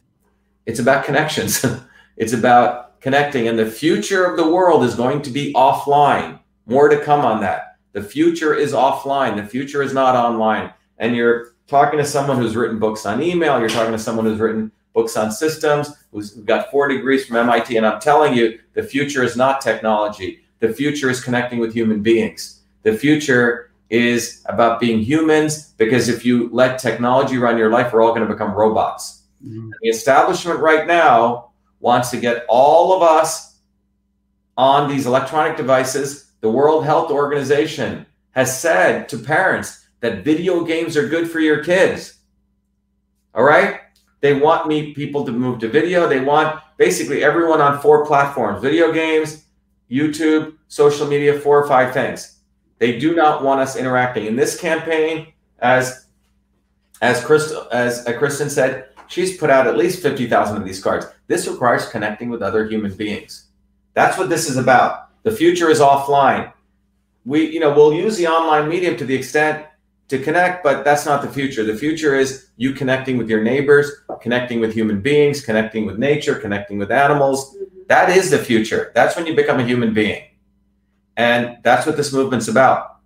It's 0.65 0.79
about 0.79 1.05
connections. 1.05 1.65
it's 2.17 2.33
about 2.33 3.01
connecting, 3.01 3.47
and 3.47 3.59
the 3.59 3.69
future 3.69 4.23
of 4.23 4.37
the 4.37 4.49
world 4.49 4.83
is 4.83 4.95
going 4.95 5.21
to 5.23 5.29
be 5.29 5.53
offline. 5.53 6.39
More 6.65 6.87
to 6.87 6.99
come 6.99 7.25
on 7.25 7.41
that. 7.41 7.77
The 7.91 8.01
future 8.01 8.53
is 8.55 8.73
offline. 8.73 9.35
The 9.35 9.45
future 9.45 9.81
is 9.81 9.93
not 9.93 10.15
online. 10.15 10.73
And 10.97 11.15
you're 11.15 11.53
talking 11.67 11.99
to 11.99 12.05
someone 12.05 12.37
who's 12.37 12.55
written 12.55 12.79
books 12.79 13.05
on 13.05 13.21
email. 13.21 13.59
You're 13.59 13.69
talking 13.69 13.91
to 13.91 13.99
someone 13.99 14.25
who's 14.25 14.39
written 14.39 14.71
books 14.93 15.17
on 15.17 15.31
systems, 15.31 15.91
who's 16.11 16.31
got 16.31 16.69
four 16.71 16.87
degrees 16.87 17.25
from 17.25 17.37
MIT. 17.37 17.75
And 17.75 17.85
I'm 17.85 17.99
telling 17.99 18.33
you, 18.33 18.59
the 18.73 18.83
future 18.83 19.23
is 19.23 19.35
not 19.35 19.61
technology. 19.61 20.41
The 20.59 20.71
future 20.71 21.09
is 21.09 21.23
connecting 21.23 21.59
with 21.59 21.73
human 21.73 22.01
beings. 22.01 22.61
The 22.83 22.93
future 22.93 23.71
is 23.89 24.43
about 24.45 24.79
being 24.79 24.99
humans 24.99 25.73
because 25.77 26.09
if 26.09 26.25
you 26.25 26.49
let 26.51 26.79
technology 26.79 27.37
run 27.37 27.57
your 27.57 27.69
life, 27.69 27.91
we're 27.93 28.01
all 28.01 28.13
going 28.13 28.27
to 28.27 28.33
become 28.33 28.53
robots. 28.53 29.23
Mm-hmm. 29.45 29.71
The 29.81 29.89
establishment 29.89 30.59
right 30.59 30.87
now 30.87 31.51
wants 31.79 32.09
to 32.11 32.17
get 32.17 32.45
all 32.47 32.95
of 32.95 33.03
us 33.03 33.57
on 34.57 34.89
these 34.89 35.05
electronic 35.05 35.57
devices. 35.57 36.31
The 36.41 36.49
World 36.49 36.85
Health 36.85 37.11
Organization 37.11 38.05
has 38.31 38.59
said 38.59 39.09
to 39.09 39.17
parents 39.17 39.85
that 39.99 40.23
video 40.23 40.63
games 40.63 40.97
are 40.97 41.07
good 41.07 41.29
for 41.29 41.39
your 41.39 41.63
kids. 41.63 42.15
All 43.35 43.43
right? 43.43 43.81
They 44.23 44.33
want 44.33 44.69
me 44.69 44.93
people 44.93 45.25
to 45.25 45.33
move 45.33 45.59
to 45.59 45.67
video. 45.67 46.07
They 46.07 46.21
want 46.21 46.61
basically 46.77 47.25
everyone 47.25 47.59
on 47.59 47.81
four 47.81 48.05
platforms: 48.05 48.61
video 48.61 48.93
games, 48.93 49.43
YouTube, 49.91 50.55
social 50.69 51.05
media, 51.05 51.37
four 51.37 51.61
or 51.61 51.67
five 51.67 51.93
things. 51.93 52.39
They 52.79 52.97
do 52.97 53.13
not 53.13 53.43
want 53.43 53.59
us 53.59 53.75
interacting. 53.75 54.25
In 54.25 54.37
this 54.37 54.57
campaign, 54.57 55.33
as 55.59 56.05
as 57.01 57.21
Crystal 57.21 57.67
as 57.73 58.05
Kristen 58.17 58.49
said, 58.49 58.85
she's 59.07 59.35
put 59.35 59.49
out 59.49 59.67
at 59.67 59.75
least 59.75 60.01
50,000 60.01 60.55
of 60.55 60.63
these 60.63 60.81
cards. 60.81 61.05
This 61.27 61.45
requires 61.45 61.89
connecting 61.89 62.29
with 62.29 62.41
other 62.41 62.65
human 62.65 62.93
beings. 62.93 63.47
That's 63.93 64.17
what 64.17 64.29
this 64.29 64.49
is 64.49 64.55
about. 64.55 65.09
The 65.23 65.31
future 65.31 65.69
is 65.69 65.81
offline. 65.81 66.53
We, 67.25 67.49
you 67.49 67.59
know, 67.59 67.73
we'll 67.73 67.93
use 67.93 68.15
the 68.15 68.27
online 68.27 68.69
medium 68.69 68.95
to 68.95 69.05
the 69.05 69.15
extent 69.15 69.65
to 70.09 70.19
connect, 70.19 70.63
but 70.63 70.83
that's 70.83 71.05
not 71.05 71.21
the 71.21 71.29
future. 71.29 71.63
The 71.63 71.75
future 71.75 72.15
is 72.15 72.49
you 72.57 72.73
connecting 72.73 73.17
with 73.17 73.29
your 73.29 73.41
neighbors, 73.41 73.91
connecting 74.21 74.59
with 74.59 74.73
human 74.73 75.01
beings, 75.01 75.43
connecting 75.43 75.85
with 75.85 75.97
nature, 75.97 76.35
connecting 76.35 76.77
with 76.77 76.91
animals. 76.91 77.55
Mm-hmm. 77.55 77.79
That 77.87 78.09
is 78.09 78.29
the 78.29 78.37
future. 78.37 78.91
That's 78.95 79.15
when 79.15 79.25
you 79.25 79.35
become 79.35 79.59
a 79.59 79.65
human 79.65 79.93
being. 79.93 80.23
And 81.17 81.57
that's 81.63 81.85
what 81.85 81.97
this 81.97 82.11
movement's 82.11 82.47
about. 82.47 82.97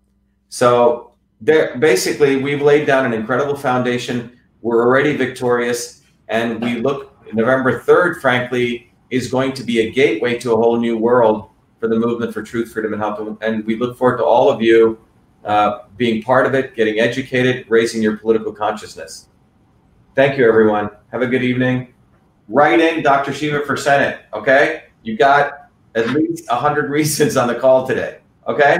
So 0.50 1.14
there 1.42 1.78
basically 1.78 2.38
we've 2.38 2.62
laid 2.62 2.88
down 2.88 3.06
an 3.06 3.14
incredible 3.14 3.56
foundation. 3.56 4.38
We're 4.62 4.86
already 4.86 5.16
victorious 5.16 6.02
and 6.30 6.62
we 6.62 6.80
look 6.80 7.14
November 7.34 7.82
3rd 7.82 8.22
frankly 8.22 8.92
is 9.10 9.30
going 9.30 9.54
to 9.54 9.64
be 9.64 9.82
a 9.82 9.92
gateway 9.92 10.38
to 10.40 10.54
a 10.54 10.56
whole 10.56 10.78
new 10.78 10.98
world 10.98 11.50
for 11.80 11.88
the 11.88 11.96
movement 11.98 12.34
for 12.34 12.42
truth, 12.42 12.72
freedom 12.72 12.94
and 12.94 13.02
health 13.02 13.38
and 13.42 13.66
we 13.66 13.76
look 13.76 13.98
forward 13.98 14.18
to 14.18 14.24
all 14.24 14.50
of 14.50 14.62
you 14.62 14.98
uh, 15.44 15.80
being 15.96 16.22
part 16.22 16.46
of 16.46 16.54
it, 16.54 16.76
getting 16.76 17.00
educated, 17.00 17.66
raising 17.70 18.02
your 18.02 18.18
political 18.18 18.52
consciousness. 18.52 19.30
Thank 20.16 20.38
you, 20.38 20.48
everyone. 20.48 20.90
Have 21.12 21.22
a 21.22 21.28
good 21.28 21.44
evening. 21.44 21.94
Write 22.50 22.80
in 22.80 23.04
Dr. 23.04 23.34
Shiva 23.34 23.66
for 23.66 23.78
Senate, 23.78 24.22
okay? 24.34 24.84
You 25.04 25.18
got 25.18 25.70
at 25.96 26.10
least 26.10 26.50
100 26.50 26.90
reasons 26.98 27.38
on 27.38 27.48
the 27.48 27.56
call 27.56 27.86
today, 27.86 28.20
okay? 28.48 28.78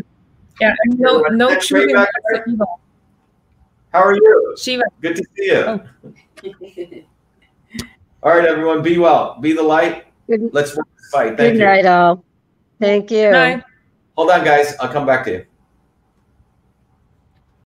Yeah, 0.60 0.74
no, 0.88 1.20
no 1.30 1.60
true 1.60 1.94
How 1.94 2.08
are 3.94 4.16
you? 4.16 4.56
Shiva. 4.58 4.84
Good 5.02 5.18
to 5.18 5.24
see 5.36 5.46
you. 5.46 5.56
Oh. 5.56 5.84
all 8.24 8.38
right, 8.38 8.48
everyone, 8.48 8.82
be 8.82 8.98
well. 8.98 9.40
Be 9.40 9.54
the 9.54 9.64
light. 9.64 10.06
Good. 10.28 10.50
Let's 10.54 10.76
work 10.76 10.88
this 10.98 11.10
fight. 11.12 11.38
Thank 11.38 11.54
good 11.54 11.60
you. 11.60 11.66
night, 11.66 11.86
all. 11.86 12.24
Thank 12.80 13.12
you. 13.12 13.32
Bye. 13.32 13.64
Hold 14.16 14.32
on, 14.32 14.44
guys. 14.44 14.76
I'll 14.80 14.90
come 14.90 15.06
back 15.06 15.24
to 15.26 15.32
you. 15.32 15.46